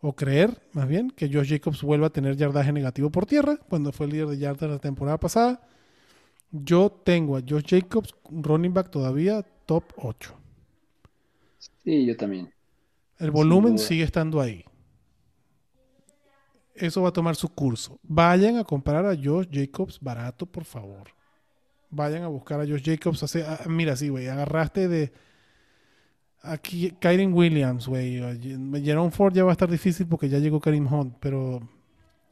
o 0.01 0.15
creer, 0.15 0.61
más 0.73 0.89
bien, 0.89 1.11
que 1.11 1.33
Josh 1.33 1.49
Jacobs 1.49 1.83
vuelva 1.83 2.09
a 2.09 2.11
tener 2.11 2.37
yardaje 2.37 2.73
negativo 2.73 3.11
por 3.11 3.25
tierra, 3.25 3.57
cuando 3.69 3.93
fue 3.93 4.09
líder 4.09 4.27
de 4.27 4.39
yardas 4.39 4.69
la 4.69 4.79
temporada 4.81 5.19
pasada. 5.19 5.61
Yo 6.51 6.91
tengo 6.91 7.37
a 7.37 7.41
Josh 7.41 7.65
Jacobs, 7.67 8.13
un 8.25 8.43
running 8.43 8.75
back 8.75 8.91
todavía 8.91 9.43
top 9.65 9.85
8. 9.97 10.35
Sí, 11.85 12.05
yo 12.05 12.17
también. 12.17 12.52
El 13.23 13.31
volumen 13.31 13.79
sigue 13.79 14.03
estando 14.03 14.41
ahí. 14.41 14.65
Eso 16.75 17.03
va 17.03 17.11
a 17.11 17.13
tomar 17.13 17.37
su 17.37 17.49
curso. 17.49 18.01
Vayan 18.03 18.57
a 18.57 18.65
comprar 18.65 19.07
a 19.07 19.15
Josh 19.15 19.47
Jacobs 19.49 20.01
barato, 20.01 20.45
por 20.45 20.65
favor. 20.65 21.05
Vayan 21.89 22.25
a 22.25 22.27
buscar 22.27 22.61
a 22.61 22.67
Josh 22.67 22.83
Jacobs. 22.83 23.23
Hace, 23.23 23.45
ah, 23.45 23.61
mira, 23.69 23.95
sí, 23.95 24.09
güey. 24.09 24.27
Agarraste 24.27 24.89
de. 24.89 25.13
Aquí, 26.41 26.91
Kyren 26.99 27.33
Williams, 27.33 27.87
güey. 27.87 28.21
Jerome 28.83 29.13
Ford 29.13 29.33
ya 29.33 29.45
va 29.45 29.51
a 29.51 29.53
estar 29.53 29.71
difícil 29.71 30.09
porque 30.09 30.29
ya 30.29 30.41
llegó 30.41 30.59
Karim 30.59 30.93
Hunt, 30.93 31.15
pero. 31.21 31.61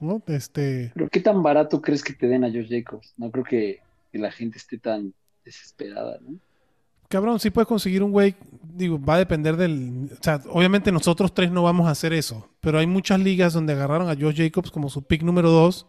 ¿No? 0.00 0.20
Este. 0.26 0.90
Pero 0.92 1.08
¿qué 1.08 1.20
tan 1.20 1.40
barato 1.40 1.80
crees 1.80 2.02
que 2.02 2.14
te 2.14 2.26
den 2.26 2.42
a 2.42 2.48
Josh 2.48 2.68
Jacobs? 2.68 3.14
No 3.16 3.30
creo 3.30 3.44
que, 3.44 3.78
que 4.10 4.18
la 4.18 4.32
gente 4.32 4.58
esté 4.58 4.76
tan 4.76 5.14
desesperada, 5.44 6.18
¿no? 6.20 6.40
Cabrón, 7.10 7.40
sí 7.40 7.50
puedes 7.50 7.66
conseguir 7.66 8.04
un 8.04 8.12
güey, 8.12 8.36
digo, 8.72 8.96
va 9.04 9.16
a 9.16 9.18
depender 9.18 9.56
del... 9.56 10.10
O 10.12 10.22
sea, 10.22 10.40
obviamente 10.48 10.92
nosotros 10.92 11.34
tres 11.34 11.50
no 11.50 11.64
vamos 11.64 11.88
a 11.88 11.90
hacer 11.90 12.12
eso, 12.12 12.48
pero 12.60 12.78
hay 12.78 12.86
muchas 12.86 13.18
ligas 13.18 13.52
donde 13.52 13.72
agarraron 13.72 14.08
a 14.08 14.14
Josh 14.14 14.36
Jacobs 14.36 14.70
como 14.70 14.88
su 14.88 15.02
pick 15.02 15.24
número 15.24 15.50
2 15.50 15.86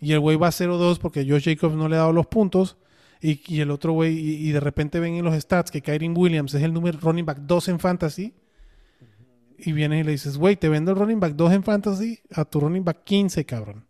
y 0.00 0.10
el 0.10 0.18
güey 0.18 0.36
va 0.36 0.48
a 0.48 0.50
0-2 0.50 0.98
porque 0.98 1.24
Josh 1.24 1.44
Jacobs 1.44 1.76
no 1.76 1.88
le 1.88 1.94
ha 1.94 2.00
dado 2.00 2.12
los 2.12 2.26
puntos 2.26 2.76
y, 3.20 3.60
el 3.60 3.70
otro 3.70 3.92
güey, 3.92 4.18
y, 4.18 4.50
de 4.50 4.58
repente 4.58 4.98
ven 4.98 5.14
en 5.14 5.24
los 5.24 5.40
stats 5.40 5.70
que 5.70 5.80
Kyrie 5.80 6.08
Williams 6.08 6.52
es 6.54 6.62
el 6.64 6.72
número 6.72 6.98
running 7.00 7.24
back 7.24 7.38
2 7.38 7.68
en 7.68 7.78
fantasy 7.78 8.34
y 9.58 9.70
vienes 9.70 10.00
y 10.00 10.04
le 10.04 10.10
dices, 10.10 10.38
güey, 10.38 10.56
te 10.56 10.68
vendo 10.68 10.90
el 10.90 10.96
running 10.96 11.20
back 11.20 11.34
2 11.34 11.52
en 11.52 11.62
fantasy 11.62 12.18
a 12.32 12.44
tu 12.44 12.58
running 12.58 12.84
back 12.84 13.04
15, 13.04 13.44
cabrón. 13.44 13.86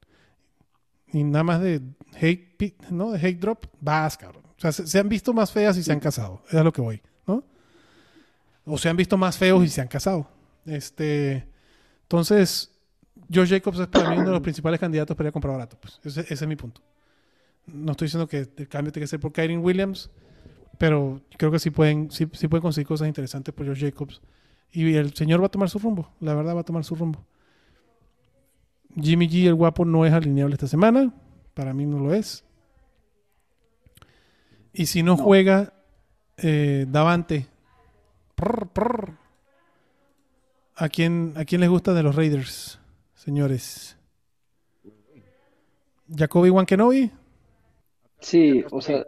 Y 1.14 1.24
nada 1.24 1.44
más 1.44 1.62
de 1.62 1.80
hate, 2.20 2.74
¿no? 2.90 3.12
De 3.12 3.26
hate 3.26 3.40
drop, 3.40 3.64
vas, 3.80 4.18
cabrón. 4.18 4.47
O 4.58 4.60
sea, 4.60 4.72
se, 4.72 4.86
se 4.86 4.98
han 4.98 5.08
visto 5.08 5.32
más 5.32 5.52
feas 5.52 5.76
y 5.78 5.82
se 5.82 5.92
han 5.92 6.00
casado. 6.00 6.42
Es 6.48 6.54
a 6.54 6.64
lo 6.64 6.72
que 6.72 6.80
voy, 6.80 7.00
¿no? 7.26 7.44
O 8.64 8.76
se 8.76 8.88
han 8.88 8.96
visto 8.96 9.16
más 9.16 9.38
feos 9.38 9.64
y 9.64 9.68
se 9.68 9.80
han 9.80 9.88
casado. 9.88 10.28
Este, 10.66 11.46
entonces, 12.02 12.72
Josh 13.32 13.50
Jacobs 13.50 13.78
es 13.78 13.86
para 13.86 14.10
mí 14.10 14.16
uno 14.16 14.26
de 14.26 14.32
los 14.32 14.40
principales 14.40 14.80
candidatos 14.80 15.16
para 15.16 15.28
ir 15.28 15.30
a 15.30 15.32
comprar 15.32 15.52
barato. 15.52 15.78
Pues. 15.80 16.00
Ese, 16.04 16.20
ese 16.22 16.34
es 16.34 16.48
mi 16.48 16.56
punto. 16.56 16.82
No 17.66 17.92
estoy 17.92 18.06
diciendo 18.06 18.26
que 18.26 18.48
el 18.56 18.68
cambio 18.68 18.92
tiene 18.92 19.04
que 19.04 19.08
ser 19.08 19.20
por 19.20 19.32
Kyrie 19.32 19.58
Williams, 19.58 20.10
pero 20.78 21.20
creo 21.36 21.50
que 21.50 21.58
sí 21.58 21.70
pueden, 21.70 22.10
sí, 22.10 22.26
sí 22.32 22.48
pueden 22.48 22.62
conseguir 22.62 22.86
cosas 22.86 23.08
interesantes 23.08 23.54
por 23.54 23.66
Josh 23.66 23.80
Jacobs. 23.80 24.20
Y 24.72 24.94
el 24.94 25.14
señor 25.14 25.40
va 25.40 25.46
a 25.46 25.50
tomar 25.50 25.70
su 25.70 25.78
rumbo. 25.78 26.10
La 26.20 26.34
verdad 26.34 26.56
va 26.56 26.60
a 26.60 26.64
tomar 26.64 26.84
su 26.84 26.94
rumbo. 26.94 27.24
Jimmy 29.00 29.28
G, 29.28 29.46
el 29.46 29.54
guapo, 29.54 29.84
no 29.84 30.04
es 30.04 30.12
alineable 30.12 30.54
esta 30.54 30.66
semana. 30.66 31.12
Para 31.54 31.74
mí 31.74 31.86
no 31.86 31.98
lo 31.98 32.14
es. 32.14 32.44
Y 34.78 34.86
si 34.86 35.02
no, 35.02 35.16
No. 35.16 35.22
juega 35.24 35.72
eh, 36.36 36.86
Davante, 36.88 37.46
prr, 38.36 38.68
prr. 38.68 39.18
¿A, 40.76 40.88
quién, 40.88 41.32
¿a 41.36 41.44
quién 41.44 41.60
les 41.62 41.68
gusta 41.68 41.92
de 41.94 42.04
los 42.04 42.14
Raiders, 42.14 42.78
señores? 43.14 43.96
¿Jacoby 46.16 46.50
Wankenobi? 46.50 47.10
Sí, 48.20 48.64
o 48.70 48.80
sea, 48.80 49.04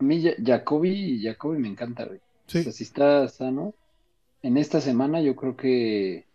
A 0.00 0.04
mí 0.04 0.20
Ja- 0.20 0.34
Jacoby, 0.44 1.22
Jacoby 1.22 1.58
me 1.58 1.68
encanta, 1.68 2.04
güey. 2.06 2.20
Sí. 2.48 2.58
O 2.58 2.62
sea, 2.64 2.72
si 2.72 2.82
está 2.82 3.28
sano, 3.28 3.72
en 4.42 4.56
esta 4.56 4.80
semana 4.80 5.20
yo 5.22 5.36
creo 5.36 5.56
que 5.56 6.26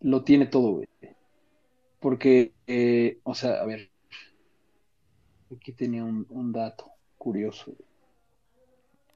lo 0.00 0.22
tiene 0.22 0.46
todo, 0.46 0.74
güey. 0.74 0.86
Porque, 1.98 2.52
eh, 2.68 3.18
o 3.24 3.34
sea, 3.34 3.60
a 3.60 3.64
ver, 3.66 3.90
aquí 5.56 5.72
tenía 5.72 6.04
un, 6.04 6.24
un 6.30 6.52
dato 6.52 6.92
curioso. 7.24 7.72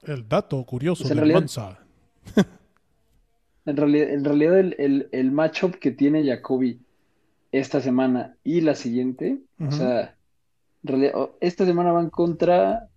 El 0.03 0.27
dato 0.29 0.65
curioso 0.65 1.03
Pues 1.03 1.11
en 1.13 1.17
de 1.17 1.21
realidad- 1.21 1.41
Monza. 1.41 1.79
En 3.67 3.77
realidad, 3.77 4.09
en 4.09 4.25
realidad 4.25 4.59
el, 4.61 4.75
el, 4.79 5.09
el 5.13 5.31
matchup 5.31 5.75
que 5.75 5.91
tiene 5.91 6.25
Jacoby 6.25 6.81
esta 7.53 7.83
semana 7.83 8.35
y 8.43 8.63
la 8.63 8.75
siguiente, 8.75 9.41
o 9.61 9.71
sea, 9.71 10.17
en 10.83 10.89
realidad, 10.89 11.13
esta 11.41 11.67
semana 11.67 11.93
van 11.93 12.09
contra, 12.09 12.89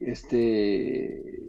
este, 0.00 1.42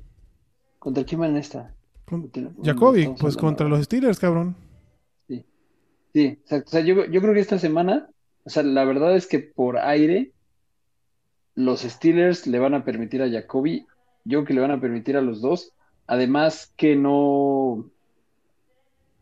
¿contra 0.80 1.06
quién 1.06 1.22
van 1.22 1.30
en 1.32 1.38
esta? 1.38 1.74
Con- 2.04 2.30
Jacoby, 2.62 3.16
pues 3.18 3.38
contra 3.38 3.70
los 3.70 3.86
Steelers, 3.86 4.20
cabrón. 4.20 4.54
Sí, 5.30 5.46
sí. 6.14 6.38
O 6.52 6.68
sea, 6.68 6.82
yo, 6.82 7.06
yo 7.06 7.22
creo 7.22 7.34
que 7.34 7.40
esta 7.40 7.60
semana, 7.60 8.10
o 8.44 8.50
sea, 8.50 8.64
la 8.64 8.84
verdad 8.84 9.16
es 9.16 9.28
que 9.28 9.40
por 9.40 9.78
aire, 9.78 10.34
los 11.58 11.82
Steelers 11.82 12.48
le 12.48 12.60
van 12.60 12.74
a 12.76 12.86
permitir 12.86 13.22
a 13.22 13.30
Jacoby, 13.30 13.86
yo 14.24 14.40
creo 14.40 14.46
que 14.46 14.54
le 14.54 14.62
van 14.62 14.72
a 14.72 14.80
permitir 14.80 15.18
a 15.18 15.22
los 15.22 15.42
dos. 15.42 15.74
Además 16.06 16.72
que 16.78 16.96
no, 16.96 17.90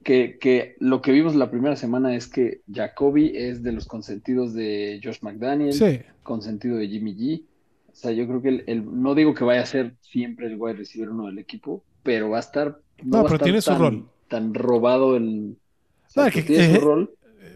que, 0.03 0.37
que 0.39 0.75
lo 0.79 1.01
que 1.01 1.11
vimos 1.11 1.33
la 1.35 1.49
primera 1.49 1.75
semana 1.75 2.15
es 2.15 2.27
que 2.27 2.61
Jacoby 2.71 3.31
es 3.35 3.63
de 3.63 3.71
los 3.71 3.87
consentidos 3.87 4.53
de 4.53 4.99
Josh 5.03 5.17
McDaniel, 5.21 5.73
Sí. 5.73 6.01
consentido 6.23 6.77
de 6.77 6.87
Jimmy 6.87 7.15
G. 7.15 7.41
O 7.91 7.95
sea, 7.95 8.11
yo 8.11 8.27
creo 8.27 8.41
que 8.41 8.49
el, 8.49 8.63
el- 8.67 9.01
no 9.01 9.15
digo 9.15 9.33
que 9.33 9.43
vaya 9.45 9.61
a 9.61 9.65
ser 9.65 9.95
siempre 10.01 10.47
el 10.47 10.57
wide 10.59 10.75
receiver 10.75 11.09
uno 11.09 11.27
del 11.27 11.39
equipo, 11.39 11.81
pero 12.03 12.29
va 12.29 12.37
a 12.37 12.41
estar, 12.41 12.77
No, 13.03 13.23
pero 13.23 13.39
tiene 13.39 13.61
su 13.61 13.71
tan, 13.71 13.79
rol. 13.79 14.05
tan 14.27 14.53
robado 14.53 15.15
el, 15.15 15.51
No, 15.51 15.53
o 15.53 16.09
sea, 16.09 16.27
es 16.27 16.33
que- 16.33 16.41
tiene 16.43 16.69
su 16.69 16.75
eh, 16.75 16.79
rol. 16.83 17.11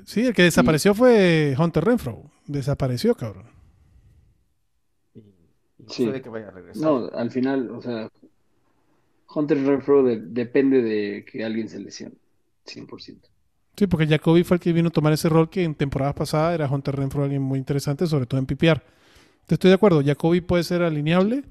Sí, 0.06 0.26
el 0.26 0.34
que 0.34 0.44
desapareció 0.44 0.96
fue 0.96 1.54
Hunter 1.60 1.84
Renfro. 1.84 2.24
Desapareció, 2.48 3.14
cabrón. 3.14 3.44
Y, 5.80 5.84
no 5.84 5.90
Sí. 5.90 6.06
ve 6.08 6.22
que 6.22 6.30
vaya 6.30 6.50
a 6.50 6.52
regresar. 6.52 6.84
No, 6.84 7.10
al 7.14 7.32
final, 7.32 7.72
o 7.72 7.82
sea, 7.82 8.10
Hunter 9.34 9.64
Renfro 9.64 10.04
de- 10.04 10.20
depende 10.22 10.82
de 10.82 11.26
que 11.26 11.44
alguien 11.44 11.70
se 11.70 11.80
lesione, 11.80 12.16
100%. 12.66 13.30
Sí, 13.78 13.88
porque 13.88 14.08
Jacoby 14.08 14.44
fue 14.44 14.56
el 14.58 14.62
que 14.62 14.74
vino 14.74 14.90
a 14.90 14.92
tomar 14.92 15.14
ese 15.14 15.30
rol 15.30 15.50
que 15.50 15.64
en 15.64 15.74
temporadas 15.76 16.14
pasadas 16.16 16.54
era 16.54 16.68
Hunter 16.70 16.96
Renfro 16.96 17.24
alguien 17.24 17.42
muy 17.42 17.58
interesante, 17.60 18.08
sobre 18.08 18.26
todo 18.26 18.40
en 18.40 18.46
PPR. 18.46 18.82
Te 19.46 19.56
estoy 19.56 19.70
de 19.70 19.76
acuerdo, 19.76 20.02
Jacoby 20.04 20.42
puede 20.42 20.64
ser 20.64 20.82
alineable. 20.82 21.44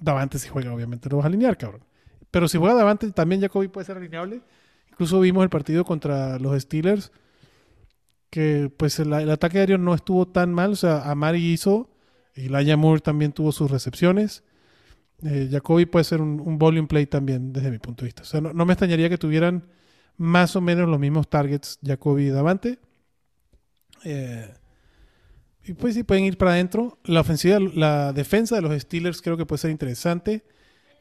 Davante 0.00 0.38
si 0.38 0.48
juega, 0.48 0.72
obviamente 0.74 1.08
lo 1.08 1.16
vas 1.16 1.24
a 1.24 1.28
alinear, 1.28 1.56
cabrón. 1.56 1.82
Pero 2.30 2.48
si 2.48 2.58
juega 2.58 2.74
Davante, 2.74 3.10
también 3.12 3.40
Jacoby 3.40 3.68
puede 3.68 3.86
ser 3.86 3.96
alineable. 3.96 4.40
Incluso 4.90 5.18
vimos 5.20 5.42
el 5.42 5.50
partido 5.50 5.84
contra 5.84 6.38
los 6.38 6.60
Steelers, 6.60 7.10
que 8.28 8.70
pues 8.76 8.98
el, 9.00 9.12
el 9.14 9.30
ataque 9.30 9.58
aéreo 9.58 9.78
no 9.78 9.94
estuvo 9.94 10.28
tan 10.28 10.52
mal. 10.52 10.72
O 10.72 10.76
sea, 10.76 11.10
Amari 11.10 11.52
hizo, 11.52 11.88
y 12.34 12.48
Laia 12.48 12.76
Moore 12.76 13.00
también 13.00 13.32
tuvo 13.32 13.52
sus 13.52 13.70
recepciones. 13.70 14.44
Eh, 15.22 15.48
Jacoby 15.50 15.86
puede 15.86 16.04
ser 16.04 16.20
un, 16.20 16.58
volume 16.58 16.88
play 16.88 17.06
también, 17.06 17.52
desde 17.52 17.70
mi 17.70 17.78
punto 17.78 18.02
de 18.02 18.06
vista. 18.06 18.22
O 18.22 18.24
sea, 18.24 18.40
no, 18.40 18.64
me 18.64 18.72
extrañaría 18.72 19.08
que 19.08 19.18
tuvieran 19.18 19.68
más 20.16 20.56
o 20.56 20.60
menos 20.60 20.88
los 20.88 20.98
mismos 20.98 21.28
targets 21.28 21.78
Jacoby 21.84 22.26
y 22.26 22.30
Davante. 22.30 22.78
Eh, 24.04 24.48
y 25.64 25.74
pues 25.74 25.94
sí, 25.94 26.02
pueden 26.02 26.24
ir 26.24 26.38
para 26.38 26.52
adentro. 26.52 26.98
La 27.04 27.20
ofensiva, 27.20 27.58
la 27.60 28.12
defensa 28.12 28.56
de 28.56 28.62
los 28.62 28.80
Steelers 28.80 29.20
creo 29.20 29.36
que 29.36 29.46
puede 29.46 29.58
ser 29.58 29.70
interesante. 29.70 30.44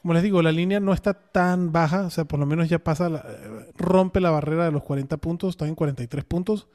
Como 0.01 0.13
les 0.13 0.23
digo, 0.23 0.41
la 0.41 0.51
línea 0.51 0.79
no 0.79 0.93
está 0.93 1.13
tan 1.13 1.71
baja, 1.71 2.05
o 2.05 2.09
sea, 2.09 2.25
por 2.25 2.39
lo 2.39 2.45
menos 2.45 2.69
ya 2.69 2.79
pasa, 2.79 3.09
rompe 3.77 4.21
la 4.21 4.31
barrera 4.31 4.65
de 4.65 4.71
los 4.71 4.83
40 4.83 5.17
puntos, 5.17 5.51
está 5.51 5.67
en 5.67 5.75
43 5.75 6.23
puntos. 6.23 6.67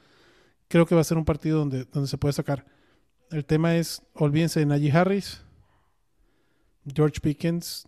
Creo 0.67 0.85
que 0.85 0.93
va 0.93 1.01
a 1.01 1.03
ser 1.05 1.17
un 1.17 1.25
partido 1.25 1.59
donde, 1.59 1.85
donde 1.85 2.07
se 2.07 2.17
puede 2.17 2.33
sacar. 2.33 2.65
El 3.35 3.43
tema 3.43 3.75
es, 3.75 4.01
olvídense 4.13 4.61
de 4.61 4.65
Najee 4.65 4.93
Harris, 4.93 5.41
George 6.85 7.19
Pickens, 7.19 7.85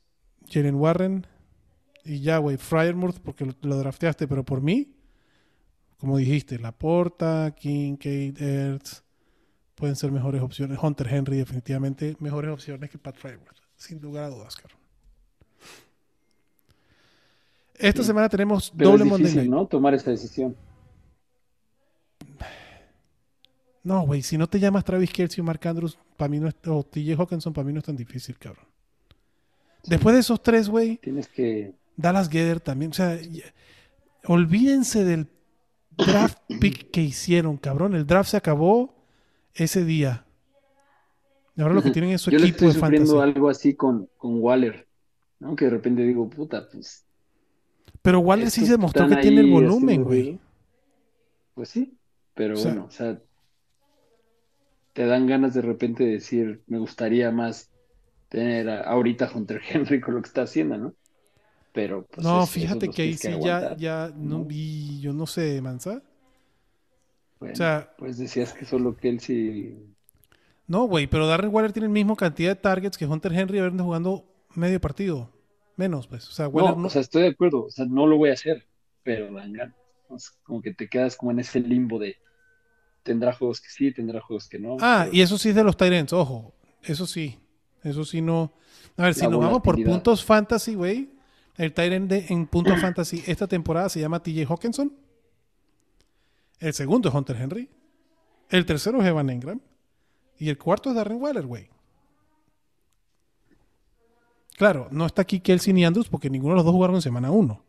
Jalen 0.50 0.76
Warren 0.76 1.26
y 2.04 2.20
ya, 2.20 2.38
güey, 2.40 2.58
Fryermuth, 2.58 3.20
porque 3.20 3.46
lo, 3.46 3.54
lo 3.62 3.78
drafteaste, 3.78 4.28
pero 4.28 4.44
por 4.44 4.62
mí, 4.62 4.94
como 6.00 6.18
dijiste, 6.18 6.60
Laporta, 6.60 7.56
Kincaid, 7.56 8.42
Ertz, 8.42 9.04
pueden 9.76 9.96
ser 9.96 10.12
mejores 10.12 10.42
opciones. 10.42 10.80
Hunter 10.82 11.08
Henry, 11.08 11.38
definitivamente, 11.38 12.18
mejores 12.20 12.52
opciones 12.52 12.90
que 12.90 12.98
Pat 12.98 13.16
Fryermuth, 13.16 13.56
sin 13.78 14.02
lugar 14.02 14.26
a 14.26 14.30
dudas, 14.30 14.54
Carlos. 14.54 14.82
Esta 17.76 18.02
Sí. 18.02 18.08
semana 18.08 18.28
tenemos 18.28 18.74
Pero 18.76 18.90
doble 18.90 19.06
es 19.06 19.10
Monday 19.10 19.28
difícil, 19.32 19.50
Night. 19.50 19.62
¿no? 19.62 19.66
Tomar 19.68 19.94
esta 19.94 20.12
decisión. 20.12 20.58
No, 23.88 24.02
güey, 24.06 24.22
si 24.22 24.38
no 24.38 24.48
te 24.48 24.60
llamas 24.60 24.84
Travis 24.84 25.12
Kelce 25.14 25.40
o 25.40 25.46
Mark 25.46 25.66
Andrews, 25.66 25.98
para 26.18 26.28
mí 26.28 26.40
no 26.42 26.50
es, 26.50 26.56
o 26.68 26.84
TJ 26.84 27.16
Hawkinson, 27.18 27.54
para 27.54 27.66
mí 27.66 27.72
no 27.72 27.80
es 27.80 27.86
tan 27.86 27.96
difícil, 27.96 28.38
cabrón. 28.38 28.66
Después 29.86 30.14
de 30.14 30.20
esos 30.20 30.44
tres, 30.44 30.68
güey, 30.68 30.98
Tienes 30.98 31.30
que, 31.30 31.74
Dallas 31.96 32.28
Gether 32.30 32.60
también, 32.60 32.92
o 32.92 32.94
sea, 32.94 33.16
ya- 33.22 33.46
olvídense 34.26 35.06
del 35.06 35.28
draft 35.98 36.38
pick 36.60 36.92
que 36.92 37.02
hicieron, 37.02 37.56
cabrón. 37.56 37.96
El 37.96 38.06
draft 38.06 38.30
se 38.32 38.36
acabó 38.38 38.94
ese 39.54 39.86
día. 39.86 40.26
Y 41.56 41.62
ahora 41.62 41.74
lo 41.74 41.82
que 41.82 41.92
tienen 41.92 42.12
es 42.12 42.20
su 42.22 42.30
yo 42.30 42.40
le 42.40 42.44
equipo 42.48 42.66
estoy 42.66 42.68
de 42.68 42.74
sufriendo 42.80 43.14
fantasy. 43.14 43.32
algo 43.36 43.50
así 43.50 43.74
con, 43.74 44.10
con 44.18 44.42
Waller, 44.42 44.86
¿no? 45.40 45.56
Que 45.56 45.64
de 45.66 45.72
repente 45.72 46.04
digo, 46.04 46.30
puta, 46.30 46.68
pues, 46.70 47.06
Pero 48.02 48.20
Waller 48.20 48.52
sí 48.52 48.66
se 48.66 48.74
demostró 48.74 49.08
que 49.08 49.16
tiene 49.16 49.40
el 49.42 49.50
volumen, 49.50 50.04
güey. 50.04 50.40
Pues 51.56 51.70
sí, 51.70 51.98
pero 52.36 52.56
O 52.56 52.58
sea- 52.58 52.72
bueno, 52.74 52.86
o 52.88 52.92
sea, 52.92 53.18
te 54.98 55.06
dan 55.06 55.28
ganas 55.28 55.54
de 55.56 55.62
repente 55.62 56.04
de 56.06 56.14
decir, 56.14 56.64
me 56.68 56.80
gustaría 56.80 57.32
más 57.32 57.72
tener 58.30 58.70
a- 58.70 58.82
ahorita 58.84 59.32
Hunter 59.34 59.62
Henry 59.70 60.02
con 60.02 60.16
lo 60.16 60.22
que 60.24 60.30
está 60.30 60.44
haciendo, 60.44 60.78
¿no? 60.78 60.96
Pero 61.74 62.08
pues 62.08 62.26
No, 62.26 62.40
es- 62.44 62.50
fíjate 62.52 62.90
que 62.90 63.02
ahí 63.04 63.18
sí 63.18 63.30
ya, 63.40 63.76
ya 63.78 64.12
no 64.16 64.40
¿no? 64.40 64.46
vi, 64.46 65.00
yo 65.02 65.14
no 65.14 65.26
sé, 65.28 65.62
Mansa. 65.62 66.02
Bueno, 67.40 67.54
O 67.54 67.58
sea, 67.58 67.90
pues 67.98 68.18
decías 68.18 68.54
que 68.54 68.66
solo 68.66 68.96
Kelsey 68.96 69.76
no, 70.68 70.86
güey, 70.88 71.08
pero 71.08 71.28
Darren 71.28 71.54
Waller 71.54 71.72
tiene 71.72 71.86
el 71.88 71.92
mismo 71.94 72.16
cantidad 72.16 72.52
de 72.52 72.56
targets 72.62 72.98
que 72.98 73.06
Hunter 73.06 73.34
Henry 73.34 73.60
habiendo 73.60 73.84
jugando 73.86 74.26
medio 74.56 74.82
partido. 74.82 75.30
Menos, 75.78 76.08
pues. 76.08 76.28
O 76.28 76.32
sea, 76.32 76.48
Waller 76.48 76.76
No, 76.76 76.76
no. 76.78 76.88
o 76.88 76.90
sea, 76.90 77.02
estoy 77.02 77.24
de 77.24 77.30
acuerdo, 77.30 77.66
o 77.66 77.70
sea, 77.72 77.86
no 77.86 78.08
lo 78.08 78.18
voy 78.18 78.30
a 78.30 78.34
hacer, 78.34 78.68
pero 79.04 79.32
dan 79.34 79.54
ganas. 79.54 79.76
como 80.44 80.62
que 80.62 80.74
te 80.74 80.90
quedas 80.90 81.16
como 81.18 81.32
en 81.32 81.40
ese 81.40 81.60
limbo 81.60 82.00
de 82.00 82.18
tendrá 83.08 83.34
juegos 83.34 83.60
que 83.62 83.70
sí, 83.70 83.92
tendrá 83.92 84.22
juegos 84.22 84.48
que 84.48 84.60
no. 84.60 84.78
Ah, 84.80 85.04
pero- 85.06 85.16
y 85.16 85.22
eso 85.22 85.38
sí 85.38 85.50
es 85.50 85.56
de 85.56 85.64
los 85.64 85.76
Tyrants, 85.78 86.14
ojo. 86.14 86.54
Eso 86.84 87.06
sí. 87.08 87.40
Eso 87.84 88.04
sí 88.06 88.22
no. 88.22 88.52
A 88.98 89.04
ver, 89.04 89.14
si 89.14 89.28
nos 89.28 89.40
vamos 89.40 89.62
por 89.62 89.82
puntos 89.84 90.24
fantasy, 90.24 90.76
güey. 90.76 91.10
El 91.58 91.74
Tyrant 91.74 92.10
de, 92.10 92.26
en 92.30 92.46
puntos 92.48 92.80
fantasy 92.82 93.24
esta 93.26 93.48
temporada 93.48 93.90
se 93.90 94.00
llama 94.00 94.22
TJ 94.22 94.46
Hawkinson. 94.48 94.94
El 96.60 96.74
segundo 96.74 97.10
es 97.10 97.16
Hunter 97.16 97.36
Henry. 97.38 97.70
El 98.50 98.66
tercero 98.66 99.02
es 99.02 99.08
Evan 99.08 99.30
Engram. 99.30 99.60
Y 100.40 100.50
el 100.50 100.58
cuarto 100.58 100.90
es 100.90 100.96
Darren 100.96 101.22
Waller, 101.22 101.46
güey. 101.46 101.70
Claro, 104.58 104.88
no 104.92 105.06
está 105.06 105.22
aquí 105.22 105.40
Kelsey 105.40 105.74
ni 105.74 105.86
Andrews 105.86 106.10
porque 106.10 106.30
ninguno 106.30 106.54
de 106.54 106.58
los 106.58 106.66
dos 106.66 106.74
jugaron 106.74 106.96
en 106.96 107.02
semana 107.02 107.32
uno. 107.32 107.64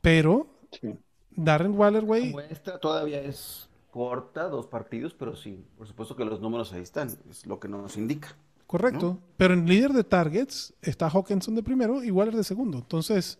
Pero 0.00 0.46
Sí. 0.80 0.94
Darren 1.30 1.76
Waller, 1.78 2.04
güey, 2.04 2.34
todavía 2.80 3.20
es 3.22 3.67
corta, 3.90 4.44
dos 4.48 4.66
partidos, 4.66 5.14
pero 5.14 5.34
sí, 5.36 5.64
por 5.76 5.86
supuesto 5.86 6.14
que 6.16 6.24
los 6.24 6.40
números 6.40 6.72
ahí 6.72 6.82
están, 6.82 7.08
es 7.30 7.46
lo 7.46 7.58
que 7.58 7.68
nos 7.68 7.96
indica. 7.96 8.36
Correcto. 8.66 9.18
Pero 9.36 9.54
en 9.54 9.66
líder 9.66 9.92
de 9.92 10.04
targets 10.04 10.74
está 10.82 11.08
Hawkinson 11.08 11.54
de 11.54 11.62
primero 11.62 12.04
y 12.04 12.10
Waller 12.10 12.36
de 12.36 12.44
segundo. 12.44 12.78
Entonces, 12.78 13.38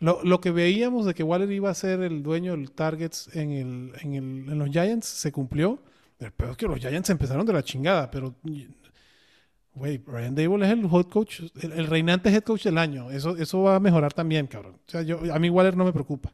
lo, 0.00 0.22
lo 0.24 0.40
que 0.40 0.50
veíamos 0.50 1.06
de 1.06 1.14
que 1.14 1.22
Waller 1.22 1.50
iba 1.52 1.70
a 1.70 1.74
ser 1.74 2.00
el 2.00 2.24
dueño 2.24 2.52
del 2.52 2.72
targets 2.72 3.28
en, 3.36 3.50
el, 3.52 3.92
en, 4.00 4.14
el- 4.14 4.52
en 4.52 4.58
los 4.58 4.68
Giants 4.70 5.06
se 5.06 5.30
cumplió. 5.30 5.78
El 6.18 6.32
peor 6.32 6.50
es 6.52 6.56
que 6.56 6.66
los 6.66 6.80
Giants 6.80 7.10
empezaron 7.10 7.46
de 7.46 7.52
la 7.52 7.62
chingada, 7.62 8.10
pero. 8.10 8.34
Güey, 9.74 9.98
Brian 9.98 10.34
Dable 10.34 10.66
es 10.66 10.72
el 10.72 10.84
head 10.84 11.06
coach, 11.06 11.40
el, 11.62 11.86
reinante 11.86 12.28
head 12.28 12.42
coach 12.42 12.64
del 12.64 12.76
año. 12.76 13.10
Eso, 13.10 13.36
eso 13.38 13.62
va 13.62 13.76
a 13.76 13.80
mejorar 13.80 14.12
también, 14.12 14.46
cabrón. 14.46 14.74
O 14.86 14.90
sea, 14.90 15.00
yo, 15.02 15.20
a 15.32 15.38
mí 15.38 15.48
Waller 15.48 15.76
no 15.76 15.84
me 15.84 15.92
preocupa. 15.92 16.32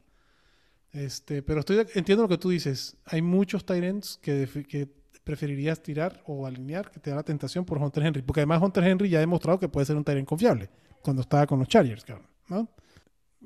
Este, 0.91 1.43
pero 1.43 1.59
estoy 1.59 1.85
entiendo 1.93 2.23
lo 2.23 2.29
que 2.29 2.37
tú 2.37 2.49
dices. 2.49 2.97
Hay 3.05 3.21
muchos 3.21 3.65
Tyrants 3.65 4.17
que, 4.21 4.47
que 4.67 4.89
preferirías 5.23 5.81
tirar 5.83 6.23
o 6.25 6.47
alinear 6.47 6.89
que 6.89 6.99
te 6.99 7.09
da 7.11 7.17
la 7.17 7.23
tentación 7.23 7.63
por 7.65 7.77
Hunter 7.77 8.03
Henry. 8.05 8.21
Porque 8.23 8.41
además 8.41 8.61
Hunter 8.61 8.83
Henry 8.83 9.09
ya 9.09 9.17
ha 9.17 9.21
demostrado 9.21 9.59
que 9.59 9.69
puede 9.69 9.85
ser 9.85 9.95
un 9.95 10.03
Tyrant 10.03 10.27
confiable 10.27 10.69
cuando 11.01 11.21
estaba 11.21 11.45
con 11.45 11.59
los 11.59 11.67
Chargers. 11.67 12.03
¿no? 12.47 12.67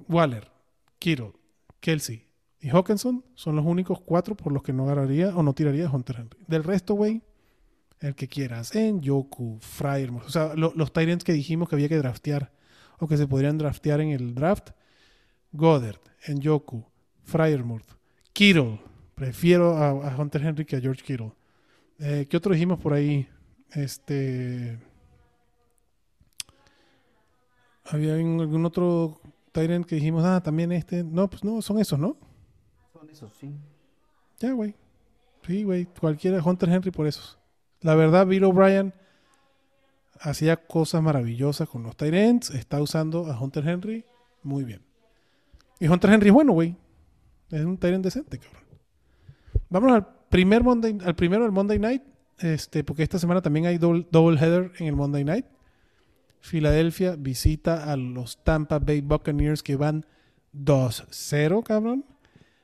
Waller, 0.08 0.50
Kittle, 1.00 1.34
Kelsey 1.80 2.28
y 2.60 2.70
Hawkinson 2.70 3.26
son 3.36 3.58
los 3.58 3.66
únicos 3.66 4.00
cuatro 4.00 4.36
por 4.38 4.54
los 4.54 4.64
que 4.64 4.72
no 4.72 4.84
agarraría 4.86 5.36
o 5.36 5.44
no 5.44 5.54
tiraría 5.54 5.90
Hunter 5.90 6.16
Henry. 6.22 6.40
Del 6.48 6.64
resto, 6.64 6.94
güey, 6.94 7.22
el 8.00 8.16
que 8.16 8.30
quieras. 8.30 8.74
En 8.74 9.02
Yoku, 9.02 9.58
Fryermuth. 9.60 10.24
O 10.26 10.30
sea, 10.30 10.56
lo- 10.56 10.72
los 10.76 10.94
Tyrants 10.94 11.26
que 11.26 11.34
dijimos 11.34 11.68
que 11.68 11.76
había 11.76 11.90
que 11.90 11.98
draftear 11.98 12.54
o 13.00 13.08
que 13.08 13.18
se 13.18 13.28
podrían 13.28 13.58
draftear 13.58 14.00
en 14.00 14.10
el 14.12 14.34
draft. 14.34 14.70
Goddard, 15.52 16.00
en 16.26 16.40
Yoku, 16.40 16.86
Fryermuth, 17.24 17.86
Kittle. 18.34 18.80
Prefiero 19.16 19.78
a, 19.78 19.90
a 19.90 20.18
Hunter 20.18 20.44
Henry 20.46 20.66
que 20.66 20.76
a 20.76 20.82
George 20.82 21.04
Kittle. 21.04 21.32
Eh, 22.00 22.28
¿Qué 22.30 22.38
otro 22.38 22.54
dijimos 22.54 22.80
por 22.80 22.94
ahí? 22.94 23.28
Este. 23.72 24.80
Había 27.86 28.16
algún 28.16 28.66
otro 28.66 29.20
Tyrant 29.52 29.86
que 29.86 29.96
dijimos, 29.96 30.24
ah, 30.26 30.42
también 30.42 30.72
este. 30.72 31.04
No, 31.04 31.30
pues 31.30 31.44
no, 31.44 31.62
son 31.62 31.80
esos, 31.80 32.00
¿no? 32.00 32.18
Son 32.92 33.10
esos, 33.10 33.32
sí. 33.40 33.54
Ya, 34.40 34.52
güey. 34.52 34.76
Sí, 35.46 35.64
güey. 35.64 35.86
Cualquiera, 35.86 36.42
Hunter 36.44 36.70
Henry 36.70 36.92
por 36.92 37.08
esos. 37.08 37.38
La 37.82 37.96
verdad, 37.96 38.26
Bill 38.26 38.46
O'Brien 38.46 38.94
hacía 40.20 40.58
cosas 40.58 41.02
maravillosas 41.04 41.68
con 41.70 41.84
los 41.84 41.96
Tyrants. 41.96 42.50
Está 42.50 42.82
usando 42.82 43.28
a 43.28 43.40
Hunter 43.40 43.68
Henry 43.68 44.06
muy 44.42 44.64
bien. 44.64 44.82
Y 45.80 45.88
Hunter 45.88 46.12
Henry 46.12 46.30
es 46.30 46.34
bueno, 46.34 46.54
güey. 46.54 46.76
Es 47.54 47.64
un 47.64 47.78
Tyrant 47.78 48.04
decente, 48.04 48.40
cabrón. 48.40 48.64
Vámonos 49.70 49.96
al 49.98 50.08
primer 50.30 50.64
Monday, 50.64 50.98
al 51.06 51.16
primero 51.16 51.44
del 51.44 51.52
Monday 51.52 51.78
Night. 51.78 52.02
Este, 52.40 52.84
porque 52.84 53.04
esta 53.04 53.20
semana 53.20 53.42
también 53.42 53.68
hay 53.68 53.78
double, 53.78 54.08
double 54.12 54.40
header 54.40 54.72
en 54.80 54.88
el 54.88 54.96
Monday 54.96 55.24
Night. 55.24 55.46
Filadelfia 56.40 57.16
visita 57.16 57.92
a 57.92 57.96
los 57.96 58.44
Tampa 58.44 58.80
Bay 58.80 59.02
Buccaneers 59.02 59.62
que 59.62 59.76
van 59.76 60.06
2-0, 60.54 61.64
cabrón. 61.64 62.06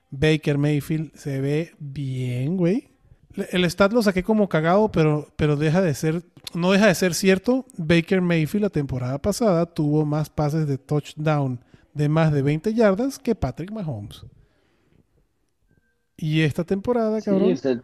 Baker 0.09 0.57
Mayfield 0.57 1.15
se 1.15 1.39
ve 1.39 1.75
bien, 1.77 2.57
güey. 2.57 2.89
El 3.51 3.63
stat 3.69 3.93
lo 3.93 4.01
saqué 4.01 4.23
como 4.23 4.49
cagado, 4.49 4.91
pero, 4.91 5.31
pero 5.35 5.55
deja 5.55 5.81
de 5.81 5.93
ser, 5.93 6.23
no 6.55 6.71
deja 6.71 6.87
de 6.87 6.95
ser 6.95 7.13
cierto. 7.13 7.67
Baker 7.77 8.21
Mayfield 8.21 8.63
la 8.63 8.69
temporada 8.71 9.21
pasada 9.21 9.67
tuvo 9.67 10.03
más 10.03 10.31
pases 10.31 10.67
de 10.67 10.79
touchdown 10.79 11.63
de 11.93 12.09
más 12.09 12.33
de 12.33 12.41
20 12.41 12.73
yardas 12.73 13.19
que 13.19 13.35
Patrick 13.35 13.71
Mahomes. 13.71 14.25
Y 16.19 16.41
esta 16.43 16.63
temporada, 16.65 17.19
Sí, 17.19 17.25
cabrón, 17.25 17.53
o 17.53 17.55
sea, 17.57 17.71
el 17.71 17.83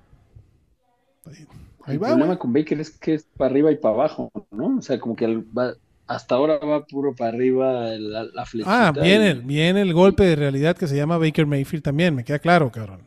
ahí 1.86 1.98
va, 1.98 2.14
problema 2.14 2.38
güey. 2.38 2.38
con 2.38 2.54
Baker 2.54 2.80
es 2.80 2.92
que 2.98 3.14
es 3.16 3.26
para 3.38 3.50
arriba 3.52 3.72
y 3.72 3.78
para 3.78 3.96
abajo, 3.96 4.32
¿no? 4.52 4.78
O 4.78 4.82
sea, 4.82 5.00
como 5.00 5.16
que 5.16 5.26
el- 5.26 5.46
va- 5.58 5.76
hasta 6.08 6.36
ahora 6.36 6.58
va 6.60 6.86
puro 6.86 7.16
para 7.16 7.32
arriba 7.32 7.86
la, 7.98 8.24
la 8.26 8.46
flechita. 8.46 8.90
Ah, 8.90 8.92
viene, 8.92 9.30
y- 9.30 9.32
el- 9.32 9.42
viene 9.44 9.82
el 9.82 9.94
golpe 9.94 10.24
de 10.26 10.36
realidad 10.36 10.76
que 10.76 10.88
se 10.88 10.98
llama 10.98 11.18
Baker 11.18 11.46
Mayfield 11.46 11.84
también, 11.84 12.14
me 12.16 12.26
queda 12.26 12.40
claro, 12.40 12.70
cabrón. 12.72 13.02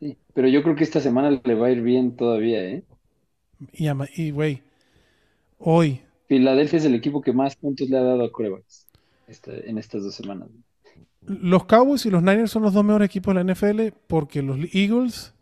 sí, 0.00 0.18
pero 0.34 0.48
yo 0.48 0.62
creo 0.62 0.74
que 0.76 0.84
esta 0.84 1.00
semana 1.00 1.30
le 1.44 1.54
va 1.54 1.66
a 1.68 1.70
ir 1.70 1.82
bien 1.82 2.16
todavía, 2.16 2.62
¿eh? 2.64 2.84
Y, 3.72 3.88
y, 4.16 4.30
güey, 4.30 4.62
hoy, 5.58 6.02
Filadelfia 6.26 6.78
es 6.78 6.84
el 6.84 6.96
equipo 6.96 7.20
que 7.22 7.32
más 7.32 7.54
puntos 7.56 7.88
le 7.88 7.96
ha 7.96 8.02
dado 8.02 8.24
a 8.24 8.32
corebacks 8.32 8.88
esta- 9.26 9.56
en 9.56 9.78
estas 9.78 10.02
dos 10.02 10.14
semanas. 10.16 10.50
Los 11.26 11.64
Cowboys 11.66 12.04
y 12.06 12.10
los 12.10 12.22
Niners 12.22 12.50
son 12.50 12.62
los 12.62 12.72
dos 12.74 12.84
mejores 12.84 13.06
equipos 13.06 13.34
de 13.34 13.42
la 13.44 13.52
NFL 13.54 13.94
porque 14.06 14.42
los 14.42 14.58
Eagles 14.72 15.34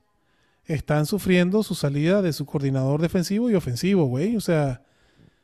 están 0.67 1.07
sufriendo 1.07 1.63
su 1.63 1.75
salida 1.75 2.23
de 2.23 2.33
su 2.33 2.45
coordinador 2.47 3.01
defensivo 3.01 3.51
y 3.51 3.55
ofensivo, 3.55 4.05
güey. 4.05 4.37
O 4.37 4.41
sea, 4.41 4.83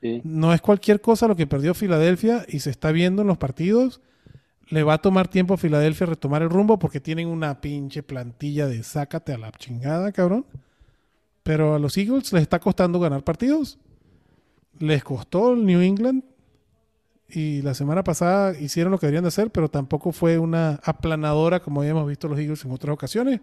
Sí. 0.02 0.20
no 0.24 0.52
es 0.52 0.60
cualquier 0.60 1.00
cosa 1.00 1.26
lo 1.26 1.36
que 1.36 1.46
perdió 1.46 1.72
Filadelfia 1.72 2.44
y 2.48 2.60
se 2.60 2.68
está 2.70 2.92
viendo 2.92 3.22
en 3.22 3.28
los 3.28 3.38
partidos. 3.38 4.02
Le 4.68 4.82
va 4.82 4.94
a 4.94 4.98
tomar 4.98 5.28
tiempo 5.28 5.54
a 5.54 5.56
Filadelfia 5.56 6.06
retomar 6.06 6.42
el 6.42 6.50
rumbo 6.50 6.78
porque 6.78 7.00
tienen 7.00 7.28
una 7.28 7.60
pinche 7.62 8.02
plantilla 8.02 8.66
de 8.66 8.82
sácate 8.82 9.32
a 9.32 9.38
la 9.38 9.50
chingada, 9.52 10.12
cabrón. 10.12 10.44
Pero 11.42 11.74
a 11.74 11.78
los 11.78 11.96
Eagles 11.96 12.32
les 12.32 12.42
está 12.42 12.58
costando 12.60 13.00
ganar 13.00 13.24
partidos. 13.24 13.78
Les 14.78 15.02
costó 15.02 15.54
el 15.54 15.64
New 15.64 15.80
England 15.80 16.24
y 17.28 17.62
la 17.62 17.74
semana 17.74 18.04
pasada 18.04 18.58
hicieron 18.58 18.92
lo 18.92 18.98
que 18.98 19.06
deberían 19.06 19.24
de 19.24 19.28
hacer, 19.28 19.50
pero 19.50 19.68
tampoco 19.68 20.12
fue 20.12 20.38
una 20.38 20.80
aplanadora 20.84 21.60
como 21.60 21.80
habíamos 21.80 22.06
visto 22.06 22.28
los 22.28 22.38
Eagles 22.38 22.64
en 22.64 22.70
otras 22.70 22.94
ocasiones. 22.94 23.40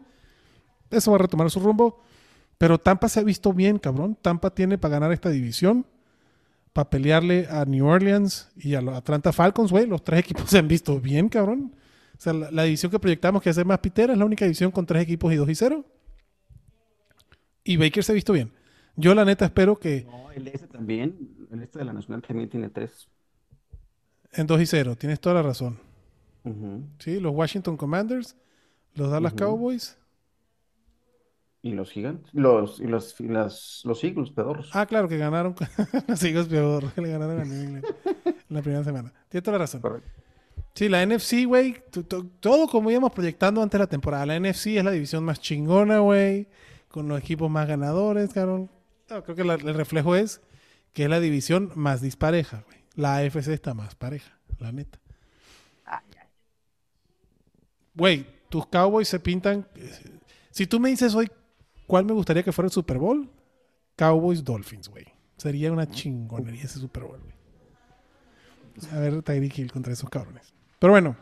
Eso 0.90 1.12
va 1.12 1.18
a 1.18 1.22
retomar 1.22 1.50
su 1.50 1.60
rumbo. 1.60 2.02
Pero 2.58 2.78
Tampa 2.78 3.10
se 3.10 3.20
ha 3.20 3.24
visto 3.24 3.52
bien, 3.52 3.80
cabrón. 3.80 4.18
Tampa 4.22 4.52
tiene 4.52 4.78
para 4.78 4.94
ganar 4.94 5.12
esta 5.12 5.30
división, 5.30 5.86
para 6.72 6.90
pelearle 6.90 7.48
a 7.50 7.66
New 7.66 7.86
Orleans 7.86 8.52
y 8.56 8.76
a 8.76 8.80
Atlanta 8.80 9.34
Falcons, 9.34 9.72
güey. 9.72 9.86
Los 9.86 10.04
tres 10.04 10.20
equipos 10.22 10.46
se 10.50 10.60
han 10.60 10.68
visto 10.68 11.00
bien, 11.00 11.28
cabrón. 11.28 11.76
O 12.18 12.22
sea, 12.22 12.32
la, 12.32 12.52
la 12.52 12.64
división 12.64 12.92
que 12.92 13.00
proyectamos 13.00 13.42
que 13.42 13.50
hacer 13.50 13.66
más 13.66 13.80
pitera 13.80 14.14
es 14.14 14.20
la 14.20 14.26
única 14.26 14.46
división 14.46 14.72
con 14.72 14.86
tres 14.86 15.02
equipos 15.04 15.34
y 15.34 15.36
dos 15.36 15.50
y 15.50 15.56
cero. 15.56 15.84
Y 17.66 17.78
Baker 17.78 18.04
se 18.04 18.12
ha 18.12 18.16
visto 18.16 18.32
bien. 18.34 18.52
Yo 18.96 19.16
la 19.16 19.26
neta 19.26 19.46
espero 19.46 19.80
que 19.80 20.06
No, 20.06 20.32
el 20.32 20.48
este 20.48 20.68
también, 20.68 21.48
el 21.52 21.64
este 21.64 21.80
de 21.80 21.86
la 21.86 21.94
Nacional 21.94 22.22
también 22.22 22.50
tiene 22.50 22.70
tres. 22.70 23.10
En 24.34 24.48
2 24.48 24.62
y 24.62 24.66
0, 24.66 24.96
tienes 24.98 25.20
toda 25.20 25.36
la 25.36 25.42
razón. 25.44 25.80
Sí, 27.00 27.20
los 27.22 27.34
Washington 27.34 27.78
Commanders, 27.78 28.36
los 28.96 29.10
Dallas. 29.10 29.34
Cowboys. 29.34 29.98
Y 31.62 31.72
los 31.72 31.90
gigantes, 31.92 32.30
los, 32.34 32.82
y 32.82 32.88
los, 32.88 33.20
y 33.22 33.28
las- 33.30 33.82
los 33.86 34.04
Eagles, 34.04 34.32
pedorros. 34.32 34.70
Ah, 34.74 34.86
claro, 34.86 35.08
que 35.08 35.18
ganaron 35.18 35.56
los 36.08 36.22
Eagles 36.22 36.48
peor, 36.48 36.92
que 36.92 37.02
le 37.02 37.10
ganaron 37.12 37.40
a 37.40 37.46
New 37.46 37.62
England 37.64 37.86
en 38.26 38.36
la 38.50 38.62
primera 38.62 38.84
semana. 38.84 39.14
Tienes 39.30 39.44
toda 39.44 39.58
la 39.58 39.64
razón. 39.64 39.80
Correcto. 39.80 40.10
Sí, 40.76 40.90
la 40.90 41.06
NFC, 41.06 41.46
güey, 41.46 41.82
todo 42.42 42.68
como 42.68 42.92
íbamos 42.92 43.14
proyectando 43.14 43.62
antes 43.62 43.78
de 43.80 43.84
la 43.84 43.88
temporada. 43.88 44.26
La 44.26 44.38
NFC 44.40 44.68
es 44.78 44.84
la 44.84 44.92
división 44.92 45.24
más 45.24 45.40
chingona, 45.40 46.00
güey, 46.00 46.48
con 46.90 47.08
los 47.08 47.18
equipos 47.20 47.50
más 47.50 47.68
ganadores, 47.68 48.34
cabrón. 48.34 48.70
No, 49.10 49.24
creo 49.24 49.36
que 49.36 49.44
la- 49.46 49.54
el 49.54 49.74
reflejo 49.76 50.16
es 50.18 50.42
que 50.92 51.04
es 51.06 51.10
la 51.10 51.22
división 51.22 51.72
más 51.76 52.02
dispareja, 52.02 52.64
güey. 52.68 52.83
La 52.95 53.18
AFC 53.18 53.48
está 53.49 53.74
más 53.74 53.95
pareja, 53.95 54.38
la 54.60 54.72
neta. 54.72 54.99
Güey, 57.95 58.26
tus 58.49 58.65
Cowboys 58.68 59.07
se 59.07 59.20
pintan. 59.20 59.68
Si 60.49 60.65
tú 60.68 60.80
me 60.80 60.90
dices 60.90 61.14
hoy 61.15 61.30
cuál 61.88 62.06
me 62.06 62.14
gustaría 62.14 62.44
que 62.44 62.52
fuera 62.52 62.68
el 62.68 62.72
Super 62.72 62.98
Bowl, 62.98 63.30
Cowboys 63.95 64.44
Dolphins, 64.44 64.90
güey. 64.90 65.06
Sería 65.38 65.72
una 65.72 65.90
chingonería 65.90 66.64
ese 66.64 66.80
Super 66.80 67.03
Bowl, 67.03 67.20
güey. 67.20 67.34
A 68.91 68.99
ver, 68.99 69.22
Tyreek 69.22 69.57
Hill 69.60 69.72
contra 69.72 69.94
esos 69.94 70.10
cabrones. 70.10 70.53
Pero 70.80 70.94
bueno, 70.94 71.15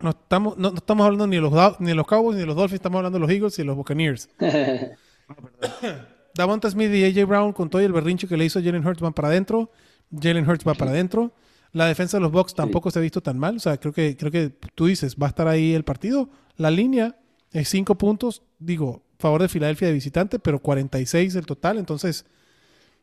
no 0.00 0.10
estamos, 0.10 0.56
no, 0.56 0.70
no 0.70 0.76
estamos 0.76 1.04
hablando 1.04 1.26
ni 1.28 1.36
de, 1.36 1.42
los, 1.42 1.52
Dow- 1.52 1.76
ni 1.78 1.88
de 1.88 1.94
los 1.94 2.06
Cowboys 2.06 2.34
ni 2.34 2.40
de 2.40 2.46
los 2.46 2.56
Dolphins, 2.56 2.78
estamos 2.80 2.96
hablando 2.98 3.18
de 3.18 3.20
los 3.20 3.30
Eagles 3.30 3.58
y 3.58 3.62
de 3.62 3.66
los 3.66 3.76
Buccaneers. 3.76 4.28
Davonta 6.34 6.70
Smith 6.70 6.92
y 6.92 7.04
AJ 7.04 7.26
Brown 7.28 7.52
con 7.52 7.70
todo 7.70 7.80
y 7.82 7.84
el 7.84 7.92
berrinche 7.92 8.26
que 8.26 8.36
le 8.36 8.44
hizo 8.44 8.60
Jalen 8.62 8.84
Hurts 8.84 9.00
van 9.00 9.12
para 9.12 9.28
adentro. 9.28 9.70
Jalen 10.10 10.48
Hurts 10.48 10.66
va 10.66 10.74
para 10.74 10.90
adentro. 10.90 11.32
La 11.72 11.86
defensa 11.86 12.16
de 12.16 12.22
los 12.22 12.32
Bucks 12.32 12.54
tampoco 12.54 12.90
se 12.90 12.98
ha 12.98 13.02
visto 13.02 13.20
tan 13.20 13.38
mal. 13.38 13.56
O 13.56 13.60
sea, 13.60 13.78
creo 13.78 13.92
que, 13.92 14.16
creo 14.16 14.32
que 14.32 14.50
tú 14.74 14.86
dices, 14.86 15.16
va 15.16 15.26
a 15.26 15.30
estar 15.30 15.46
ahí 15.48 15.72
el 15.72 15.84
partido. 15.84 16.28
La 16.56 16.70
línea 16.70 17.16
es 17.52 17.68
5 17.68 17.96
puntos, 17.96 18.42
digo, 18.58 19.02
favor 19.18 19.42
de 19.42 19.48
Filadelfia 19.48 19.88
de 19.88 19.94
visitante, 19.94 20.38
pero 20.38 20.60
46 20.60 21.34
el 21.36 21.46
total. 21.46 21.78
Entonces, 21.78 22.26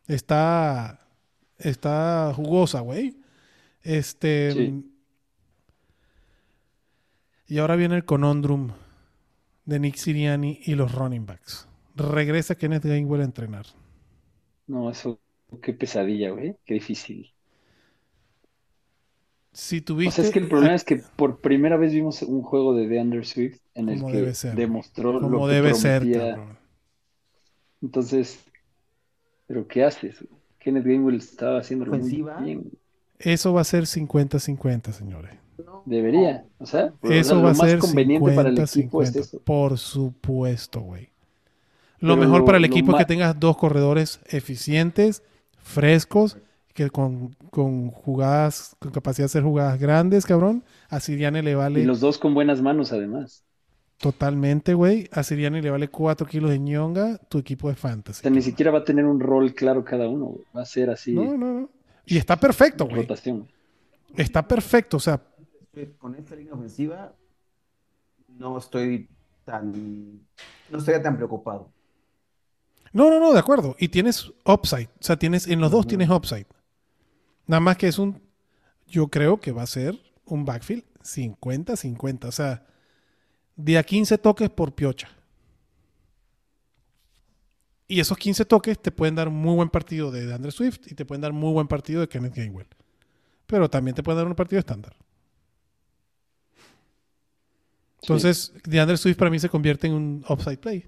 está, 0.06 1.00
está 1.58 2.32
jugosa, 2.34 2.80
güey. 2.80 3.16
Este. 3.82 4.52
Sí. 4.52 4.94
Y 7.46 7.58
ahora 7.58 7.76
viene 7.76 7.96
el 7.96 8.04
conundrum 8.04 8.72
de 9.64 9.80
Nick 9.80 9.96
Siriani 9.96 10.60
y 10.64 10.74
los 10.74 10.94
running 10.94 11.24
backs. 11.24 11.66
Regresa 11.94 12.54
Kenneth 12.54 12.84
Gainwell 12.84 13.22
a 13.22 13.24
entrenar. 13.24 13.66
No, 14.66 14.90
eso, 14.90 15.18
qué 15.62 15.72
pesadilla, 15.72 16.30
güey. 16.30 16.56
Qué 16.64 16.74
difícil. 16.74 17.32
Si 19.52 19.78
O 19.78 19.82
tuviste. 19.84 20.14
sea, 20.16 20.24
es 20.24 20.30
que 20.30 20.38
el 20.38 20.48
problema 20.48 20.74
es 20.74 20.84
que 20.84 20.96
por 21.16 21.40
primera 21.40 21.76
vez 21.76 21.92
vimos 21.92 22.22
un 22.22 22.42
juego 22.42 22.74
de 22.74 22.86
DeAndre 22.86 23.24
Swift 23.24 23.58
en 23.74 23.88
el 23.88 24.04
que 24.04 24.12
debe 24.12 24.34
ser. 24.34 24.54
demostró 24.54 25.12
lo 25.12 25.20
como 25.20 25.46
que 25.48 25.54
debe 25.54 25.74
ser, 25.74 26.02
prometía. 26.02 26.34
cabrón. 26.36 26.58
Entonces, 27.82 28.38
¿pero 29.46 29.66
qué 29.66 29.84
haces? 29.84 30.24
Kenneth 30.60 30.84
Gainwell 30.84 31.16
estaba 31.16 31.62
muy 31.70 31.88
Ofensiva. 31.88 32.40
bien. 32.40 32.70
Eso 33.18 33.52
va 33.52 33.62
a 33.62 33.64
ser 33.64 33.86
50-50, 33.86 34.92
señores. 34.92 35.32
Debería, 35.86 36.44
o 36.58 36.66
sea, 36.66 36.92
o 37.00 37.10
Eso 37.10 37.36
va 37.36 37.42
lo 37.42 37.48
a 37.48 37.54
más 37.54 37.68
ser 37.70 37.78
conveniente 37.80 38.32
para 38.34 38.48
el 38.50 38.56
50-50. 38.56 38.78
equipo 38.80 39.02
es 39.02 39.16
eso. 39.16 39.40
Por 39.40 39.78
supuesto, 39.78 40.80
güey. 40.80 41.08
Lo 42.00 42.14
Pero 42.14 42.16
mejor 42.16 42.38
lo- 42.40 42.44
para 42.44 42.58
el 42.58 42.62
lo 42.62 42.66
equipo 42.68 42.92
es 42.92 42.98
que 42.98 43.04
tengas 43.06 43.40
dos 43.40 43.56
corredores 43.56 44.20
eficientes, 44.26 45.22
frescos, 45.68 46.36
que 46.74 46.90
con, 46.90 47.34
con 47.50 47.90
jugadas, 47.90 48.76
con 48.78 48.90
capacidad 48.92 49.24
de 49.24 49.26
hacer 49.26 49.42
jugadas 49.42 49.78
grandes, 49.80 50.26
cabrón. 50.26 50.64
A 50.88 51.00
Siriani 51.00 51.42
le 51.42 51.54
vale 51.54 51.80
Y 51.80 51.84
los 51.84 52.00
dos 52.00 52.18
con 52.18 52.34
buenas 52.34 52.62
manos, 52.62 52.92
además. 52.92 53.44
totalmente, 53.96 54.74
güey. 54.74 55.08
A 55.12 55.22
Siriani 55.22 55.60
le 55.60 55.70
vale 55.70 55.88
4 55.88 56.26
kilos 56.26 56.50
de 56.50 56.58
ñonga, 56.58 57.18
tu 57.28 57.38
equipo 57.38 57.68
de 57.68 57.74
O 57.74 57.76
fantasy. 57.76 58.22
sea, 58.22 58.30
ni 58.30 58.42
siquiera 58.42 58.70
va 58.70 58.78
a 58.80 58.84
tener 58.84 59.04
un 59.04 59.20
rol 59.20 59.54
claro 59.54 59.84
cada 59.84 60.08
uno. 60.08 60.26
güey. 60.26 60.44
Va 60.56 60.62
a 60.62 60.66
ser 60.66 60.90
así, 60.90 61.14
No, 61.14 61.36
no, 61.36 61.60
no. 61.60 61.70
Y 62.06 62.16
está 62.16 62.36
perfecto, 62.36 62.86
güey. 62.86 63.02
rotación. 63.02 63.48
Está 64.16 64.46
perfecto. 64.46 64.96
O 64.98 65.00
sea, 65.00 65.20
Con 65.98 66.14
esta 66.14 66.34
línea 66.36 66.54
ofensiva 66.54 67.14
no 68.28 68.58
estoy 68.58 69.08
tan, 69.44 69.72
no 70.70 70.78
estaría 70.78 71.02
tan 71.02 71.16
preocupado. 71.16 71.72
No, 72.92 73.10
no, 73.10 73.20
no, 73.20 73.32
de 73.32 73.38
acuerdo. 73.38 73.76
Y 73.78 73.88
tienes 73.88 74.32
upside. 74.44 74.88
O 75.00 75.02
sea, 75.02 75.18
tienes, 75.18 75.46
en 75.46 75.60
los 75.60 75.70
dos 75.70 75.86
tienes 75.86 76.08
upside. 76.08 76.46
Nada 77.46 77.60
más 77.60 77.76
que 77.76 77.88
es 77.88 77.98
un. 77.98 78.20
Yo 78.86 79.08
creo 79.08 79.38
que 79.38 79.52
va 79.52 79.62
a 79.62 79.66
ser 79.66 79.98
un 80.24 80.44
backfield 80.44 80.84
50-50. 81.02 82.26
O 82.26 82.32
sea, 82.32 82.64
de 83.56 83.78
a 83.78 83.82
15 83.82 84.18
toques 84.18 84.50
por 84.50 84.74
piocha. 84.74 85.08
Y 87.86 88.00
esos 88.00 88.18
15 88.18 88.44
toques 88.44 88.80
te 88.80 88.92
pueden 88.92 89.14
dar 89.14 89.30
muy 89.30 89.54
buen 89.54 89.70
partido 89.70 90.10
de 90.10 90.32
Andre 90.32 90.50
Swift 90.50 90.80
y 90.86 90.94
te 90.94 91.06
pueden 91.06 91.22
dar 91.22 91.32
muy 91.32 91.52
buen 91.52 91.66
partido 91.66 92.02
de 92.02 92.08
Kenneth 92.08 92.34
Gainwell. 92.34 92.68
Pero 93.46 93.70
también 93.70 93.94
te 93.94 94.02
pueden 94.02 94.18
dar 94.18 94.26
un 94.26 94.34
partido 94.34 94.60
estándar. 94.60 94.94
Entonces, 98.02 98.52
de 98.64 98.80
Andre 98.80 98.96
Swift 98.96 99.16
para 99.16 99.30
mí 99.30 99.38
se 99.38 99.48
convierte 99.48 99.86
en 99.86 99.94
un 99.94 100.24
upside 100.28 100.58
play. 100.58 100.86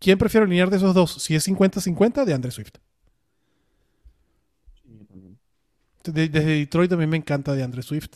¿Quién 0.00 0.18
prefiero 0.18 0.46
alinear 0.46 0.70
de 0.70 0.78
esos 0.78 0.94
dos? 0.94 1.12
Si 1.22 1.34
es 1.36 1.46
50-50, 1.46 2.24
de 2.24 2.34
Andre 2.34 2.50
Swift. 2.50 2.74
De- 6.04 6.28
desde 6.28 6.54
Detroit 6.58 6.90
también 6.90 7.10
me 7.10 7.16
encanta 7.16 7.52
de 7.54 7.62
Andre 7.62 7.82
Swift. 7.82 8.10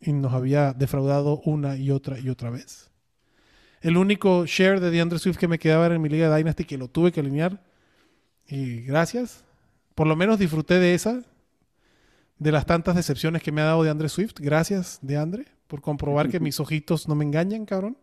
Y 0.00 0.12
nos 0.12 0.32
había 0.32 0.72
defraudado 0.72 1.40
una 1.44 1.76
y 1.76 1.90
otra 1.90 2.18
y 2.18 2.28
otra 2.28 2.50
vez. 2.50 2.90
El 3.82 3.96
único 3.96 4.44
share 4.46 4.80
de 4.80 4.90
DeAndre 4.90 5.18
Swift 5.18 5.38
que 5.38 5.48
me 5.48 5.58
quedaba 5.58 5.86
era 5.86 5.94
en 5.94 6.02
mi 6.02 6.08
liga 6.10 6.28
de 6.30 6.36
Dynasty 6.36 6.64
que 6.64 6.76
lo 6.78 6.88
tuve 6.88 7.12
que 7.12 7.20
alinear. 7.20 7.62
Y 8.46 8.82
gracias. 8.82 9.44
Por 9.94 10.06
lo 10.06 10.16
menos 10.16 10.38
disfruté 10.38 10.74
de 10.78 10.94
esa. 10.94 11.22
De 12.38 12.52
las 12.52 12.66
tantas 12.66 12.96
decepciones 12.96 13.42
que 13.42 13.52
me 13.52 13.60
ha 13.62 13.64
dado 13.66 13.82
DeAndre 13.82 14.08
Swift. 14.08 14.34
Gracias, 14.38 14.98
DeAndre, 15.02 15.46
por 15.66 15.80
comprobar 15.80 16.28
que 16.28 16.40
mis 16.40 16.60
ojitos 16.60 17.08
no 17.08 17.14
me 17.14 17.24
engañan, 17.24 17.64
cabrón. 17.66 17.96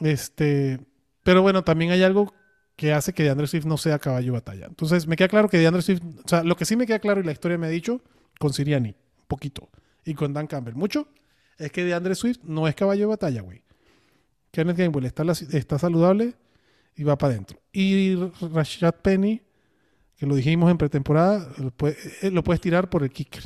Este, 0.00 0.80
pero 1.28 1.42
bueno, 1.42 1.62
también 1.62 1.90
hay 1.90 2.02
algo 2.02 2.32
que 2.74 2.94
hace 2.94 3.12
que 3.12 3.22
DeAndre 3.22 3.46
Swift 3.46 3.66
no 3.66 3.76
sea 3.76 3.98
caballo 3.98 4.28
de 4.32 4.38
batalla. 4.38 4.64
Entonces, 4.64 5.06
me 5.06 5.14
queda 5.14 5.28
claro 5.28 5.50
que 5.50 5.58
DeAndre 5.58 5.82
Swift, 5.82 6.00
o 6.24 6.26
sea, 6.26 6.42
lo 6.42 6.56
que 6.56 6.64
sí 6.64 6.74
me 6.74 6.86
queda 6.86 7.00
claro 7.00 7.20
y 7.20 7.24
la 7.24 7.32
historia 7.32 7.58
me 7.58 7.66
ha 7.66 7.68
dicho 7.68 8.00
con 8.38 8.54
Siriani, 8.54 8.88
un 9.18 9.26
poquito, 9.26 9.68
y 10.06 10.14
con 10.14 10.32
Dan 10.32 10.46
Campbell, 10.46 10.74
mucho, 10.74 11.06
es 11.58 11.70
que 11.70 11.84
DeAndre 11.84 12.14
Swift 12.14 12.38
no 12.44 12.66
es 12.66 12.74
caballo 12.74 13.00
de 13.02 13.06
batalla, 13.08 13.42
güey. 13.42 13.62
Kenneth 14.52 14.78
Gainwell 14.78 15.04
está, 15.04 15.22
la- 15.22 15.32
está 15.32 15.78
saludable 15.78 16.34
y 16.96 17.02
va 17.04 17.18
para 17.18 17.34
adentro. 17.34 17.60
Y 17.72 18.16
Rashad 18.50 18.94
Penny, 19.02 19.42
que 20.16 20.24
lo 20.24 20.34
dijimos 20.34 20.70
en 20.70 20.78
pretemporada, 20.78 21.52
lo, 21.58 21.70
puede- 21.72 21.98
eh, 22.22 22.30
lo 22.30 22.42
puedes 22.42 22.62
tirar 22.62 22.88
por 22.88 23.02
el 23.02 23.10
kicker. 23.10 23.44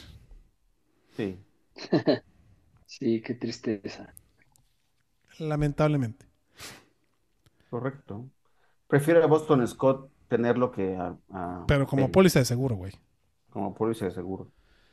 Sí. 1.17 1.37
Sí, 2.87 3.23
qué 3.23 3.33
tristeza. 3.35 4.15
Lamentablemente. 5.39 6.27
Correcto. 7.73 8.27
Prefiero 8.87 9.25
a 9.25 9.27
Boston 9.27 9.67
Scott 9.67 10.11
tenerlo 10.29 10.71
que 10.71 10.95
a, 10.95 11.17
a 11.31 11.65
Pero 11.67 11.87
como 11.87 12.13
póliza 12.13 12.39
de 12.41 12.45
seguro, 12.45 12.77
güey. 12.77 12.93
como 13.49 13.73
póliza 13.73 14.05
de 14.05 14.11
seguro. 14.11 14.51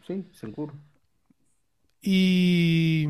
Sí, 0.07 0.25
seguro. 0.31 0.73
Y 2.01 3.09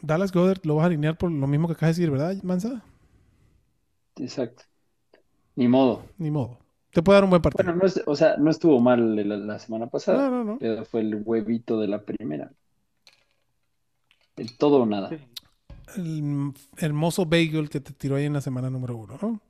Dallas 0.00 0.32
Goddard 0.32 0.60
lo 0.64 0.76
vas 0.76 0.84
a 0.84 0.86
alinear 0.86 1.18
por 1.18 1.30
lo 1.30 1.46
mismo 1.46 1.66
que 1.68 1.74
acabas 1.74 1.94
de 1.96 2.00
decir, 2.00 2.10
¿verdad, 2.10 2.42
Mansa? 2.42 2.82
Exacto. 4.16 4.62
Ni 5.56 5.68
modo. 5.68 6.04
Ni 6.16 6.30
modo. 6.30 6.58
Te 6.90 7.02
puede 7.02 7.16
dar 7.18 7.24
un 7.24 7.30
buen 7.30 7.42
partido. 7.42 7.64
Bueno, 7.66 7.80
no 7.80 7.86
es, 7.86 8.02
o 8.06 8.16
sea, 8.16 8.38
no 8.38 8.50
estuvo 8.50 8.80
mal 8.80 9.14
la, 9.28 9.36
la 9.36 9.58
semana 9.58 9.88
pasada, 9.88 10.30
no, 10.30 10.42
no, 10.42 10.44
no. 10.44 10.58
pero 10.58 10.86
fue 10.86 11.00
el 11.02 11.22
huevito 11.22 11.78
de 11.78 11.88
la 11.88 12.00
primera. 12.02 12.50
El 14.36 14.56
todo 14.56 14.78
o 14.82 14.86
nada. 14.86 15.10
El 15.96 16.52
hermoso 16.76 17.26
bagel 17.26 17.68
que 17.70 17.80
te 17.80 17.92
tiró 17.92 18.16
ahí 18.16 18.24
en 18.24 18.32
la 18.32 18.40
semana 18.40 18.70
número 18.70 18.96
uno, 18.96 19.18
¿no? 19.20 19.40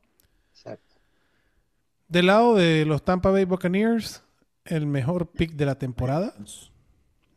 Exacto. 0.53 0.95
Del 2.09 2.27
lado 2.27 2.55
de 2.55 2.85
los 2.85 3.03
Tampa 3.05 3.31
Bay 3.31 3.45
Buccaneers, 3.45 4.23
el 4.65 4.87
mejor 4.87 5.27
pick 5.29 5.53
de 5.53 5.67
la 5.67 5.77
temporada. 5.79 6.35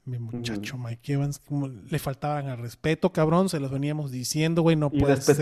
Mi 0.05 0.19
muchacho 0.19 0.77
Mike 0.77 1.13
Evans, 1.13 1.39
como 1.39 1.67
le 1.67 1.99
faltaban 1.99 2.47
al 2.47 2.57
respeto, 2.59 3.11
cabrón. 3.11 3.49
Se 3.49 3.59
los 3.59 3.71
veníamos 3.71 4.11
diciendo, 4.11 4.61
güey. 4.61 4.75
No 4.75 4.89
puede 4.89 5.13
ser. 5.21 5.35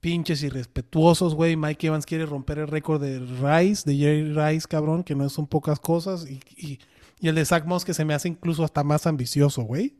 Pinches 0.00 0.42
irrespetuosos, 0.42 1.34
güey. 1.34 1.56
Mike 1.56 1.86
Evans 1.88 2.06
quiere 2.06 2.26
romper 2.26 2.58
el 2.58 2.68
récord 2.68 3.00
de 3.02 3.18
Rice, 3.18 3.82
de 3.90 3.96
Jerry 3.96 4.32
Rice, 4.32 4.68
cabrón, 4.68 5.02
que 5.02 5.14
no 5.14 5.28
son 5.28 5.46
pocas 5.46 5.80
cosas. 5.80 6.28
Y, 6.30 6.40
y- 6.56 6.78
y 7.18 7.28
el 7.28 7.34
de 7.34 7.44
Zach 7.46 7.64
Moss, 7.64 7.84
que 7.84 7.94
se 7.94 8.04
me 8.04 8.12
hace 8.12 8.28
incluso 8.28 8.62
hasta 8.62 8.84
más 8.84 9.06
ambicioso, 9.06 9.62
güey. 9.62 9.94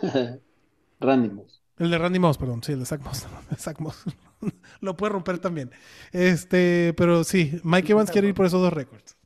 Randy 1.00 1.30
Moss. 1.30 1.59
El 1.80 1.90
de 1.90 1.98
Randy 1.98 2.18
Moss, 2.20 2.38
perdón. 2.38 2.62
Sí, 2.62 2.72
el 2.72 2.78
de 2.80 2.86
Zach 2.86 3.00
Moss. 3.02 3.26
Zach 3.58 3.80
Moss. 3.80 4.04
Lo 4.80 4.96
puede 4.96 5.12
romper 5.12 5.38
también. 5.38 5.70
Este, 6.12 6.94
pero 6.96 7.24
sí, 7.24 7.58
Mike 7.64 7.90
Evans 7.92 8.10
quiere 8.10 8.28
ir 8.28 8.34
por 8.34 8.46
esos 8.46 8.60
dos 8.62 8.72
récords. 8.72 9.16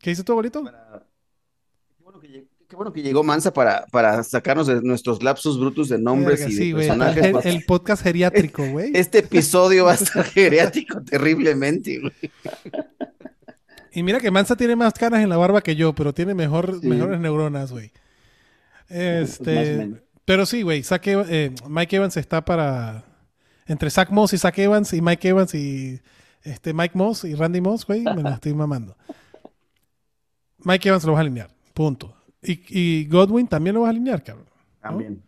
¿Qué 0.00 0.10
dice 0.10 0.24
tu 0.24 0.32
abuelito? 0.32 0.64
Para- 0.64 1.04
Qué 1.96 2.02
bueno 2.04 2.18
que 2.20 2.28
lleg- 2.28 2.48
qué 2.68 2.76
bueno 2.76 2.92
que 2.92 3.02
llegó 3.02 3.22
Mansa 3.22 3.52
para, 3.52 3.86
para 3.86 4.22
sacarnos 4.22 4.66
de 4.66 4.80
nuestros 4.82 5.22
lapsus 5.22 5.58
brutos 5.58 5.88
de 5.88 5.98
nombres 5.98 6.40
Verga, 6.40 6.52
y 6.52 6.56
sí, 6.56 6.66
de 6.68 6.72
güey. 6.72 6.86
personajes. 6.88 7.24
El, 7.24 7.36
el 7.56 7.64
podcast 7.64 8.02
geriátrico, 8.02 8.66
güey. 8.66 8.90
Este 8.94 9.18
episodio 9.18 9.84
va 9.86 9.92
a 9.92 9.94
estar 9.94 10.24
geriátrico 10.32 11.00
terriblemente, 11.02 11.98
güey. 12.00 12.12
Y 13.92 14.02
mira 14.02 14.20
que 14.20 14.30
Mansa 14.30 14.54
tiene 14.56 14.76
más 14.76 14.92
canas 14.94 15.22
en 15.22 15.28
la 15.28 15.36
barba 15.36 15.60
que 15.62 15.74
yo, 15.76 15.94
pero 15.94 16.12
tiene 16.14 16.34
mejor, 16.34 16.78
Sí. 16.80 16.86
mejores 16.86 17.18
neuronas, 17.20 17.72
güey. 17.72 17.90
Más 18.90 18.98
Este. 18.98 19.90
Pero 20.28 20.44
sí, 20.44 20.60
güey. 20.60 20.82
Eh, 21.06 21.54
Mike 21.66 21.96
Evans 21.96 22.18
está 22.18 22.44
para. 22.44 23.02
Entre 23.64 23.88
Zach 23.88 24.10
Moss 24.10 24.34
y 24.34 24.38
Zach 24.38 24.58
Evans 24.58 24.92
y 24.92 25.00
Mike 25.00 25.26
Evans 25.26 25.54
y 25.54 26.02
este 26.42 26.74
Mike 26.74 26.98
Moss 26.98 27.24
y 27.24 27.34
Randy 27.34 27.62
Moss, 27.62 27.86
güey. 27.86 28.02
Me 28.02 28.22
la 28.22 28.30
estoy 28.34 28.52
mamando. 28.52 28.94
Mike 30.58 30.86
Evans 30.86 31.04
lo 31.04 31.12
vas 31.12 31.20
a 31.20 31.22
alinear. 31.22 31.50
Punto. 31.72 32.14
Y, 32.42 32.60
y 32.68 33.06
Godwin 33.06 33.48
también 33.48 33.72
lo 33.72 33.80
vas 33.80 33.86
a 33.86 33.90
alinear, 33.92 34.22
cabrón. 34.22 34.50
También. 34.82 35.22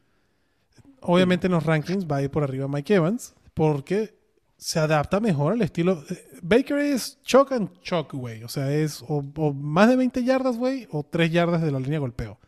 Obviamente 1.01 1.47
en 1.47 1.55
los 1.55 1.64
rankings 1.64 2.06
va 2.06 2.16
a 2.16 2.22
ir 2.22 2.31
por 2.31 2.43
arriba 2.43 2.68
Mike 2.68 2.94
Evans 2.94 3.35
porque 3.55 4.18
se 4.59 4.81
adapta 4.81 5.18
mejor 5.18 5.55
al 5.55 5.62
estilo. 5.62 6.05
eh, 6.10 6.28
Baker 6.43 6.77
es 6.78 7.22
choke 7.22 7.52
and 7.52 7.81
choke, 7.81 8.18
güey. 8.18 8.44
O 8.44 8.48
sea, 8.48 8.70
es 8.70 9.01
o, 9.09 9.24
o 9.35 9.55
más 9.55 9.89
de 9.89 9.97
20 9.97 10.22
yardas, 10.24 10.59
güey, 10.59 10.86
o 10.90 11.05
3 11.05 11.32
yardas 11.32 11.62
de 11.62 11.70
la 11.70 11.78
línea 11.78 11.94
de 11.94 12.01
golpeo. 12.01 12.39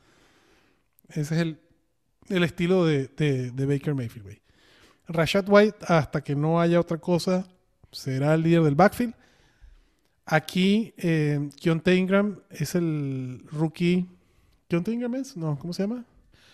Ese 1.09 1.35
es 1.35 1.41
el, 1.41 1.63
el 2.29 2.45
estilo 2.45 2.85
de, 2.85 3.09
de- 3.09 3.67
Baker 3.67 3.95
Mayfield. 3.95 4.39
Rashad 5.09 5.47
White, 5.49 5.79
hasta 5.87 6.23
que 6.23 6.35
no 6.35 6.61
haya 6.61 6.81
otra 6.81 6.99
cosa, 6.99 7.47
será 7.91 8.35
el 8.35 8.43
líder 8.43 8.63
del 8.63 8.75
backfield. 8.75 9.15
Aquí, 10.25 10.95
eh, 10.97 11.51
Keontae 11.61 11.97
Ingram 11.97 12.41
es 12.51 12.75
el 12.75 13.45
rookie. 13.51 14.09
¿Keontae 14.69 14.95
Ingram 14.95 15.15
es? 15.17 15.37
No, 15.37 15.59
¿cómo 15.59 15.73
se 15.73 15.83
llama? 15.83 16.05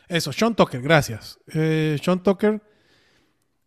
Eso, 0.08 0.32
Sean 0.32 0.54
Tucker, 0.56 0.80
gracias. 0.80 1.38
Eh, 1.52 1.98
Sean 2.02 2.22
Tucker 2.22 2.62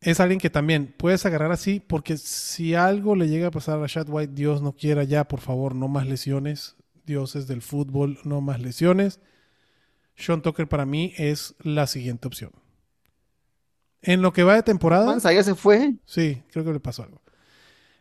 es 0.01 0.19
alguien 0.19 0.39
que 0.39 0.49
también 0.49 0.93
puedes 0.97 1.23
agarrar 1.27 1.51
así, 1.51 1.79
porque 1.79 2.17
si 2.17 2.73
algo 2.73 3.15
le 3.15 3.27
llega 3.27 3.47
a 3.47 3.51
pasar 3.51 3.77
a 3.77 3.81
Rashad 3.81 4.09
White, 4.09 4.33
Dios 4.33 4.61
no 4.63 4.73
quiera 4.73 5.03
ya, 5.03 5.25
por 5.27 5.39
favor, 5.39 5.75
no 5.75 5.87
más 5.87 6.07
lesiones. 6.07 6.75
Dioses 7.05 7.47
del 7.47 7.61
fútbol, 7.61 8.17
no 8.23 8.41
más 8.41 8.59
lesiones. 8.59 9.19
Sean 10.21 10.41
Tucker 10.41 10.67
para 10.67 10.85
mí 10.85 11.13
es 11.17 11.55
la 11.59 11.87
siguiente 11.87 12.27
opción. 12.27 12.51
En 14.01 14.21
lo 14.21 14.33
que 14.33 14.43
va 14.43 14.55
de 14.55 14.63
temporada, 14.63 15.05
Mansa 15.05 15.31
ya 15.31 15.43
se 15.43 15.55
fue. 15.55 15.95
sí, 16.05 16.41
creo 16.51 16.65
que 16.65 16.73
le 16.73 16.79
pasó 16.79 17.03
algo. 17.03 17.21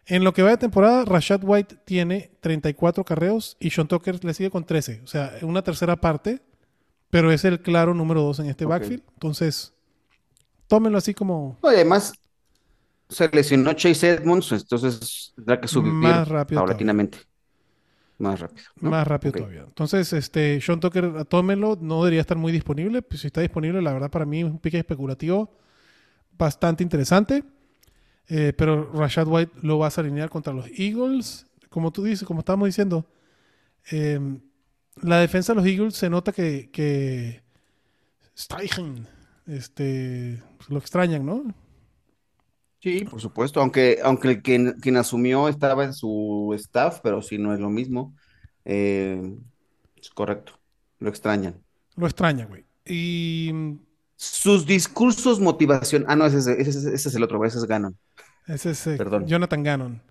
En 0.06 0.24
lo 0.24 0.32
que 0.32 0.42
va 0.42 0.50
de 0.50 0.56
temporada, 0.56 1.04
Rashad 1.04 1.40
White 1.44 1.76
tiene 1.84 2.32
34 2.40 3.04
carreos 3.04 3.56
y 3.60 3.70
Sean 3.70 3.86
Tucker 3.86 4.24
le 4.24 4.34
sigue 4.34 4.50
con 4.50 4.64
13. 4.64 5.02
O 5.04 5.06
sea, 5.06 5.34
una 5.42 5.62
tercera 5.62 5.96
parte, 5.96 6.42
pero 7.10 7.30
es 7.30 7.44
el 7.44 7.60
claro 7.60 7.94
número 7.94 8.22
2 8.22 8.40
en 8.40 8.46
este 8.46 8.64
backfield. 8.64 9.02
Entonces, 9.12 9.72
tómenlo 10.66 10.98
así 10.98 11.14
como 11.14 11.58
No, 11.62 11.68
además 11.68 12.14
se 13.08 13.28
lesionó 13.28 13.72
Chase 13.74 14.10
Edmonds, 14.10 14.52
entonces 14.52 15.32
tendrá 15.36 15.60
que 15.60 15.68
subir 15.68 15.92
Más 15.92 16.26
rápido 16.28 16.60
paulatinamente. 16.60 17.18
Más 18.20 18.38
rápido. 18.38 18.68
¿no? 18.80 18.90
más 18.90 19.08
rápido 19.08 19.32
todavía. 19.32 19.64
Entonces, 19.66 20.12
este, 20.12 20.60
Sean 20.60 20.78
Tucker, 20.78 21.24
tómenlo. 21.24 21.78
No 21.80 22.04
debería 22.04 22.20
estar 22.20 22.36
muy 22.36 22.52
disponible. 22.52 23.00
Pues 23.00 23.22
si 23.22 23.28
está 23.28 23.40
disponible, 23.40 23.80
la 23.80 23.94
verdad, 23.94 24.10
para 24.10 24.26
mí 24.26 24.40
es 24.40 24.44
un 24.44 24.58
pique 24.58 24.78
especulativo 24.78 25.50
bastante 26.36 26.82
interesante. 26.82 27.42
Eh, 28.28 28.52
pero 28.56 28.92
Rashad 28.92 29.26
White 29.26 29.52
lo 29.62 29.78
vas 29.78 29.96
a 29.96 30.02
alinear 30.02 30.28
contra 30.28 30.52
los 30.52 30.66
Eagles. 30.78 31.46
Como 31.70 31.92
tú 31.92 32.04
dices, 32.04 32.28
como 32.28 32.40
estábamos 32.40 32.68
diciendo, 32.68 33.06
eh, 33.90 34.20
la 35.00 35.18
defensa 35.18 35.54
de 35.54 35.56
los 35.56 35.66
Eagles 35.66 35.94
se 35.94 36.10
nota 36.10 36.30
que, 36.30 36.68
que 36.70 37.42
Steichen, 38.36 39.06
este, 39.46 40.42
lo 40.68 40.78
extrañan, 40.78 41.24
¿no? 41.24 41.54
Sí, 42.80 43.04
por 43.04 43.20
supuesto, 43.20 43.60
aunque, 43.60 43.98
aunque 44.02 44.28
el 44.28 44.42
quien, 44.42 44.72
quien 44.80 44.96
asumió 44.96 45.48
estaba 45.48 45.84
en 45.84 45.92
su 45.92 46.52
staff, 46.56 47.00
pero 47.02 47.20
sí 47.20 47.36
no 47.38 47.52
es 47.52 47.60
lo 47.60 47.68
mismo. 47.68 48.14
Eh, 48.64 49.20
es 49.96 50.10
correcto, 50.10 50.52
lo 50.98 51.10
extrañan. 51.10 51.62
Lo 51.96 52.06
extrañan, 52.06 52.48
güey. 52.48 52.64
Y 52.86 53.52
Sus 54.16 54.66
discursos 54.66 55.40
motivación. 55.40 56.04
Ah, 56.08 56.16
no, 56.16 56.26
ese 56.26 56.38
es, 56.38 56.46
ese 56.46 56.70
es- 56.70 56.84
ese 56.86 57.08
es 57.10 57.14
el 57.14 57.22
otro, 57.22 57.42
ese 57.44 57.58
es 57.58 57.64
Ganon. 57.64 57.96
Ese 58.46 58.70
es 58.70 58.86
eh, 58.86 58.96
Perdón. 58.96 59.26
Jonathan 59.26 59.62
Gannon. 59.62 60.02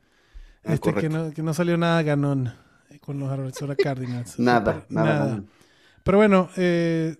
Ah, 0.63 0.73
este 0.73 0.93
que 0.93 1.09
no, 1.09 1.31
que 1.31 1.41
no 1.43 1.53
salió 1.53 1.77
nada 1.77 2.01
Gannon 2.03 2.53
eh, 2.89 2.99
con 2.99 3.19
los 3.19 3.29
Arizona 3.31 3.75
Cardinals. 3.75 4.37
Nada, 4.39 4.85
nada, 4.89 5.19
nada. 5.25 5.43
Pero 6.03 6.17
bueno, 6.17 6.49
eh, 6.57 7.15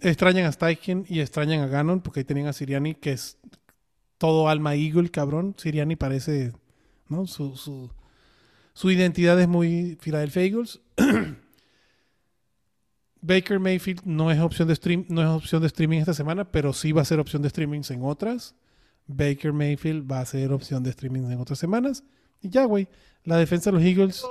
extrañan 0.00 0.46
a 0.46 0.52
Steichen 0.52 1.04
y 1.08 1.20
extrañan 1.20 1.60
a 1.60 1.66
Gannon 1.66 2.00
porque 2.00 2.20
ahí 2.20 2.24
tenían 2.24 2.46
a 2.48 2.52
Siriani 2.52 2.94
que 2.94 3.12
es 3.12 3.38
todo 4.18 4.48
alma 4.48 4.74
eagle, 4.74 5.10
cabrón. 5.10 5.54
Siriani 5.56 5.96
parece, 5.96 6.52
¿no? 7.08 7.26
Su, 7.26 7.56
su, 7.56 7.90
su 8.74 8.90
identidad 8.90 9.40
es 9.40 9.48
muy 9.48 9.96
Philadelphia 10.00 10.42
Eagles. 10.42 10.80
Baker 13.20 13.58
Mayfield 13.58 14.02
no 14.04 14.30
es 14.30 14.38
opción 14.38 14.68
de 14.68 14.76
stream, 14.76 15.04
no 15.08 15.22
es 15.22 15.28
opción 15.28 15.60
de 15.60 15.66
streaming 15.66 15.98
esta 15.98 16.14
semana, 16.14 16.50
pero 16.50 16.72
sí 16.72 16.92
va 16.92 17.02
a 17.02 17.04
ser 17.04 17.18
opción 17.18 17.42
de 17.42 17.50
streamings 17.50 17.90
en 17.90 18.02
otras. 18.02 18.54
Baker 19.06 19.52
Mayfield 19.52 20.10
va 20.10 20.20
a 20.20 20.26
ser 20.26 20.52
opción 20.52 20.82
de 20.82 20.90
streaming 20.90 21.22
en 21.30 21.40
otras 21.40 21.58
semanas. 21.58 22.04
Y 22.40 22.50
ya, 22.50 22.64
güey. 22.64 22.88
La 23.24 23.36
defensa 23.36 23.70
de 23.70 23.76
los 23.76 23.84
Eagles. 23.84 24.24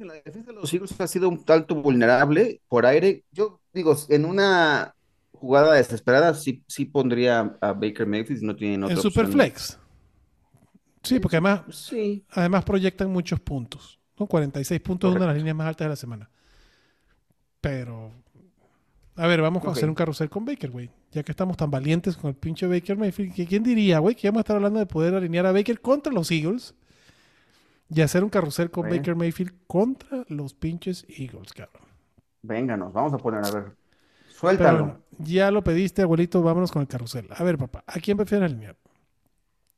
La 0.00 0.14
defensa 0.14 0.50
de 0.50 0.54
los 0.54 0.72
Eagles 0.72 1.00
ha 1.00 1.06
sido 1.06 1.28
un 1.28 1.44
tanto 1.44 1.76
vulnerable 1.76 2.60
por 2.68 2.86
aire. 2.86 3.24
Yo 3.30 3.60
digo, 3.72 3.96
en 4.08 4.24
una 4.24 4.93
jugada 5.44 5.74
desesperada 5.74 6.34
sí, 6.34 6.64
sí 6.66 6.84
pondría 6.86 7.56
a 7.60 7.72
Baker 7.72 8.06
Mayfield 8.06 8.40
si 8.40 8.46
no 8.46 8.56
tienen 8.56 8.84
otra 8.84 8.96
En. 8.96 9.02
Superflex. 9.02 9.78
Sí, 11.02 11.20
porque 11.20 11.36
además, 11.36 11.62
Sí, 11.70 12.24
además 12.30 12.64
proyectan 12.64 13.10
muchos 13.10 13.38
puntos. 13.40 14.00
¿no? 14.18 14.26
46 14.26 14.80
puntos 14.80 15.10
es 15.10 15.16
una 15.16 15.26
de 15.26 15.32
las 15.32 15.36
líneas 15.36 15.56
más 15.56 15.66
altas 15.66 15.84
de 15.84 15.88
la 15.90 15.96
semana. 15.96 16.30
Pero. 17.60 18.10
A 19.16 19.26
ver, 19.28 19.40
vamos 19.42 19.64
a 19.64 19.70
hacer 19.70 19.88
un 19.88 19.94
carrusel 19.94 20.28
con 20.28 20.44
Baker, 20.44 20.70
güey. 20.70 20.90
Ya 21.12 21.22
que 21.22 21.30
estamos 21.32 21.56
tan 21.56 21.70
valientes 21.70 22.16
con 22.16 22.30
el 22.30 22.36
pinche 22.36 22.66
Baker 22.66 22.96
Mayfield. 22.96 23.46
¿Quién 23.48 23.62
diría, 23.62 24.00
güey? 24.00 24.16
Que 24.16 24.28
vamos 24.28 24.40
a 24.40 24.42
estar 24.42 24.56
hablando 24.56 24.80
de 24.80 24.86
poder 24.86 25.14
alinear 25.14 25.46
a 25.46 25.52
Baker 25.52 25.80
contra 25.80 26.12
los 26.12 26.30
Eagles. 26.30 26.74
Y 27.90 28.00
hacer 28.00 28.24
un 28.24 28.30
carrusel 28.30 28.70
con. 28.70 28.88
Baker 28.88 29.14
Mayfield 29.14 29.52
contra 29.66 30.24
los 30.28 30.54
pinches 30.54 31.04
Eagles, 31.08 31.52
cabrón. 31.52 31.84
venga, 32.42 32.76
nos 32.76 32.92
vamos 32.92 33.12
a 33.12 33.18
poner 33.18 33.44
a 33.44 33.50
ver. 33.50 33.76
Suéltalo. 34.38 34.78
bueno, 34.84 35.00
ya 35.18 35.50
lo 35.50 35.62
pediste, 35.62 36.02
abuelito. 36.02 36.42
Vámonos 36.42 36.72
con 36.72 36.82
el 36.82 36.88
carrusel. 36.88 37.28
A 37.30 37.42
ver, 37.44 37.56
papá, 37.56 37.84
¿a 37.86 38.00
quién 38.00 38.16
prefieres 38.16 38.50
alinear? 38.50 38.76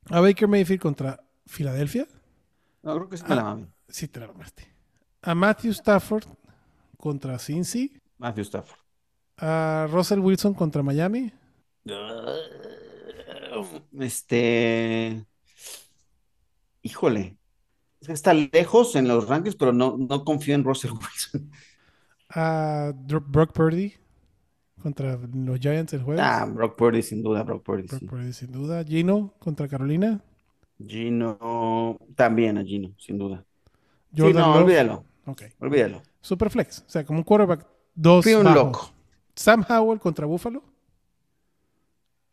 ¿A 0.09 0.19
Baker 0.19 0.47
Mayfield 0.47 0.81
contra 0.81 1.23
Filadelfia? 1.45 2.07
No, 2.81 2.95
creo 2.95 3.09
que 3.09 3.17
sí 3.17 3.23
me 3.27 3.35
la 3.35 3.41
Ah. 3.41 3.45
mami. 3.45 3.67
Sí, 3.87 4.07
te 4.07 4.19
la 4.19 4.27
mamaste. 4.27 4.67
A 5.21 5.35
Matthew 5.35 5.71
Stafford 5.71 6.23
contra 6.97 7.37
Cincy. 7.39 8.01
Matthew 8.17 8.43
Stafford. 8.45 8.79
A 9.37 9.87
Russell 9.91 10.19
Wilson 10.19 10.53
contra 10.53 10.81
Miami. 10.81 11.31
Este. 13.99 15.25
Híjole. 16.81 17.37
Está 18.07 18.33
lejos 18.33 18.95
en 18.95 19.07
los 19.07 19.27
rankings, 19.27 19.55
pero 19.55 19.73
no, 19.73 19.97
no 19.97 20.23
confío 20.23 20.55
en 20.55 20.63
Russell 20.63 20.91
Wilson. 21.01 21.51
A 22.29 22.93
Brock 22.95 23.53
Purdy 23.53 23.93
contra 24.81 25.17
los 25.33 25.59
Giants 25.59 25.93
el 25.93 26.03
jueves. 26.03 26.23
Ah, 26.23 26.45
Brock 26.45 26.75
Purdy, 26.77 27.01
sin 27.01 27.21
duda, 27.23 27.43
Brock 27.43 27.63
Purdy, 27.63 27.87
Brock 27.87 27.99
sí. 27.99 28.05
Purdy, 28.05 28.33
sin 28.33 28.51
duda. 28.51 28.83
Gino 28.85 29.33
contra 29.39 29.67
Carolina. 29.67 30.21
Gino, 30.79 31.97
también 32.15 32.57
a 32.57 32.63
Gino, 32.63 32.93
sin 32.97 33.17
duda. 33.17 33.43
Sí, 34.13 34.21
Jordan 34.21 34.33
no, 34.33 34.53
Love. 34.53 34.63
olvídalo, 34.63 35.05
Ok. 35.25 35.43
olvídalo. 35.59 36.01
Superflex. 36.21 36.83
O 36.87 36.89
sea, 36.89 37.05
como 37.05 37.19
un 37.19 37.23
quarterback. 37.23 37.65
Dos 37.95 38.25
Fui 38.25 38.33
un 38.33 38.43
bajo. 38.43 38.55
loco. 38.55 38.91
Sam 39.35 39.65
Howell 39.69 39.99
contra 39.99 40.25
Buffalo. 40.25 40.63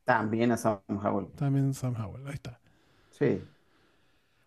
También 0.04 0.50
a 0.52 0.56
Sam 0.56 0.80
Howell. 0.88 1.28
También 1.36 1.74
Sam 1.74 1.94
Howell. 1.96 2.26
Ahí 2.26 2.34
está. 2.34 2.58
Sí. 3.10 3.40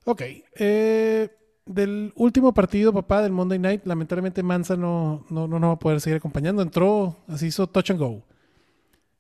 Ok. 0.06 0.22
eh, 0.56 1.30
del 1.68 2.14
último 2.16 2.54
partido, 2.54 2.94
papá, 2.94 3.22
del 3.22 3.32
Monday 3.32 3.60
Night, 3.60 3.86
lamentablemente 3.86 4.44
Mansa 4.44 4.76
no, 4.76 5.26
no, 5.30 5.48
no 5.48 5.60
nos 5.60 5.70
va 5.70 5.74
a 5.74 5.80
poder 5.80 6.02
seguir 6.02 6.18
acompañando. 6.18 6.62
Entró, 6.62 7.18
así 7.28 7.48
hizo 7.48 7.68
touch 7.68 7.92
and 7.92 8.00
go. 8.00 8.24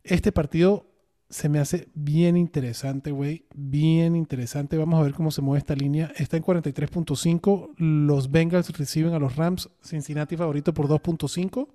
Este 0.03 0.31
partido 0.31 0.85
se 1.29 1.49
me 1.49 1.59
hace 1.59 1.89
bien 1.93 2.37
interesante, 2.37 3.11
güey. 3.11 3.45
Bien 3.53 4.15
interesante. 4.15 4.77
Vamos 4.77 4.99
a 4.99 5.03
ver 5.03 5.13
cómo 5.13 5.31
se 5.31 5.41
mueve 5.41 5.59
esta 5.59 5.75
línea. 5.75 6.11
Está 6.15 6.37
en 6.37 6.43
43.5. 6.43 7.73
Los 7.77 8.31
Bengals 8.31 8.69
reciben 8.77 9.13
a 9.13 9.19
los 9.19 9.35
Rams. 9.35 9.69
Cincinnati 9.81 10.37
favorito 10.37 10.73
por 10.73 10.87
2.5. 10.87 11.67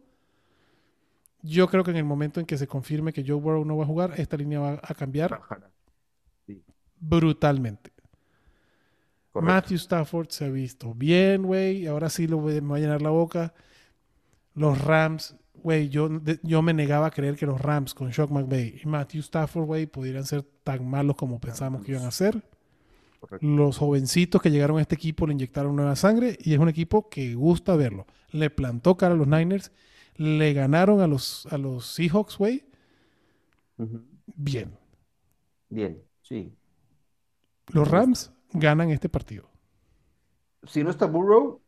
Yo 1.43 1.69
creo 1.69 1.85
que 1.85 1.91
en 1.91 1.97
el 1.99 2.05
momento 2.05 2.41
en 2.41 2.47
que 2.47 2.57
se 2.57 2.67
confirme 2.67 3.13
que 3.13 3.25
Joe 3.27 3.41
Burrow 3.41 3.65
no 3.65 3.77
va 3.77 3.85
a 3.85 3.87
jugar, 3.87 4.15
esta 4.17 4.37
línea 4.37 4.61
va 4.61 4.81
a 4.83 4.95
cambiar 4.95 5.41
brutalmente. 7.01 7.92
Correcto. 9.33 9.53
Matthew 9.55 9.77
Stafford 9.79 10.29
se 10.31 10.45
ha 10.45 10.49
visto 10.51 10.93
bien, 10.95 11.43
güey. 11.43 11.87
Ahora 11.87 12.11
sí 12.11 12.27
lo 12.27 12.39
voy- 12.39 12.61
me 12.61 12.69
va 12.71 12.77
a 12.77 12.81
llenar 12.81 13.03
la 13.03 13.11
boca. 13.11 13.55
Los 14.55 14.79
Rams, 14.83 15.35
güey, 15.55 15.89
yo, 15.89 16.09
de- 16.09 16.39
yo 16.43 16.61
me 16.61 16.75
negaba 16.75 17.07
a 17.07 17.11
creer 17.11 17.37
que 17.37 17.47
los 17.47 17.61
Rams 17.61 17.95
con 17.95 18.11
Shock 18.11 18.31
McVay 18.31 18.81
y 18.85 18.87
Matthew 18.87 19.21
Stafford, 19.21 19.65
güey, 19.65 19.87
pudieran 19.87 20.25
ser 20.25 20.43
tan 20.65 20.87
malos 20.89 21.17
como 21.17 21.41
pensamos 21.41 21.83
que 21.83 21.93
iban 21.93 22.05
a 22.05 22.11
ser. 22.11 22.43
Correcto. 23.21 23.47
Los 23.47 23.79
jovencitos 23.79 24.43
que 24.43 24.51
llegaron 24.51 24.79
a 24.79 24.83
este 24.83 24.97
equipo 24.97 25.27
le 25.27 25.33
inyectaron 25.33 25.75
nueva 25.77 25.97
sangre 25.97 26.37
y 26.43 26.53
es 26.53 26.59
un 26.59 26.69
equipo 26.69 27.09
que 27.09 27.35
gusta 27.35 27.75
verlo. 27.77 28.07
Le 28.33 28.51
plantó 28.51 28.97
cara 28.97 29.15
a 29.15 29.17
los 29.17 29.29
Niners, 29.29 29.73
le 30.17 30.53
ganaron 30.53 31.01
a 31.01 31.07
los, 31.07 31.47
a 31.47 31.57
los 31.57 31.87
Seahawks, 31.87 32.37
güey. 32.37 32.65
Bien. 34.27 34.77
Bien, 35.69 36.03
sí. 36.21 36.53
Los 37.69 37.89
Rams 37.89 38.31
ganan 38.55 38.91
este 38.91 39.09
partido. 39.09 39.51
Si 40.67 40.83
no 40.83 40.91
está 40.91 41.07
Burrow, 41.07 41.63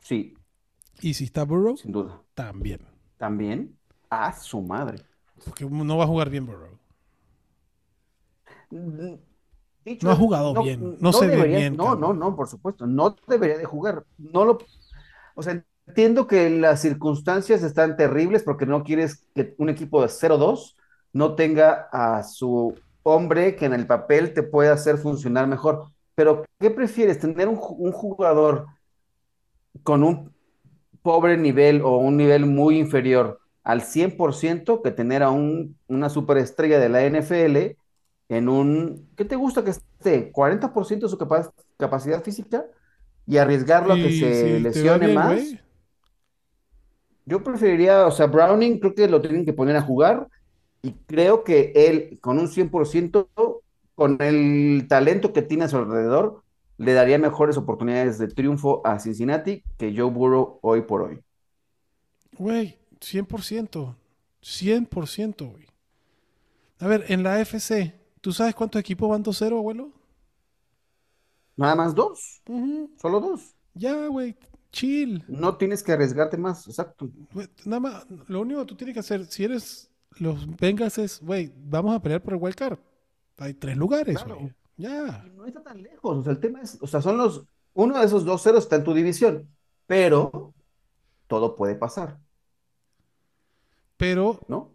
sí, 0.00 0.34
Y 1.00 1.14
si 1.14 1.24
está 1.24 1.44
Burrow, 1.44 1.76
sin 1.76 1.92
duda. 1.92 2.22
también. 2.34 2.80
También 3.18 3.78
a 4.10 4.32
su 4.32 4.62
madre. 4.62 5.04
Porque 5.44 5.64
no 5.64 5.96
va 5.96 6.04
a 6.04 6.06
jugar 6.06 6.28
bien 6.30 6.44
Burrow. 6.46 6.78
Dicho 9.84 10.06
No 10.06 10.10
ha 10.12 10.16
jugado 10.16 10.54
bien, 10.62 10.96
no 11.00 11.12
se 11.12 11.26
ve 11.28 11.44
bien, 11.44 11.76
No, 11.76 11.84
cabrón. 11.84 12.00
no, 12.00 12.12
no, 12.14 12.36
por 12.36 12.48
supuesto, 12.48 12.86
no 12.86 13.16
debería 13.28 13.58
de 13.58 13.64
jugar. 13.64 14.04
No 14.18 14.44
lo, 14.44 14.58
o 15.34 15.42
sea, 15.42 15.64
entiendo 15.86 16.26
que 16.26 16.50
las 16.50 16.80
circunstancias 16.82 17.62
están 17.62 17.96
terribles 17.96 18.42
porque 18.42 18.66
no 18.66 18.82
quieres 18.84 19.24
que 19.34 19.54
un 19.58 19.68
equipo 19.68 20.02
de 20.02 20.08
0-2 20.08 20.76
no 21.12 21.34
tenga 21.36 21.88
a 21.92 22.22
su 22.24 22.74
hombre 23.06 23.56
que 23.56 23.66
en 23.66 23.74
el 23.74 23.86
papel 23.86 24.34
te 24.34 24.42
pueda 24.42 24.72
hacer 24.74 24.98
funcionar 24.98 25.46
mejor. 25.46 25.90
Pero, 26.14 26.44
¿qué 26.60 26.70
prefieres? 26.70 27.18
¿Tener 27.20 27.48
un, 27.48 27.56
ju- 27.56 27.76
un 27.78 27.92
jugador 27.92 28.66
con 29.82 30.02
un 30.02 30.34
pobre 31.02 31.36
nivel 31.36 31.82
o 31.82 31.98
un 31.98 32.16
nivel 32.16 32.46
muy 32.46 32.78
inferior 32.78 33.40
al 33.64 33.82
100% 33.82 34.82
que 34.82 34.90
tener 34.92 35.22
a 35.22 35.30
un, 35.30 35.78
una 35.88 36.10
superestrella 36.10 36.78
de 36.80 36.88
la 36.88 37.04
NFL 37.04 37.78
en 38.28 38.48
un, 38.48 39.10
¿qué 39.16 39.24
te 39.24 39.36
gusta 39.36 39.64
que 39.64 39.70
esté? 39.72 40.32
¿40% 40.32 41.06
de 41.06 41.10
su 41.10 41.18
capa- 41.18 41.52
capacidad 41.78 42.22
física? 42.22 42.66
Y 43.26 43.38
arriesgarlo 43.38 43.94
a 43.94 44.00
que 44.00 44.10
se 44.10 44.60
lesione 44.60 45.08
bien, 45.08 45.08
más. 45.08 45.58
Yo 47.24 47.42
preferiría, 47.42 48.06
o 48.06 48.10
sea, 48.10 48.26
Browning 48.26 48.78
creo 48.78 48.94
que 48.94 49.08
lo 49.08 49.20
tienen 49.20 49.44
que 49.44 49.52
poner 49.52 49.76
a 49.76 49.82
jugar 49.82 50.28
y 50.82 50.92
creo 51.06 51.44
que 51.44 51.72
él 51.74 52.18
con 52.20 52.38
un 52.38 52.48
100%, 52.48 53.28
con 53.94 54.16
el 54.20 54.86
talento 54.88 55.32
que 55.32 55.42
tiene 55.42 55.64
a 55.64 55.68
su 55.68 55.76
alrededor, 55.76 56.42
le 56.78 56.92
daría 56.92 57.18
mejores 57.18 57.56
oportunidades 57.56 58.18
de 58.18 58.28
triunfo 58.28 58.82
a 58.86 58.98
Cincinnati 58.98 59.62
que 59.78 59.94
Joe 59.96 60.10
Burrow 60.10 60.58
hoy 60.62 60.82
por 60.82 61.02
hoy. 61.02 61.20
Güey, 62.38 62.78
100%. 63.00 63.96
100%, 64.42 65.50
güey. 65.50 65.66
A 66.78 66.86
ver, 66.86 67.06
en 67.08 67.22
la 67.22 67.36
AFC, 67.36 67.94
¿tú 68.20 68.32
sabes 68.32 68.54
cuántos 68.54 68.78
equipos 68.78 69.08
van 69.08 69.24
2-0, 69.24 69.56
abuelo? 69.56 69.92
Nada 71.56 71.74
más 71.74 71.94
dos, 71.94 72.42
solo 73.00 73.20
dos. 73.20 73.54
Ya, 73.72 74.08
güey, 74.08 74.36
chill. 74.70 75.24
No 75.26 75.56
tienes 75.56 75.82
que 75.82 75.92
arriesgarte 75.92 76.36
más, 76.36 76.68
exacto. 76.68 77.10
Nada 77.64 77.80
más, 77.80 78.06
lo 78.28 78.42
único 78.42 78.60
que 78.60 78.66
tú 78.66 78.76
tienes 78.76 78.92
que 78.92 79.00
hacer, 79.00 79.24
si 79.24 79.44
eres 79.44 79.90
los 80.20 80.46
Bengals, 80.56 80.98
es, 80.98 81.20
güey, 81.20 81.52
vamos 81.56 81.94
a 81.94 82.00
pelear 82.00 82.22
por 82.22 82.34
el 82.34 82.40
wild 82.42 82.56
card. 82.56 82.78
Hay 83.38 83.54
tres 83.54 83.76
lugares, 83.76 84.22
Claro. 84.22 84.50
Ya. 84.78 85.22
Y 85.26 85.30
no 85.30 85.46
está 85.46 85.62
tan 85.62 85.82
lejos, 85.82 86.18
o 86.18 86.22
sea, 86.22 86.32
el 86.32 86.40
tema 86.40 86.60
es, 86.60 86.78
o 86.82 86.86
sea, 86.86 87.00
son 87.00 87.16
los, 87.16 87.46
uno 87.72 87.98
de 87.98 88.04
esos 88.04 88.24
dos 88.26 88.42
ceros 88.42 88.64
está 88.64 88.76
en 88.76 88.84
tu 88.84 88.92
división, 88.92 89.48
pero 89.86 90.52
todo 91.26 91.56
puede 91.56 91.74
pasar, 91.76 92.18
Pero 93.96 94.40
¿no? 94.48 94.72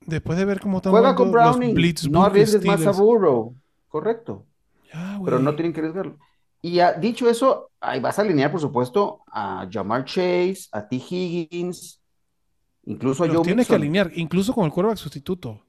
después 0.00 0.36
de 0.36 0.44
ver 0.44 0.60
cómo 0.60 0.78
están 0.78 0.90
Juega 0.92 1.14
con 1.14 1.26
los 1.26 1.32
Browning, 1.32 1.74
Blitzburg 1.74 2.12
no 2.12 2.24
arriesgues 2.24 2.64
más 2.64 2.86
a. 2.86 2.90
Burrow, 2.90 3.54
correcto, 3.88 4.46
Ya, 4.92 5.20
pero 5.24 5.38
no 5.38 5.54
tienen 5.54 5.72
que 5.72 5.80
arriesgarlo. 5.80 6.18
Y 6.62 6.80
ah, 6.80 6.92
dicho 6.92 7.28
eso, 7.30 7.70
ahí 7.80 8.00
vas 8.00 8.18
a 8.18 8.22
alinear, 8.22 8.50
por 8.50 8.60
supuesto, 8.60 9.20
a 9.28 9.66
Jamar 9.70 10.04
Chase, 10.04 10.66
a 10.72 10.86
T. 10.88 10.96
Higgins, 10.96 11.99
incluso 12.84 13.26
Los 13.26 13.36
Joe 13.36 13.44
tienes 13.44 13.66
que 13.66 13.74
alinear, 13.74 14.10
incluso 14.14 14.52
con 14.52 14.64
el 14.64 14.70
quarterback 14.72 14.98
sustituto. 14.98 15.64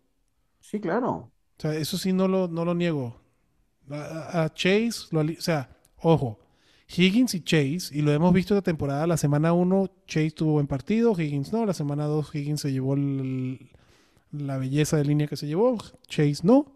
Sí, 0.60 0.80
claro. 0.80 1.10
O 1.10 1.32
sea, 1.62 1.76
eso 1.76 1.98
sí 1.98 2.14
no 2.14 2.28
lo, 2.28 2.48
no 2.48 2.66
lo 2.66 2.74
niego. 2.74 3.20
A, 3.90 4.44
a 4.44 4.54
Chase, 4.54 5.08
lo 5.12 5.22
o 5.22 5.42
sea, 5.42 5.70
ojo, 5.98 6.40
Higgins 6.88 7.34
y 7.36 7.42
Chase, 7.44 7.90
y 7.92 8.02
lo 8.02 8.12
hemos 8.12 8.34
visto 8.34 8.54
esta 8.56 8.64
temporada, 8.64 9.06
la 9.08 9.18
semana 9.18 9.54
1 9.54 9.90
Chase 10.08 10.32
tuvo 10.32 10.54
buen 10.54 10.68
partido, 10.68 11.14
Higgins 11.20 11.52
no, 11.52 11.66
la 11.66 11.74
semana 11.74 12.06
2 12.06 12.34
Higgins 12.34 12.62
se 12.62 12.72
llevó 12.72 12.94
el- 12.96 13.70
la 14.32 14.58
belleza 14.58 14.98
de 14.98 15.06
línea 15.06 15.28
que 15.28 15.36
se 15.36 15.48
llevó, 15.48 15.78
Chase 16.08 16.40
no. 16.44 16.74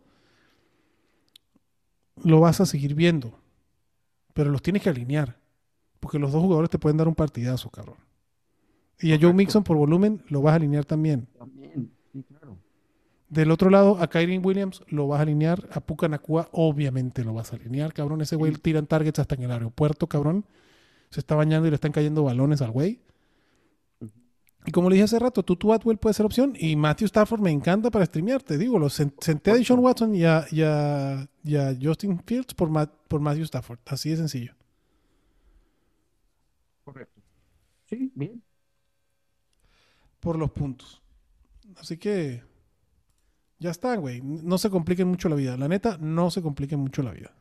Lo 2.24 2.40
vas 2.40 2.62
a 2.62 2.66
seguir 2.66 2.96
viendo, 2.96 3.38
pero 4.34 4.50
los 4.50 4.62
tienes 4.62 4.82
que 4.82 4.90
alinear, 4.90 5.38
porque 6.00 6.20
los 6.20 6.32
dos 6.32 6.42
jugadores 6.42 6.70
te 6.70 6.80
pueden 6.80 6.98
dar 6.98 7.08
un 7.08 7.16
partidazo, 7.16 7.70
cabrón. 7.70 7.98
Y 9.02 9.14
a 9.14 9.20
Joe. 9.22 9.34
Mixon 9.34 9.64
por 9.64 9.78
volumen 9.78 10.24
lo 10.30 10.42
vas 10.42 10.54
a 10.54 10.56
alinear 10.56 10.86
también. 10.86 11.28
También, 11.38 11.92
sí, 12.14 12.24
claro. 12.24 12.58
Del 13.30 13.52
otro 13.52 13.70
lado, 13.70 13.98
a 14.00 14.08
Kyrie 14.08 14.38
Williams 14.40 14.84
lo 14.88 15.08
vas 15.08 15.20
a 15.20 15.24
alinear. 15.24 15.68
A 15.74 15.82
Puka 15.82 16.08
Nakua, 16.08 16.48
obviamente 16.52 17.24
lo 17.24 17.34
vas 17.34 17.52
a 17.52 17.58
alinear, 17.58 17.94
cabrón. 17.94 18.22
Ese 18.22 18.36
güey 18.36 18.54
tiran 18.54 18.88
targets 18.88 19.20
hasta 19.20 19.36
en 19.36 19.44
el 19.44 19.52
aeropuerto, 19.52 20.08
cabrón. 20.08 20.46
Se 21.10 21.20
está 21.20 21.36
bañando 21.36 21.68
y 21.68 21.72
le 21.72 21.76
están 21.76 21.92
cayendo 21.92 22.24
balones 22.24 22.62
al 22.62 22.72
güey. 22.72 23.02
Y 24.68 24.72
como 24.72 24.90
le 24.90 24.96
dije 24.96 25.04
hace 25.04 25.20
rato, 25.20 25.44
Tutu 25.44 25.74
Atwell 25.74 25.98
puede 25.98 26.14
ser 26.16 26.26
opción. 26.26 26.54
Y 26.58 26.76
Matthew 26.76 27.06
Stafford 27.06 27.40
me 27.42 27.52
encanta 27.52 27.92
para 27.92 28.06
streamear. 28.06 28.42
Te 28.42 28.58
digo, 28.58 28.80
lo 28.80 28.88
sen- 28.88 29.14
senté 29.20 29.52
a 29.52 29.56
Deshaun 29.56 29.80
Watson 29.80 30.16
y 30.16 30.24
a, 30.26 30.46
y 30.52 30.62
a- 30.64 31.28
y 31.44 31.56
a 31.56 31.76
Justin 31.80 32.20
Fields 32.26 32.54
por, 32.56 32.70
Ma- 32.70 32.92
por 33.08 33.22
Matthew 33.22 33.44
Stafford. 33.44 33.80
Así 33.86 34.10
de 34.10 34.18
sencillo. 34.18 34.56
Correcto. 36.84 37.22
Sí, 37.90 38.12
bien. 38.16 38.42
Por 40.26 40.40
los 40.40 40.50
puntos. 40.50 41.04
Así 41.78 41.98
que 41.98 42.42
ya 43.60 43.70
está, 43.70 43.96
güey. 43.96 44.24
No 44.24 44.58
se 44.58 44.72
compliquen 44.72 45.08
mucho 45.08 45.30
la 45.30 45.36
vida. 45.36 45.56
La 45.56 45.68
neta, 45.68 46.00
no 46.02 46.32
se 46.32 46.42
compliquen 46.42 46.80
mucho 46.80 47.04
la 47.04 47.12
vida. 47.12 47.32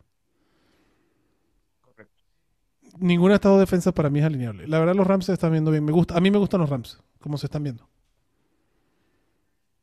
Ningún 2.98 3.32
estado 3.32 3.54
de 3.54 3.60
defensa 3.60 3.92
para 3.92 4.10
mí 4.10 4.18
es 4.18 4.26
alineable. 4.26 4.68
La 4.68 4.78
verdad, 4.80 4.94
los 4.94 5.06
Rams 5.06 5.24
se 5.24 5.32
están 5.32 5.52
viendo 5.52 5.70
bien. 5.70 5.82
Me 5.82 5.92
gusta, 5.92 6.14
a 6.14 6.20
mí 6.20 6.30
me 6.30 6.36
gustan 6.36 6.60
los 6.60 6.68
Rams, 6.68 7.00
como 7.20 7.38
se 7.38 7.46
están 7.46 7.62
viendo. 7.62 7.88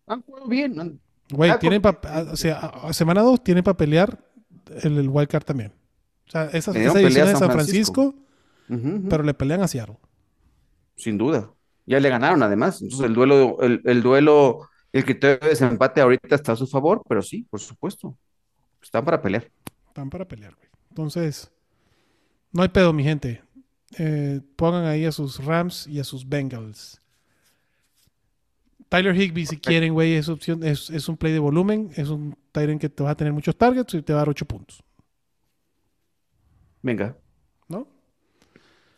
Han 0.06 0.22
jugado 0.22 0.48
bien. 0.48 1.02
Güey, 1.32 1.58
tienen 1.58 1.82
o 1.84 2.36
sea, 2.36 2.94
semana 2.94 3.24
2 3.24 3.44
tienen 3.44 3.64
para 3.64 3.78
pelear 3.78 4.24
el, 4.84 5.00
el 5.00 5.10
wild 5.10 5.28
card 5.28 5.44
también. 5.44 5.74
O 6.28 6.32
sea, 6.32 6.46
esa, 6.54 6.70
esa 6.80 7.00
división 7.00 7.30
a 7.30 7.36
San 7.36 7.52
Francisco, 7.52 8.14
pero 9.10 9.24
le 9.24 9.34
pelean 9.34 9.64
a 9.64 9.68
Seattle. 9.68 9.98
Sin 10.96 11.18
duda. 11.18 11.50
Ya 11.92 12.00
le 12.00 12.08
ganaron 12.08 12.42
además. 12.42 12.82
Entonces 12.82 13.06
el 13.06 13.14
duelo, 13.14 13.58
el, 13.60 13.82
el 13.84 14.02
duelo, 14.02 14.70
el 14.94 15.04
criterio 15.04 15.40
de 15.42 15.50
desempate 15.50 16.00
ahorita 16.00 16.36
está 16.36 16.54
a 16.54 16.56
su 16.56 16.66
favor, 16.66 17.04
pero 17.06 17.22
sí, 17.22 17.46
por 17.50 17.60
supuesto. 17.60 18.18
Están 18.82 19.04
para 19.04 19.22
pelear. 19.22 19.52
Están 19.88 20.10
para 20.10 20.26
pelear, 20.26 20.56
güey. 20.56 20.70
Entonces, 20.88 21.52
no 22.54 22.64
hay 22.64 22.70
pedo, 22.70 22.94
mi 22.94 23.04
gente. 23.04 23.44
Eh, 23.98 24.40
pongan 24.56 24.86
ahí 24.86 25.04
a 25.04 25.12
sus 25.12 25.44
Rams 25.44 25.86
y 25.86 26.00
a 26.00 26.06
sus 26.06 26.30
Bengals. 26.30 27.02
Tyler 28.88 29.14
Higby, 29.14 29.46
si 29.46 29.58
quieren, 29.58 29.94
güey, 29.94 30.14
es 30.14 30.30
opción, 30.30 30.64
es, 30.64 30.90
es 30.90 31.10
un 31.10 31.18
play 31.18 31.34
de 31.34 31.40
volumen, 31.40 31.92
es 31.98 32.08
un 32.08 32.38
Tyrant 32.54 32.80
que 32.80 32.88
te 32.88 33.04
va 33.04 33.10
a 33.10 33.16
tener 33.16 33.34
muchos 33.34 33.58
targets 33.58 33.94
y 33.96 34.02
te 34.02 34.14
va 34.14 34.20
a 34.20 34.22
dar 34.22 34.30
8 34.30 34.46
puntos, 34.46 34.82
Venga. 36.82 37.18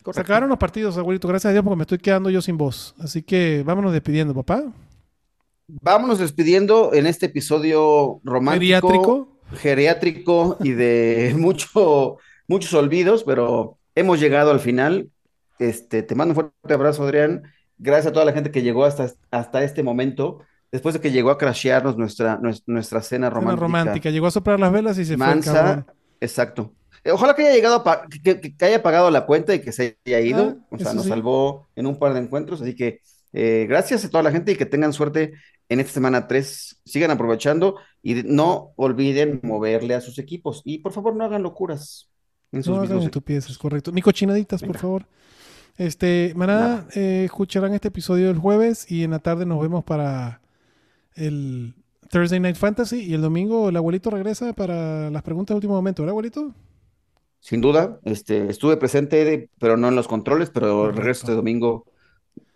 ¿No? 0.06 0.14
Se 0.14 0.20
Correcto. 0.20 0.22
acabaron 0.22 0.50
los 0.50 0.58
partidos, 0.60 0.98
abuelito, 0.98 1.28
gracias 1.28 1.50
a 1.50 1.54
Dios, 1.54 1.64
porque 1.64 1.78
me 1.78 1.84
estoy 1.84 1.98
quedando 2.00 2.30
yo 2.30 2.42
sin 2.42 2.58
voz. 2.58 2.94
Así 3.00 3.24
que 3.24 3.64
vámonos 3.66 3.92
despidiendo, 3.94 4.34
papá. 4.34 4.64
Vámonos 5.68 6.20
despidiendo 6.20 6.94
en 6.94 7.08
este 7.08 7.28
episodio 7.28 8.20
romántico, 8.24 8.88
Geriátrico. 8.88 9.38
geriátrico 9.56 10.58
y 10.62 10.72
de 10.72 11.34
mucho, 11.38 12.18
muchos 12.48 12.74
olvidos, 12.74 13.24
pero 13.24 13.78
hemos 13.96 14.20
llegado 14.20 14.52
al 14.52 14.60
final. 14.60 15.10
Este, 15.60 16.04
te 16.04 16.16
mando 16.16 16.32
un 16.32 16.36
fuerte 16.36 16.74
abrazo, 16.74 17.04
Adrián. 17.04 17.44
Gracias 17.78 18.08
a 18.08 18.14
toda 18.14 18.26
la 18.26 18.34
gente 18.34 18.52
que 18.52 18.62
llegó 18.62 18.86
hasta, 18.86 19.10
hasta 19.32 19.64
este 19.64 19.84
momento, 19.84 20.40
después 20.72 20.94
de 20.96 21.02
que 21.02 21.12
llegó 21.12 21.32
a 21.32 21.38
crashearnos 21.38 21.98
nuestra, 21.98 22.40
nues- 22.40 22.64
nuestra 22.66 23.02
cena 23.02 23.28
Cena 23.28 23.30
romántica. 23.30 23.62
romántica. 23.62 24.10
Llegó 24.10 24.28
a 24.28 24.32
soplar 24.32 24.60
las 24.60 24.72
velas 24.72 24.98
y 25.00 25.06
se 25.06 25.18
fue, 25.18 25.26
Mansa, 25.26 25.54
cabrón. 25.54 25.86
exacto. 26.20 26.74
Eh, 27.04 27.12
Ojalá 27.12 27.36
que 27.36 27.44
haya 27.44 27.56
llegado 27.56 27.84
a 27.88 28.08
que, 28.08 28.56
haya 28.62 28.82
pagado 28.82 29.12
la 29.12 29.26
cuenta 29.26 29.54
y 29.54 29.60
que 29.60 29.72
se 29.72 29.98
haya 30.06 30.20
ido. 30.22 30.58
Ah, 30.58 30.66
o 30.70 30.78
sea, 30.78 30.94
nos 30.94 31.04
sí. 31.04 31.10
salvó 31.10 31.68
en 31.76 31.86
un 31.86 31.98
par 32.00 32.14
de 32.14 32.20
encuentros. 32.20 32.62
Así 32.62 32.76
que 32.76 33.02
eh, 33.34 33.66
gracias 33.68 34.06
a 34.06 34.10
toda 34.10 34.24
la 34.24 34.32
gente 34.32 34.52
y 34.52 34.56
que 34.56 34.66
tengan 34.66 34.94
suerte 34.94 35.34
en 35.70 35.80
esta 35.80 35.94
semana 35.94 36.28
3. 36.28 36.82
Sigan 36.86 37.12
aprovechando 37.12 37.78
y 38.02 38.16
no 38.24 38.74
olviden 38.76 39.40
moverle 39.44 39.96
a 39.96 40.02
sus 40.02 40.20
equipos. 40.20 40.62
Y 40.64 40.80
por 40.80 40.94
favor, 40.94 41.16
no 41.16 41.26
hagan 41.26 41.44
locuras 41.44 42.10
en 42.52 42.64
sus 42.64 42.76
No 42.76 42.82
hagan 42.82 43.00
estupideces, 43.00 43.58
correcto. 43.58 43.92
Ni 43.92 44.02
cochinaditas, 44.02 44.62
por 44.62 44.78
favor. 44.78 45.06
Este, 45.78 46.34
manada, 46.36 46.68
Nada. 46.68 46.88
eh, 46.94 47.24
escucharán 47.26 47.74
este 47.74 47.88
episodio 47.88 48.30
el 48.30 48.38
jueves 48.38 48.90
y 48.92 49.04
en 49.04 49.12
la 49.12 49.20
tarde 49.20 49.46
nos 49.46 49.60
vemos 49.60 49.84
para 49.84 50.40
el 51.16 51.74
Thursday 52.12 52.40
Night 52.40 52.58
Fantasy 52.58 53.02
y 53.02 53.14
el 53.16 53.22
domingo 53.22 53.70
el 53.70 53.76
abuelito 53.76 54.12
regresa 54.12 54.54
para 54.54 55.10
las 55.10 55.24
preguntas 55.24 55.56
de 55.56 55.58
último 55.58 55.74
momento, 55.74 56.04
¿verdad, 56.04 56.12
abuelito? 56.12 56.54
Sin 57.44 57.60
duda, 57.60 58.00
este, 58.06 58.50
estuve 58.50 58.78
presente, 58.78 59.26
de- 59.26 59.50
pero 59.60 59.76
no 59.76 59.90
en 59.90 59.96
los 59.98 60.08
controles, 60.08 60.50
pero 60.50 60.78
Correcto. 60.78 60.98
regreso 61.02 61.24
este 61.26 61.34
domingo. 61.36 61.86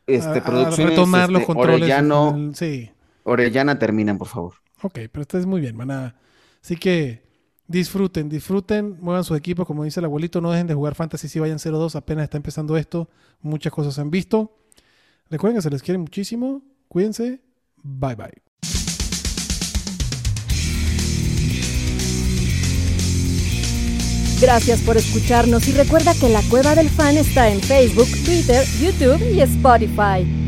Este, 0.06 0.30
A- 0.30 0.42
a 0.42 0.44
producciones, 0.46 0.92
retomar 0.96 1.30
los 1.30 1.42
este, 1.42 1.54
controles. 1.54 1.82
Orellano, 1.82 2.34
el- 2.38 2.56
sí, 2.56 2.90
Orellana 3.24 3.78
terminan, 3.78 4.18
por 4.18 4.30
favor. 4.30 4.54
ok, 4.82 4.94
pero 5.12 5.22
esto 5.24 5.38
es 5.38 5.46
muy 5.46 5.60
bien, 5.60 5.76
manada. 5.76 6.16
Así 6.64 6.78
que 6.78 7.22
disfruten, 7.68 8.30
disfruten, 8.30 8.96
muevan 9.02 9.26
sus 9.26 9.38
equipos, 9.38 9.68
como 9.68 9.84
dice 9.84 10.00
el 10.00 10.06
abuelito, 10.06 10.40
no 10.40 10.52
dejen 10.52 10.68
de 10.68 10.74
jugar 10.74 10.96
fantasy 10.96 11.28
si 11.28 11.38
vayan 11.38 11.60
0-2, 11.60 11.98
apenas 11.98 12.24
está 12.24 12.38
empezando 12.38 12.78
esto, 12.78 13.10
muchas 13.42 13.74
cosas 13.74 13.94
se 13.94 14.00
han 14.00 14.10
visto. 14.10 14.56
Recuerden 15.30 15.58
que 15.58 15.64
se 15.64 15.70
les 15.70 15.84
quiere 15.84 15.98
muchísimo, 15.98 16.62
cuídense, 16.88 17.42
bye 17.84 18.16
bye. 18.16 18.32
Gracias 24.40 24.82
por 24.82 24.98
escucharnos 24.98 25.68
y 25.68 25.72
recuerda 25.72 26.14
que 26.14 26.30
la 26.30 26.42
Cueva 26.44 26.76
del 26.76 26.90
Fan 26.90 27.18
está 27.18 27.50
en 27.50 27.60
Facebook, 27.60 28.08
Twitter, 28.24 28.64
YouTube 28.80 29.20
y 29.34 29.42
Spotify. 29.42 30.47